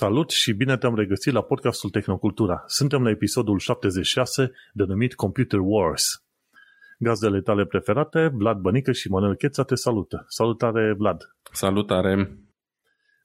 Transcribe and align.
Salut 0.00 0.30
și 0.30 0.52
bine 0.52 0.76
te-am 0.76 0.94
regăsit 0.94 1.32
la 1.32 1.42
podcastul 1.42 1.90
Tehnocultura. 1.90 2.62
Suntem 2.66 3.02
la 3.02 3.10
episodul 3.10 3.58
76 3.58 4.50
denumit 4.72 5.14
Computer 5.14 5.58
Wars. 5.62 6.24
Gazdele 6.98 7.40
tale 7.40 7.64
preferate, 7.64 8.30
Vlad 8.34 8.58
Bănică 8.58 8.92
și 8.92 9.08
Manuel 9.08 9.34
Cheța 9.36 9.62
te 9.62 9.74
salută. 9.74 10.24
Salutare, 10.28 10.94
Vlad! 10.98 11.36
Salutare! 11.52 12.38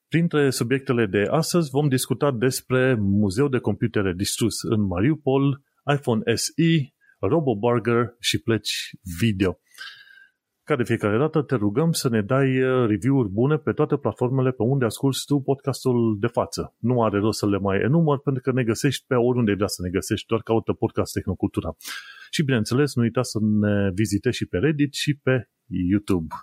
Printre 0.08 0.50
subiectele 0.50 1.06
de 1.06 1.28
astăzi 1.30 1.70
vom 1.70 1.88
discuta 1.88 2.32
despre 2.32 2.96
Muzeul 3.00 3.50
de 3.50 3.60
Computere 3.60 4.14
distrus 4.14 4.64
în 4.64 4.82
Mariupol, 4.82 5.62
iPhone 5.94 6.36
SE, 6.36 6.94
RoboBurger 7.20 8.16
și 8.20 8.42
pleci 8.42 8.90
video. 9.20 9.60
Ca 10.66 10.76
de 10.76 10.84
fiecare 10.84 11.18
dată 11.18 11.42
te 11.42 11.56
rugăm 11.56 11.92
să 11.92 12.10
ne 12.10 12.22
dai 12.22 12.62
uh, 12.62 12.88
review-uri 12.88 13.30
bune 13.30 13.58
pe 13.58 13.72
toate 13.72 13.96
platformele 13.98 14.52
pe 14.52 14.64
unde 14.64 14.86
asculti 14.86 15.18
tu 15.26 15.40
podcastul 15.40 16.18
de 16.20 16.28
față. 16.28 16.76
Nu 16.80 17.04
are 17.04 17.20
rost 17.20 17.38
să 17.38 17.48
le 17.48 17.58
mai 17.58 17.80
enumăr 17.84 18.20
pentru 18.20 18.42
că 18.42 18.52
ne 18.52 18.64
găsești 18.64 19.06
pe 19.08 19.16
oriunde 19.16 19.54
vrea 19.54 19.68
să 19.68 19.82
ne 19.82 19.90
găsești, 19.90 20.28
doar 20.28 20.42
caută 20.42 20.74
podcast 20.74 21.14
Tehnocultura. 21.14 21.76
Și 22.30 22.44
bineînțeles, 22.44 22.96
nu 22.96 23.02
uita 23.02 23.22
să 23.22 23.40
ne 23.42 23.92
vizitezi 23.94 24.38
și 24.38 24.46
pe 24.46 24.58
Reddit 24.58 24.94
și 24.94 25.14
pe 25.24 25.50
YouTube. 25.66 26.36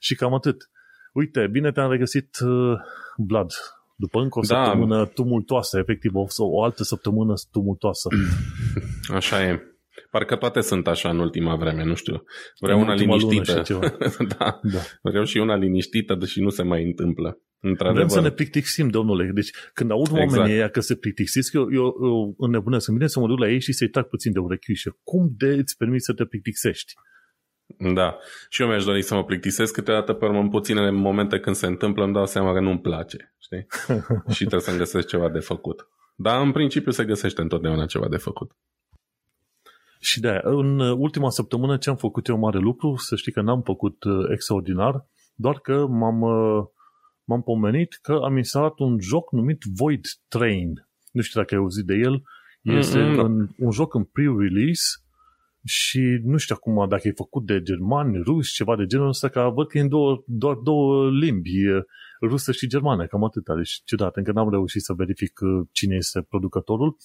Și 0.00 0.14
cam 0.14 0.34
atât. 0.34 0.70
Uite, 1.12 1.48
bine 1.50 1.72
te-am 1.72 1.90
regăsit, 1.90 2.38
uh, 2.40 2.78
Vlad, 3.16 3.50
după 3.96 4.20
încă 4.20 4.38
o 4.38 4.42
da. 4.42 4.64
săptămână 4.64 5.06
tumultoasă, 5.06 5.78
efectiv 5.78 6.14
o, 6.14 6.24
o 6.38 6.62
altă 6.62 6.82
săptămână 6.82 7.34
tumultoasă. 7.50 8.08
Așa 9.18 9.48
e. 9.48 9.71
Parcă 10.12 10.36
toate 10.36 10.60
sunt 10.60 10.86
așa 10.86 11.08
în 11.08 11.18
ultima 11.18 11.56
vreme, 11.56 11.84
nu 11.84 11.94
știu. 11.94 12.22
Vreau 12.60 12.78
în 12.78 12.84
una 12.84 12.94
liniștită. 12.94 13.62
da. 14.38 14.60
da. 14.62 14.78
Vreau 15.02 15.24
și 15.24 15.38
una 15.38 15.56
liniștită, 15.56 16.14
deși 16.14 16.40
nu 16.40 16.48
se 16.48 16.62
mai 16.62 16.84
întâmplă. 16.84 17.40
Vrem 17.78 18.08
să 18.08 18.20
ne 18.20 18.30
plictisim, 18.30 18.88
domnule. 18.88 19.30
Deci 19.34 19.50
când 19.74 19.90
aud 19.90 20.06
exact. 20.06 20.30
oamenii 20.30 20.54
ăia 20.54 20.68
că 20.68 20.80
se 20.80 20.96
plictisesc, 20.96 21.52
eu, 21.52 21.72
eu, 21.72 21.96
eu 22.02 22.34
înnebunesc. 22.38 22.88
Îmi 22.88 22.96
vine 22.96 23.08
să 23.08 23.20
mă 23.20 23.26
duc 23.26 23.38
la 23.38 23.50
ei 23.50 23.60
și 23.60 23.72
să-i 23.72 23.88
trag 23.88 24.06
puțin 24.06 24.32
de 24.32 24.38
urechiușă. 24.38 24.98
Cum 25.02 25.34
de 25.36 25.46
îți 25.46 25.76
permiți 25.76 26.04
să 26.04 26.12
te 26.12 26.24
plictisești? 26.24 26.92
Da. 27.94 28.18
Și 28.48 28.62
eu 28.62 28.68
mi-aș 28.68 28.84
dori 28.84 29.02
să 29.02 29.14
mă 29.14 29.24
plictisesc 29.24 29.72
câteodată 29.72 30.12
pe 30.12 30.24
urmă 30.24 30.38
în 30.38 30.48
puținele 30.48 30.90
momente 30.90 31.40
când 31.40 31.56
se 31.56 31.66
întâmplă 31.66 32.04
îmi 32.04 32.14
dau 32.14 32.26
seama 32.26 32.52
că 32.52 32.60
nu-mi 32.60 32.80
place. 32.80 33.34
Știi? 33.38 33.66
și 34.34 34.38
trebuie 34.38 34.60
să-mi 34.60 34.78
găsesc 34.78 35.06
ceva 35.06 35.28
de 35.28 35.38
făcut. 35.38 35.88
Dar 36.16 36.42
în 36.42 36.52
principiu 36.52 36.90
se 36.90 37.04
găsește 37.04 37.40
întotdeauna 37.40 37.86
ceva 37.86 38.08
de 38.08 38.16
făcut. 38.16 38.52
Și 40.04 40.20
de 40.20 40.40
în 40.42 40.78
ultima 40.78 41.30
săptămână 41.30 41.76
ce 41.76 41.90
am 41.90 41.96
făcut 41.96 42.26
eu 42.26 42.38
mare 42.38 42.58
lucru, 42.58 42.96
să 42.96 43.16
știi 43.16 43.32
că 43.32 43.40
n-am 43.40 43.62
făcut 43.62 44.04
uh, 44.04 44.30
extraordinar, 44.32 45.06
doar 45.34 45.58
că 45.58 45.86
m-am, 45.86 46.20
uh, 46.20 46.64
m-am 47.24 47.42
pomenit 47.42 47.98
că 48.02 48.12
am 48.12 48.36
instalat 48.36 48.78
un 48.78 49.00
joc 49.00 49.32
numit 49.32 49.62
Void 49.76 50.04
Train. 50.28 50.88
Nu 51.10 51.20
știu 51.20 51.40
dacă 51.40 51.54
ai 51.54 51.60
auzit 51.60 51.84
de 51.84 51.94
el. 51.94 52.22
Este 52.62 52.98
mm-hmm. 52.98 53.18
un, 53.18 53.48
un 53.58 53.70
joc 53.70 53.94
în 53.94 54.04
pre-release 54.04 54.84
și 55.64 56.20
nu 56.22 56.36
știu 56.36 56.54
acum 56.58 56.88
dacă 56.88 57.08
e 57.08 57.12
făcut 57.12 57.46
de 57.46 57.62
germani, 57.62 58.22
ruși, 58.22 58.54
ceva 58.54 58.76
de 58.76 58.86
genul 58.86 59.08
ăsta, 59.08 59.28
că 59.28 59.50
văd 59.54 59.66
că 59.66 59.78
e 59.78 59.80
în 59.80 59.88
două, 59.88 60.22
doar 60.26 60.54
două 60.54 61.10
limbi, 61.10 61.50
rusă 62.20 62.52
și 62.52 62.66
germană, 62.66 63.06
cam 63.06 63.24
atât. 63.24 63.44
Deci 63.56 63.82
ciudat, 63.84 64.16
încă 64.16 64.32
n-am 64.32 64.50
reușit 64.50 64.82
să 64.82 64.92
verific 64.92 65.40
uh, 65.42 65.66
cine 65.72 65.94
este 65.94 66.22
producătorul. 66.22 66.96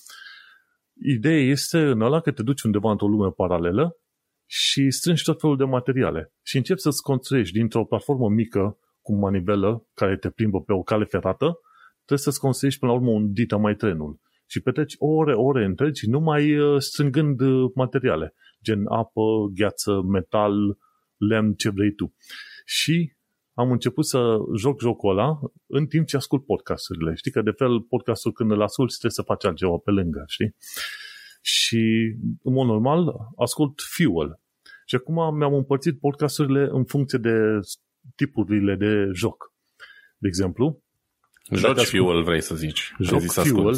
Ideea 1.02 1.42
este 1.42 1.80
în 1.80 2.02
ăla 2.02 2.20
că 2.20 2.32
te 2.32 2.44
duci 2.44 2.62
undeva 2.62 2.92
într-o 2.92 3.08
lume 3.08 3.32
paralelă 3.32 3.98
și 4.46 4.92
strângi 4.92 5.24
tot 5.24 5.40
felul 5.40 5.58
de 5.58 5.64
materiale 5.64 6.34
și 6.46 6.58
începi 6.58 6.80
să-ți 6.80 7.02
construiești 7.02 7.58
dintr-o 7.58 7.86
platformă 7.86 8.30
mică 8.30 8.78
cu 9.02 9.16
manivelă 9.16 9.88
care 9.94 10.18
te 10.18 10.30
plimbă 10.30 10.62
pe 10.62 10.74
o 10.74 10.82
cale 10.82 11.06
ferată, 11.06 11.60
trebuie 11.96 12.28
să-ți 12.28 12.40
construiești 12.40 12.80
până 12.80 12.92
la 12.92 12.98
urmă 12.98 13.12
un 13.12 13.34
dita 13.34 13.58
mai 13.58 13.76
trenul 13.76 14.20
și 14.50 14.62
petreci 14.62 14.96
ore, 14.98 15.34
ore 15.34 15.66
întregi 15.66 16.10
numai 16.10 16.58
uh, 16.58 16.80
strângând 16.82 17.42
uh, 17.42 17.72
materiale, 17.76 18.34
gen 18.64 18.86
apă, 18.86 19.22
gheață, 19.54 20.02
metal, 20.02 20.78
lemn, 21.18 21.54
ce 21.54 21.70
vrei 21.70 21.92
tu. 21.92 22.16
Și 22.66 23.17
am 23.58 23.72
început 23.72 24.06
să 24.06 24.38
joc 24.58 24.82
jocul 24.82 25.18
ăla 25.18 25.40
în 25.66 25.86
timp 25.86 26.08
ce 26.08 26.16
ascult 26.16 26.46
podcasturile. 26.46 27.14
Știi 27.16 27.32
că 27.32 27.42
de 27.42 27.52
fel 27.52 27.82
podcastul 27.82 28.32
când 28.32 28.52
îl 28.52 28.62
ascult 28.62 28.90
trebuie 28.90 29.12
să 29.12 29.22
faci 29.22 29.46
altceva 29.46 29.78
pe 29.84 29.92
lângă, 29.92 30.24
știi? 30.28 30.56
Și 31.42 32.16
în 32.44 32.54
mod 32.54 32.68
normal 32.68 33.14
ascult 33.38 33.82
Fuel. 33.96 34.40
Și 34.86 34.96
acum 34.96 35.36
mi-am 35.36 35.54
împărțit 35.54 36.00
podcasturile 36.00 36.68
în 36.72 36.86
funcție 36.86 37.18
de 37.18 37.60
tipurile 38.16 38.76
de 38.76 39.10
joc. 39.14 39.54
De 40.18 40.28
exemplu, 40.28 40.84
Joci 41.52 41.78
ascult, 41.78 41.88
Fuel, 41.88 42.24
vrei 42.24 42.42
să 42.42 42.56
zici. 42.56 42.94
Joc 43.00 43.20
zis 43.20 43.34
Fuel. 43.34 43.76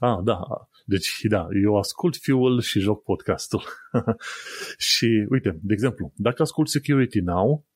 Ah, 0.00 0.18
da. 0.24 0.40
Deci, 0.84 1.20
da, 1.22 1.46
eu 1.64 1.78
ascult 1.78 2.16
Fuel 2.16 2.60
și 2.60 2.80
joc 2.80 3.02
podcastul. 3.02 3.62
și, 4.92 5.26
uite, 5.28 5.58
de 5.62 5.72
exemplu, 5.72 6.12
dacă 6.16 6.42
ascult 6.42 6.68
Security 6.68 7.20
Now, 7.20 7.66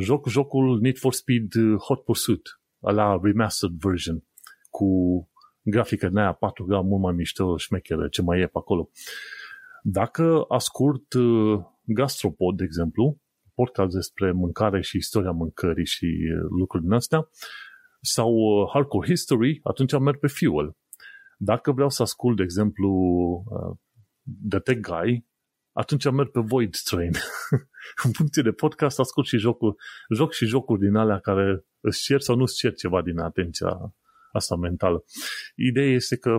joc 0.00 0.28
jocul 0.28 0.78
Need 0.80 0.98
for 0.98 1.12
Speed 1.12 1.54
uh, 1.54 1.78
Hot 1.78 2.04
Pursuit, 2.04 2.60
la 2.78 3.18
remastered 3.22 3.76
version, 3.78 4.24
cu 4.70 4.86
grafică 5.62 6.08
din 6.08 6.16
aia 6.16 6.36
4K 6.36 6.82
mult 6.82 7.02
mai 7.02 7.12
mișto, 7.12 7.56
șmecheră, 7.56 8.08
ce 8.08 8.22
mai 8.22 8.40
e 8.40 8.46
pe 8.46 8.58
acolo. 8.58 8.90
Dacă 9.82 10.44
ascult 10.48 11.12
uh, 11.12 11.60
Gastropod, 11.84 12.56
de 12.56 12.64
exemplu, 12.64 13.20
podcast 13.54 13.94
despre 13.94 14.32
mâncare 14.32 14.80
și 14.80 14.96
istoria 14.96 15.30
mâncării 15.30 15.86
și 15.86 16.04
uh, 16.04 16.46
lucruri 16.58 16.82
din 16.82 16.92
astea, 16.92 17.28
sau 18.00 18.34
Hardcore 18.72 19.06
History, 19.06 19.60
atunci 19.62 19.98
merg 19.98 20.18
pe 20.18 20.26
Fuel. 20.26 20.76
Dacă 21.36 21.72
vreau 21.72 21.88
să 21.88 22.02
ascult, 22.02 22.36
de 22.36 22.42
exemplu, 22.42 22.90
The 24.48 24.58
Tech 24.58 24.80
Guy, 24.80 25.26
atunci 25.72 26.10
merg 26.10 26.30
pe 26.30 26.40
Void 26.40 26.76
Train. 26.84 27.12
în 28.04 28.12
funcție 28.12 28.42
de 28.42 28.52
podcast 28.52 28.98
ascult 28.98 29.26
și 29.26 29.36
jocuri, 29.36 29.76
joc 30.14 30.32
și 30.32 30.46
jocuri 30.46 30.80
din 30.80 30.94
alea 30.94 31.18
care 31.18 31.64
îți 31.80 32.02
cer 32.02 32.20
sau 32.20 32.36
nu 32.36 32.42
îți 32.42 32.56
cer 32.56 32.74
ceva 32.74 33.02
din 33.02 33.18
atenția 33.18 33.94
asta 34.32 34.56
mentală. 34.56 35.04
Ideea 35.56 35.92
este 35.92 36.16
că 36.16 36.38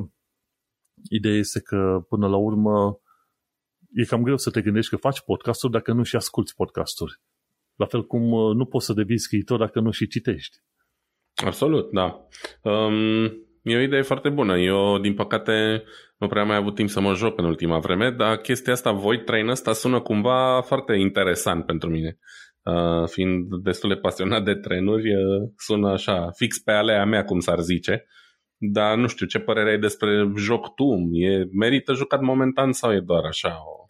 ideea 1.10 1.38
este 1.38 1.62
că 1.62 2.06
până 2.10 2.28
la 2.28 2.38
urmă 2.38 3.00
e 3.94 4.06
cam 4.06 4.24
greu 4.24 4.38
să 4.38 4.52
te 4.52 4.62
gândești 4.62 4.90
că 4.90 4.98
faci 4.98 5.22
podcasturi 5.22 5.72
dacă 5.72 5.92
nu 5.94 6.04
și 6.04 6.16
asculti 6.16 6.54
podcasturi. 6.56 7.22
La 7.76 7.86
fel 7.86 8.06
cum 8.06 8.32
uh, 8.32 8.56
nu 8.56 8.66
poți 8.66 8.86
să 8.86 8.94
devii 8.94 9.20
scriitor 9.20 9.60
dacă 9.60 9.80
nu 9.80 9.92
și 9.92 10.08
citești. 10.08 10.58
Absolut, 11.46 11.92
da. 11.92 12.28
Um, 12.62 13.32
e 13.64 13.78
o 13.78 13.82
idee 13.82 14.02
foarte 14.02 14.30
bună. 14.30 14.58
Eu, 14.58 14.98
din 14.98 15.14
păcate, 15.14 15.84
nu 16.18 16.28
prea 16.28 16.42
am 16.42 16.48
mai 16.48 16.58
avut 16.58 16.76
timp 16.76 16.90
să 16.90 17.02
mă 17.02 17.14
joc 17.14 17.38
în 17.38 17.46
ultima 17.46 17.80
vreme, 17.80 18.12
dar 18.12 18.38
chestia 18.38 18.74
asta, 18.74 18.92
Void 18.92 19.24
Train 19.24 19.48
ăsta 19.48 19.74
sună 19.74 20.02
cumva 20.02 20.62
foarte 20.62 20.94
interesant 20.94 21.66
pentru 21.66 21.90
mine. 21.90 22.18
Uh, 22.64 23.08
fiind 23.10 23.56
destul 23.64 23.90
de 23.90 23.96
pasionat 23.96 24.44
de 24.44 24.54
trenuri, 24.54 25.16
uh, 25.16 25.50
sună 25.58 25.92
așa, 25.92 26.30
fix 26.36 26.60
pe 26.60 26.72
alea 26.72 27.06
mea, 27.06 27.24
cum 27.24 27.40
s-ar 27.40 27.60
zice. 27.60 28.06
Dar 28.58 28.98
nu 28.98 29.08
știu, 29.08 29.26
ce 29.26 29.40
părere 29.40 29.70
ai 29.70 29.80
despre 29.80 30.32
joc 30.36 30.76
tu? 30.76 31.10
E, 31.12 31.48
merită 31.52 31.94
jucat 31.94 32.22
momentan 32.22 32.72
sau 32.72 32.94
e 32.94 33.00
doar 33.00 33.24
așa? 33.24 33.50
O... 33.50 33.84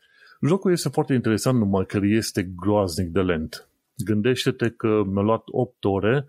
Jocul 0.47 0.71
este 0.71 0.89
foarte 0.89 1.13
interesant, 1.13 1.57
numai 1.59 1.85
că 1.85 1.99
este 2.01 2.53
groaznic 2.55 3.07
de 3.07 3.21
lent. 3.21 3.69
Gândește-te 4.05 4.69
că 4.69 5.03
mi-a 5.05 5.21
luat 5.21 5.43
8 5.45 5.83
ore 5.85 6.25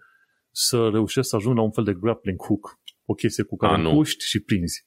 să 0.50 0.88
reușesc 0.92 1.28
să 1.28 1.36
ajung 1.36 1.56
la 1.56 1.62
un 1.62 1.70
fel 1.70 1.84
de 1.84 1.96
grappling 2.00 2.42
hook. 2.42 2.78
O 3.04 3.14
chestie 3.14 3.44
cu 3.44 3.56
care 3.56 3.82
puști 3.82 4.24
și 4.24 4.40
prinzi. 4.40 4.86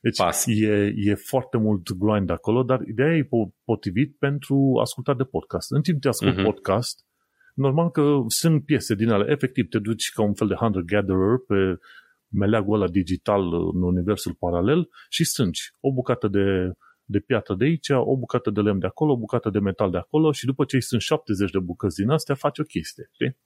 Deci 0.00 0.16
Pas. 0.16 0.46
E, 0.46 0.92
e 0.96 1.14
foarte 1.14 1.56
mult 1.56 1.92
grind 1.92 2.30
acolo, 2.30 2.62
dar 2.62 2.80
ideea 2.86 3.16
e 3.16 3.28
potrivit 3.64 4.16
pentru 4.18 4.78
ascultat 4.80 5.16
de 5.16 5.24
podcast. 5.24 5.72
În 5.72 5.82
timp 5.82 6.02
ce 6.02 6.08
ascult 6.08 6.38
uh-huh. 6.38 6.44
podcast, 6.44 7.04
normal 7.54 7.90
că 7.90 8.18
sunt 8.26 8.64
piese 8.64 8.94
din 8.94 9.08
ale. 9.08 9.30
Efectiv, 9.32 9.68
te 9.68 9.78
duci 9.78 10.10
ca 10.10 10.22
un 10.22 10.34
fel 10.34 10.46
de 10.46 10.54
hunter-gatherer 10.54 11.38
pe 11.46 11.78
meleagul 12.28 12.74
ăla 12.74 12.88
digital 12.88 13.42
în 13.74 13.82
universul 13.82 14.34
paralel 14.34 14.88
și 15.08 15.24
strângi 15.24 15.60
o 15.80 15.92
bucată 15.92 16.28
de, 16.28 16.72
de 17.04 17.18
piatră 17.18 17.54
de 17.54 17.64
aici, 17.64 17.88
o 17.88 18.16
bucată 18.16 18.50
de 18.50 18.60
lemn 18.60 18.78
de 18.78 18.86
acolo, 18.86 19.12
o 19.12 19.18
bucată 19.18 19.50
de 19.50 19.58
metal 19.58 19.90
de 19.90 19.98
acolo 19.98 20.32
și 20.32 20.46
după 20.46 20.64
ce 20.64 20.80
sunt 20.80 21.00
70 21.00 21.50
de 21.50 21.58
bucăți 21.58 22.00
din 22.00 22.10
astea, 22.10 22.34
faci 22.34 22.58
o 22.58 22.62
chestie. 22.62 23.08
Știi? 23.12 23.38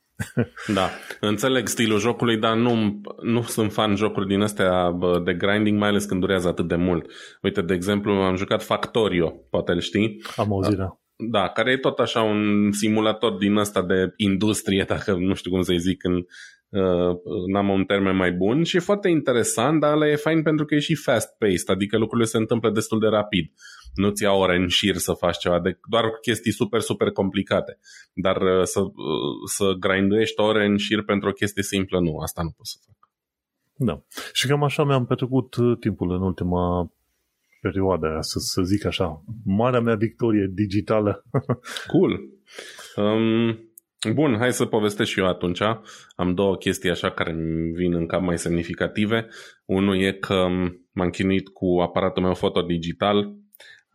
Da, 0.74 0.90
înțeleg 1.20 1.68
stilul 1.68 1.98
jocului, 1.98 2.36
dar 2.36 2.56
nu, 2.56 3.00
nu 3.22 3.42
sunt 3.42 3.72
fan 3.72 3.96
jocuri 3.96 4.26
din 4.26 4.40
astea 4.40 4.98
de 5.24 5.34
grinding, 5.34 5.78
mai 5.78 5.88
ales 5.88 6.04
când 6.04 6.20
durează 6.20 6.48
atât 6.48 6.68
de 6.68 6.76
mult. 6.76 7.10
Uite, 7.42 7.62
de 7.62 7.74
exemplu, 7.74 8.12
am 8.12 8.36
jucat 8.36 8.62
Factorio, 8.62 9.28
poate 9.50 9.72
îl 9.72 9.80
știi. 9.80 10.22
Am 10.36 10.52
auzit, 10.52 10.76
da. 10.76 11.00
Da, 11.18 11.48
care 11.48 11.70
e 11.70 11.76
tot 11.76 11.98
așa 11.98 12.22
un 12.22 12.72
simulator 12.72 13.32
din 13.32 13.56
ăsta 13.56 13.82
de 13.82 14.12
industrie, 14.16 14.84
dacă 14.88 15.12
nu 15.12 15.34
știu 15.34 15.50
cum 15.50 15.62
să-i 15.62 15.78
zic 15.78 16.04
în, 16.04 16.14
uh, 16.80 17.16
n-am 17.52 17.68
un 17.68 17.84
termen 17.84 18.16
mai 18.16 18.32
bun 18.32 18.62
și 18.62 18.76
e 18.76 18.80
foarte 18.80 19.08
interesant, 19.08 19.80
dar 19.80 19.92
ăla 19.92 20.08
e 20.08 20.16
fain 20.16 20.42
pentru 20.42 20.64
că 20.64 20.74
e 20.74 20.78
și 20.78 20.94
fast-paced, 20.94 21.68
adică 21.70 21.98
lucrurile 21.98 22.26
se 22.26 22.36
întâmplă 22.36 22.70
destul 22.70 22.98
de 22.98 23.06
rapid 23.06 23.52
nu-ți 23.96 24.22
ia 24.22 24.32
ore 24.32 24.56
în 24.56 24.68
șir 24.68 24.96
să 24.96 25.12
faci 25.12 25.38
ceva, 25.38 25.60
de, 25.60 25.78
doar 25.88 26.04
chestii 26.20 26.52
super, 26.52 26.80
super 26.80 27.10
complicate. 27.10 27.78
Dar 28.14 28.36
uh, 28.36 28.62
să, 28.64 28.80
uh, 28.80 28.90
să 29.46 29.72
grinduiești 29.78 30.40
ore 30.40 30.66
în 30.66 30.76
șir 30.76 31.02
pentru 31.02 31.28
o 31.28 31.32
chestie 31.32 31.62
simplă, 31.62 32.00
nu, 32.00 32.18
asta 32.18 32.42
nu 32.42 32.50
pot 32.56 32.66
să 32.66 32.76
fac. 32.86 32.94
Da. 33.76 34.02
Și 34.32 34.46
cam 34.46 34.62
așa 34.62 34.84
mi-am 34.84 35.06
petrecut 35.06 35.54
uh, 35.54 35.76
timpul 35.80 36.10
în 36.10 36.22
ultima 36.22 36.90
perioadă, 37.60 38.16
să, 38.20 38.38
să 38.38 38.62
zic 38.62 38.84
așa. 38.84 39.22
Marea 39.44 39.80
mea 39.80 39.94
victorie 39.94 40.50
digitală. 40.54 41.24
cool. 41.92 42.20
Um, 42.96 43.58
bun, 44.14 44.36
hai 44.38 44.52
să 44.52 44.64
povestesc 44.64 45.10
și 45.10 45.18
eu 45.18 45.26
atunci. 45.26 45.60
Am 46.16 46.34
două 46.34 46.56
chestii 46.56 46.90
așa 46.90 47.10
care 47.10 47.32
îmi 47.32 47.72
vin 47.72 47.94
în 47.94 48.06
cap 48.06 48.20
mai 48.20 48.38
semnificative. 48.38 49.28
Unul 49.64 50.00
e 50.00 50.12
că 50.12 50.46
m-am 50.92 51.10
chinuit 51.10 51.48
cu 51.48 51.78
aparatul 51.80 52.22
meu 52.22 52.34
foto 52.34 52.62
digital, 52.62 53.34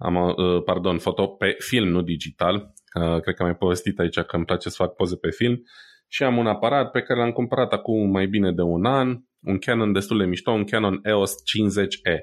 am, 0.02 0.16
uh, 0.16 0.64
pardon, 0.64 0.98
foto 0.98 1.28
pe 1.28 1.56
film, 1.58 1.88
nu 1.88 2.02
digital. 2.02 2.56
Uh, 2.56 3.22
cred 3.22 3.36
că 3.36 3.42
am 3.42 3.48
mai 3.48 3.56
povestit 3.56 4.00
aici 4.00 4.20
că 4.20 4.36
îmi 4.36 4.46
place 4.46 4.70
să 4.70 4.76
fac 4.84 4.96
poze 4.96 5.16
pe 5.16 5.30
film. 5.30 5.64
Și 6.08 6.24
am 6.24 6.38
un 6.38 6.48
aparat 6.48 6.92
pe 6.92 7.02
care 7.02 7.20
l-am 7.20 7.32
cumpărat 7.32 7.74
acum 7.74 8.10
mai 8.10 8.26
bine 8.26 8.52
de 8.52 8.62
un 8.62 8.86
an, 8.86 9.18
un 9.44 9.58
Canon 9.58 9.92
destul 9.92 10.18
de 10.18 10.26
mișto, 10.26 10.52
un 10.52 10.64
Canon 10.64 11.00
EOS 11.04 11.34
50E. 11.34 12.18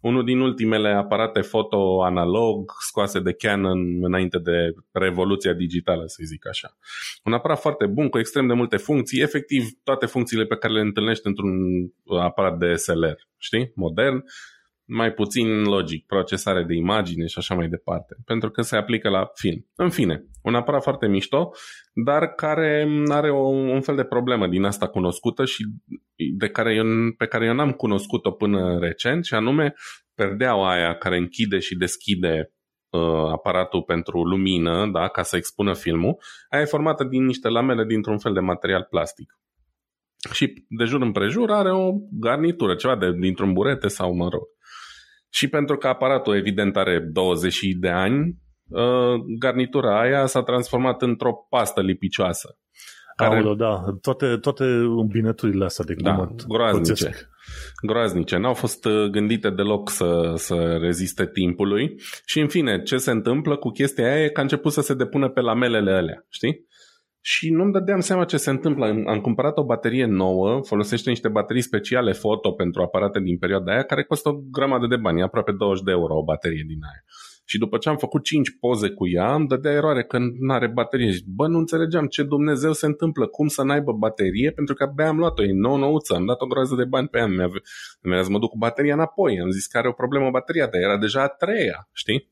Unul 0.00 0.24
din 0.24 0.40
ultimele 0.40 0.88
aparate 0.88 1.40
foto 1.40 2.02
analog 2.02 2.72
scoase 2.78 3.20
de 3.20 3.32
Canon 3.32 4.04
înainte 4.04 4.38
de 4.38 4.74
revoluția 4.92 5.52
digitală, 5.52 6.02
să 6.06 6.22
zic 6.24 6.46
așa. 6.46 6.76
Un 7.24 7.32
aparat 7.32 7.60
foarte 7.60 7.86
bun, 7.86 8.08
cu 8.08 8.18
extrem 8.18 8.46
de 8.46 8.52
multe 8.52 8.76
funcții, 8.76 9.22
efectiv 9.22 9.64
toate 9.84 10.06
funcțiile 10.06 10.44
pe 10.44 10.56
care 10.56 10.72
le 10.72 10.80
întâlnești 10.80 11.26
într-un 11.26 11.54
aparat 12.20 12.58
de 12.58 12.74
SLR, 12.74 13.16
știi, 13.38 13.72
modern, 13.74 14.24
mai 14.92 15.12
puțin 15.12 15.62
logic, 15.62 16.06
procesare 16.06 16.64
de 16.64 16.74
imagine 16.74 17.26
și 17.26 17.38
așa 17.38 17.54
mai 17.54 17.68
departe, 17.68 18.16
pentru 18.24 18.50
că 18.50 18.62
se 18.62 18.76
aplică 18.76 19.08
la 19.08 19.30
film. 19.34 19.66
În 19.74 19.90
fine, 19.90 20.24
un 20.42 20.54
aparat 20.54 20.82
foarte 20.82 21.06
mișto, 21.06 21.50
dar 21.92 22.26
care 22.26 22.88
are 23.08 23.30
o, 23.30 23.46
un 23.48 23.80
fel 23.80 23.96
de 23.96 24.04
problemă 24.04 24.46
din 24.46 24.64
asta 24.64 24.88
cunoscută 24.88 25.44
și 25.44 25.64
de 26.36 26.48
care 26.48 26.74
eu, 26.74 26.84
pe 27.16 27.26
care 27.26 27.46
eu 27.46 27.54
n-am 27.54 27.70
cunoscut-o 27.72 28.30
până 28.30 28.78
recent, 28.78 29.24
și 29.24 29.34
anume 29.34 29.74
perdeaua 30.14 30.72
aia 30.72 30.94
care 30.94 31.16
închide 31.16 31.58
și 31.58 31.76
deschide 31.76 32.52
uh, 32.90 33.30
aparatul 33.32 33.82
pentru 33.82 34.22
lumină, 34.22 34.90
da, 34.92 35.08
ca 35.08 35.22
să 35.22 35.36
expună 35.36 35.74
filmul, 35.74 36.16
aia 36.50 36.62
e 36.62 36.66
formată 36.66 37.04
din 37.04 37.24
niște 37.24 37.48
lamele 37.48 37.84
dintr-un 37.84 38.18
fel 38.18 38.32
de 38.32 38.40
material 38.40 38.86
plastic. 38.90 39.36
Și 40.32 40.66
de 40.68 40.84
jur 40.84 41.00
împrejur 41.00 41.50
are 41.50 41.72
o 41.72 41.92
garnitură, 42.10 42.74
ceva 42.74 42.96
de, 42.96 43.12
dintr-un 43.20 43.52
burete 43.52 43.88
sau 43.88 44.14
mă 44.14 44.28
rog. 44.28 44.46
Și 45.34 45.48
pentru 45.48 45.76
că 45.76 45.86
aparatul 45.86 46.36
evident 46.36 46.76
are 46.76 46.98
20 47.12 47.58
de 47.78 47.88
ani, 47.88 48.36
uh, 48.68 49.14
garnitura 49.38 50.00
aia 50.00 50.26
s-a 50.26 50.42
transformat 50.42 51.02
într-o 51.02 51.46
pastă 51.48 51.80
lipicioasă. 51.80 52.56
Care... 53.16 53.34
Aoleu, 53.34 53.54
da, 53.54 53.84
toate, 54.00 54.36
toate 54.36 54.64
îmbinăturile 54.98 55.64
astea 55.64 55.84
de 55.84 55.94
da, 55.94 56.28
groaznice. 56.48 57.10
Groaznice. 57.82 58.36
N-au 58.36 58.54
fost 58.54 58.84
uh, 58.84 59.06
gândite 59.10 59.50
deloc 59.50 59.90
să, 59.90 60.32
să 60.36 60.76
reziste 60.80 61.26
timpului. 61.26 61.94
Și 62.24 62.40
în 62.40 62.48
fine, 62.48 62.82
ce 62.82 62.96
se 62.96 63.10
întâmplă 63.10 63.56
cu 63.56 63.70
chestia 63.70 64.04
aia 64.04 64.24
e 64.24 64.28
că 64.28 64.40
a 64.40 64.42
început 64.42 64.72
să 64.72 64.80
se 64.80 64.94
depună 64.94 65.28
pe 65.28 65.40
lamelele 65.40 65.92
alea, 65.92 66.26
știi? 66.28 66.66
Și 67.24 67.50
nu-mi 67.50 67.72
dădeam 67.72 68.00
seama 68.00 68.24
ce 68.24 68.36
se 68.36 68.50
întâmplă. 68.50 68.86
Am 69.06 69.20
cumpărat 69.20 69.58
o 69.58 69.64
baterie 69.64 70.04
nouă, 70.04 70.60
folosește 70.64 71.08
niște 71.08 71.28
baterii 71.28 71.62
speciale 71.62 72.12
foto 72.12 72.52
pentru 72.52 72.82
aparate 72.82 73.20
din 73.20 73.38
perioada 73.38 73.72
aia, 73.72 73.82
care 73.82 74.04
costă 74.04 74.28
o 74.28 74.40
grămadă 74.50 74.86
de 74.86 74.96
bani, 74.96 75.22
aproape 75.22 75.52
20 75.52 75.84
de 75.84 75.90
euro 75.90 76.16
o 76.16 76.24
baterie 76.24 76.64
din 76.66 76.78
aia. 76.82 77.04
Și 77.44 77.58
după 77.58 77.78
ce 77.78 77.88
am 77.88 77.96
făcut 77.96 78.22
5 78.24 78.48
poze 78.60 78.88
cu 78.88 79.08
ea, 79.08 79.34
îmi 79.34 79.46
dădea 79.46 79.72
eroare 79.72 80.04
că 80.04 80.18
nu 80.18 80.52
are 80.52 80.68
baterie. 80.68 81.12
Bă, 81.26 81.46
nu 81.46 81.58
înțelegeam 81.58 82.06
ce 82.06 82.22
Dumnezeu 82.22 82.72
se 82.72 82.86
întâmplă, 82.86 83.26
cum 83.26 83.48
să 83.48 83.62
n-aibă 83.62 83.92
baterie, 83.92 84.50
pentru 84.50 84.74
că 84.74 84.82
abia 84.82 85.08
am 85.08 85.18
luat-o, 85.18 85.42
e 85.42 85.52
nouă 85.52 85.78
nouță, 85.78 86.14
am 86.14 86.26
dat 86.26 86.40
o 86.40 86.46
groază 86.46 86.74
de 86.74 86.84
bani 86.84 87.08
pe 87.08 87.18
ea, 87.18 87.26
mi-a, 87.26 87.48
mi-a 88.02 88.22
să 88.22 88.30
mă 88.30 88.38
duc 88.38 88.50
cu 88.50 88.58
bateria 88.58 88.94
înapoi, 88.94 89.40
am 89.40 89.50
zis 89.50 89.66
că 89.66 89.78
are 89.78 89.88
o 89.88 89.92
problemă 89.92 90.30
bateria, 90.30 90.66
dar 90.66 90.80
era 90.80 90.98
deja 90.98 91.22
a 91.22 91.28
treia, 91.28 91.88
știi? 91.92 92.30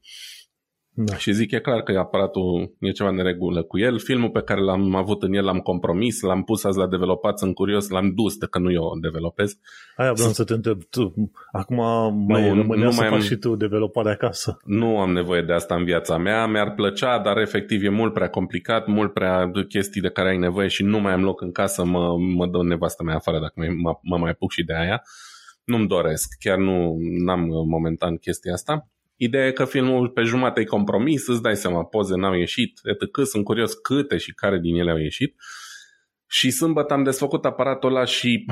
Da. 1.05 1.17
Și 1.17 1.33
zic, 1.33 1.51
e 1.51 1.59
clar 1.59 1.83
că 1.83 1.99
aparatul 1.99 2.77
e 2.79 2.91
ceva 2.91 3.11
neregulă 3.11 3.63
cu 3.63 3.79
el. 3.79 3.99
Filmul 3.99 4.31
pe 4.31 4.43
care 4.43 4.61
l-am 4.61 4.95
avut 4.95 5.23
în 5.23 5.33
el 5.33 5.45
l-am 5.45 5.59
compromis, 5.59 6.21
l-am 6.21 6.43
pus 6.43 6.65
azi 6.65 6.79
la 6.79 6.87
developat, 6.87 7.39
sunt 7.39 7.55
curios, 7.55 7.89
l-am 7.89 8.15
dus 8.15 8.37
de 8.37 8.47
că 8.47 8.59
nu 8.59 8.73
eu 8.73 8.99
developez. 9.01 9.59
Aia 9.97 10.13
vreau 10.13 10.31
să 10.31 10.45
te 10.45 10.53
întreb, 10.53 10.83
tu, 10.85 11.15
acum 11.53 11.77
mai 12.27 12.49
nu, 12.49 12.55
rămânea 12.55 12.85
nu 12.85 12.91
să 12.91 13.01
mai 13.01 13.09
faci 13.09 13.19
am, 13.19 13.25
și 13.25 13.37
tu 13.37 13.57
developare 13.57 14.11
acasă. 14.11 14.57
Nu 14.65 14.99
am 14.99 15.13
nevoie 15.13 15.43
de 15.43 15.53
asta 15.53 15.75
în 15.75 15.85
viața 15.85 16.17
mea, 16.19 16.47
mi-ar 16.47 16.75
plăcea, 16.75 17.19
dar 17.19 17.39
efectiv 17.39 17.85
e 17.85 17.89
mult 17.89 18.13
prea 18.13 18.29
complicat, 18.29 18.87
mult 18.87 19.13
prea 19.13 19.51
chestii 19.69 20.01
de 20.01 20.11
care 20.11 20.29
ai 20.29 20.39
nevoie 20.39 20.69
și 20.69 20.83
nu 20.83 21.01
mai 21.01 21.13
am 21.13 21.23
loc 21.23 21.41
în 21.41 21.53
casă, 21.53 21.85
mă, 21.85 22.17
mă 22.19 22.47
dă 22.47 22.63
nevastă 22.63 23.03
mea 23.03 23.15
afară 23.15 23.39
dacă 23.41 23.73
mă, 23.83 23.99
mă 24.03 24.17
mai 24.17 24.31
apuc 24.31 24.51
și 24.51 24.65
de 24.65 24.75
aia. 24.75 25.03
Nu-mi 25.65 25.89
doresc, 25.89 26.29
chiar 26.39 26.59
nu 26.59 26.97
am 27.27 27.49
momentan 27.69 28.17
chestia 28.17 28.53
asta. 28.53 28.89
Ideea 29.23 29.47
e 29.47 29.53
că 29.53 29.65
filmul 29.65 30.09
pe 30.09 30.23
jumătate 30.23 30.61
e 30.61 30.65
compromis, 30.65 31.27
îți 31.27 31.43
dai 31.43 31.57
seama, 31.57 31.85
poze 31.85 32.17
n-au 32.17 32.35
ieșit, 32.35 32.81
etc. 32.83 33.27
Sunt 33.27 33.45
curios 33.45 33.75
câte 33.75 34.17
și 34.17 34.33
care 34.33 34.59
din 34.59 34.75
ele 34.75 34.91
au 34.91 34.99
ieșit. 34.99 35.35
Și 36.27 36.51
sâmbătă 36.51 36.93
am 36.95 37.03
desfăcut 37.03 37.45
aparatul 37.45 37.91
ăla 37.91 38.05
și 38.05 38.45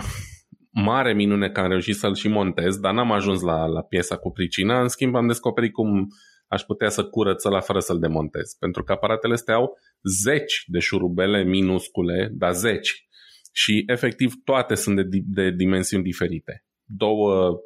mare 0.70 1.14
minune 1.14 1.50
că 1.50 1.60
am 1.60 1.68
reușit 1.68 1.96
să-l 1.96 2.14
și 2.14 2.28
montez, 2.28 2.76
dar 2.76 2.94
n-am 2.94 3.12
ajuns 3.12 3.40
la, 3.40 3.66
la 3.66 3.82
piesa 3.82 4.16
cu 4.16 4.30
pricina. 4.30 4.80
În 4.80 4.88
schimb, 4.88 5.14
am 5.14 5.26
descoperit 5.26 5.72
cum 5.72 6.08
aș 6.46 6.62
putea 6.62 6.88
să 6.88 7.04
curăț 7.04 7.42
la 7.42 7.60
fără 7.60 7.78
să-l 7.78 7.98
demontez. 7.98 8.52
Pentru 8.58 8.82
că 8.82 8.92
aparatele 8.92 9.34
astea 9.34 9.54
au 9.54 9.78
zeci 10.22 10.64
de 10.66 10.78
șurubele 10.78 11.44
minuscule, 11.44 12.30
dar 12.32 12.52
zeci. 12.52 13.08
Și 13.52 13.84
efectiv 13.86 14.32
toate 14.44 14.74
sunt 14.74 14.96
de, 14.96 15.18
de 15.24 15.50
dimensiuni 15.50 16.04
diferite. 16.04 16.64
Două 16.84 17.58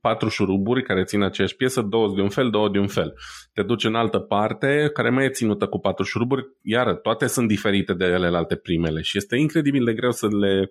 patru 0.00 0.28
șuruburi 0.28 0.82
care 0.82 1.04
țin 1.04 1.22
aceeași 1.22 1.56
piesă, 1.56 1.80
două 1.80 2.14
de 2.14 2.20
un 2.20 2.28
fel, 2.28 2.50
două 2.50 2.68
de 2.68 2.78
un 2.78 2.86
fel. 2.86 3.14
Te 3.52 3.62
duci 3.62 3.84
în 3.84 3.94
altă 3.94 4.18
parte 4.18 4.90
care 4.92 5.10
mai 5.10 5.24
e 5.24 5.28
ținută 5.28 5.66
cu 5.66 5.78
patru 5.78 6.04
șuruburi, 6.04 6.46
iar 6.62 6.94
toate 6.94 7.26
sunt 7.26 7.48
diferite 7.48 7.94
de 7.94 8.04
alte 8.04 8.56
primele 8.56 9.00
și 9.00 9.16
este 9.16 9.36
incredibil 9.36 9.84
de 9.84 9.94
greu 9.94 10.10
să 10.10 10.26
le 10.26 10.68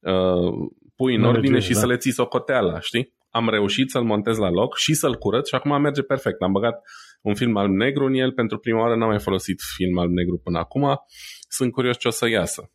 uh, 0.00 0.70
pui 0.96 1.14
în 1.14 1.24
ordine 1.24 1.58
și 1.58 1.72
da. 1.72 1.78
să 1.78 1.86
le 1.86 1.96
ții 1.96 2.12
socoteala, 2.12 2.80
știi? 2.80 3.12
Am 3.30 3.48
reușit 3.48 3.90
să-l 3.90 4.04
montez 4.04 4.36
la 4.36 4.50
loc 4.50 4.76
și 4.76 4.94
să-l 4.94 5.14
curăț 5.14 5.48
și 5.48 5.54
acum 5.54 5.80
merge 5.80 6.02
perfect. 6.02 6.42
Am 6.42 6.52
băgat 6.52 6.82
un 7.22 7.34
film 7.34 7.56
alb-negru 7.56 8.04
în 8.04 8.14
el, 8.14 8.32
pentru 8.32 8.58
prima 8.58 8.80
oară 8.80 8.96
n-am 8.96 9.08
mai 9.08 9.20
folosit 9.20 9.60
film 9.76 9.98
alb-negru 9.98 10.40
până 10.44 10.58
acum. 10.58 11.00
Sunt 11.48 11.72
curios 11.72 11.98
ce 11.98 12.08
o 12.08 12.10
să 12.10 12.28
iasă. 12.28 12.70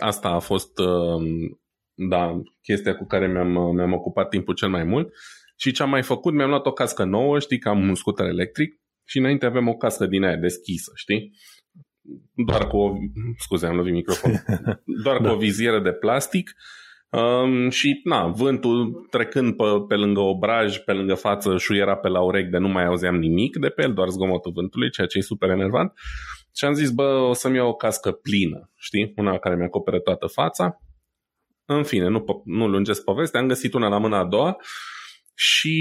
Asta 0.00 0.28
a 0.28 0.38
fost 0.38 0.78
uh, 0.78 1.22
da, 2.00 2.42
chestia 2.62 2.96
cu 2.96 3.06
care 3.06 3.26
mi-am, 3.26 3.74
mi-am 3.74 3.92
ocupat 3.92 4.28
timpul 4.28 4.54
cel 4.54 4.68
mai 4.68 4.84
mult. 4.84 5.12
Și 5.56 5.72
ce 5.72 5.82
am 5.82 5.90
mai 5.90 6.02
făcut, 6.02 6.34
mi-am 6.34 6.48
luat 6.48 6.66
o 6.66 6.72
cască 6.72 7.04
nouă, 7.04 7.38
știi, 7.38 7.58
că 7.58 7.68
am 7.68 7.88
un 7.88 7.94
scooter 7.94 8.26
electric 8.26 8.80
și 9.04 9.18
înainte 9.18 9.46
avem 9.46 9.68
o 9.68 9.74
cască 9.74 10.06
din 10.06 10.24
aia 10.24 10.36
deschisă, 10.36 10.92
știi? 10.94 11.32
Doar 12.46 12.66
cu 12.66 12.76
o... 12.76 12.96
Scuze, 13.38 13.66
am 13.66 13.76
lovit 13.76 13.92
microfon. 13.92 14.44
Doar 15.04 15.18
da. 15.20 15.28
cu 15.28 15.34
o 15.34 15.38
vizieră 15.38 15.80
de 15.80 15.92
plastic 15.92 16.54
um, 17.10 17.68
și, 17.68 18.00
na, 18.04 18.26
vântul 18.26 19.06
trecând 19.10 19.56
pe, 19.56 19.64
pe 19.88 19.94
lângă 19.94 20.20
obraj, 20.20 20.78
pe 20.78 20.92
lângă 20.92 21.14
față, 21.14 21.56
șuiera 21.56 21.96
pe 21.96 22.08
la 22.08 22.20
urechi 22.20 22.50
de 22.50 22.58
nu 22.58 22.68
mai 22.68 22.84
auzeam 22.84 23.16
nimic 23.16 23.56
de 23.56 23.68
pe 23.68 23.82
el, 23.82 23.92
doar 23.92 24.08
zgomotul 24.08 24.52
vântului, 24.52 24.90
ceea 24.90 25.06
ce 25.06 25.18
e 25.18 25.22
super 25.22 25.50
enervant. 25.50 25.92
Și 26.54 26.64
am 26.64 26.72
zis, 26.72 26.90
bă, 26.90 27.04
o 27.04 27.32
să-mi 27.32 27.56
iau 27.56 27.68
o 27.68 27.74
cască 27.74 28.12
plină, 28.12 28.70
știi? 28.76 29.12
Una 29.16 29.38
care 29.38 29.56
mi-acoperă 29.56 29.98
toată 29.98 30.26
fața 30.26 30.80
în 31.74 31.82
fine, 31.82 32.08
nu, 32.08 32.42
nu 32.44 32.68
lungesc 32.68 33.04
povestea, 33.04 33.40
am 33.40 33.46
găsit 33.46 33.74
una 33.74 33.88
la 33.88 33.98
mâna 33.98 34.18
a 34.18 34.26
doua 34.26 34.56
și 35.34 35.76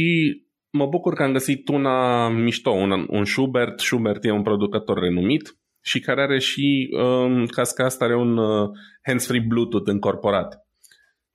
mă 0.69 0.85
bucur 0.85 1.13
că 1.13 1.23
am 1.23 1.31
găsit 1.31 1.67
una 1.67 2.29
mișto, 2.29 2.69
un, 2.69 3.05
un 3.09 3.25
Schubert. 3.25 3.79
Schubert 3.79 4.25
e 4.25 4.31
un 4.31 4.41
producător 4.41 4.99
renumit 4.99 5.57
și 5.81 5.99
care 5.99 6.21
are 6.21 6.39
și, 6.39 6.89
um, 6.91 7.45
casca 7.45 7.83
asta 7.83 8.05
are 8.05 8.15
un 8.15 8.37
uh, 8.37 8.69
hands-free 9.01 9.45
Bluetooth 9.47 9.89
încorporat. 9.89 10.65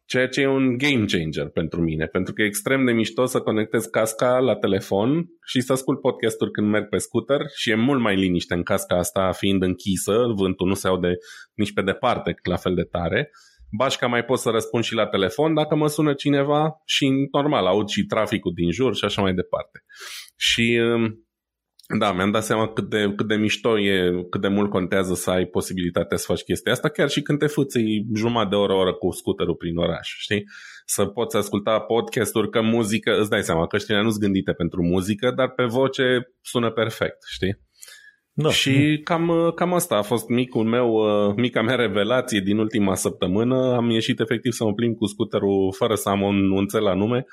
Ceea 0.05 0.29
ce 0.29 0.41
e 0.41 0.47
un 0.47 0.77
game 0.77 1.05
changer 1.05 1.49
pentru 1.49 1.81
mine, 1.81 2.07
pentru 2.07 2.33
că 2.33 2.43
e 2.43 2.47
extrem 2.47 2.85
de 2.85 2.93
mișto 2.93 3.25
să 3.25 3.41
conectez 3.41 3.85
casca 3.85 4.39
la 4.39 4.57
telefon 4.57 5.27
și 5.47 5.61
să 5.61 5.73
ascult 5.73 6.01
podcasturi 6.01 6.51
când 6.51 6.69
merg 6.69 6.89
pe 6.89 6.97
scooter 6.97 7.41
și 7.55 7.71
e 7.71 7.75
mult 7.75 8.01
mai 8.01 8.17
liniște 8.17 8.55
în 8.55 8.63
casca 8.63 8.97
asta 8.97 9.33
fiind 9.33 9.63
închisă, 9.63 10.33
vântul 10.35 10.67
nu 10.67 10.75
se 10.75 10.89
aude 10.89 11.15
nici 11.55 11.73
pe 11.73 11.83
departe 11.83 12.35
la 12.43 12.57
fel 12.57 12.75
de 12.75 12.83
tare 12.83 13.31
Bașca 13.77 14.07
mai 14.07 14.25
pot 14.25 14.39
să 14.39 14.51
răspund 14.51 14.85
și 14.85 14.95
la 14.95 15.07
telefon 15.07 15.55
dacă 15.55 15.75
mă 15.75 15.87
sună 15.87 16.15
cineva 16.15 16.81
și 16.85 17.29
normal 17.33 17.67
aud 17.67 17.89
și 17.89 18.07
traficul 18.07 18.53
din 18.55 18.71
jur 18.71 18.95
și 18.95 19.05
așa 19.05 19.23
mai 19.23 19.35
departe. 19.35 19.85
Și 20.37 20.81
um, 20.95 21.27
da, 21.99 22.13
mi-am 22.13 22.31
dat 22.31 22.45
seama 22.45 22.73
cât 22.73 22.89
de, 22.89 23.13
cât 23.17 23.27
de 23.29 23.35
mișto 23.35 23.79
e, 23.79 24.25
cât 24.31 24.41
de 24.41 24.49
mult 24.49 24.71
contează 24.71 25.15
să 25.15 25.31
ai 25.31 25.45
posibilitatea 25.45 26.17
să 26.17 26.25
faci 26.27 26.43
chestia 26.43 26.73
asta, 26.73 26.89
chiar 26.89 27.09
și 27.09 27.23
când 27.23 27.39
te 27.39 27.47
fâții 27.47 28.07
jumătate 28.15 28.49
de 28.49 28.55
oră, 28.55 28.73
oră 28.73 28.95
cu 28.95 29.11
scuterul 29.11 29.55
prin 29.55 29.77
oraș, 29.77 30.09
știi? 30.19 30.45
Să 30.85 31.05
poți 31.05 31.37
asculta 31.37 31.81
podcasturi, 31.81 32.51
că 32.51 32.61
muzică, 32.61 33.19
îți 33.21 33.31
dai 33.31 33.43
seama 33.43 33.67
că 33.67 33.77
ăștia 33.77 34.03
nu 34.03 34.09
sunt 34.09 34.23
gândite 34.23 34.53
pentru 34.53 34.83
muzică, 34.83 35.33
dar 35.37 35.51
pe 35.51 35.65
voce 35.65 36.35
sună 36.41 36.71
perfect, 36.71 37.19
știi? 37.27 37.61
Da. 38.35 38.51
Și 38.51 39.01
cam, 39.05 39.53
cam 39.55 39.75
asta 39.75 39.97
a 39.97 40.03
fost 40.03 40.29
micul 40.29 40.65
meu, 40.65 41.05
mica 41.37 41.63
mea 41.63 41.75
revelație 41.75 42.41
din 42.41 42.59
ultima 42.59 42.95
săptămână. 42.95 43.75
Am 43.75 43.91
ieșit 43.91 44.21
efectiv 44.21 44.53
să 44.53 44.65
mă 44.65 44.75
plimb 44.75 44.97
cu 44.97 45.07
scuterul 45.07 45.75
fără 45.77 45.95
să 45.95 46.09
am 46.09 46.21
un, 46.23 46.51
un 46.51 46.67
la 46.81 46.95
nume, 46.95 47.25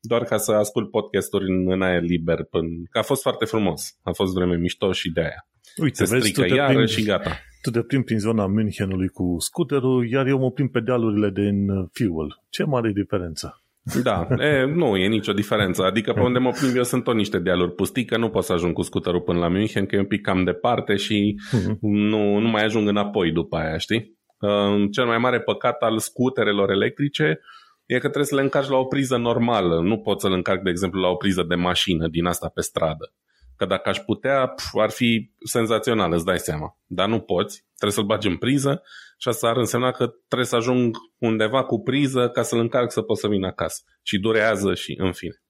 doar 0.00 0.22
ca 0.22 0.36
să 0.36 0.52
ascult 0.52 0.90
podcasturi 0.90 1.44
în, 1.50 1.72
în 1.72 1.82
aer 1.82 2.02
liber. 2.02 2.44
Până, 2.50 2.68
că 2.90 2.98
a 2.98 3.02
fost 3.02 3.22
foarte 3.22 3.44
frumos. 3.44 3.98
A 4.02 4.12
fost 4.12 4.34
vreme 4.34 4.56
mișto 4.56 4.92
și 4.92 5.10
de 5.10 5.20
aia. 5.20 5.48
Uite, 5.82 6.04
Se 6.04 6.14
vezi, 6.14 6.28
strică 6.28 6.54
iară 6.54 6.72
plimbi, 6.72 6.90
și 6.90 7.02
gata. 7.02 7.38
Tu 7.62 7.70
te 7.70 7.82
plimbi 7.82 8.06
prin 8.06 8.18
zona 8.18 8.46
Münchenului 8.46 9.08
cu 9.12 9.36
scuterul, 9.38 10.08
iar 10.10 10.26
eu 10.26 10.38
mă 10.38 10.50
plimb 10.50 10.70
pe 10.70 10.80
dealurile 10.80 11.30
din 11.30 11.66
Fuel. 11.92 12.42
Ce 12.48 12.64
mare 12.64 12.92
diferență! 12.92 13.65
Da, 14.02 14.26
e, 14.38 14.64
nu 14.64 14.96
e 14.96 15.06
nicio 15.06 15.32
diferență. 15.32 15.82
Adică 15.82 16.12
pe 16.12 16.20
unde 16.20 16.38
mă 16.38 16.50
plimb 16.50 16.76
eu 16.76 16.82
sunt 16.82 17.04
tot 17.04 17.14
niște 17.14 17.38
dealuri 17.38 17.74
pustii, 17.74 18.04
că 18.04 18.16
nu 18.16 18.28
pot 18.28 18.44
să 18.44 18.52
ajung 18.52 18.72
cu 18.72 18.82
scuterul 18.82 19.20
până 19.20 19.38
la 19.38 19.48
München, 19.48 19.86
că 19.86 19.96
e 19.96 19.98
un 19.98 20.06
pic 20.06 20.20
cam 20.20 20.44
departe 20.44 20.96
și 20.96 21.40
uh-huh. 21.56 21.78
nu, 21.80 22.38
nu 22.38 22.48
mai 22.48 22.64
ajung 22.64 22.88
înapoi 22.88 23.32
după 23.32 23.56
aia, 23.56 23.76
știi? 23.76 24.14
Uh, 24.38 24.88
cel 24.90 25.06
mai 25.06 25.18
mare 25.18 25.40
păcat 25.40 25.82
al 25.82 25.98
scuterelor 25.98 26.70
electrice 26.70 27.40
e 27.86 27.94
că 27.94 28.00
trebuie 28.00 28.24
să 28.24 28.34
le 28.34 28.40
încarci 28.40 28.68
la 28.68 28.76
o 28.76 28.84
priză 28.84 29.16
normală. 29.16 29.80
Nu 29.80 29.98
pot 29.98 30.20
să 30.20 30.28
le 30.28 30.34
încarc, 30.34 30.62
de 30.62 30.70
exemplu, 30.70 31.00
la 31.00 31.08
o 31.08 31.14
priză 31.14 31.42
de 31.48 31.54
mașină 31.54 32.08
din 32.08 32.26
asta 32.26 32.50
pe 32.54 32.60
stradă. 32.60 33.12
Că 33.56 33.66
dacă 33.66 33.88
aș 33.88 33.98
putea, 33.98 34.46
pf, 34.46 34.74
ar 34.74 34.90
fi 34.90 35.30
senzațional, 35.44 36.12
îți 36.12 36.24
dai 36.24 36.38
seama. 36.38 36.78
Dar 36.86 37.08
nu 37.08 37.20
poți, 37.20 37.64
trebuie 37.66 37.92
să-l 37.92 38.04
bagi 38.04 38.28
în 38.28 38.36
priză 38.36 38.82
și 39.18 39.28
asta 39.28 39.48
ar 39.48 39.56
însemna 39.56 39.90
că 39.90 40.06
trebuie 40.06 40.48
să 40.48 40.56
ajung 40.56 40.96
undeva 41.18 41.64
cu 41.64 41.80
priză 41.80 42.28
ca 42.28 42.42
să-l 42.42 42.58
încarc 42.58 42.90
să 42.90 43.02
pot 43.02 43.18
să 43.18 43.28
vin 43.28 43.44
acasă. 43.44 43.82
Și 44.02 44.18
durează 44.18 44.74
și 44.74 44.94
în 44.98 45.12
fine. 45.12 45.42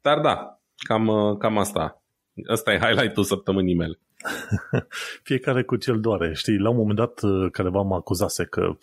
Dar 0.00 0.20
da, 0.20 0.60
cam, 0.76 1.36
cam 1.38 1.58
asta. 1.58 2.02
Asta 2.46 2.72
e 2.72 2.78
highlight-ul 2.78 3.24
săptămânii 3.24 3.74
mele. 3.74 4.00
Fiecare 5.22 5.62
cu 5.62 5.76
cel 5.76 6.00
doare. 6.00 6.32
Știi, 6.34 6.58
la 6.58 6.70
un 6.70 6.76
moment 6.76 6.96
dat 6.96 7.20
careva 7.50 7.82
mă 7.82 7.94
acuzase 7.94 8.44
că 8.44 8.76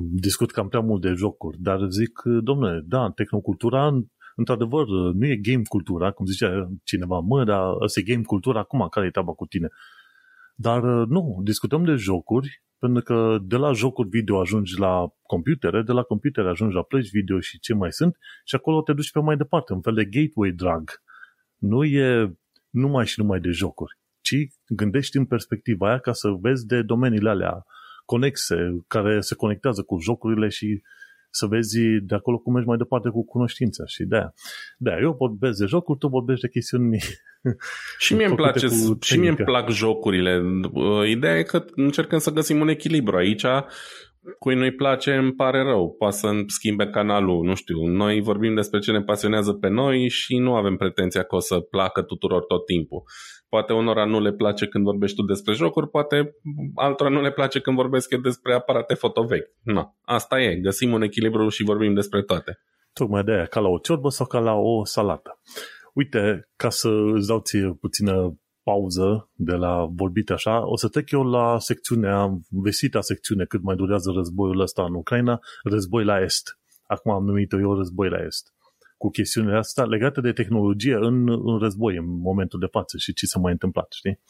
discut 0.00 0.50
cam 0.50 0.68
prea 0.68 0.80
mult 0.80 1.00
de 1.00 1.12
jocuri, 1.16 1.58
dar 1.60 1.78
zic, 1.88 2.22
domnule, 2.24 2.82
da, 2.86 3.10
tehnocultura 3.14 3.90
într-adevăr, 4.36 4.86
nu 4.88 5.26
e 5.26 5.36
game 5.36 5.62
cultura, 5.68 6.10
cum 6.10 6.26
zicea 6.26 6.68
cineva, 6.82 7.18
mă, 7.18 7.44
dar 7.44 7.74
ăsta 7.80 8.00
e 8.00 8.02
game 8.12 8.22
cultura, 8.22 8.58
acum 8.58 8.86
care 8.90 9.06
e 9.06 9.10
treaba 9.10 9.32
cu 9.32 9.46
tine? 9.46 9.68
Dar 10.54 10.82
nu, 10.82 11.40
discutăm 11.42 11.84
de 11.84 11.94
jocuri, 11.94 12.62
pentru 12.78 13.02
că 13.02 13.38
de 13.42 13.56
la 13.56 13.72
jocuri 13.72 14.08
video 14.08 14.40
ajungi 14.40 14.78
la 14.78 15.12
computere, 15.22 15.82
de 15.82 15.92
la 15.92 16.02
computere 16.02 16.48
ajungi 16.48 16.74
la 16.74 16.82
plăci 16.82 17.10
video 17.10 17.40
și 17.40 17.58
ce 17.58 17.74
mai 17.74 17.92
sunt 17.92 18.16
și 18.44 18.54
acolo 18.54 18.82
te 18.82 18.92
duci 18.92 19.10
pe 19.10 19.20
mai 19.20 19.36
departe, 19.36 19.72
un 19.72 19.80
fel 19.80 19.94
de 19.94 20.04
gateway 20.04 20.50
drug. 20.50 21.02
Nu 21.58 21.84
e 21.84 22.36
numai 22.70 23.06
și 23.06 23.20
numai 23.20 23.40
de 23.40 23.50
jocuri, 23.50 23.98
ci 24.20 24.36
gândești 24.68 25.16
în 25.16 25.24
perspectiva 25.24 25.88
aia 25.88 25.98
ca 25.98 26.12
să 26.12 26.28
vezi 26.40 26.66
de 26.66 26.82
domeniile 26.82 27.28
alea 27.30 27.64
conexe, 28.04 28.56
care 28.86 29.20
se 29.20 29.34
conectează 29.34 29.82
cu 29.82 29.98
jocurile 29.98 30.48
și 30.48 30.82
să 31.34 31.46
vezi 31.46 31.78
de 32.02 32.14
acolo 32.14 32.38
cum 32.38 32.52
mergi 32.52 32.68
mai 32.68 32.76
departe 32.76 33.08
cu 33.08 33.24
cunoștința 33.24 33.84
și 33.86 34.04
de 34.04 34.16
aia. 34.16 34.34
De 34.78 34.90
aia 34.90 34.98
eu 35.02 35.14
vorbesc 35.18 35.58
de 35.58 35.66
jocuri, 35.66 35.98
tu 35.98 36.08
vorbești 36.08 36.42
de 36.42 36.48
chestiuni 36.48 36.98
și 38.04 38.14
mie 38.14 38.26
îmi 38.26 38.36
place, 38.36 38.66
și 39.00 39.18
mie 39.18 39.28
îmi 39.28 39.36
plac 39.36 39.70
jocurile. 39.70 40.42
Uh, 40.72 41.08
ideea 41.08 41.38
e 41.38 41.42
că 41.42 41.64
încercăm 41.74 42.18
să 42.18 42.30
găsim 42.30 42.60
un 42.60 42.68
echilibru 42.68 43.16
aici. 43.16 43.46
Cui 44.38 44.54
nu-i 44.54 44.74
place, 44.74 45.14
îmi 45.14 45.32
pare 45.32 45.62
rău. 45.62 45.94
Poate 45.98 46.16
să 46.16 46.30
schimbe 46.46 46.86
canalul, 46.86 47.44
nu 47.44 47.54
știu. 47.54 47.86
Noi 47.86 48.20
vorbim 48.20 48.54
despre 48.54 48.78
ce 48.78 48.92
ne 48.92 49.02
pasionează 49.02 49.52
pe 49.52 49.68
noi 49.68 50.08
și 50.08 50.36
nu 50.36 50.54
avem 50.54 50.76
pretenția 50.76 51.22
că 51.22 51.34
o 51.36 51.40
să 51.40 51.60
placă 51.60 52.02
tuturor 52.02 52.44
tot 52.44 52.64
timpul. 52.66 53.02
Poate 53.54 53.72
unora 53.72 54.04
nu 54.04 54.20
le 54.20 54.32
place 54.32 54.66
când 54.66 54.84
vorbești 54.84 55.16
tu 55.16 55.22
despre 55.22 55.52
jocuri, 55.52 55.88
poate 55.88 56.34
altora 56.74 57.10
nu 57.10 57.20
le 57.20 57.32
place 57.32 57.60
când 57.60 57.76
vorbesc 57.76 58.10
eu 58.10 58.18
despre 58.18 58.54
aparate 58.54 58.94
foto 58.94 59.22
vechi. 59.22 59.50
No, 59.62 59.94
asta 60.02 60.40
e, 60.40 60.56
găsim 60.56 60.92
un 60.92 61.02
echilibru 61.02 61.48
și 61.48 61.64
vorbim 61.64 61.94
despre 61.94 62.22
toate. 62.22 62.58
Tocmai 62.92 63.24
de 63.24 63.32
aia, 63.32 63.44
ca 63.44 63.60
la 63.60 63.68
o 63.68 63.78
ciorbă 63.78 64.08
sau 64.08 64.26
ca 64.26 64.38
la 64.38 64.52
o 64.52 64.84
salată. 64.84 65.40
Uite, 65.92 66.48
ca 66.56 66.70
să 66.70 66.88
îți 67.14 67.26
dau 67.26 67.38
ție 67.38 67.76
puțină 67.80 68.38
pauză 68.62 69.30
de 69.34 69.54
la 69.54 69.86
vorbit 69.90 70.30
așa, 70.30 70.68
o 70.68 70.76
să 70.76 70.88
trec 70.88 71.10
eu 71.10 71.22
la 71.22 71.58
secțiunea, 71.58 72.38
vesita 72.48 73.00
secțiune 73.00 73.44
cât 73.44 73.62
mai 73.62 73.76
durează 73.76 74.10
războiul 74.14 74.60
ăsta 74.60 74.84
în 74.84 74.94
Ucraina, 74.94 75.40
război 75.62 76.04
la 76.04 76.20
Est. 76.20 76.58
Acum 76.86 77.12
am 77.12 77.24
numit-o 77.24 77.58
eu 77.58 77.76
război 77.76 78.08
la 78.08 78.24
Est 78.24 78.53
cu 79.04 79.10
chestiunile 79.10 79.56
astea 79.56 79.84
legate 79.84 80.20
de 80.20 80.32
tehnologie 80.32 80.94
în, 80.94 81.28
în 81.28 81.58
război 81.58 81.96
în 81.96 82.06
momentul 82.06 82.58
de 82.58 82.66
față 82.70 82.96
și 82.98 83.12
ce 83.12 83.26
s-a 83.26 83.38
mai 83.38 83.52
întâmplat, 83.52 83.92
știi? 83.92 84.20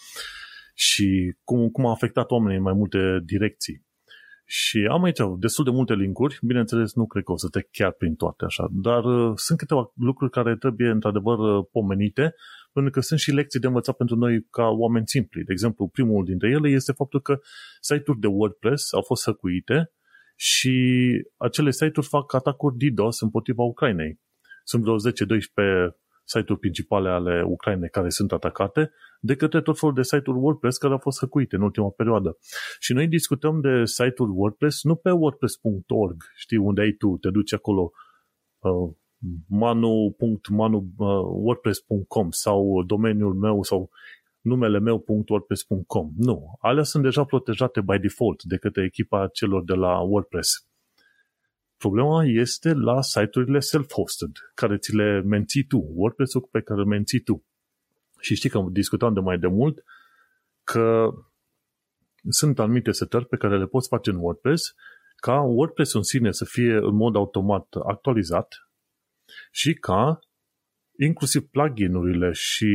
Și 0.74 1.36
cum, 1.44 1.68
cum 1.68 1.86
a 1.86 1.90
afectat 1.90 2.30
oamenii 2.30 2.56
în 2.56 2.62
mai 2.62 2.72
multe 2.72 2.98
direcții. 3.24 3.86
Și 4.44 4.88
am 4.90 5.02
aici 5.02 5.20
destul 5.38 5.64
de 5.64 5.70
multe 5.70 5.94
linkuri, 5.94 6.38
bineînțeles 6.42 6.94
nu 6.94 7.06
cred 7.06 7.24
că 7.24 7.32
o 7.32 7.36
să 7.36 7.48
trec 7.48 7.68
chiar 7.70 7.92
prin 7.92 8.14
toate 8.14 8.44
așa, 8.44 8.68
dar 8.70 9.04
uh, 9.04 9.32
sunt 9.34 9.58
câteva 9.58 9.92
lucruri 9.94 10.30
care 10.30 10.56
trebuie 10.56 10.90
într-adevăr 10.90 11.38
uh, 11.38 11.66
pomenite, 11.72 12.34
pentru 12.72 12.92
că 12.92 13.00
sunt 13.00 13.20
și 13.20 13.30
lecții 13.30 13.60
de 13.60 13.66
învățat 13.66 13.96
pentru 13.96 14.16
noi 14.16 14.46
ca 14.50 14.66
oameni 14.66 15.08
simpli. 15.08 15.44
De 15.44 15.52
exemplu, 15.52 15.88
primul 15.88 16.24
dintre 16.24 16.48
ele 16.50 16.68
este 16.68 16.92
faptul 16.92 17.20
că 17.20 17.38
site-uri 17.80 18.20
de 18.20 18.26
WordPress 18.26 18.92
au 18.92 19.02
fost 19.02 19.24
hăcuite 19.24 19.92
și 20.36 20.76
acele 21.36 21.70
site-uri 21.70 22.06
fac 22.06 22.34
atacuri 22.34 22.76
DDoS 22.76 23.20
împotriva 23.20 23.62
Ucrainei. 23.62 24.22
Sunt 24.64 24.82
vreo 24.82 24.96
10-12 24.96 25.00
site-uri 26.24 26.60
principale 26.60 27.08
ale 27.08 27.42
Ucrainei 27.46 27.88
care 27.88 28.08
sunt 28.08 28.32
atacate 28.32 28.92
de 29.20 29.36
către 29.36 29.62
tot 29.62 29.78
felul 29.78 29.94
de 29.94 30.02
site-uri 30.02 30.38
WordPress 30.38 30.78
care 30.78 30.92
au 30.92 30.98
fost 30.98 31.18
hăcuite 31.18 31.56
în 31.56 31.62
ultima 31.62 31.90
perioadă. 31.90 32.38
Și 32.78 32.92
noi 32.92 33.08
discutăm 33.08 33.60
de 33.60 33.84
site-uri 33.84 34.30
WordPress 34.34 34.82
nu 34.82 34.94
pe 34.94 35.10
wordpress.org, 35.10 36.16
știi, 36.36 36.56
unde 36.56 36.80
ai 36.80 36.92
tu, 36.92 37.16
te 37.20 37.30
duci 37.30 37.52
acolo 37.52 37.90
uh, 38.58 38.94
manu.manu.wordpress.com 39.48 42.26
uh, 42.26 42.32
sau 42.32 42.82
domeniul 42.82 43.34
meu 43.34 43.62
sau 43.62 43.90
numele 44.40 44.78
meu.wordpress.com. 44.78 46.10
Nu, 46.16 46.56
alea 46.60 46.82
sunt 46.82 47.02
deja 47.02 47.24
protejate 47.24 47.80
by 47.80 47.98
default 47.98 48.42
de 48.42 48.56
către 48.56 48.84
echipa 48.84 49.28
celor 49.32 49.64
de 49.64 49.74
la 49.74 50.00
WordPress. 50.00 50.68
Problema 51.76 52.24
este 52.24 52.72
la 52.72 53.02
site-urile 53.02 53.58
self-hosted, 53.58 54.52
care 54.54 54.76
ți 54.76 54.94
le 54.94 55.20
menții 55.20 55.64
tu, 55.64 55.90
WordPress-ul 55.94 56.48
pe 56.50 56.60
care 56.60 56.80
îl 56.80 56.86
menții 56.86 57.20
tu. 57.20 57.44
Și 58.20 58.34
știi 58.34 58.50
că 58.50 58.64
discutam 58.70 59.14
de 59.14 59.20
mai 59.20 59.38
de 59.38 59.46
mult 59.46 59.84
că 60.64 61.08
sunt 62.28 62.58
anumite 62.58 62.90
setări 62.90 63.26
pe 63.26 63.36
care 63.36 63.58
le 63.58 63.66
poți 63.66 63.88
face 63.88 64.10
în 64.10 64.16
WordPress 64.16 64.74
ca 65.16 65.40
WordPress 65.40 65.94
în 65.94 66.02
sine 66.02 66.32
să 66.32 66.44
fie 66.44 66.74
în 66.74 66.94
mod 66.94 67.16
automat 67.16 67.66
actualizat 67.86 68.68
și 69.50 69.74
ca 69.74 70.18
inclusiv 70.98 71.42
plugin-urile 71.42 72.32
și 72.32 72.66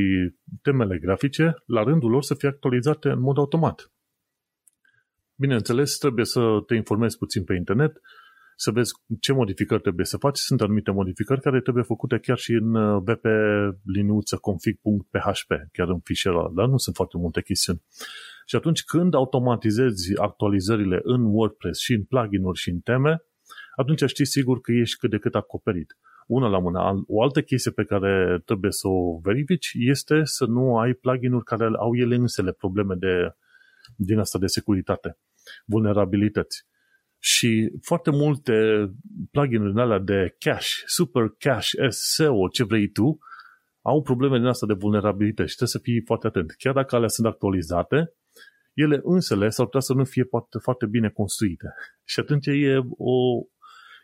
temele 0.61 0.97
grafice, 0.97 1.63
la 1.65 1.83
rândul 1.83 2.09
lor 2.09 2.23
să 2.23 2.33
fie 2.33 2.47
actualizate 2.47 3.09
în 3.09 3.19
mod 3.19 3.37
automat. 3.37 3.91
Bineînțeles, 5.35 5.97
trebuie 5.97 6.25
să 6.25 6.41
te 6.65 6.75
informezi 6.75 7.17
puțin 7.17 7.43
pe 7.43 7.53
internet, 7.53 8.01
să 8.61 8.71
vezi 8.71 8.91
ce 9.19 9.33
modificări 9.33 9.81
trebuie 9.81 10.05
să 10.05 10.17
faci. 10.17 10.37
Sunt 10.37 10.61
anumite 10.61 10.91
modificări 10.91 11.41
care 11.41 11.61
trebuie 11.61 11.83
făcute 11.83 12.17
chiar 12.17 12.37
și 12.37 12.51
în 12.51 12.99
vp 12.99 13.23
uh, 13.23 13.69
liniuță 13.83 14.35
config.php, 14.35 15.51
chiar 15.71 15.87
în 15.87 15.99
fișierul 15.99 16.39
ăla, 16.39 16.49
dar 16.55 16.67
nu 16.67 16.77
sunt 16.77 16.95
foarte 16.95 17.17
multe 17.17 17.41
chestiuni. 17.41 17.81
Și 18.45 18.55
atunci 18.55 18.83
când 18.83 19.13
automatizezi 19.13 20.17
actualizările 20.17 20.99
în 21.03 21.25
WordPress 21.25 21.79
și 21.79 21.93
în 21.93 22.03
plugin-uri 22.03 22.59
și 22.59 22.69
în 22.69 22.79
teme, 22.79 23.23
atunci 23.75 24.03
știi 24.05 24.25
sigur 24.25 24.61
că 24.61 24.71
ești 24.71 24.97
cât 24.97 25.09
de 25.09 25.17
cât 25.17 25.35
acoperit. 25.35 25.97
Una 26.27 26.47
la 26.47 26.59
mână. 26.59 27.03
O 27.07 27.21
altă 27.21 27.41
chestie 27.41 27.71
pe 27.71 27.83
care 27.83 28.41
trebuie 28.45 28.71
să 28.71 28.87
o 28.87 29.19
verifici 29.23 29.71
este 29.73 30.21
să 30.23 30.45
nu 30.45 30.77
ai 30.77 30.93
plugin-uri 30.93 31.43
care 31.43 31.69
au 31.77 31.95
ele 31.95 32.15
însele 32.15 32.51
probleme 32.51 32.95
de, 32.95 33.35
din 33.95 34.19
asta 34.19 34.39
de 34.39 34.47
securitate, 34.47 35.17
vulnerabilități. 35.65 36.67
Și 37.19 37.71
foarte 37.81 38.11
multe 38.11 38.53
plugin-uri 39.31 39.81
alea 39.81 39.99
de 39.99 40.35
cache, 40.39 40.83
super 40.85 41.35
cache, 41.37 41.89
SEO, 41.89 42.47
ce 42.47 42.63
vrei 42.63 42.87
tu, 42.87 43.19
au 43.81 44.01
probleme 44.01 44.37
din 44.37 44.45
asta 44.45 44.65
de 44.65 44.73
vulnerabilități 44.73 45.49
și 45.49 45.55
trebuie 45.55 45.77
să 45.77 45.79
fii 45.83 46.01
foarte 46.05 46.27
atent. 46.27 46.51
Chiar 46.57 46.73
dacă 46.73 46.95
alea 46.95 47.07
sunt 47.07 47.27
actualizate, 47.27 48.13
ele 48.73 48.99
însele 49.03 49.49
s-ar 49.49 49.65
putea 49.65 49.79
să 49.79 49.93
nu 49.93 50.03
fie 50.03 50.23
foarte, 50.23 50.57
foarte 50.57 50.85
bine 50.85 51.09
construite. 51.09 51.73
Și 52.03 52.19
atunci 52.19 52.45
e 52.45 52.77
o, 52.97 53.15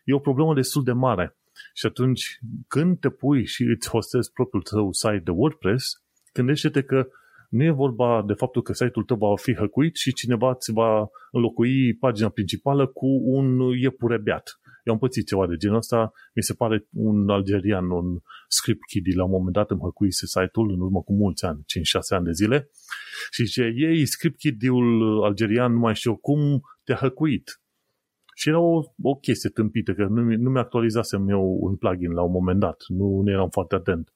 e 0.03 0.13
o 0.13 0.19
problemă 0.19 0.53
destul 0.53 0.83
de 0.83 0.91
mare. 0.91 1.37
Și 1.73 1.85
atunci, 1.85 2.39
când 2.67 2.99
te 2.99 3.09
pui 3.09 3.45
și 3.45 3.63
îți 3.63 3.89
hostezi 3.89 4.31
propriul 4.31 4.63
tău 4.63 4.91
site 4.91 5.21
de 5.23 5.31
WordPress, 5.31 6.03
gândește-te 6.33 6.83
că 6.83 7.07
nu 7.49 7.63
e 7.63 7.71
vorba 7.71 8.23
de 8.27 8.33
faptul 8.33 8.61
că 8.61 8.73
site-ul 8.73 9.05
tău 9.05 9.17
va 9.17 9.35
fi 9.35 9.55
hăcuit 9.55 9.95
și 9.95 10.13
cineva 10.13 10.55
ți 10.55 10.71
va 10.71 11.07
înlocui 11.31 11.93
pagina 11.93 12.29
principală 12.29 12.87
cu 12.87 13.07
un 13.23 13.59
iepure 13.77 14.17
beat. 14.17 14.59
Eu 14.83 14.93
am 14.93 14.99
pățit 14.99 15.27
ceva 15.27 15.47
de 15.47 15.55
genul 15.55 15.77
ăsta, 15.77 16.11
mi 16.33 16.43
se 16.43 16.53
pare 16.53 16.87
un 16.91 17.29
algerian, 17.29 17.89
un 17.89 18.19
script 18.47 18.85
kiddie, 18.85 19.15
la 19.15 19.23
un 19.23 19.31
moment 19.31 19.53
dat 19.53 19.71
îmi 19.71 19.81
hăcuise 19.81 20.25
site-ul 20.25 20.71
în 20.71 20.79
urmă 20.79 21.01
cu 21.01 21.13
mulți 21.13 21.45
ani, 21.45 21.59
5-6 21.59 21.63
ani 22.09 22.25
de 22.25 22.31
zile, 22.31 22.69
și 23.31 23.45
zice, 23.45 23.73
ei, 23.75 24.05
script 24.05 24.37
kiddie-ul 24.37 25.21
algerian, 25.23 25.73
nu 25.73 25.79
mai 25.79 25.95
știu 25.95 26.15
cum, 26.15 26.61
te-a 26.83 26.95
hăcuit. 26.95 27.61
Și 28.35 28.49
era 28.49 28.59
o, 28.59 28.81
o 29.01 29.15
chestie 29.15 29.49
tâmpită, 29.49 29.93
că 29.93 30.03
nu, 30.03 30.21
nu 30.21 30.49
mi-actualizasem 30.49 31.29
eu 31.29 31.57
un 31.59 31.75
plugin 31.75 32.11
la 32.11 32.21
un 32.21 32.31
moment 32.31 32.59
dat, 32.59 32.83
nu, 32.87 33.21
nu 33.21 33.31
eram 33.31 33.49
foarte 33.49 33.75
atent. 33.75 34.13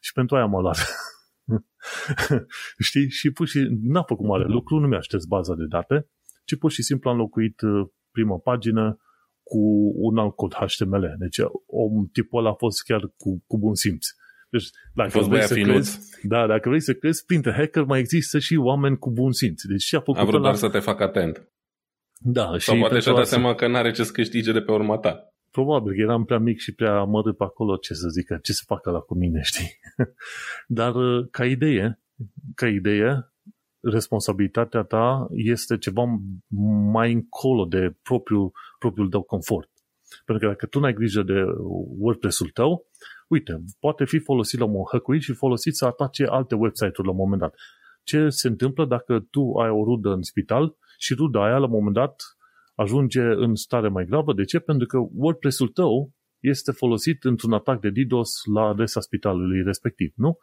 Și 0.00 0.12
pentru 0.12 0.36
aia 0.36 0.46
m-a 0.46 0.60
luat. 0.60 0.76
Știi? 2.88 3.08
Și 3.08 3.30
pur 3.30 3.46
și 3.46 3.66
n-a 3.82 4.02
făcut 4.02 4.26
mare 4.26 4.44
lucru, 4.46 4.78
nu 4.78 4.86
mi-a 4.86 5.00
șters 5.00 5.24
baza 5.24 5.54
de 5.54 5.64
date, 5.68 6.08
ci 6.44 6.56
pur 6.56 6.70
și 6.70 6.82
simplu 6.82 7.10
am 7.10 7.16
locuit 7.16 7.60
uh, 7.60 7.88
prima 8.10 8.38
pagină 8.38 8.98
cu 9.42 9.92
un 9.94 10.18
alt 10.18 10.34
cod 10.34 10.54
HTML. 10.54 11.14
Deci 11.18 11.38
om, 11.66 12.06
tipul 12.12 12.38
ăla 12.38 12.50
a 12.50 12.54
fost 12.54 12.82
chiar 12.82 13.00
cu, 13.16 13.44
cu 13.46 13.58
bun 13.58 13.74
simț. 13.74 14.06
Deci, 14.50 14.68
dacă 14.94 15.18
vrei 15.18 15.42
să 15.42 15.54
crezi, 15.54 15.98
da, 16.22 16.46
dacă 16.46 16.68
vrei 16.68 16.80
să 16.80 16.94
crezi, 16.94 17.24
printre 17.24 17.52
hacker 17.52 17.84
mai 17.84 17.98
există 17.98 18.38
și 18.38 18.56
oameni 18.56 18.98
cu 18.98 19.10
bun 19.10 19.32
simț. 19.32 19.62
Deci 19.62 19.82
și 19.82 19.94
a 19.94 19.98
făcut 19.98 20.20
a 20.20 20.24
vrut 20.24 20.42
doar 20.42 20.54
să 20.54 20.68
te 20.68 20.78
facă 20.78 21.02
atent. 21.02 21.48
Da, 22.20 22.44
Sau 22.44 22.58
și 22.58 22.80
poate 22.80 22.98
și-a 22.98 23.12
dat 23.12 23.26
seama 23.26 23.54
că 23.54 23.66
n-are 23.66 23.90
ce 23.90 24.04
să 24.04 24.12
câștige 24.12 24.52
de 24.52 24.60
pe 24.60 24.72
urma 24.72 24.98
ta. 24.98 25.27
Probabil 25.50 25.94
că 25.94 26.00
eram 26.00 26.24
prea 26.24 26.38
mic 26.38 26.58
și 26.58 26.74
prea 26.74 26.98
amărât 26.98 27.36
pe 27.36 27.44
acolo, 27.44 27.76
ce 27.76 27.94
să 27.94 28.08
zică, 28.08 28.38
ce 28.42 28.52
să 28.52 28.62
facă 28.66 28.90
la 28.90 28.98
cu 28.98 29.14
mine, 29.14 29.40
știi? 29.42 29.78
Dar 30.78 30.94
uh, 30.94 31.26
ca 31.30 31.46
idee, 31.46 32.00
ca 32.54 32.68
idee, 32.68 33.32
responsabilitatea 33.80 34.82
ta 34.82 35.28
este 35.30 35.78
ceva 35.78 36.04
mai 36.92 37.12
încolo 37.12 37.64
de 37.64 37.96
propriul, 38.02 38.52
propriul 38.78 39.08
tău 39.08 39.22
confort. 39.22 39.70
Pentru 40.24 40.46
că 40.46 40.52
dacă 40.52 40.66
tu 40.66 40.80
n-ai 40.80 40.92
grijă 40.92 41.22
de 41.22 41.44
WordPress-ul 41.98 42.48
tău, 42.48 42.86
uite, 43.28 43.64
poate 43.80 44.04
fi 44.04 44.18
folosit 44.18 44.58
la 44.58 44.64
un 44.64 44.84
hăcuit 44.92 45.22
și 45.22 45.32
folosit 45.32 45.74
să 45.74 45.84
atace 45.84 46.24
alte 46.24 46.54
website-uri 46.54 47.06
la 47.06 47.10
un 47.10 47.16
moment 47.16 47.40
dat. 47.40 47.54
Ce 48.02 48.28
se 48.28 48.48
întâmplă 48.48 48.84
dacă 48.84 49.26
tu 49.30 49.52
ai 49.52 49.70
o 49.70 49.84
rudă 49.84 50.08
în 50.08 50.22
spital 50.22 50.76
și 50.98 51.14
ruda 51.14 51.44
aia 51.44 51.58
la 51.58 51.64
un 51.64 51.70
moment 51.70 51.94
dat 51.94 52.37
ajunge 52.78 53.20
în 53.20 53.54
stare 53.54 53.88
mai 53.88 54.04
gravă? 54.04 54.32
De 54.32 54.44
ce? 54.44 54.58
Pentru 54.58 54.86
că 54.86 54.98
WordPress-ul 54.98 55.68
tău 55.68 56.12
este 56.38 56.72
folosit 56.72 57.24
într-un 57.24 57.52
atac 57.52 57.80
de 57.80 57.90
DDoS 57.90 58.30
la 58.54 58.62
adresa 58.62 59.00
spitalului 59.00 59.62
respectiv, 59.62 60.12
nu? 60.16 60.38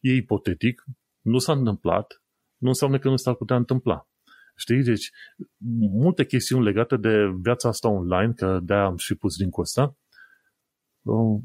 E 0.00 0.14
ipotetic, 0.14 0.84
nu 1.20 1.38
s-a 1.38 1.52
întâmplat, 1.52 2.22
nu 2.56 2.68
înseamnă 2.68 2.98
că 2.98 3.08
nu 3.08 3.16
s-ar 3.16 3.34
putea 3.34 3.56
întâmpla. 3.56 4.08
Știi? 4.56 4.82
Deci, 4.82 5.10
multe 5.92 6.24
chestiuni 6.24 6.64
legate 6.64 6.96
de 6.96 7.16
viața 7.42 7.68
asta 7.68 7.88
online, 7.88 8.32
că 8.32 8.60
de-aia 8.62 8.84
am 8.84 8.96
și 8.96 9.14
pus 9.14 9.36
din 9.36 9.48
ăsta, 9.58 9.96
uh, 11.02 11.42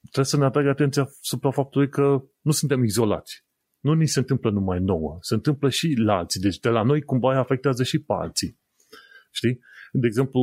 trebuie 0.00 0.24
să 0.24 0.36
ne 0.36 0.44
atragă 0.44 0.68
atenția 0.68 1.06
supra 1.20 1.50
faptului 1.50 1.88
că 1.88 2.22
nu 2.40 2.50
suntem 2.50 2.84
izolați. 2.84 3.44
Nu 3.80 3.92
ni 3.92 4.06
se 4.06 4.18
întâmplă 4.18 4.50
numai 4.50 4.80
nouă, 4.80 5.18
se 5.20 5.34
întâmplă 5.34 5.68
și 5.68 5.94
la 5.96 6.16
alții. 6.16 6.40
Deci 6.40 6.58
de 6.58 6.68
la 6.68 6.82
noi 6.82 7.02
cumva 7.02 7.38
afectează 7.38 7.82
și 7.82 7.98
pe 7.98 8.12
alții. 8.12 8.62
Știi? 9.34 9.60
De 9.92 10.06
exemplu, 10.06 10.40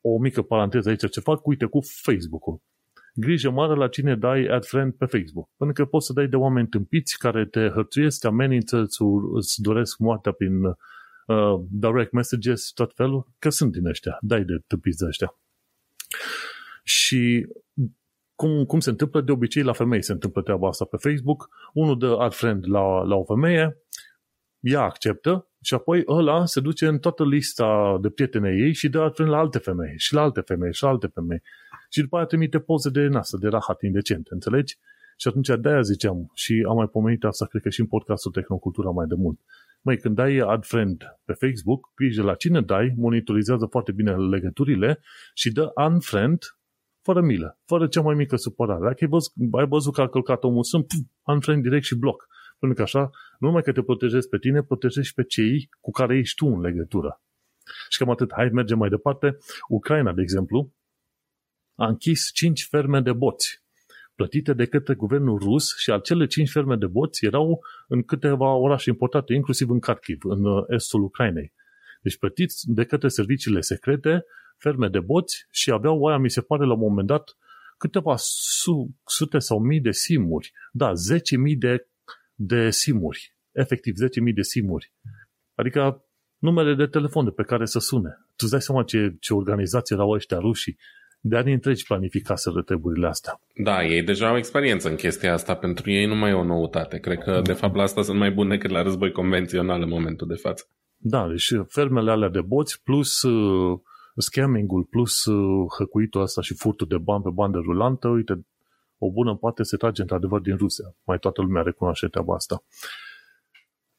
o 0.00 0.18
mică 0.18 0.42
paranteză 0.42 0.88
aici, 0.88 1.10
ce 1.10 1.20
fac, 1.20 1.46
uite, 1.46 1.64
cu 1.64 1.78
Facebook-ul 2.02 2.62
grijă 3.14 3.50
mare 3.50 3.74
la 3.74 3.88
cine 3.88 4.16
dai 4.16 4.46
ad 4.46 4.64
friend 4.64 4.92
pe 4.92 5.04
Facebook. 5.04 5.48
Pentru 5.56 5.84
că 5.84 5.90
poți 5.90 6.06
să 6.06 6.12
dai 6.12 6.28
de 6.28 6.36
oameni 6.36 6.68
tâmpiți 6.68 7.18
care 7.18 7.46
te 7.46 7.68
hărțuiesc, 7.68 8.20
te 8.20 8.26
amenință, 8.26 8.86
îți 9.32 9.62
doresc 9.62 9.98
moartea 9.98 10.32
prin 10.32 10.64
uh, 10.64 10.74
direct 11.70 12.12
messages, 12.12 12.70
tot 12.70 12.92
felul, 12.94 13.32
că 13.38 13.50
sunt 13.50 13.72
din 13.72 13.86
ăștia. 13.86 14.18
Dai 14.20 14.44
de 14.44 14.62
tâmpiți 14.66 14.98
de 14.98 15.06
ăștia. 15.06 15.38
Și 16.84 17.46
cum, 18.34 18.64
cum 18.64 18.80
se 18.80 18.90
întâmplă? 18.90 19.20
De 19.20 19.32
obicei 19.32 19.62
la 19.62 19.72
femei 19.72 20.02
se 20.02 20.12
întâmplă 20.12 20.42
treaba 20.42 20.68
asta 20.68 20.84
pe 20.84 20.96
Facebook. 20.96 21.48
Unul 21.72 21.98
dă 21.98 22.16
ad 22.18 22.32
friend 22.32 22.64
la, 22.68 23.02
la 23.02 23.14
o 23.14 23.24
femeie, 23.24 23.76
ea 24.60 24.80
acceptă 24.80 25.48
și 25.62 25.74
apoi 25.74 26.02
ăla 26.08 26.46
se 26.46 26.60
duce 26.60 26.86
în 26.86 26.98
toată 26.98 27.24
lista 27.24 27.98
de 28.00 28.10
prietene 28.10 28.50
ei 28.50 28.72
și 28.72 28.88
dă 28.88 29.00
ad 29.00 29.14
friend 29.14 29.30
la 29.30 29.38
alte 29.38 29.58
femei 29.58 29.94
și 29.96 30.14
la 30.14 30.20
alte 30.20 30.40
femei 30.40 30.74
și 30.74 30.82
la 30.82 30.88
alte 30.88 31.06
femei 31.06 31.42
și 31.90 32.00
după 32.00 32.16
aia 32.16 32.24
trimite 32.24 32.58
poze 32.58 32.90
de 32.90 33.06
nasă, 33.06 33.36
de 33.40 33.48
rahat 33.48 33.82
indecent, 33.82 34.26
înțelegi? 34.26 34.78
Și 35.16 35.28
atunci 35.28 35.48
de-aia 35.60 35.80
ziceam, 35.80 36.30
și 36.34 36.64
am 36.68 36.76
mai 36.76 36.86
pomenit 36.86 37.24
asta, 37.24 37.46
cred 37.46 37.62
că 37.62 37.68
și 37.68 37.80
în 37.80 37.86
podcastul 37.86 38.30
Tehnocultura 38.30 38.90
mai 38.90 39.06
de 39.06 39.14
mult. 39.14 39.40
Măi, 39.82 39.98
când 39.98 40.14
dai 40.14 40.36
ad 40.36 40.64
friend 40.64 41.02
pe 41.24 41.32
Facebook, 41.32 41.90
grijă 41.94 42.22
la 42.22 42.34
cine 42.34 42.60
dai, 42.60 42.94
monitorizează 42.96 43.66
foarte 43.66 43.92
bine 43.92 44.16
legăturile 44.16 45.00
și 45.34 45.52
dă 45.52 45.72
unfriend 45.90 46.38
fără 47.02 47.20
milă, 47.20 47.58
fără 47.64 47.86
cea 47.86 48.00
mai 48.00 48.14
mică 48.14 48.36
supărare. 48.36 48.80
Dacă 48.80 48.96
ai 49.00 49.08
văzut, 49.08 49.32
ai 49.52 49.66
văzut 49.66 49.94
că 49.94 50.00
a 50.00 50.08
călcat 50.08 50.44
omul 50.44 50.64
sunt, 50.64 50.86
unfriend 51.24 51.62
direct 51.62 51.84
și 51.84 51.96
bloc. 51.96 52.28
Pentru 52.60 52.76
că 52.76 52.82
așa, 52.82 53.10
nu 53.38 53.46
numai 53.46 53.62
că 53.62 53.72
te 53.72 53.82
protejezi 53.82 54.28
pe 54.28 54.38
tine, 54.38 54.62
protejezi 54.62 55.06
și 55.06 55.14
pe 55.14 55.24
cei 55.24 55.68
cu 55.80 55.90
care 55.90 56.18
ești 56.18 56.34
tu 56.36 56.46
în 56.46 56.60
legătură. 56.60 57.22
Și 57.88 57.98
cam 57.98 58.10
atât. 58.10 58.32
Hai, 58.32 58.48
mergem 58.48 58.78
mai 58.78 58.88
departe. 58.88 59.36
Ucraina, 59.68 60.12
de 60.12 60.22
exemplu, 60.22 60.72
a 61.74 61.86
închis 61.86 62.30
cinci 62.32 62.66
ferme 62.70 63.00
de 63.00 63.12
boți 63.12 63.62
plătite 64.20 64.52
de 64.52 64.66
către 64.66 64.94
guvernul 64.94 65.38
rus 65.38 65.76
și 65.76 65.90
acele 65.90 66.26
cinci 66.26 66.50
ferme 66.50 66.76
de 66.76 66.86
boți 66.86 67.24
erau 67.24 67.60
în 67.88 68.02
câteva 68.02 68.54
orașe 68.54 68.90
importante, 68.90 69.34
inclusiv 69.34 69.70
în 69.70 69.78
Kharkiv, 69.78 70.18
în 70.22 70.44
uh, 70.44 70.64
estul 70.68 71.02
Ucrainei. 71.02 71.52
Deci 72.02 72.18
plătiți 72.18 72.64
de 72.66 72.84
către 72.84 73.08
serviciile 73.08 73.60
secrete 73.60 74.24
ferme 74.56 74.88
de 74.88 75.00
boți 75.00 75.46
și 75.50 75.70
aveau 75.70 75.98
oaia, 75.98 76.18
mi 76.18 76.30
se 76.30 76.40
pare, 76.40 76.64
la 76.64 76.72
un 76.72 76.78
moment 76.78 77.06
dat, 77.06 77.36
câteva 77.78 78.14
su- 78.16 78.96
sute 79.06 79.38
sau 79.38 79.58
mii 79.58 79.80
de 79.80 79.90
simuri. 79.90 80.52
Da, 80.72 80.92
10.000 80.92 81.56
de, 81.58 81.88
de 82.42 82.70
simuri. 82.70 83.34
Efectiv, 83.52 83.94
10.000 83.94 84.34
de 84.34 84.42
simuri. 84.42 84.92
Adică 85.54 86.04
numele 86.38 86.74
de 86.74 86.86
telefon 86.86 87.24
de 87.24 87.30
pe 87.30 87.42
care 87.42 87.64
să 87.64 87.78
sune. 87.78 88.10
Tu 88.26 88.36
îți 88.36 88.50
dai 88.50 88.60
seama 88.60 88.82
ce, 88.82 89.16
ce 89.20 89.34
organizație 89.34 89.96
erau 89.96 90.10
ăștia 90.10 90.38
rușii 90.38 90.78
de 91.20 91.36
ani 91.36 91.52
întregi 91.52 91.84
planificaseră 91.84 92.62
treburile 92.62 93.06
astea. 93.06 93.40
Da, 93.54 93.84
ei 93.84 94.02
deja 94.02 94.28
au 94.28 94.36
experiență 94.36 94.88
în 94.88 94.96
chestia 94.96 95.32
asta, 95.32 95.54
pentru 95.54 95.90
ei 95.90 96.06
nu 96.06 96.14
mai 96.14 96.30
e 96.30 96.34
o 96.34 96.44
noutate. 96.44 96.98
Cred 96.98 97.18
că, 97.18 97.40
de 97.44 97.52
fapt, 97.52 97.74
la 97.74 97.82
asta 97.82 98.02
sunt 98.02 98.18
mai 98.18 98.30
bune 98.30 98.56
decât 98.56 98.70
la 98.70 98.82
război 98.82 99.12
convențional 99.12 99.82
în 99.82 99.88
momentul 99.88 100.26
de 100.26 100.34
față. 100.34 100.64
Da, 100.96 101.28
deci 101.28 101.52
fermele 101.68 102.10
alea 102.10 102.28
de 102.28 102.40
boți, 102.40 102.82
plus 102.82 103.22
uh, 103.22 103.78
scamming-ul, 104.16 104.84
plus 104.84 105.24
uh, 105.24 105.66
hăcuitul 105.78 106.20
ăsta 106.20 106.40
și 106.40 106.54
furtul 106.54 106.86
de 106.86 106.98
bani 106.98 107.22
pe 107.22 107.30
bandă 107.32 107.58
rulantă, 107.58 108.08
uite, 108.08 108.46
o 109.02 109.10
bună 109.10 109.36
parte 109.36 109.62
se 109.62 109.76
trage 109.76 110.00
într-adevăr 110.00 110.40
din 110.40 110.56
Rusia. 110.56 110.96
Mai 111.04 111.18
toată 111.18 111.42
lumea 111.42 111.62
recunoaște 111.62 112.06
treaba 112.06 112.34
asta. 112.34 112.64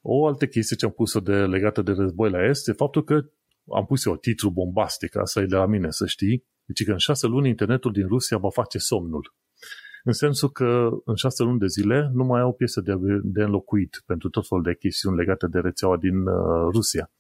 O 0.02 0.28
altă 0.28 0.46
chestie 0.48 0.76
ce 0.76 0.86
am 0.86 0.92
pus-o 0.92 1.20
de, 1.20 1.46
legată 1.46 1.82
de 1.82 1.92
război 1.92 2.30
la 2.30 2.44
Est 2.44 2.68
e 2.68 2.72
faptul 2.72 3.04
că 3.04 3.26
am 3.74 3.86
pus 3.86 4.06
eu 4.06 4.16
titlu 4.16 4.50
bombastic, 4.50 5.16
asta 5.16 5.42
e 5.42 5.46
de 5.46 5.56
la 5.56 5.66
mine, 5.66 5.90
să 5.90 6.06
știi, 6.06 6.46
deci 6.66 6.86
că 6.86 6.92
în 6.92 6.98
șase 6.98 7.28
luni 7.28 7.50
internetul 7.50 7.92
din 7.92 8.08
Rusia 8.08 8.38
va 8.38 8.50
face 8.50 8.78
somnul. 8.78 9.34
În 10.04 10.14
sensul 10.14 10.50
că 10.52 10.90
în 11.06 11.16
șase 11.16 11.44
luni 11.44 11.60
de 11.60 11.68
zile 11.68 12.10
nu 12.14 12.24
mai 12.24 12.42
au 12.42 12.54
piese 12.54 12.82
de, 12.82 12.94
de 13.24 13.42
înlocuit 13.42 14.04
pentru 14.06 14.30
tot 14.30 14.48
felul 14.48 14.64
de 14.64 14.76
chestiuni 14.76 15.18
legate 15.18 15.48
de 15.48 15.60
rețeaua 15.60 15.98
din 15.98 16.28
uh, 16.28 16.70
Rusia. 16.72 17.12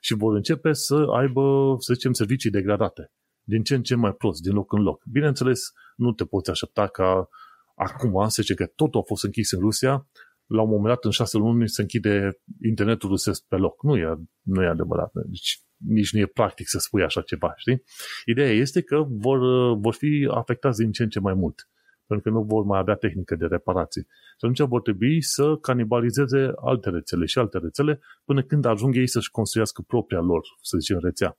Și 0.00 0.14
vor 0.14 0.34
începe 0.34 0.72
să 0.72 0.94
aibă, 0.94 1.76
să 1.78 1.92
zicem, 1.92 2.12
servicii 2.12 2.50
degradate. 2.50 3.10
Din 3.48 3.62
ce 3.62 3.74
în 3.74 3.82
ce 3.82 3.94
mai 3.94 4.12
prost, 4.12 4.42
din 4.42 4.52
loc 4.52 4.72
în 4.72 4.82
loc. 4.82 5.04
Bineînțeles, 5.10 5.72
nu 5.96 6.12
te 6.12 6.24
poți 6.24 6.50
aștepta 6.50 6.86
ca 6.86 7.28
acum, 7.74 8.28
să 8.28 8.42
zice 8.42 8.54
că 8.54 8.66
totul 8.66 9.00
a 9.00 9.02
fost 9.02 9.24
închis 9.24 9.50
în 9.50 9.60
Rusia, 9.60 10.06
la 10.46 10.62
un 10.62 10.68
moment 10.68 10.86
dat, 10.86 11.04
în 11.04 11.10
șase 11.10 11.38
luni, 11.38 11.68
se 11.68 11.80
închide 11.80 12.40
internetul 12.62 13.08
rusesc 13.08 13.44
pe 13.48 13.56
loc. 13.56 13.82
Nu 13.82 13.96
e, 13.96 14.18
nu 14.42 14.62
e 14.62 14.66
adevărat. 14.66 15.10
Deci 15.12 15.60
nici 15.76 16.12
nu 16.12 16.20
e 16.20 16.26
practic 16.26 16.68
să 16.68 16.78
spui 16.78 17.02
așa 17.02 17.20
ceva, 17.20 17.52
știi? 17.56 17.82
Ideea 18.24 18.50
este 18.50 18.82
că 18.82 19.04
vor, 19.08 19.38
vor 19.76 19.94
fi 19.94 20.28
afectați 20.30 20.78
din 20.78 20.92
ce 20.92 21.02
în 21.02 21.08
ce 21.08 21.20
mai 21.20 21.34
mult, 21.34 21.68
pentru 22.06 22.30
că 22.30 22.36
nu 22.36 22.42
vor 22.44 22.64
mai 22.64 22.78
avea 22.78 22.94
tehnică 22.94 23.36
de 23.36 23.46
reparații. 23.46 24.02
Și 24.02 24.44
atunci 24.44 24.68
vor 24.68 24.82
trebui 24.82 25.22
să 25.22 25.56
canibalizeze 25.56 26.52
alte 26.56 26.90
rețele 26.90 27.26
și 27.26 27.38
alte 27.38 27.58
rețele 27.58 28.00
până 28.24 28.42
când 28.42 28.64
ajung 28.64 28.96
ei 28.96 29.08
să-și 29.08 29.30
construiască 29.30 29.82
propria 29.86 30.20
lor, 30.20 30.42
să 30.62 30.78
zicem, 30.78 30.98
rețea. 30.98 31.38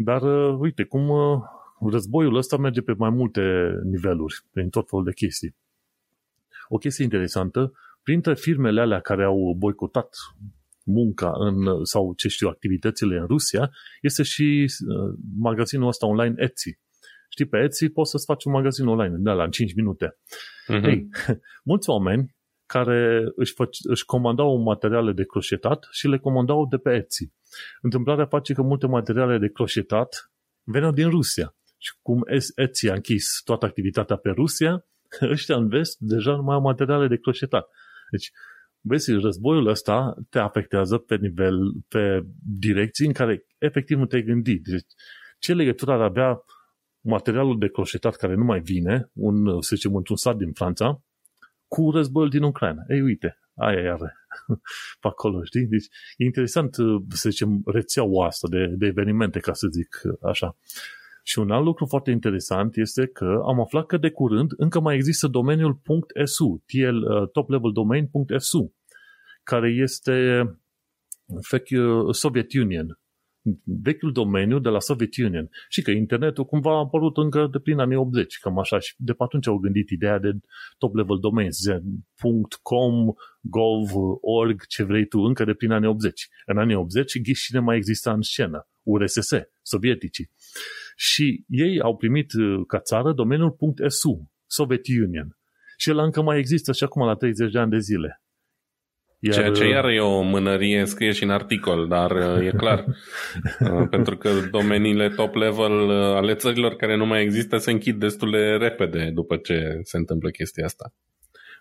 Dar, 0.00 0.22
uite, 0.58 0.84
cum 0.84 1.10
războiul 1.90 2.36
ăsta 2.36 2.56
merge 2.56 2.80
pe 2.80 2.94
mai 2.98 3.10
multe 3.10 3.40
niveluri, 3.84 4.34
prin 4.52 4.68
tot 4.68 4.88
felul 4.88 5.04
de 5.04 5.12
chestii. 5.12 5.56
O 6.68 6.76
chestie 6.76 7.04
interesantă, 7.04 7.72
printre 8.02 8.34
firmele 8.34 8.80
alea 8.80 9.00
care 9.00 9.24
au 9.24 9.54
boicotat 9.58 10.16
munca 10.84 11.32
în, 11.34 11.84
sau 11.84 12.12
ce 12.16 12.28
știu, 12.28 12.48
activitățile 12.48 13.18
în 13.18 13.26
Rusia, 13.26 13.70
este 14.00 14.22
și 14.22 14.66
uh, 14.88 15.14
magazinul 15.38 15.88
ăsta 15.88 16.06
online 16.06 16.34
Etsy. 16.36 16.78
Știi, 17.28 17.46
pe 17.46 17.58
Etsy 17.58 17.88
poți 17.88 18.10
să-ți 18.10 18.24
faci 18.24 18.44
un 18.44 18.52
magazin 18.52 18.86
online, 18.86 19.16
de 19.18 19.30
la 19.30 19.44
în 19.44 19.50
5 19.50 19.74
minute. 19.74 20.16
Uh-huh. 20.16 20.84
Ei, 20.84 21.08
mulți 21.70 21.90
oameni 21.90 22.36
care 22.66 23.22
își, 23.36 23.52
fă, 23.52 23.68
își 23.88 24.04
comandau 24.04 24.56
materiale 24.56 25.12
de 25.12 25.24
croșetat 25.24 25.88
și 25.90 26.08
le 26.08 26.18
comandau 26.18 26.66
de 26.66 26.76
pe 26.76 26.94
Etsy. 26.94 27.32
Întâmplarea 27.80 28.26
face 28.26 28.52
că 28.52 28.62
multe 28.62 28.86
materiale 28.86 29.38
de 29.38 29.48
croșetat 29.48 30.30
veneau 30.62 30.92
din 30.92 31.10
Rusia. 31.10 31.56
Și 31.78 31.92
cum 32.02 32.22
Etsy 32.54 32.88
a 32.88 32.94
închis 32.94 33.40
toată 33.44 33.66
activitatea 33.66 34.16
pe 34.16 34.30
Rusia, 34.30 34.86
ăștia 35.30 35.56
în 35.56 35.68
vest 35.68 35.98
deja 35.98 36.36
nu 36.36 36.42
mai 36.42 36.54
au 36.54 36.60
materiale 36.60 37.06
de 37.06 37.16
croșetat. 37.16 37.68
Deci, 38.10 38.30
vezi, 38.80 39.12
războiul 39.12 39.66
ăsta 39.66 40.14
te 40.30 40.38
afectează 40.38 40.98
pe 40.98 41.16
nivel, 41.16 41.58
pe 41.88 42.22
direcții 42.58 43.06
în 43.06 43.12
care 43.12 43.46
efectiv 43.58 43.98
nu 43.98 44.06
te-ai 44.06 44.22
gândit. 44.22 44.62
Deci, 44.64 44.86
ce 45.38 45.54
legătură 45.54 45.92
ar 45.92 46.00
avea 46.00 46.44
materialul 47.00 47.58
de 47.58 47.68
croșetat 47.68 48.16
care 48.16 48.34
nu 48.34 48.44
mai 48.44 48.60
vine, 48.60 49.10
un, 49.12 49.62
să 49.62 49.74
zicem, 49.74 49.94
într-un 49.94 50.16
sat 50.16 50.36
din 50.36 50.52
Franța, 50.52 51.02
cu 51.66 51.90
războiul 51.90 52.28
din 52.28 52.42
Ucraina. 52.42 52.82
Ei, 52.88 53.00
uite, 53.00 53.38
aia 53.54 53.92
are 53.92 54.17
pe 55.00 55.08
acolo, 55.08 55.44
știi? 55.44 55.66
Deci 55.66 55.86
e 56.16 56.24
interesant, 56.24 56.74
să 57.08 57.28
zicem, 57.30 57.62
rețeaua 57.64 58.26
asta 58.26 58.48
de, 58.50 58.66
de 58.66 58.86
evenimente, 58.86 59.38
ca 59.38 59.52
să 59.52 59.68
zic 59.70 60.00
așa. 60.22 60.56
Și 61.22 61.38
un 61.38 61.50
alt 61.50 61.64
lucru 61.64 61.86
foarte 61.86 62.10
interesant 62.10 62.76
este 62.76 63.06
că 63.06 63.40
am 63.46 63.60
aflat 63.60 63.86
că 63.86 63.96
de 63.96 64.10
curând 64.10 64.52
încă 64.56 64.80
mai 64.80 64.94
există 64.94 65.26
domeniul 65.26 65.80
.su, 66.24 66.62
TL, 66.66 66.96
uh, 66.96 67.30
top 67.30 67.50
level 67.50 67.72
domain.su, 67.72 68.74
care 69.42 69.70
este 69.70 70.42
Soviet 72.10 72.52
Union, 72.52 72.98
vechiul 73.64 74.12
domeniu 74.12 74.58
de 74.58 74.68
la 74.68 74.80
Soviet 74.80 75.16
Union. 75.16 75.48
Și 75.68 75.82
că 75.82 75.90
internetul 75.90 76.44
cumva 76.44 76.70
a 76.70 76.78
apărut 76.78 77.16
încă 77.16 77.48
de 77.52 77.58
prin 77.58 77.78
anii 77.78 77.96
80, 77.96 78.38
cam 78.38 78.58
așa. 78.58 78.78
Și 78.78 78.94
de 78.96 79.12
pe 79.12 79.22
atunci 79.22 79.46
au 79.46 79.58
gândit 79.58 79.90
ideea 79.90 80.18
de 80.18 80.30
top-level 80.78 81.18
domains, 81.18 81.58
.com, 82.62 82.92
gov, 83.40 83.90
org, 84.20 84.66
ce 84.66 84.82
vrei 84.82 85.06
tu, 85.06 85.18
încă 85.18 85.44
de 85.44 85.54
prin 85.54 85.70
anii 85.70 85.88
80. 85.88 86.28
În 86.46 86.58
anii 86.58 86.74
80 86.74 87.12
cine 87.48 87.60
mai 87.60 87.76
exista 87.76 88.12
în 88.12 88.22
scenă? 88.22 88.68
URSS, 88.82 89.30
sovieticii. 89.62 90.30
Și 90.96 91.44
ei 91.48 91.80
au 91.80 91.96
primit 91.96 92.32
uh, 92.32 92.66
ca 92.66 92.80
țară 92.80 93.12
domeniul 93.12 93.56
.su, 93.88 94.30
Soviet 94.46 94.86
Union. 95.04 95.38
Și 95.76 95.88
el 95.88 95.98
încă 95.98 96.22
mai 96.22 96.38
există 96.38 96.72
și 96.72 96.84
acum 96.84 97.06
la 97.06 97.14
30 97.14 97.52
de 97.52 97.58
ani 97.58 97.70
de 97.70 97.78
zile. 97.78 98.22
Iar... 99.20 99.34
Ceea 99.34 99.50
ce 99.50 99.68
iar 99.68 99.84
e 99.84 100.00
o 100.00 100.20
mânărie, 100.22 100.84
scrie 100.84 101.12
și 101.12 101.22
în 101.22 101.30
articol, 101.30 101.88
dar 101.88 102.10
uh, 102.10 102.46
e 102.46 102.50
clar. 102.56 102.84
Uh, 103.60 103.88
pentru 103.90 104.16
că 104.16 104.30
domeniile 104.50 105.08
top 105.08 105.34
level 105.34 105.90
ale 105.90 106.34
țărilor 106.34 106.74
care 106.74 106.96
nu 106.96 107.06
mai 107.06 107.22
există 107.22 107.56
se 107.56 107.70
închid 107.70 107.98
destul 107.98 108.30
de 108.30 108.56
repede 108.60 109.10
după 109.14 109.36
ce 109.36 109.80
se 109.82 109.96
întâmplă 109.96 110.30
chestia 110.30 110.64
asta. 110.64 110.92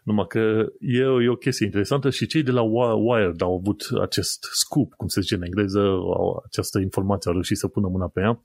Numai 0.04 0.26
că 0.28 0.66
e, 0.80 1.24
e 1.24 1.30
o 1.30 1.36
chestie 1.36 1.66
interesantă 1.66 2.10
și 2.10 2.26
cei 2.26 2.44
de 2.44 2.52
la 2.52 2.62
Wired 2.96 3.42
au 3.42 3.56
avut 3.56 3.82
acest 4.02 4.50
scoop, 4.52 4.94
cum 4.94 5.08
se 5.08 5.22
zice 5.22 5.36
în 5.36 5.44
engleză, 5.44 5.80
au 6.18 6.44
această 6.46 6.80
informație, 6.80 7.30
au 7.30 7.34
reușit 7.34 7.58
să 7.58 7.68
pună 7.68 7.88
mâna 7.88 8.08
pe 8.08 8.22
ea 8.22 8.42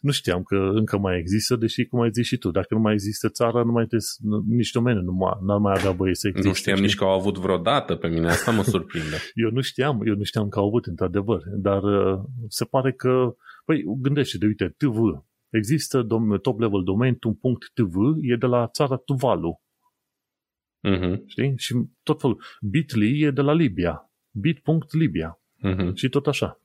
nu 0.00 0.10
știam 0.10 0.42
că 0.42 0.56
încă 0.56 0.98
mai 0.98 1.18
există, 1.18 1.56
deși, 1.56 1.84
cum 1.84 2.00
ai 2.00 2.10
zis 2.10 2.26
și 2.26 2.36
tu, 2.36 2.50
dacă 2.50 2.74
nu 2.74 2.80
mai 2.80 2.92
există 2.92 3.28
țara, 3.28 3.62
nu 3.62 3.72
mai 3.72 3.86
trebuie, 3.86 4.56
nici 4.56 4.70
domeniul 4.70 5.04
nu 5.04 5.12
mai, 5.12 5.32
n-ar 5.46 5.58
mai 5.58 5.74
avea 5.76 5.90
voie 5.90 6.14
să 6.14 6.28
existe. 6.28 6.48
Nu 6.48 6.54
știam 6.54 6.76
știi? 6.76 6.86
nici 6.86 6.96
că 6.96 7.04
au 7.04 7.10
avut 7.10 7.38
vreodată 7.38 7.94
pe 7.94 8.08
mine, 8.08 8.28
asta 8.28 8.50
mă 8.50 8.62
surprinde. 8.62 9.16
eu 9.44 9.50
nu 9.50 9.60
știam, 9.60 10.06
eu 10.06 10.14
nu 10.14 10.22
știam 10.22 10.48
că 10.48 10.58
au 10.58 10.66
avut 10.66 10.86
într-adevăr, 10.86 11.42
dar 11.56 11.82
uh, 11.82 12.20
se 12.48 12.64
pare 12.64 12.92
că, 12.92 13.34
păi, 13.64 13.82
gândește 14.00 14.38
de 14.38 14.46
uite, 14.46 14.74
TV, 14.76 14.96
există 15.48 16.02
dom- 16.02 16.40
top 16.42 16.60
level 16.60 16.82
domain, 16.82 17.16
un 17.26 17.34
punct 17.34 17.70
TV, 17.74 17.94
e 18.20 18.36
de 18.36 18.46
la 18.46 18.66
țara 18.66 18.96
Tuvalu. 18.96 19.60
Uh-huh. 20.88 21.20
Știi? 21.26 21.52
Și 21.56 21.74
tot 22.02 22.20
felul. 22.20 22.42
Bitly 22.60 23.22
e 23.22 23.30
de 23.30 23.40
la 23.40 23.52
Libia. 23.52 24.10
Bit.libia. 24.30 25.40
Uh-huh. 25.66 25.94
Și 25.94 26.08
tot 26.08 26.26
așa. 26.26 26.59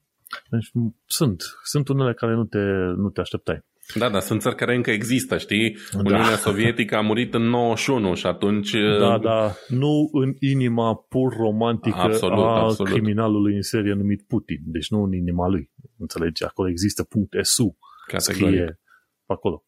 Deci 0.50 0.70
sunt. 1.06 1.44
Sunt 1.64 1.88
unele 1.88 2.14
care 2.14 2.34
nu 2.34 2.46
te, 2.46 2.60
nu 2.96 3.10
te 3.10 3.20
așteptai. 3.20 3.66
Da, 3.94 4.10
da, 4.10 4.20
sunt 4.20 4.42
țări 4.42 4.56
care 4.56 4.76
încă 4.76 4.92
există, 4.92 5.38
știi? 5.38 5.78
Da. 5.92 5.98
Uniunea 5.98 6.36
Sovietică 6.36 6.96
a 6.96 7.02
murit 7.02 7.34
în 7.34 7.42
91 7.42 8.14
și 8.14 8.26
atunci... 8.26 8.72
Da, 9.00 9.14
uh, 9.14 9.22
da, 9.22 9.56
nu 9.68 10.10
în 10.12 10.34
inima 10.40 10.96
pur 10.96 11.36
romantică 11.36 11.98
absolut, 11.98 12.46
a 12.46 12.62
absolut. 12.62 12.92
criminalului 12.92 13.56
în 13.56 13.62
serie 13.62 13.94
numit 13.94 14.24
Putin. 14.28 14.60
Deci 14.64 14.90
nu 14.90 15.04
în 15.04 15.14
inima 15.14 15.48
lui. 15.48 15.72
Înțelegi? 15.98 16.44
Acolo 16.44 16.70
există 16.70 17.04
punct 17.04 17.34
SU. 17.42 17.78
Scrie 18.18 18.80
pe 19.26 19.34
acolo. 19.34 19.64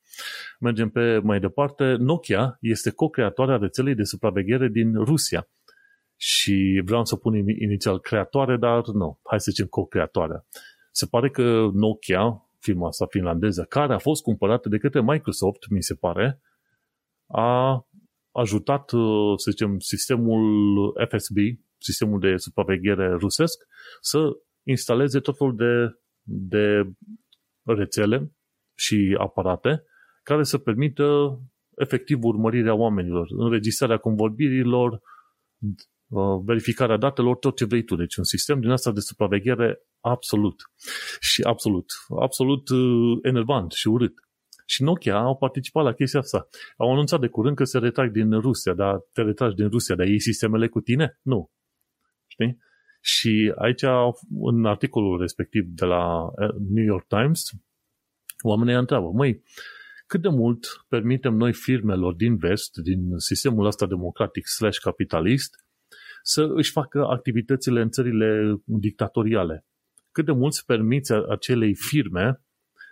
Mergem 0.60 0.89
pe 0.89 1.19
mai 1.23 1.39
departe. 1.39 1.95
Nokia 1.99 2.58
este 2.62 2.89
co-creatoarea 2.89 3.58
rețelei 3.58 3.95
de 3.95 4.03
supraveghere 4.03 4.67
din 4.67 5.03
Rusia 5.03 5.47
și 6.19 6.82
vreau 6.86 7.06
să 7.06 7.15
pun 7.15 7.36
inițial 7.47 7.99
creatoare, 7.99 8.58
dar 8.58 8.86
nu, 8.86 9.19
hai 9.23 9.39
să 9.39 9.51
zicem 9.51 9.67
co-creatoare. 9.67 10.45
Se 10.91 11.06
pare 11.06 11.30
că 11.30 11.69
Nokia, 11.73 12.49
firma 12.60 12.88
asta 12.88 13.06
finlandeză, 13.06 13.63
care 13.63 13.93
a 13.93 13.97
fost 13.97 14.21
cumpărată 14.21 14.69
de 14.69 14.77
către 14.77 15.01
Microsoft, 15.01 15.69
mi 15.69 15.84
se 15.84 15.95
pare, 15.95 16.41
a 17.27 17.82
ajutat, 18.32 18.89
să 19.36 19.51
zicem, 19.51 19.80
sistemul 19.80 20.93
FSB, 21.10 21.38
sistemul 21.77 22.19
de 22.19 22.38
supraveghere 22.38 23.10
rusesc, 23.10 23.63
să 24.01 24.30
instaleze 24.63 25.19
tot 25.19 25.38
felul 25.38 25.56
de, 25.56 25.99
de 26.21 26.93
rețele 27.63 28.32
și 28.77 29.15
aparate 29.19 29.84
care 30.23 30.43
să 30.43 30.58
permită 30.58 31.39
efectiv 31.75 32.23
urmărirea 32.23 32.73
oamenilor, 32.73 33.27
înregistrarea 33.30 33.97
convorbirilor, 33.97 35.01
Uh, 35.60 35.69
verificarea 36.46 36.98
datelor, 36.98 37.36
tot 37.36 37.56
ce 37.56 37.65
vrei 37.65 37.84
tu. 37.84 37.96
Deci 37.96 38.15
un 38.15 38.24
sistem 38.24 38.60
din 38.60 38.70
asta 38.70 38.91
de 38.91 39.00
supraveghere 39.00 39.80
absolut. 40.00 40.62
Și 41.20 41.41
absolut, 41.41 41.86
absolut 42.22 42.70
uh, 42.70 43.20
enervant 43.22 43.72
și 43.72 43.88
urât. 43.88 44.13
Și 44.65 44.84
Nokia 44.84 45.17
au 45.17 45.38
participat 45.38 45.84
la 45.84 45.93
chestia 45.93 46.20
asta. 46.20 46.48
Au 46.78 46.91
anunțat 46.91 47.20
de 47.20 47.28
curând 47.28 47.56
că 47.56 47.63
se 47.63 47.78
retrag 47.78 48.12
din 48.12 48.39
Rusia, 48.39 48.74
dar 48.74 49.00
te 49.13 49.22
retragi 49.22 49.56
din 49.56 49.70
Rusia, 49.70 49.96
dar 49.96 50.08
ei 50.08 50.20
sistemele 50.20 50.67
cu 50.67 50.80
tine? 50.80 51.20
Nu. 51.22 51.52
Știi? 52.28 52.58
Și 53.02 53.54
aici, 53.56 53.84
în 54.41 54.65
articolul 54.65 55.20
respectiv 55.20 55.63
de 55.65 55.86
la 55.86 56.24
uh, 56.24 56.56
New 56.70 56.84
York 56.84 57.08
Times, 57.08 57.41
oamenii 58.41 58.74
întreabă, 58.74 59.12
măi, 59.13 59.43
cât 60.08 60.22
de 60.22 60.30
mult 60.30 60.65
permitem 60.88 61.34
noi 61.34 61.54
firmelor 61.54 62.13
din 62.13 62.38
vest, 62.38 62.78
din 62.78 63.17
sistemul 63.17 63.65
ăsta 63.65 63.86
democratic 63.86 64.48
slash 64.48 64.80
capitalist, 64.80 65.66
să 66.28 66.48
își 66.54 66.72
facă 66.72 67.06
activitățile 67.06 67.82
în 67.82 67.90
țările 67.90 68.60
dictatoriale. 68.66 69.66
Cât 70.12 70.26
de 70.26 70.32
mult 70.32 70.63
permiți 70.66 71.13
acelei 71.13 71.76
firme 71.76 72.42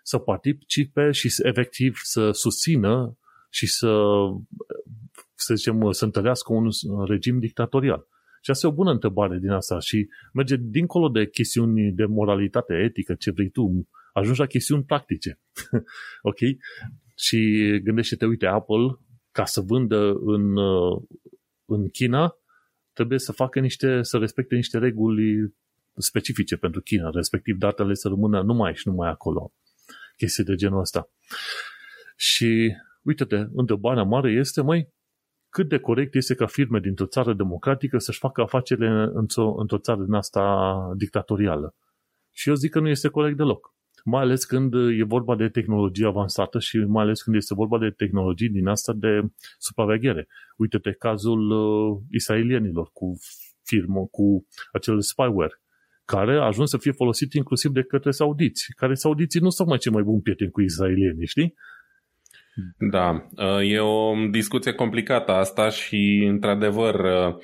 să 0.04 0.17
participe 0.17 1.12
și 1.12 1.30
să, 1.30 1.48
efectiv 1.48 2.00
să 2.04 2.32
susțină 2.32 3.17
și 3.50 3.67
să, 3.67 4.06
să 5.34 5.56
zicem, 5.56 5.91
să 5.91 6.06
întărească 6.06 6.54
un 6.54 6.69
regim 7.08 7.39
dictatorial. 7.39 8.08
Și 8.41 8.52
asta 8.52 8.67
e 8.67 8.69
o 8.69 8.74
bună 8.74 8.91
întrebare 8.91 9.38
din 9.38 9.50
asta 9.50 9.80
și 9.80 10.08
merge 10.34 10.56
dincolo 10.60 11.10
de 11.10 11.30
chestiuni 11.30 11.91
de 11.91 12.06
moralitate 12.06 12.74
etică, 12.74 13.13
ce 13.13 13.32
vrei 13.32 13.50
tu, 13.50 13.89
ajungi 14.13 14.39
la 14.39 14.45
chestiuni 14.45 14.84
practice. 14.84 15.39
ok? 16.30 16.39
Și 17.15 17.39
gândește-te, 17.84 18.26
uite, 18.26 18.45
Apple, 18.45 19.00
ca 19.32 19.45
să 19.45 19.62
vândă 19.62 20.13
în, 20.26 20.58
în 21.65 21.89
China, 21.89 22.36
trebuie 22.95 23.19
să 23.19 23.31
facă 23.31 23.60
niște, 23.60 24.01
să 24.01 24.17
respecte 24.17 24.55
niște 24.55 24.77
reguli 24.77 25.53
specifice 25.95 26.58
pentru 26.58 26.81
China, 26.81 27.10
respectiv 27.10 27.58
datele 27.58 27.93
să 27.93 28.08
rămână 28.08 28.41
numai 28.41 28.75
și 28.75 28.88
numai 28.88 29.10
acolo. 29.10 29.53
Chestii 30.17 30.43
de 30.43 30.55
genul 30.55 30.79
ăsta. 30.79 31.10
Și 32.15 32.75
uite-te, 33.01 33.45
întrebarea 33.53 34.03
mare 34.03 34.31
este, 34.31 34.62
mai 34.62 34.93
cât 35.49 35.69
de 35.69 35.77
corect 35.77 36.15
este 36.15 36.36
ca 36.36 36.45
firme 36.45 36.79
dintr-o 36.79 37.05
țară 37.05 37.34
democratică 37.34 37.97
să-și 37.97 38.19
facă 38.19 38.41
afacerile 38.41 39.10
într-o, 39.13 39.55
într-o 39.58 39.77
țară 39.77 40.03
din 40.03 40.13
asta 40.13 40.75
dictatorială. 40.97 41.75
Și 42.31 42.49
eu 42.49 42.55
zic 42.55 42.71
că 42.71 42.79
nu 42.79 42.89
este 42.89 43.08
corect 43.08 43.38
deloc 43.38 43.74
mai 44.05 44.21
ales 44.21 44.43
când 44.43 44.73
e 44.73 45.03
vorba 45.03 45.35
de 45.35 45.47
tehnologie 45.47 46.07
avansată 46.07 46.59
și 46.59 46.77
mai 46.77 47.03
ales 47.03 47.21
când 47.21 47.35
este 47.35 47.53
vorba 47.53 47.79
de 47.79 47.89
tehnologii 47.89 48.49
din 48.49 48.67
asta 48.67 48.93
de 48.93 49.21
supraveghere. 49.57 50.27
Uite-te 50.57 50.91
cazul 50.91 51.49
uh, 51.49 52.01
israelienilor 52.11 52.89
cu 52.93 53.13
firmă, 53.63 54.05
cu 54.11 54.45
acel 54.71 55.01
spyware, 55.01 55.61
care 56.05 56.37
a 56.37 56.45
ajuns 56.45 56.69
să 56.69 56.77
fie 56.77 56.91
folosit 56.91 57.33
inclusiv 57.33 57.71
de 57.71 57.83
către 57.83 58.11
saudiți, 58.11 58.65
care 58.75 58.93
saudiții 58.93 59.39
nu 59.39 59.49
sunt 59.49 59.67
mai 59.67 59.77
cei 59.77 59.91
mai 59.91 60.03
buni 60.03 60.21
prieteni 60.21 60.51
cu 60.51 60.61
israelienii, 60.61 61.27
știi? 61.27 61.53
Da, 62.91 63.27
uh, 63.35 63.71
e 63.71 63.79
o 63.79 64.13
discuție 64.31 64.73
complicată 64.73 65.31
asta 65.31 65.69
și, 65.69 66.25
într-adevăr, 66.29 66.95
uh, 66.95 67.35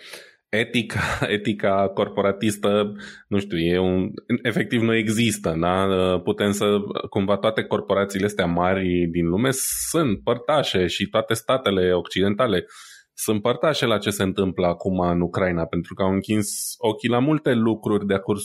etica, 0.51 0.99
etica 1.37 1.89
corporatistă, 1.93 2.93
nu 3.27 3.39
știu, 3.39 3.57
e 3.57 3.77
un, 3.77 4.09
efectiv 4.43 4.81
nu 4.81 4.95
există, 4.95 5.55
da? 5.59 5.87
Putem 6.23 6.51
să, 6.51 6.77
cumva 7.09 7.37
toate 7.37 7.63
corporațiile 7.63 8.25
astea 8.25 8.45
mari 8.45 9.07
din 9.11 9.27
lume 9.27 9.49
sunt 9.89 10.23
părtașe 10.23 10.87
și 10.87 11.07
toate 11.07 11.33
statele 11.33 11.93
occidentale 11.93 12.65
sunt 13.13 13.41
părtașe 13.41 13.85
la 13.85 13.97
ce 13.97 14.09
se 14.09 14.23
întâmplă 14.23 14.67
acum 14.67 14.99
în 14.99 15.21
Ucraina, 15.21 15.65
pentru 15.65 15.93
că 15.93 16.03
au 16.03 16.11
închis 16.11 16.75
ochii 16.77 17.09
la 17.09 17.19
multe 17.19 17.53
lucruri 17.53 18.05
de 18.05 18.17
curs, 18.17 18.43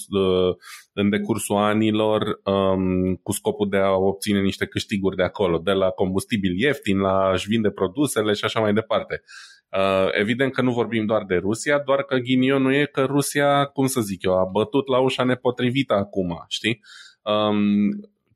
în 0.92 1.10
decursul 1.10 1.56
anilor 1.56 2.22
um, 2.44 3.14
cu 3.14 3.32
scopul 3.32 3.68
de 3.68 3.76
a 3.76 3.90
obține 3.90 4.40
niște 4.40 4.66
câștiguri 4.66 5.16
de 5.16 5.22
acolo, 5.22 5.58
de 5.58 5.72
la 5.72 5.90
combustibil 5.90 6.52
ieftin, 6.58 6.98
la 6.98 7.28
a-și 7.28 7.48
vinde 7.48 7.70
produsele 7.70 8.32
și 8.32 8.44
așa 8.44 8.60
mai 8.60 8.72
departe. 8.72 9.22
Uh, 9.22 9.55
evident 10.12 10.52
că 10.52 10.62
nu 10.62 10.72
vorbim 10.72 11.06
doar 11.06 11.24
de 11.24 11.36
Rusia, 11.36 11.78
doar 11.78 12.02
că 12.02 12.16
ghinionul 12.16 12.74
e 12.74 12.88
că 12.92 13.02
Rusia, 13.04 13.64
cum 13.64 13.86
să 13.86 14.00
zic 14.00 14.22
eu, 14.22 14.38
a 14.38 14.44
bătut 14.52 14.88
la 14.88 14.98
ușa 14.98 15.24
nepotrivită 15.24 15.94
acum, 15.94 16.44
știi? 16.48 16.80
Um, 17.22 17.60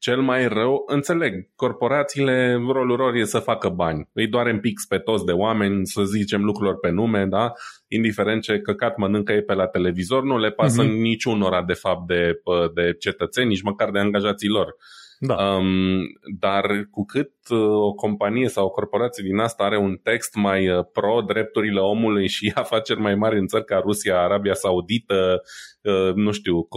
cel 0.00 0.20
mai 0.20 0.48
rău, 0.48 0.82
înțeleg, 0.86 1.48
corporațiile, 1.54 2.52
rolul 2.72 2.96
lor 2.96 3.14
e 3.14 3.24
să 3.24 3.38
facă 3.38 3.68
bani. 3.68 4.08
Îi 4.12 4.26
doare 4.26 4.50
în 4.50 4.60
pix 4.60 4.86
pe 4.86 4.98
toți 4.98 5.24
de 5.24 5.32
oameni, 5.32 5.86
să 5.86 6.02
zicem 6.02 6.44
lucrurilor 6.44 6.78
pe 6.78 6.90
nume, 6.90 7.26
da? 7.26 7.52
Indiferent 7.88 8.42
ce 8.42 8.60
căcat 8.60 8.96
mănâncă 8.96 9.32
e 9.32 9.40
pe 9.40 9.54
la 9.54 9.66
televizor, 9.66 10.22
nu 10.22 10.38
le 10.38 10.50
pasă 10.50 10.84
mm-hmm. 10.84 11.00
niciunora 11.00 11.62
de 11.62 11.72
fapt 11.72 12.06
de, 12.06 12.40
de 12.74 12.96
cetățeni, 12.98 13.48
nici 13.48 13.62
măcar 13.62 13.90
de 13.90 13.98
angajații 13.98 14.48
lor. 14.48 14.76
Da. 15.22 15.34
Um, 15.34 16.00
dar 16.38 16.88
cu 16.90 17.04
cât 17.04 17.32
uh, 17.48 17.58
o 17.58 17.92
companie 17.92 18.48
sau 18.48 18.66
o 18.66 18.70
corporație 18.70 19.24
din 19.24 19.38
asta 19.38 19.64
are 19.64 19.78
un 19.78 19.96
text 20.02 20.34
mai 20.34 20.68
uh, 20.68 20.84
pro 20.92 21.20
drepturile 21.26 21.80
omului 21.80 22.28
și 22.28 22.52
afaceri 22.54 23.00
mai 23.00 23.14
mari 23.14 23.38
în 23.38 23.46
țări 23.46 23.64
ca 23.64 23.78
Rusia, 23.78 24.20
Arabia 24.20 24.54
Saudită, 24.54 25.42
uh, 25.82 26.14
nu 26.14 26.30
știu, 26.30 26.68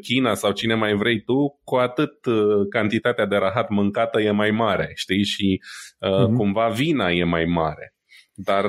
China 0.00 0.34
sau 0.34 0.52
cine 0.52 0.74
mai 0.74 0.94
vrei 0.94 1.20
tu, 1.20 1.60
cu 1.64 1.76
atât 1.76 2.14
cantitatea 2.70 3.26
de 3.26 3.36
rahat 3.36 3.68
mâncată 3.68 4.20
e 4.20 4.30
mai 4.30 4.50
mare, 4.50 4.92
știi? 4.94 5.24
Și 5.24 5.60
uh-huh. 5.60 6.36
cumva 6.36 6.68
vina 6.68 7.10
e 7.10 7.24
mai 7.24 7.44
mare. 7.44 7.94
Dar, 8.34 8.66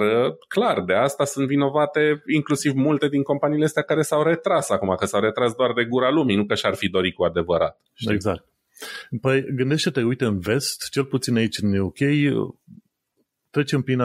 clar, 0.47 0.81
de 0.81 0.93
asta 0.93 1.25
sunt 1.25 1.47
vinovate 1.47 2.23
inclusiv 2.33 2.73
multe 2.73 3.07
din 3.07 3.23
companiile 3.23 3.65
astea 3.65 3.83
care 3.83 4.01
s-au 4.01 4.23
retras 4.23 4.69
acum, 4.69 4.95
că 4.95 5.05
s-au 5.05 5.21
retras 5.21 5.53
doar 5.53 5.73
de 5.73 5.85
gura 5.85 6.09
lumii, 6.09 6.35
nu 6.35 6.45
că 6.45 6.55
și-ar 6.55 6.75
fi 6.75 6.89
dorit 6.89 7.15
cu 7.15 7.23
adevărat. 7.23 7.79
Știi? 7.93 8.13
Exact. 8.13 8.45
Păi 9.21 9.55
gândește-te, 9.55 10.03
uite, 10.03 10.25
în 10.25 10.39
vest, 10.39 10.89
cel 10.89 11.05
puțin 11.05 11.35
aici 11.35 11.57
în 11.57 11.77
UK, 11.77 11.97
trecem 13.49 13.81
prin 13.81 13.99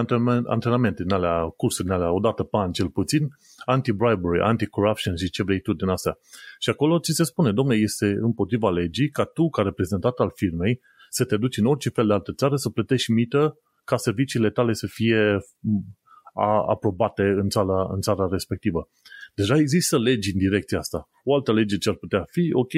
antrenamente 0.47 1.03
din 1.03 1.13
alea, 1.13 1.41
cursuri 1.57 1.87
din 1.87 1.97
alea, 1.97 2.13
o 2.13 2.21
dată 2.21 2.43
pe 2.43 2.57
an 2.57 2.73
cel 2.73 2.89
puțin, 2.89 3.29
anti-bribery, 3.65 4.41
anti-corruption 4.43 5.17
și 5.17 5.31
ce 5.31 5.43
vrei 5.43 5.61
tu 5.61 5.73
din 5.73 5.89
asta. 5.89 6.19
Și 6.59 6.71
acolo 6.71 6.99
ți 6.99 7.13
se 7.13 7.25
spune, 7.25 7.53
domne, 7.53 7.75
este 7.75 8.07
împotriva 8.21 8.71
legii 8.71 9.11
ca 9.11 9.25
tu, 9.25 9.49
ca 9.49 9.63
reprezentant 9.63 10.15
al 10.15 10.31
firmei, 10.35 10.81
să 11.11 11.25
te 11.25 11.37
duci 11.37 11.57
în 11.57 11.67
orice 11.67 11.89
fel 11.89 12.07
de 12.07 12.13
altă 12.13 12.33
țară 12.33 12.57
să 12.57 12.71
plătești 12.71 13.13
mită 13.13 13.59
ca 13.85 13.97
serviciile 13.97 14.51
tale 14.51 14.73
să 14.73 14.87
fie 14.87 15.39
aprobate 16.69 17.23
în 17.23 17.49
țara, 17.49 17.89
în 17.95 18.01
țara 18.01 18.29
respectivă. 18.31 18.91
Deja 19.35 19.57
există 19.57 19.99
legi 19.99 20.33
în 20.33 20.39
direcția 20.39 20.79
asta. 20.79 21.09
O 21.25 21.35
altă 21.35 21.53
lege 21.53 21.77
ce 21.77 21.89
ar 21.89 21.95
putea 21.95 22.25
fi, 22.31 22.51
ok, 22.53 22.73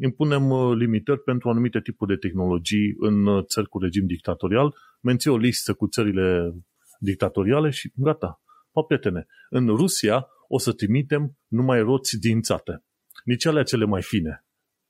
impunem 0.00 0.50
uh, 0.50 0.76
limitări 0.76 1.22
pentru 1.22 1.48
anumite 1.48 1.80
tipuri 1.80 2.10
de 2.10 2.16
tehnologii 2.16 2.94
în 2.98 3.26
uh, 3.26 3.44
țări 3.44 3.68
cu 3.68 3.78
regim 3.78 4.06
dictatorial, 4.06 4.74
menții 5.00 5.30
o 5.30 5.36
listă 5.36 5.74
cu 5.74 5.86
țările 5.86 6.54
dictatoriale 6.98 7.70
și 7.70 7.92
gata. 7.94 8.40
Pa, 8.72 8.82
prietene, 8.82 9.26
în 9.50 9.66
Rusia 9.66 10.26
o 10.48 10.58
să 10.58 10.72
trimitem 10.72 11.38
numai 11.46 11.80
roți 11.80 12.18
dințate. 12.18 12.84
Nici 13.24 13.46
alea 13.46 13.62
cele 13.62 13.84
mai 13.84 14.02
fine. 14.02 14.44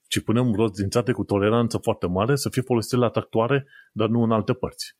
Ci 0.08 0.20
punem 0.20 0.52
roți 0.52 0.80
dințate 0.80 1.12
cu 1.12 1.24
toleranță 1.24 1.78
foarte 1.78 2.06
mare 2.06 2.36
să 2.36 2.48
fie 2.48 2.62
folosite 2.62 2.96
la 2.96 3.08
tractoare, 3.08 3.66
dar 3.92 4.08
nu 4.08 4.22
în 4.22 4.30
alte 4.30 4.52
părți. 4.52 4.96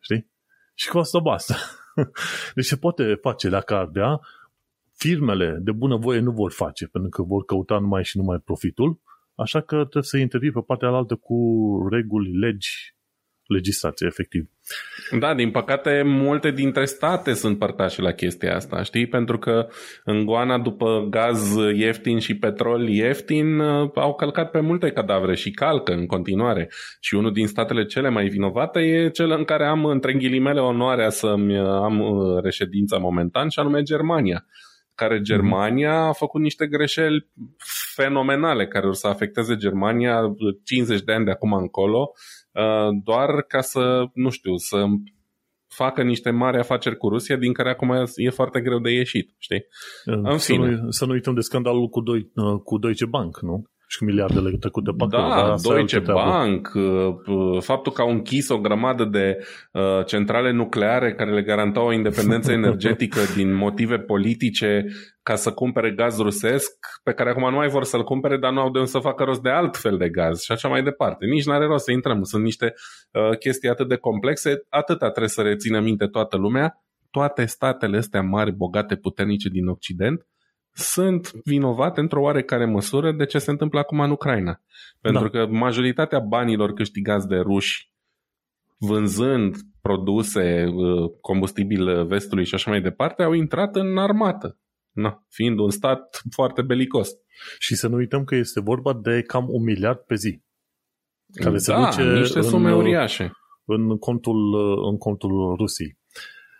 Știi? 0.00 0.30
Și 0.74 0.88
cu 0.88 0.98
asta 0.98 1.18
basta. 1.18 1.54
Deci 2.54 2.64
se 2.64 2.76
poate 2.76 3.14
face 3.14 3.48
dacă 3.48 3.74
ar 3.74 3.88
vrea, 3.88 4.20
firmele 4.92 5.58
de 5.60 5.72
bunăvoie 5.72 6.20
nu 6.20 6.30
vor 6.30 6.52
face, 6.52 6.86
pentru 6.86 7.10
că 7.10 7.22
vor 7.22 7.44
căuta 7.44 7.78
numai 7.78 8.04
și 8.04 8.16
numai 8.16 8.38
profitul, 8.38 9.00
Așa 9.36 9.60
că 9.60 9.76
trebuie 9.76 10.02
să 10.02 10.16
intervii 10.16 10.50
pe 10.50 10.60
partea 10.66 10.88
alaltă 10.88 11.14
cu 11.14 11.38
reguli, 11.90 12.38
legi, 12.38 12.94
legislație, 13.46 14.06
efectiv. 14.06 14.50
Da, 15.18 15.34
din 15.34 15.50
păcate, 15.50 16.02
multe 16.04 16.50
dintre 16.50 16.84
state 16.84 17.32
sunt 17.32 17.58
părtași 17.58 18.00
la 18.00 18.12
chestia 18.12 18.54
asta, 18.54 18.82
știi? 18.82 19.06
Pentru 19.06 19.38
că 19.38 19.68
în 20.04 20.24
Goana, 20.24 20.58
după 20.58 21.06
gaz 21.10 21.54
ieftin 21.74 22.18
și 22.18 22.36
petrol 22.36 22.88
ieftin, 22.88 23.60
au 23.94 24.14
călcat 24.14 24.50
pe 24.50 24.60
multe 24.60 24.90
cadavre 24.90 25.34
și 25.34 25.50
calcă 25.50 25.92
în 25.92 26.06
continuare. 26.06 26.68
Și 27.00 27.14
unul 27.14 27.32
din 27.32 27.46
statele 27.46 27.84
cele 27.84 28.08
mai 28.08 28.28
vinovate 28.28 28.80
e 28.80 29.10
cel 29.10 29.30
în 29.30 29.44
care 29.44 29.66
am, 29.66 29.84
între 29.84 30.12
ghilimele, 30.12 30.60
onoarea 30.60 31.10
să-mi 31.10 31.58
am 31.58 32.02
reședința 32.42 32.98
momentan, 32.98 33.48
și 33.48 33.58
anume 33.58 33.82
Germania 33.82 34.46
care 34.96 35.14
mhm. 35.14 35.24
Germania 35.24 35.94
a 35.94 36.12
făcut 36.12 36.40
niște 36.40 36.66
greșeli 36.66 37.30
fenomenale 37.94 38.66
care 38.66 38.86
o 38.86 38.92
să 38.92 39.06
afecteze 39.06 39.56
Germania 39.56 40.34
50 40.64 41.02
de 41.02 41.12
ani 41.12 41.24
de 41.24 41.30
acum 41.30 41.52
încolo, 41.52 42.12
uh, 42.52 42.88
doar 43.04 43.42
ca 43.42 43.60
să, 43.60 44.04
nu 44.14 44.30
știu, 44.30 44.56
să 44.56 44.84
facă 45.66 46.02
niște 46.02 46.30
mari 46.30 46.58
afaceri 46.58 46.96
cu 46.96 47.08
Rusia, 47.08 47.36
din 47.36 47.52
care 47.52 47.70
acum 47.70 48.06
e 48.14 48.30
foarte 48.30 48.60
greu 48.60 48.78
de 48.78 48.90
ieșit, 48.90 49.34
știi? 49.38 49.64
În 50.04 50.38
să, 50.38 50.52
fine. 50.52 50.70
Nu, 50.70 50.90
să 50.90 51.06
nu 51.06 51.12
uităm 51.12 51.34
de 51.34 51.40
scandalul 51.40 51.88
cu, 51.88 52.00
doi, 52.00 52.30
uh, 52.34 52.60
cu 52.64 52.78
Deutsche 52.78 53.06
Bank, 53.06 53.40
nu? 53.40 53.64
Și 53.86 53.98
cu 53.98 54.04
miliardele 54.04 54.56
trecute 54.56 54.90
pe 54.90 55.04
acolo. 55.04 55.46
Da, 55.46 55.54
Deutsche 55.62 55.98
Bank, 55.98 56.72
uh, 56.74 57.62
faptul 57.62 57.92
că 57.92 58.00
au 58.00 58.10
închis 58.10 58.48
o 58.48 58.58
grămadă 58.58 59.04
de 59.04 59.38
uh, 59.72 60.04
centrale 60.06 60.52
nucleare 60.52 61.14
care 61.14 61.32
le 61.32 61.42
garantau 61.42 61.86
o 61.86 61.92
independență 61.92 62.52
energetică 62.60 63.20
din 63.34 63.54
motive 63.54 63.98
politice 63.98 64.86
ca 65.22 65.34
să 65.34 65.52
cumpere 65.52 65.90
gaz 65.90 66.18
rusesc, 66.18 66.72
pe 67.02 67.12
care 67.12 67.30
acum 67.30 67.50
nu 67.50 67.56
mai 67.56 67.68
vor 67.68 67.84
să-l 67.84 68.04
cumpere, 68.04 68.36
dar 68.36 68.52
nu 68.52 68.60
au 68.60 68.70
de 68.70 68.78
unde 68.78 68.90
să 68.90 68.98
facă 68.98 69.24
rost 69.24 69.42
de 69.42 69.50
alt 69.50 69.76
fel 69.76 69.96
de 69.96 70.08
gaz 70.08 70.40
și 70.40 70.52
așa 70.52 70.68
mai 70.68 70.82
departe. 70.82 71.26
Nici 71.26 71.44
n-are 71.44 71.66
rost 71.66 71.84
să 71.84 71.92
intrăm. 71.92 72.22
Sunt 72.22 72.42
niște 72.42 72.74
uh, 73.10 73.38
chestii 73.38 73.68
atât 73.68 73.88
de 73.88 73.96
complexe, 73.96 74.62
atâta 74.68 75.06
trebuie 75.06 75.28
să 75.28 75.42
rețină 75.42 75.80
minte 75.80 76.06
toată 76.06 76.36
lumea. 76.36 76.80
Toate 77.10 77.44
statele 77.44 77.96
astea 77.96 78.22
mari, 78.22 78.52
bogate, 78.52 78.96
puternice 78.96 79.48
din 79.48 79.66
Occident 79.66 80.26
sunt 80.76 81.32
vinovate 81.44 82.00
într-o 82.00 82.20
oarecare 82.20 82.64
măsură 82.64 83.12
de 83.12 83.24
ce 83.24 83.38
se 83.38 83.50
întâmplă 83.50 83.78
acum 83.78 84.00
în 84.00 84.10
Ucraina. 84.10 84.60
Pentru 85.00 85.28
da. 85.28 85.28
că 85.28 85.46
majoritatea 85.46 86.18
banilor 86.18 86.72
câștigați 86.72 87.28
de 87.28 87.36
ruși 87.36 87.90
vânzând 88.78 89.56
produse, 89.80 90.64
uh, 90.64 91.10
combustibil 91.20 92.06
vestului 92.06 92.44
și 92.44 92.54
așa 92.54 92.70
mai 92.70 92.80
departe, 92.80 93.22
au 93.22 93.32
intrat 93.32 93.76
în 93.76 93.98
armată. 93.98 94.58
Na, 94.90 95.24
fiind 95.28 95.58
un 95.58 95.70
stat 95.70 96.20
foarte 96.30 96.62
belicos. 96.62 97.08
Și 97.58 97.74
să 97.74 97.88
nu 97.88 97.96
uităm 97.96 98.24
că 98.24 98.34
este 98.34 98.60
vorba 98.60 98.92
de 99.02 99.22
cam 99.22 99.46
un 99.48 99.62
miliard 99.62 99.98
pe 99.98 100.14
zi. 100.14 100.42
Care 101.34 101.50
da, 101.66 101.90
se 101.90 102.02
duce 102.02 102.18
niște 102.18 102.40
sume 102.40 102.70
în, 102.70 102.76
uriașe. 102.76 103.30
În 103.64 103.98
contul, 103.98 104.54
în 104.90 104.98
contul 104.98 105.54
Rusiei. 105.58 105.98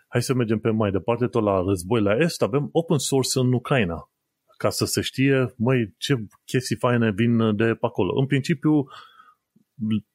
Hai 0.07 0.21
să 0.21 0.33
mergem 0.33 0.59
pe 0.59 0.69
mai 0.69 0.91
departe, 0.91 1.27
tot 1.27 1.43
la 1.43 1.63
război 1.67 2.01
la 2.01 2.15
Est, 2.15 2.41
avem 2.41 2.69
open 2.71 2.97
source 2.97 3.39
în 3.39 3.53
Ucraina, 3.53 4.11
ca 4.57 4.69
să 4.69 4.85
se 4.85 5.01
știe, 5.01 5.53
măi, 5.57 5.93
ce 5.97 6.15
chestii 6.45 6.75
faine 6.75 7.11
vin 7.11 7.55
de 7.55 7.63
pe 7.63 7.85
acolo. 7.85 8.19
În 8.19 8.25
principiu, 8.25 8.85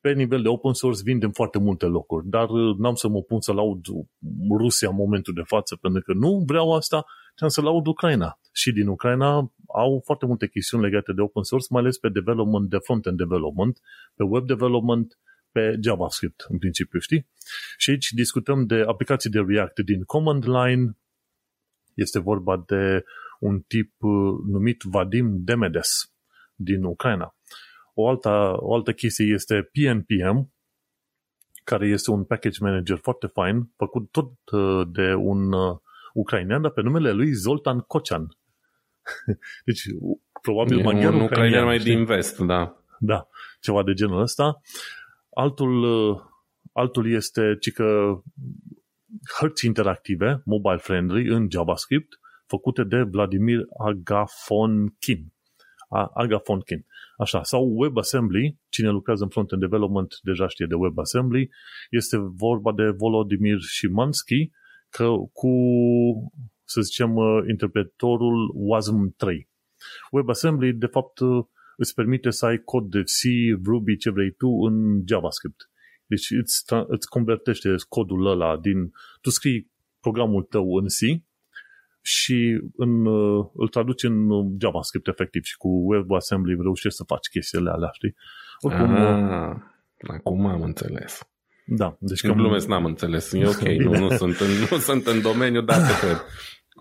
pe 0.01 0.13
nivel 0.13 0.43
de 0.43 0.49
open 0.49 0.73
source 0.73 1.03
vindem 1.05 1.31
foarte 1.31 1.59
multe 1.59 1.87
locuri, 1.87 2.29
dar 2.29 2.49
n-am 2.79 2.95
să 2.95 3.09
mă 3.09 3.23
pun 3.23 3.41
să 3.41 3.53
laud 3.53 3.85
Rusia 4.59 4.89
în 4.89 4.95
momentul 4.95 5.35
de 5.35 5.43
față, 5.45 5.77
pentru 5.77 6.03
că 6.03 6.13
nu 6.13 6.43
vreau 6.47 6.75
asta, 6.75 7.05
am 7.37 7.49
să 7.49 7.61
laud 7.61 7.87
Ucraina. 7.87 8.39
Și 8.53 8.73
din 8.73 8.87
Ucraina 8.87 9.53
au 9.67 10.01
foarte 10.05 10.27
multe 10.27 10.49
chestiuni 10.49 10.85
legate 10.85 11.13
de 11.13 11.21
open 11.21 11.43
source, 11.43 11.67
mai 11.71 11.81
ales 11.81 11.99
pe 11.99 12.09
development, 12.09 12.69
de 12.69 12.79
front-end 12.79 13.17
development, 13.17 13.81
pe 14.15 14.23
web 14.23 14.47
development, 14.47 15.19
pe 15.53 15.77
JavaScript, 15.81 16.45
în 16.49 16.59
principiu, 16.59 16.99
știi? 16.99 17.29
Și 17.77 17.91
aici 17.91 18.11
discutăm 18.11 18.67
de 18.67 18.85
aplicații 18.87 19.31
de 19.31 19.45
React 19.47 19.81
din 19.81 20.03
command 20.03 20.45
line. 20.45 20.97
Este 21.95 22.19
vorba 22.19 22.65
de 22.67 23.05
un 23.41 23.61
tip 23.61 23.93
uh, 23.99 24.39
numit 24.47 24.83
Vadim 24.83 25.45
Demedes 25.45 26.13
din 26.55 26.85
Ucraina. 26.85 27.37
O 27.95 28.09
altă, 28.09 28.55
o 28.57 28.75
altă 28.75 28.93
chestie 28.93 29.27
este 29.27 29.71
PNPM, 29.73 30.53
care 31.65 31.89
este 31.89 32.11
un 32.11 32.25
package 32.25 32.59
manager 32.61 32.97
foarte 32.97 33.27
fain, 33.27 33.73
făcut 33.77 34.11
tot 34.11 34.33
uh, 34.53 34.89
de 34.93 35.15
un 35.15 35.53
uh, 35.53 35.79
ucrainean, 36.13 36.63
dar 36.63 36.71
pe 36.71 36.81
numele 36.81 37.13
lui 37.13 37.33
Zoltan 37.33 37.81
Kocian. 37.81 38.39
Deci, 39.67 39.83
probabil 40.43 40.83
maghiar 40.83 41.13
un 41.13 41.21
ucrainean 41.21 41.65
mai 41.65 41.79
din 41.79 42.05
vest, 42.05 42.39
da. 42.39 42.77
Da, 42.99 43.29
ceva 43.61 43.83
de 43.83 43.93
genul 43.93 44.21
ăsta. 44.21 44.61
Altul, 45.35 45.83
uh, 45.83 46.21
altul 46.73 47.13
este 47.13 47.57
ci 47.61 47.73
că 47.73 48.21
hărți 49.39 49.67
interactive, 49.67 50.43
mobile 50.45 50.77
friendly, 50.77 51.29
în 51.29 51.51
JavaScript, 51.51 52.19
făcute 52.47 52.85
de 52.85 53.03
Vladimir 53.03 53.61
Agafonkin. 53.79 55.33
Agafonkin. 56.15 56.87
Așa, 57.17 57.43
sau 57.43 57.73
WebAssembly, 57.77 58.59
cine 58.69 58.89
lucrează 58.89 59.23
în 59.23 59.29
front-end 59.29 59.61
development 59.61 60.19
deja 60.23 60.49
știe 60.49 60.67
de 60.67 60.75
WebAssembly, 60.75 61.51
este 61.91 62.17
vorba 62.19 62.73
de 62.73 62.91
Volodymyr 62.97 63.59
Shimansky, 63.61 64.51
că 64.89 65.09
cu, 65.33 65.53
să 66.65 66.81
zicem, 66.81 67.15
uh, 67.15 67.43
interpretorul 67.49 68.53
WASM 68.55 69.15
3. 69.17 69.49
WebAssembly, 70.11 70.73
de 70.73 70.87
fapt, 70.87 71.19
uh, 71.19 71.45
îți 71.77 71.95
permite 71.95 72.31
să 72.31 72.47
ai 72.47 72.59
cod 72.65 72.91
de 72.91 73.03
C, 73.03 73.21
Ruby, 73.65 73.97
ce 73.97 74.11
vrei 74.11 74.31
tu, 74.31 74.49
în 74.49 75.03
JavaScript. 75.07 75.71
Deci 76.07 76.31
îți, 76.31 76.65
îți 76.87 77.09
convertește 77.09 77.75
codul 77.89 78.27
ăla 78.27 78.59
din... 78.59 78.93
Tu 79.21 79.31
scrii 79.31 79.71
programul 80.01 80.43
tău 80.43 80.75
în 80.75 80.87
C 80.87 81.23
și 82.03 82.61
în, 82.77 83.07
uh, 83.07 83.47
îl 83.55 83.69
traduci 83.69 84.03
în 84.03 84.29
JavaScript 84.61 85.09
efectiv 85.09 85.43
și 85.43 85.57
cu 85.57 85.69
WebAssembly 85.69 86.57
reușești 86.61 86.97
să 86.97 87.05
faci 87.07 87.29
chestiile 87.29 87.71
alea, 87.71 87.91
știi? 87.93 88.15
Oricum, 88.61 88.95
ah, 88.95 89.57
acum 90.07 90.47
am 90.47 90.63
înțeles. 90.63 91.21
Da, 91.65 91.97
deci 91.99 92.21
că... 92.21 92.33
glumesc, 92.33 92.67
n-am 92.67 92.85
înțeles. 92.85 93.33
E 93.33 93.47
ok, 93.47 93.61
nu, 93.85 93.99
nu, 93.99 94.09
sunt 94.17 94.39
în, 94.41 94.49
nu 94.71 94.79
sunt 94.79 95.07
în 95.07 95.21
domeniu, 95.21 95.63
dar 95.63 95.77
te 95.77 96.07
cred. 96.07 96.25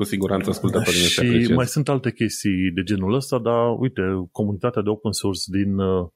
Cu 0.01 0.07
siguranță 0.07 0.49
ascultătorii 0.49 0.99
Și 0.99 1.19
apreciez. 1.19 1.49
mai 1.49 1.65
sunt 1.65 1.89
alte 1.89 2.11
chestii 2.11 2.71
de 2.71 2.81
genul 2.83 3.13
ăsta, 3.13 3.39
dar 3.39 3.77
uite, 3.77 4.01
comunitatea 4.31 4.81
de 4.81 4.89
open 4.89 5.11
source 5.11 5.41
din, 5.45 5.77
uh, 5.77 6.07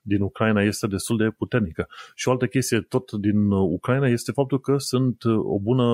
din 0.00 0.20
Ucraina 0.20 0.62
este 0.62 0.86
destul 0.86 1.16
de 1.16 1.28
puternică. 1.36 1.86
Și 2.14 2.28
o 2.28 2.30
altă 2.30 2.46
chestie 2.46 2.80
tot 2.80 3.12
din 3.12 3.50
Ucraina 3.50 4.08
este 4.08 4.32
faptul 4.32 4.60
că 4.60 4.74
sunt 4.78 5.22
uh, 5.22 5.36
o 5.36 5.60
bună, 5.60 5.84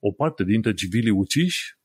o 0.00 0.12
parte 0.16 0.44
dintre 0.44 0.72
civilii 0.72 1.10
uciși 1.10 1.78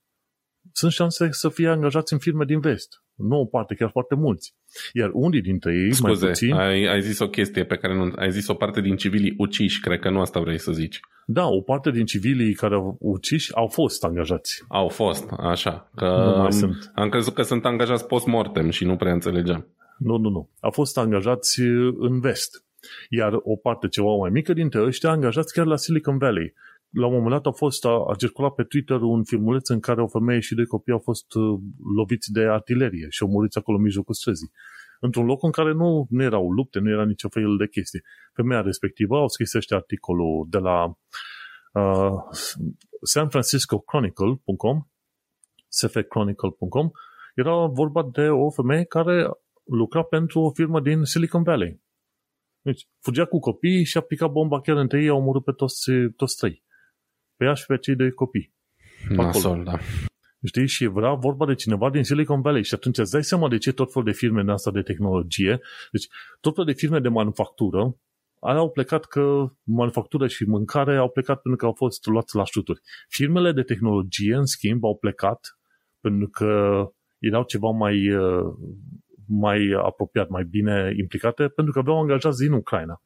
sunt 0.75 0.91
șanse 0.91 1.27
să 1.31 1.49
fie 1.49 1.67
angajați 1.67 2.13
în 2.13 2.19
firme 2.19 2.45
din 2.45 2.59
vest. 2.59 3.03
Nu 3.15 3.39
o 3.39 3.45
parte, 3.45 3.75
chiar 3.75 3.89
foarte 3.89 4.15
mulți. 4.15 4.55
Iar 4.93 5.09
unii 5.13 5.41
dintre 5.41 5.73
ei, 5.73 5.93
Scuze, 5.93 6.23
mai 6.23 6.31
puțin... 6.31 6.53
ai, 6.53 6.85
ai 6.85 7.01
zis 7.01 7.19
o 7.19 7.27
chestie 7.27 7.65
pe 7.65 7.75
care 7.75 7.95
nu... 7.95 8.11
Ai 8.15 8.31
zis 8.31 8.47
o 8.47 8.53
parte 8.53 8.81
din 8.81 8.95
civilii 8.95 9.33
uciși, 9.38 9.79
cred 9.79 9.99
că 9.99 10.09
nu 10.09 10.19
asta 10.19 10.39
vrei 10.39 10.59
să 10.59 10.71
zici. 10.71 10.99
Da, 11.25 11.47
o 11.47 11.61
parte 11.61 11.91
din 11.91 12.05
civilii 12.05 12.53
care 12.53 12.75
au 12.75 12.97
uciși 12.99 13.55
au 13.55 13.67
fost 13.67 14.03
angajați. 14.03 14.63
Au 14.67 14.88
fost, 14.88 15.29
așa. 15.38 15.91
Că 15.95 16.05
am, 16.05 16.49
sunt. 16.49 16.91
am 16.95 17.09
crezut 17.09 17.33
că 17.33 17.41
sunt 17.41 17.65
angajați 17.65 18.07
post-mortem 18.07 18.69
și 18.69 18.85
nu 18.85 18.95
prea 18.95 19.13
înțelegeam. 19.13 19.67
Nu, 19.97 20.17
nu, 20.17 20.29
nu. 20.29 20.49
Au 20.59 20.71
fost 20.71 20.97
angajați 20.97 21.59
în 21.97 22.19
vest. 22.19 22.65
Iar 23.09 23.33
o 23.43 23.55
parte 23.55 23.88
ceva 23.88 24.15
mai 24.19 24.29
mică 24.29 24.53
dintre 24.53 24.83
ăștia 24.83 25.09
angajați 25.09 25.53
chiar 25.53 25.65
la 25.65 25.75
Silicon 25.75 26.17
Valley, 26.17 26.53
la 26.95 27.05
un 27.05 27.13
moment 27.13 27.31
dat 27.31 27.45
a 27.45 27.55
fost, 27.55 27.86
a, 27.86 28.03
a 28.12 28.15
circulat 28.17 28.53
pe 28.53 28.63
Twitter 28.63 29.01
un 29.01 29.23
filmuleț 29.23 29.69
în 29.69 29.79
care 29.79 30.01
o 30.01 30.08
femeie 30.08 30.39
și 30.39 30.55
doi 30.55 30.65
copii 30.65 30.93
au 30.93 30.99
fost 30.99 31.34
uh, 31.34 31.60
loviți 31.95 32.31
de 32.31 32.41
artilerie 32.41 33.08
și 33.10 33.23
au 33.23 33.29
murit 33.29 33.55
acolo 33.55 33.77
în 33.77 33.84
mijlocul 33.84 34.13
străzii. 34.13 34.51
Într-un 34.99 35.25
loc 35.25 35.43
în 35.43 35.51
care 35.51 35.73
nu, 35.73 36.08
nu 36.10 36.23
erau 36.23 36.51
lupte, 36.51 36.79
nu 36.79 36.89
era 36.89 37.05
nicio 37.05 37.29
fel 37.29 37.58
de 37.58 37.67
chestie. 37.67 38.01
Femeia 38.34 38.62
respectivă 38.62 39.17
au 39.17 39.27
scris 39.27 39.53
ăștia 39.53 39.77
articolul 39.77 40.47
de 40.49 40.58
la 40.58 40.86
uh, 40.86 42.13
San 43.01 43.29
Francisco 43.29 43.79
Chronicle.com 43.79 44.88
sfchronicle.com 45.67 46.89
era 47.36 47.65
vorba 47.65 48.10
de 48.12 48.29
o 48.29 48.51
femeie 48.51 48.84
care 48.84 49.29
lucra 49.63 50.03
pentru 50.03 50.39
o 50.39 50.51
firmă 50.51 50.81
din 50.81 51.03
Silicon 51.03 51.43
Valley. 51.43 51.84
Deci, 52.62 52.88
fugea 52.99 53.25
cu 53.25 53.39
copii 53.39 53.84
și 53.84 53.97
a 53.97 54.01
picat 54.01 54.31
bomba 54.31 54.62
chiar 54.62 54.77
între 54.77 55.01
ei, 55.01 55.08
au 55.08 55.17
omorât 55.17 55.43
pe 55.43 55.51
toți, 55.51 55.91
toți 56.15 56.36
trei 56.36 56.64
pe 57.37 57.45
ea 57.45 57.53
și 57.53 57.65
pe 57.65 57.77
cei 57.77 57.95
doi 57.95 58.11
copii. 58.11 58.53
Nasol, 59.09 59.63
da. 59.63 59.77
Știi? 60.43 60.67
Și 60.67 60.83
era 60.83 61.13
vorba 61.13 61.45
de 61.45 61.55
cineva 61.55 61.89
din 61.89 62.03
Silicon 62.03 62.41
Valley 62.41 62.63
și 62.63 62.73
atunci 62.73 62.97
îți 62.97 63.11
dai 63.11 63.23
seama 63.23 63.49
de 63.49 63.57
ce 63.57 63.71
tot 63.71 63.91
felul 63.91 64.07
de 64.07 64.17
firme 64.17 64.41
în 64.41 64.49
asta 64.49 64.71
de 64.71 64.81
tehnologie, 64.81 65.59
deci 65.91 66.07
tot 66.39 66.53
felul 66.53 66.71
de 66.71 66.77
firme 66.79 66.99
de 66.99 67.09
manufactură 67.09 67.95
au 68.53 68.71
plecat 68.71 69.05
că 69.05 69.45
manufactură 69.63 70.27
și 70.27 70.43
mâncare 70.43 70.97
au 70.97 71.09
plecat 71.09 71.41
pentru 71.41 71.59
că 71.59 71.65
au 71.65 71.73
fost 71.73 72.05
luați 72.05 72.35
la 72.35 72.45
șuturi. 72.45 72.81
Firmele 73.07 73.51
de 73.51 73.61
tehnologie, 73.61 74.35
în 74.35 74.45
schimb, 74.45 74.83
au 74.83 74.97
plecat 74.97 75.39
pentru 75.99 76.27
că 76.27 76.81
erau 77.17 77.43
ceva 77.43 77.69
mai, 77.69 78.11
uh, 78.11 78.53
mai 79.27 79.75
apropiat, 79.83 80.29
mai 80.29 80.43
bine 80.43 80.93
implicate, 80.97 81.47
pentru 81.47 81.73
că 81.73 81.79
aveau 81.79 81.99
angajați 81.99 82.39
din 82.39 82.51
Ucraina. 82.51 83.01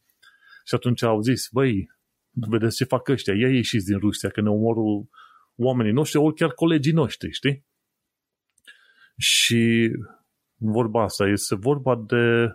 Și 0.65 0.75
atunci 0.75 1.03
au 1.03 1.21
zis, 1.21 1.47
băi, 1.51 1.89
vedeți 2.31 2.75
ce 2.75 2.83
fac 2.83 3.07
ăștia, 3.07 3.33
ei 3.33 3.55
ieșiți 3.55 3.85
din 3.85 3.97
Rusia, 3.97 4.29
că 4.29 4.41
ne 4.41 4.49
omorul 4.49 5.09
oamenii 5.55 5.91
noștri, 5.91 6.19
ori 6.19 6.35
chiar 6.35 6.51
colegii 6.51 6.93
noștri, 6.93 7.31
știi? 7.31 7.65
Și 9.17 9.91
vorba 10.55 11.03
asta 11.03 11.27
este 11.27 11.55
vorba 11.55 11.95
de 11.95 12.47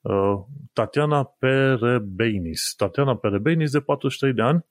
uh, 0.00 0.44
Tatiana 0.72 1.24
Perebeinis. 1.24 2.74
Tatiana 2.76 3.16
Perebeinis 3.16 3.70
de 3.70 3.80
43 3.80 4.34
de 4.34 4.42
ani, 4.42 4.66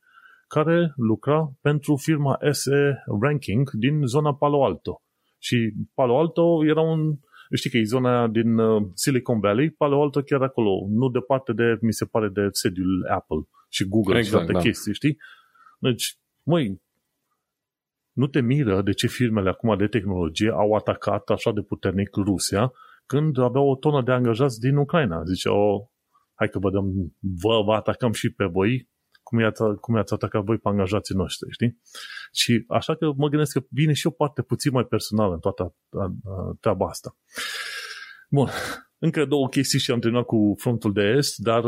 care 0.48 0.94
lucra 0.96 1.52
pentru 1.62 1.96
firma 1.96 2.38
SE 2.52 3.04
Ranking 3.22 3.70
din 3.72 4.06
zona 4.06 4.36
Palo 4.36 4.66
Alto. 4.66 5.02
Și 5.38 5.74
Palo 5.94 6.20
Alto 6.20 6.66
era 6.66 6.82
un, 6.82 7.20
știi 7.54 7.70
că 7.70 7.78
e 7.78 7.84
zona 7.84 8.28
din 8.28 8.58
uh, 8.58 8.88
Silicon 8.94 9.40
Valley, 9.40 9.70
Palo 9.70 10.02
Alto 10.02 10.22
chiar 10.22 10.42
acolo, 10.42 10.86
nu 10.90 11.10
departe 11.10 11.54
de, 11.54 11.78
mi 11.82 11.94
se 11.94 12.06
pare, 12.06 12.30
de 12.30 12.48
sediul 12.52 13.08
Apple 13.10 13.48
și 13.70 13.88
Google 13.88 14.18
exact, 14.18 14.34
și 14.34 14.40
alte 14.40 14.52
da. 14.52 14.60
chestii, 14.60 14.94
știi? 14.94 15.18
Deci, 15.80 16.18
măi, 16.44 16.82
nu 18.12 18.28
te 18.28 18.42
miră 18.42 18.82
de 18.82 18.92
ce 18.92 19.08
firmele 19.08 19.50
acum 19.50 19.78
de 19.78 19.88
tehnologie 19.88 20.50
au 20.50 20.74
atacat 20.74 21.30
așa 21.30 21.52
de 21.52 21.62
puternic 21.62 22.16
Rusia 22.16 22.72
când 23.06 23.38
aveau 23.38 23.70
o 23.70 23.76
tonă 23.76 24.02
de 24.04 24.12
angajați 24.12 24.60
din 24.60 24.76
Ucraina. 24.76 25.24
Zice, 25.24 25.50
o, 25.50 25.88
hai 26.34 26.50
că 26.50 26.60
vă 26.60 26.72
dăm, 26.72 27.16
vă, 27.20 27.62
vă 27.66 27.74
atacăm 27.74 28.12
și 28.12 28.34
pe 28.34 28.46
voi, 28.46 28.90
cum 29.28 29.40
i-ați, 29.40 29.62
cum 29.82 29.96
i-ați 29.96 30.14
atacat 30.14 30.44
voi 30.44 30.58
pe 30.58 30.70
angajații 30.70 31.16
noștri, 31.16 31.52
știi? 31.52 31.80
Și 32.32 32.64
așa 32.68 32.96
că 32.96 33.12
mă 33.16 33.28
gândesc 33.28 33.54
că 33.60 33.66
vine 33.70 33.94
și 33.94 34.08
o 34.08 34.10
parte 34.10 34.42
puțin 34.42 34.72
mai 34.72 34.86
personală 34.86 35.34
în 35.34 35.40
toată 35.40 35.76
treaba 36.60 36.88
asta. 36.88 37.18
Bun, 38.30 38.48
încă 38.98 39.26
două 39.26 39.48
chestii 39.48 39.80
și 39.80 39.92
am 39.92 40.00
terminat 40.00 40.26
cu 40.26 40.56
frontul 40.58 40.94
de 40.94 41.02
est, 41.02 41.38
dar 41.38 41.64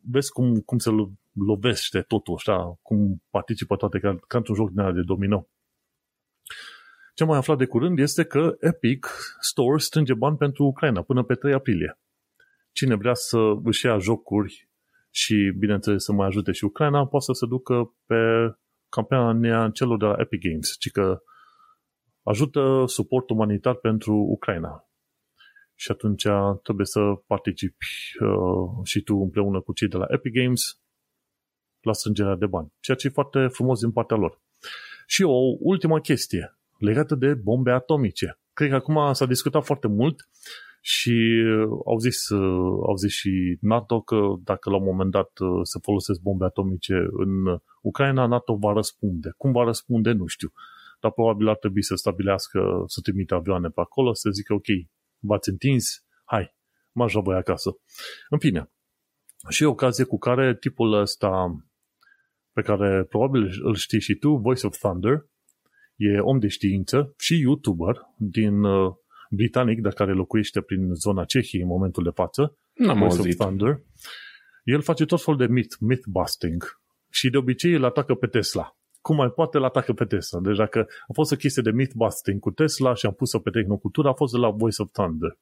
vezi 0.00 0.30
cum, 0.30 0.60
cum 0.60 0.78
se 0.78 0.90
lovește 1.32 2.00
totul, 2.00 2.34
așa, 2.34 2.78
cum 2.82 3.22
participă 3.30 3.76
toate 3.76 3.98
ca, 3.98 4.16
ca 4.26 4.36
într-un 4.36 4.56
joc 4.56 4.70
din 4.70 4.94
de 4.94 5.02
domino. 5.02 5.48
Ce 7.14 7.22
am 7.22 7.28
mai 7.28 7.38
aflat 7.38 7.58
de 7.58 7.66
curând 7.66 7.98
este 7.98 8.24
că 8.24 8.56
Epic 8.60 9.08
Store 9.40 9.78
strânge 9.78 10.14
bani 10.14 10.36
pentru 10.36 10.64
Ucraina 10.64 11.02
până 11.02 11.22
pe 11.22 11.34
3 11.34 11.52
aprilie. 11.52 11.98
Cine 12.72 12.94
vrea 12.94 13.14
să 13.14 13.38
își 13.64 13.86
ia 13.86 13.98
jocuri 13.98 14.65
și, 15.16 15.52
bineînțeles, 15.58 16.04
să 16.04 16.12
mai 16.12 16.26
ajute 16.26 16.52
și 16.52 16.64
Ucraina, 16.64 17.06
poate 17.06 17.24
să 17.24 17.32
se 17.32 17.46
ducă 17.46 17.94
pe 18.06 18.16
campania 18.88 19.70
celor 19.72 19.98
de 19.98 20.04
la 20.04 20.14
Epic 20.18 20.40
Games, 20.42 20.76
ci 20.78 20.90
că 20.90 21.22
ajută 22.22 22.84
suport 22.86 23.30
umanitar 23.30 23.74
pentru 23.74 24.14
Ucraina 24.14 24.88
și 25.74 25.90
atunci 25.90 26.26
trebuie 26.62 26.86
să 26.86 27.00
participi 27.26 27.86
uh, 28.20 28.84
și 28.84 29.00
tu 29.00 29.16
împreună 29.16 29.60
cu 29.60 29.72
cei 29.72 29.88
de 29.88 29.96
la 29.96 30.06
Epic 30.08 30.32
Games 30.32 30.80
la 31.80 31.92
strângerea 31.92 32.36
de 32.36 32.46
bani, 32.46 32.72
ceea 32.80 32.96
ce 32.96 33.06
e 33.06 33.10
foarte 33.10 33.46
frumos 33.46 33.80
din 33.80 33.92
partea 33.92 34.16
lor. 34.16 34.40
Și 35.06 35.22
o 35.22 35.56
ultimă 35.60 36.00
chestie 36.00 36.58
legată 36.78 37.14
de 37.14 37.34
bombe 37.34 37.70
atomice. 37.70 38.38
Cred 38.52 38.68
că 38.68 38.74
acum 38.74 39.12
s-a 39.12 39.26
discutat 39.26 39.64
foarte 39.64 39.88
mult 39.88 40.28
și 40.88 41.42
au 41.84 41.98
zis, 41.98 42.28
uh, 42.28 42.78
au 42.86 42.96
zis 42.96 43.12
și 43.12 43.58
NATO 43.60 44.00
că 44.00 44.16
dacă 44.44 44.70
la 44.70 44.76
un 44.76 44.84
moment 44.84 45.10
dat 45.10 45.38
uh, 45.38 45.60
se 45.62 45.78
folosesc 45.82 46.20
bombe 46.20 46.44
atomice 46.44 46.94
în 47.10 47.60
Ucraina, 47.82 48.26
NATO 48.26 48.56
va 48.56 48.72
răspunde. 48.72 49.34
Cum 49.36 49.52
va 49.52 49.64
răspunde, 49.64 50.12
nu 50.12 50.26
știu. 50.26 50.52
Dar 51.00 51.10
probabil 51.10 51.48
ar 51.48 51.56
trebui 51.56 51.82
să 51.82 51.94
stabilească, 51.94 52.82
să 52.86 53.00
trimite 53.02 53.34
avioane 53.34 53.68
pe 53.68 53.80
acolo, 53.80 54.12
să 54.12 54.30
zică 54.30 54.54
ok, 54.54 54.66
v-ați 55.18 55.48
întins, 55.48 56.04
hai, 56.24 56.54
mă 56.92 57.06
la 57.12 57.20
voi 57.20 57.36
acasă. 57.36 57.70
În 58.28 58.38
fine, 58.38 58.70
și 59.48 59.64
o 59.64 59.70
ocazie 59.70 60.04
cu 60.04 60.18
care 60.18 60.56
tipul 60.56 60.92
ăsta 60.92 61.60
pe 62.52 62.62
care 62.62 63.04
probabil 63.04 63.60
îl 63.62 63.74
știi 63.74 64.00
și 64.00 64.14
tu, 64.14 64.36
Voice 64.36 64.66
of 64.66 64.78
Thunder, 64.78 65.26
e 65.96 66.18
om 66.18 66.38
de 66.38 66.48
știință 66.48 67.14
și 67.18 67.40
YouTuber 67.40 67.96
din 68.16 68.62
uh, 68.62 68.94
britanic, 69.30 69.80
dar 69.80 69.92
care 69.92 70.12
locuiește 70.12 70.60
prin 70.60 70.94
zona 70.94 71.24
Cehiei 71.24 71.62
în 71.62 71.68
momentul 71.68 72.02
de 72.02 72.10
față, 72.14 72.58
N-am 72.74 72.98
Voice 72.98 73.16
auzit. 73.16 73.40
of 73.40 73.46
Thunder. 73.46 73.82
El 74.64 74.82
face 74.82 75.04
tot 75.04 75.22
felul 75.22 75.38
de 75.38 75.46
myth, 75.46 75.74
myth-busting 75.80 76.62
și 77.10 77.30
de 77.30 77.36
obicei 77.36 77.72
îl 77.72 77.84
atacă 77.84 78.14
pe 78.14 78.26
Tesla. 78.26 78.76
Cum 79.00 79.16
mai 79.16 79.28
poate 79.28 79.56
îl 79.56 79.64
atacă 79.64 79.92
pe 79.92 80.04
Tesla? 80.04 80.40
Deci 80.40 80.56
dacă 80.56 80.86
a 81.08 81.12
fost 81.12 81.32
o 81.32 81.36
chestie 81.36 81.62
de 81.62 81.70
myth-busting 81.70 82.40
cu 82.40 82.50
Tesla 82.50 82.94
și 82.94 83.06
am 83.06 83.12
pus-o 83.12 83.38
pe 83.38 83.50
tehnocultură, 83.50 84.08
a 84.08 84.12
fost 84.12 84.32
de 84.32 84.38
la 84.38 84.50
Voice 84.50 84.82
of 84.82 84.90
Thunder. 84.90 85.38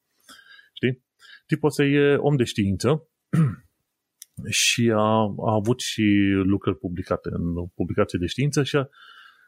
Știi? 0.72 1.02
Tipul 1.46 1.68
ăsta 1.68 1.84
e 1.84 2.16
om 2.16 2.36
de 2.36 2.44
știință 2.44 3.08
și 4.64 4.90
a, 4.94 5.34
a 5.46 5.52
avut 5.54 5.80
și 5.80 6.02
lucrări 6.44 6.78
publicate 6.78 7.28
în 7.32 7.66
publicații 7.74 8.18
de 8.18 8.26
știință 8.26 8.62
și, 8.62 8.76
a, 8.76 8.88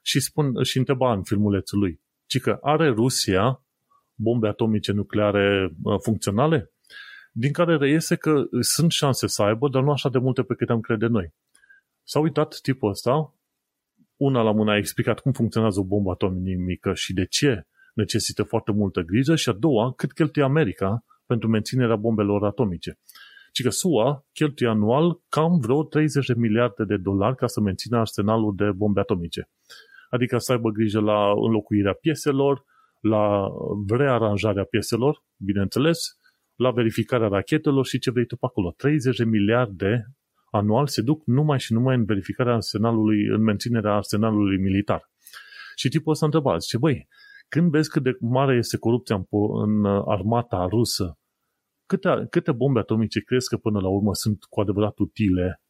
și, 0.02 0.20
spun, 0.20 0.62
și 0.62 0.78
întreba 0.78 1.12
în 1.12 1.22
filmulețul 1.22 1.78
lui, 1.78 2.00
ci 2.26 2.40
că 2.40 2.58
are 2.60 2.88
Rusia 2.88 3.65
bombe 4.16 4.48
atomice 4.48 4.92
nucleare 4.92 5.72
funcționale? 6.02 6.70
Din 7.32 7.52
care 7.52 7.76
reiese 7.76 8.16
că 8.16 8.44
sunt 8.60 8.90
șanse 8.90 9.26
să 9.26 9.42
aibă, 9.42 9.68
dar 9.68 9.82
nu 9.82 9.90
așa 9.90 10.08
de 10.08 10.18
multe 10.18 10.42
pe 10.42 10.54
cât 10.54 10.70
am 10.70 10.80
crede 10.80 11.06
noi. 11.06 11.34
S-a 12.02 12.18
uitat 12.20 12.58
tipul 12.62 12.90
ăsta 12.90 13.34
una 14.16 14.42
la 14.42 14.52
mână 14.52 14.70
a 14.70 14.76
explicat 14.76 15.20
cum 15.20 15.32
funcționează 15.32 15.80
o 15.80 15.84
bombă 15.84 16.10
atomică 16.10 16.94
și 16.94 17.12
de 17.12 17.26
ce 17.26 17.66
necesită 17.94 18.42
foarte 18.42 18.72
multă 18.72 19.00
grijă 19.00 19.34
și 19.36 19.48
a 19.48 19.52
doua, 19.52 19.92
cât 19.92 20.12
cheltuie 20.12 20.44
America 20.44 21.04
pentru 21.26 21.48
menținerea 21.48 21.96
bombelor 21.96 22.44
atomice. 22.44 22.98
Și 23.52 23.62
că 23.62 23.70
SUA 23.70 24.26
cheltuie 24.32 24.68
anual 24.68 25.20
cam 25.28 25.58
vreo 25.58 25.84
30 25.84 26.26
de 26.26 26.34
miliarde 26.36 26.84
de 26.84 26.96
dolari 26.96 27.36
ca 27.36 27.46
să 27.46 27.60
mențină 27.60 27.98
arsenalul 27.98 28.54
de 28.56 28.70
bombe 28.70 29.00
atomice. 29.00 29.48
Adică 30.10 30.38
să 30.38 30.52
aibă 30.52 30.70
grijă 30.70 31.00
la 31.00 31.30
înlocuirea 31.30 31.92
pieselor, 31.92 32.64
la 33.08 33.48
rearanjarea 33.88 34.64
pieselor, 34.64 35.24
bineînțeles, 35.36 36.18
la 36.54 36.70
verificarea 36.70 37.28
rachetelor 37.28 37.86
și 37.86 37.98
ce 37.98 38.10
vrei 38.10 38.26
tu 38.26 38.36
pe 38.36 38.46
acolo. 38.46 38.74
30 38.76 39.16
de 39.16 39.24
miliarde 39.24 40.06
anual 40.50 40.86
se 40.86 41.02
duc 41.02 41.26
numai 41.26 41.58
și 41.60 41.72
numai 41.72 41.96
în 41.96 42.04
verificarea 42.04 42.54
arsenalului, 42.54 43.26
în 43.26 43.42
menținerea 43.42 43.94
arsenalului 43.94 44.58
militar. 44.58 45.10
Și 45.74 45.88
tipul 45.88 46.12
ăsta 46.12 46.24
întreba, 46.24 46.56
zice, 46.56 46.78
băi, 46.78 47.08
când 47.48 47.70
vezi 47.70 47.90
cât 47.90 48.02
de 48.02 48.16
mare 48.20 48.56
este 48.56 48.78
corupția 48.78 49.16
în, 49.16 49.24
în 49.62 49.84
armata 49.86 50.66
rusă, 50.70 51.18
câte, 51.86 52.26
câte 52.30 52.52
bombe 52.52 52.78
atomice 52.78 53.20
crezi 53.20 53.48
că 53.48 53.56
până 53.56 53.80
la 53.80 53.88
urmă 53.88 54.14
sunt 54.14 54.44
cu 54.44 54.60
adevărat 54.60 54.98
utile 54.98 55.62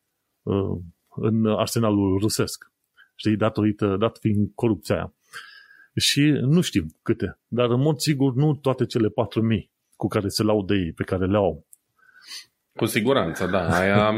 uh, 0.43 0.79
în 1.09 1.47
arsenalul 1.47 2.19
rusesc? 2.19 2.73
Știi, 3.15 3.37
datorită, 3.37 3.97
dat 3.97 4.19
fiind 4.19 4.51
corupția 4.55 4.95
aia. 4.95 5.16
Și 5.97 6.21
nu 6.41 6.61
știm 6.61 6.97
câte, 7.03 7.39
dar 7.47 7.71
în 7.71 7.81
mod 7.81 7.99
sigur 7.99 8.35
nu 8.35 8.55
toate 8.55 8.87
cele 8.87 9.09
4.000 9.09 9.13
cu 9.97 10.07
care 10.07 10.29
se 10.29 10.43
laudă 10.43 10.75
ei, 10.75 10.93
pe 10.93 11.03
care 11.03 11.27
le 11.27 11.37
au. 11.37 11.67
Cu 12.77 12.85
siguranță, 12.85 13.47
da. 13.47 13.79
Aia, 13.79 14.15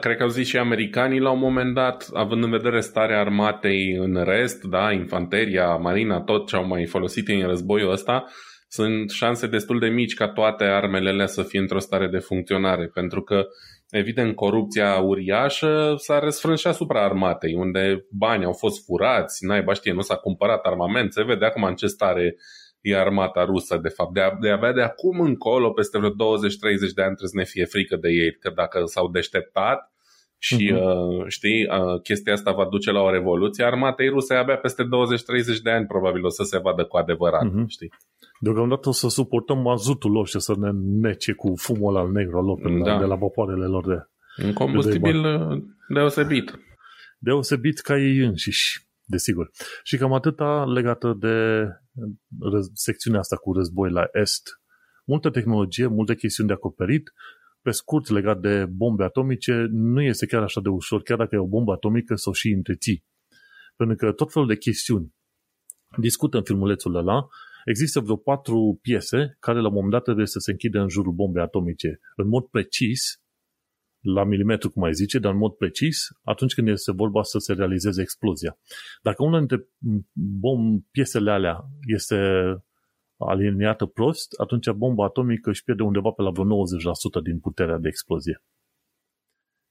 cred 0.00 0.16
că 0.16 0.22
au 0.22 0.28
zis 0.28 0.46
și 0.46 0.58
americanii 0.58 1.20
la 1.20 1.30
un 1.30 1.38
moment 1.38 1.74
dat, 1.74 2.08
având 2.12 2.44
în 2.44 2.50
vedere 2.50 2.80
starea 2.80 3.20
armatei 3.20 3.96
în 3.96 4.24
rest, 4.24 4.62
da, 4.62 4.92
infanteria, 4.92 5.76
marina, 5.76 6.20
tot 6.20 6.46
ce 6.46 6.56
au 6.56 6.66
mai 6.66 6.86
folosit 6.86 7.28
în 7.28 7.46
războiul 7.46 7.90
ăsta, 7.90 8.24
sunt 8.68 9.10
șanse 9.10 9.46
destul 9.46 9.78
de 9.78 9.88
mici 9.88 10.14
ca 10.14 10.28
toate 10.28 10.64
armele 10.64 11.08
alea 11.08 11.26
să 11.26 11.42
fie 11.42 11.60
într-o 11.60 11.78
stare 11.78 12.08
de 12.08 12.18
funcționare, 12.18 12.86
pentru 12.86 13.22
că 13.22 13.46
evident 13.90 14.34
corupția 14.34 14.98
uriașă 14.98 15.94
s-a 15.96 16.18
răsfrâns 16.18 16.60
și 16.60 16.66
asupra 16.66 17.04
armatei, 17.04 17.54
unde 17.54 18.06
bani 18.10 18.44
au 18.44 18.52
fost 18.52 18.84
furați, 18.84 19.44
naiba 19.44 19.72
știe, 19.72 19.92
nu 19.92 20.00
s-a 20.00 20.16
cumpărat 20.16 20.64
armament, 20.64 21.12
se 21.12 21.22
vede 21.22 21.44
acum 21.44 21.62
în 21.62 21.74
ce 21.74 21.86
stare 21.86 22.36
e 22.80 22.96
armata 22.96 23.44
rusă, 23.44 23.78
de 23.82 23.88
fapt. 23.88 24.12
De, 24.12 24.20
a, 24.20 24.36
de 24.40 24.50
avea 24.50 24.72
de 24.72 24.82
acum 24.82 25.20
încolo, 25.20 25.70
peste 25.70 25.98
vreo 25.98 26.10
20-30 26.10 26.14
de 26.94 27.02
ani, 27.02 27.14
trebuie 27.16 27.34
să 27.34 27.36
ne 27.36 27.44
fie 27.44 27.64
frică 27.64 27.96
de 27.96 28.08
ei, 28.08 28.32
că 28.32 28.52
dacă 28.54 28.82
s-au 28.84 29.08
deșteptat 29.08 29.92
și, 30.38 30.72
uh-huh. 30.72 30.82
uh, 30.82 31.24
știi, 31.28 31.66
uh, 31.66 32.00
chestia 32.02 32.32
asta 32.32 32.52
va 32.52 32.66
duce 32.70 32.90
la 32.90 33.00
o 33.00 33.10
revoluție, 33.10 33.64
armatei 33.64 34.08
ruse 34.08 34.34
abia 34.34 34.56
peste 34.56 34.82
20-30 34.82 34.86
de 35.62 35.70
ani 35.70 35.86
probabil 35.86 36.24
o 36.24 36.28
să 36.28 36.42
se 36.42 36.58
vadă 36.58 36.84
cu 36.84 36.96
adevărat, 36.96 37.48
uh-huh. 37.48 37.66
știi? 37.66 37.92
Deocamdată 38.44 38.88
o 38.88 38.92
să 38.92 39.08
suportăm 39.08 39.58
mazutul 39.58 40.10
lor 40.10 40.26
și 40.26 40.40
să 40.40 40.54
ne 40.58 40.70
nece 41.08 41.32
cu 41.32 41.52
fumul 41.56 41.96
al 41.96 42.10
negru 42.10 42.38
al 42.38 42.44
lor 42.44 42.58
da. 42.84 42.98
de 42.98 43.04
la 43.04 43.14
vapoarele 43.14 43.66
lor 43.66 43.86
de... 43.86 43.98
Un 44.44 44.52
combustibil 44.52 45.22
de 45.22 45.28
uh, 45.28 45.62
deosebit. 45.88 46.58
Deosebit 47.18 47.78
ca 47.78 47.98
ei 47.98 48.18
înșiși, 48.18 48.86
desigur. 49.04 49.50
Și 49.82 49.96
cam 49.96 50.12
atâta 50.12 50.64
legată 50.64 51.16
de 51.18 51.66
secțiunea 52.72 53.20
asta 53.20 53.36
cu 53.36 53.52
război 53.52 53.90
la 53.90 54.04
Est. 54.12 54.60
Multă 55.04 55.30
tehnologie, 55.30 55.86
multe 55.86 56.14
chestiuni 56.14 56.48
de 56.48 56.54
acoperit, 56.54 57.12
pe 57.62 57.70
scurt 57.70 58.08
legat 58.08 58.40
de 58.40 58.66
bombe 58.68 59.04
atomice, 59.04 59.66
nu 59.70 60.02
este 60.02 60.26
chiar 60.26 60.42
așa 60.42 60.60
de 60.60 60.68
ușor, 60.68 61.02
chiar 61.02 61.18
dacă 61.18 61.34
e 61.34 61.38
o 61.38 61.46
bombă 61.46 61.72
atomică, 61.72 62.14
să 62.14 62.28
o 62.28 62.32
și 62.32 62.48
întreții. 62.48 63.04
Pentru 63.76 63.96
că 63.96 64.12
tot 64.12 64.32
felul 64.32 64.48
de 64.48 64.56
chestiuni 64.56 65.14
discută 65.96 66.36
în 66.36 66.42
filmulețul 66.42 66.94
ăla, 66.94 67.26
există 67.64 68.00
vreo 68.00 68.16
patru 68.16 68.78
piese 68.82 69.36
care 69.40 69.60
la 69.60 69.68
un 69.68 69.74
moment 69.74 69.92
dat 69.92 70.02
trebuie 70.02 70.26
să 70.26 70.38
se 70.38 70.50
închidă 70.50 70.80
în 70.80 70.88
jurul 70.88 71.12
bombei 71.12 71.42
atomice 71.42 72.00
în 72.16 72.28
mod 72.28 72.44
precis, 72.44 73.18
la 74.00 74.24
milimetru, 74.24 74.70
cum 74.70 74.82
ai 74.82 74.92
zice, 74.92 75.18
dar 75.18 75.32
în 75.32 75.38
mod 75.38 75.52
precis, 75.52 76.06
atunci 76.22 76.54
când 76.54 76.68
este 76.68 76.92
vorba 76.92 77.22
să 77.22 77.38
se 77.38 77.52
realizeze 77.52 78.00
explozia. 78.02 78.58
Dacă 79.02 79.22
una 79.22 79.38
dintre 79.38 79.68
bom, 80.12 80.80
piesele 80.90 81.30
alea 81.30 81.64
este 81.94 82.16
aliniată 83.16 83.86
prost, 83.86 84.32
atunci 84.40 84.70
bomba 84.70 85.04
atomică 85.04 85.50
își 85.50 85.64
pierde 85.64 85.82
undeva 85.82 86.10
pe 86.10 86.22
la 86.22 86.30
vreo 86.30 86.44
90% 86.44 87.22
din 87.22 87.38
puterea 87.40 87.78
de 87.78 87.88
explozie. 87.88 88.42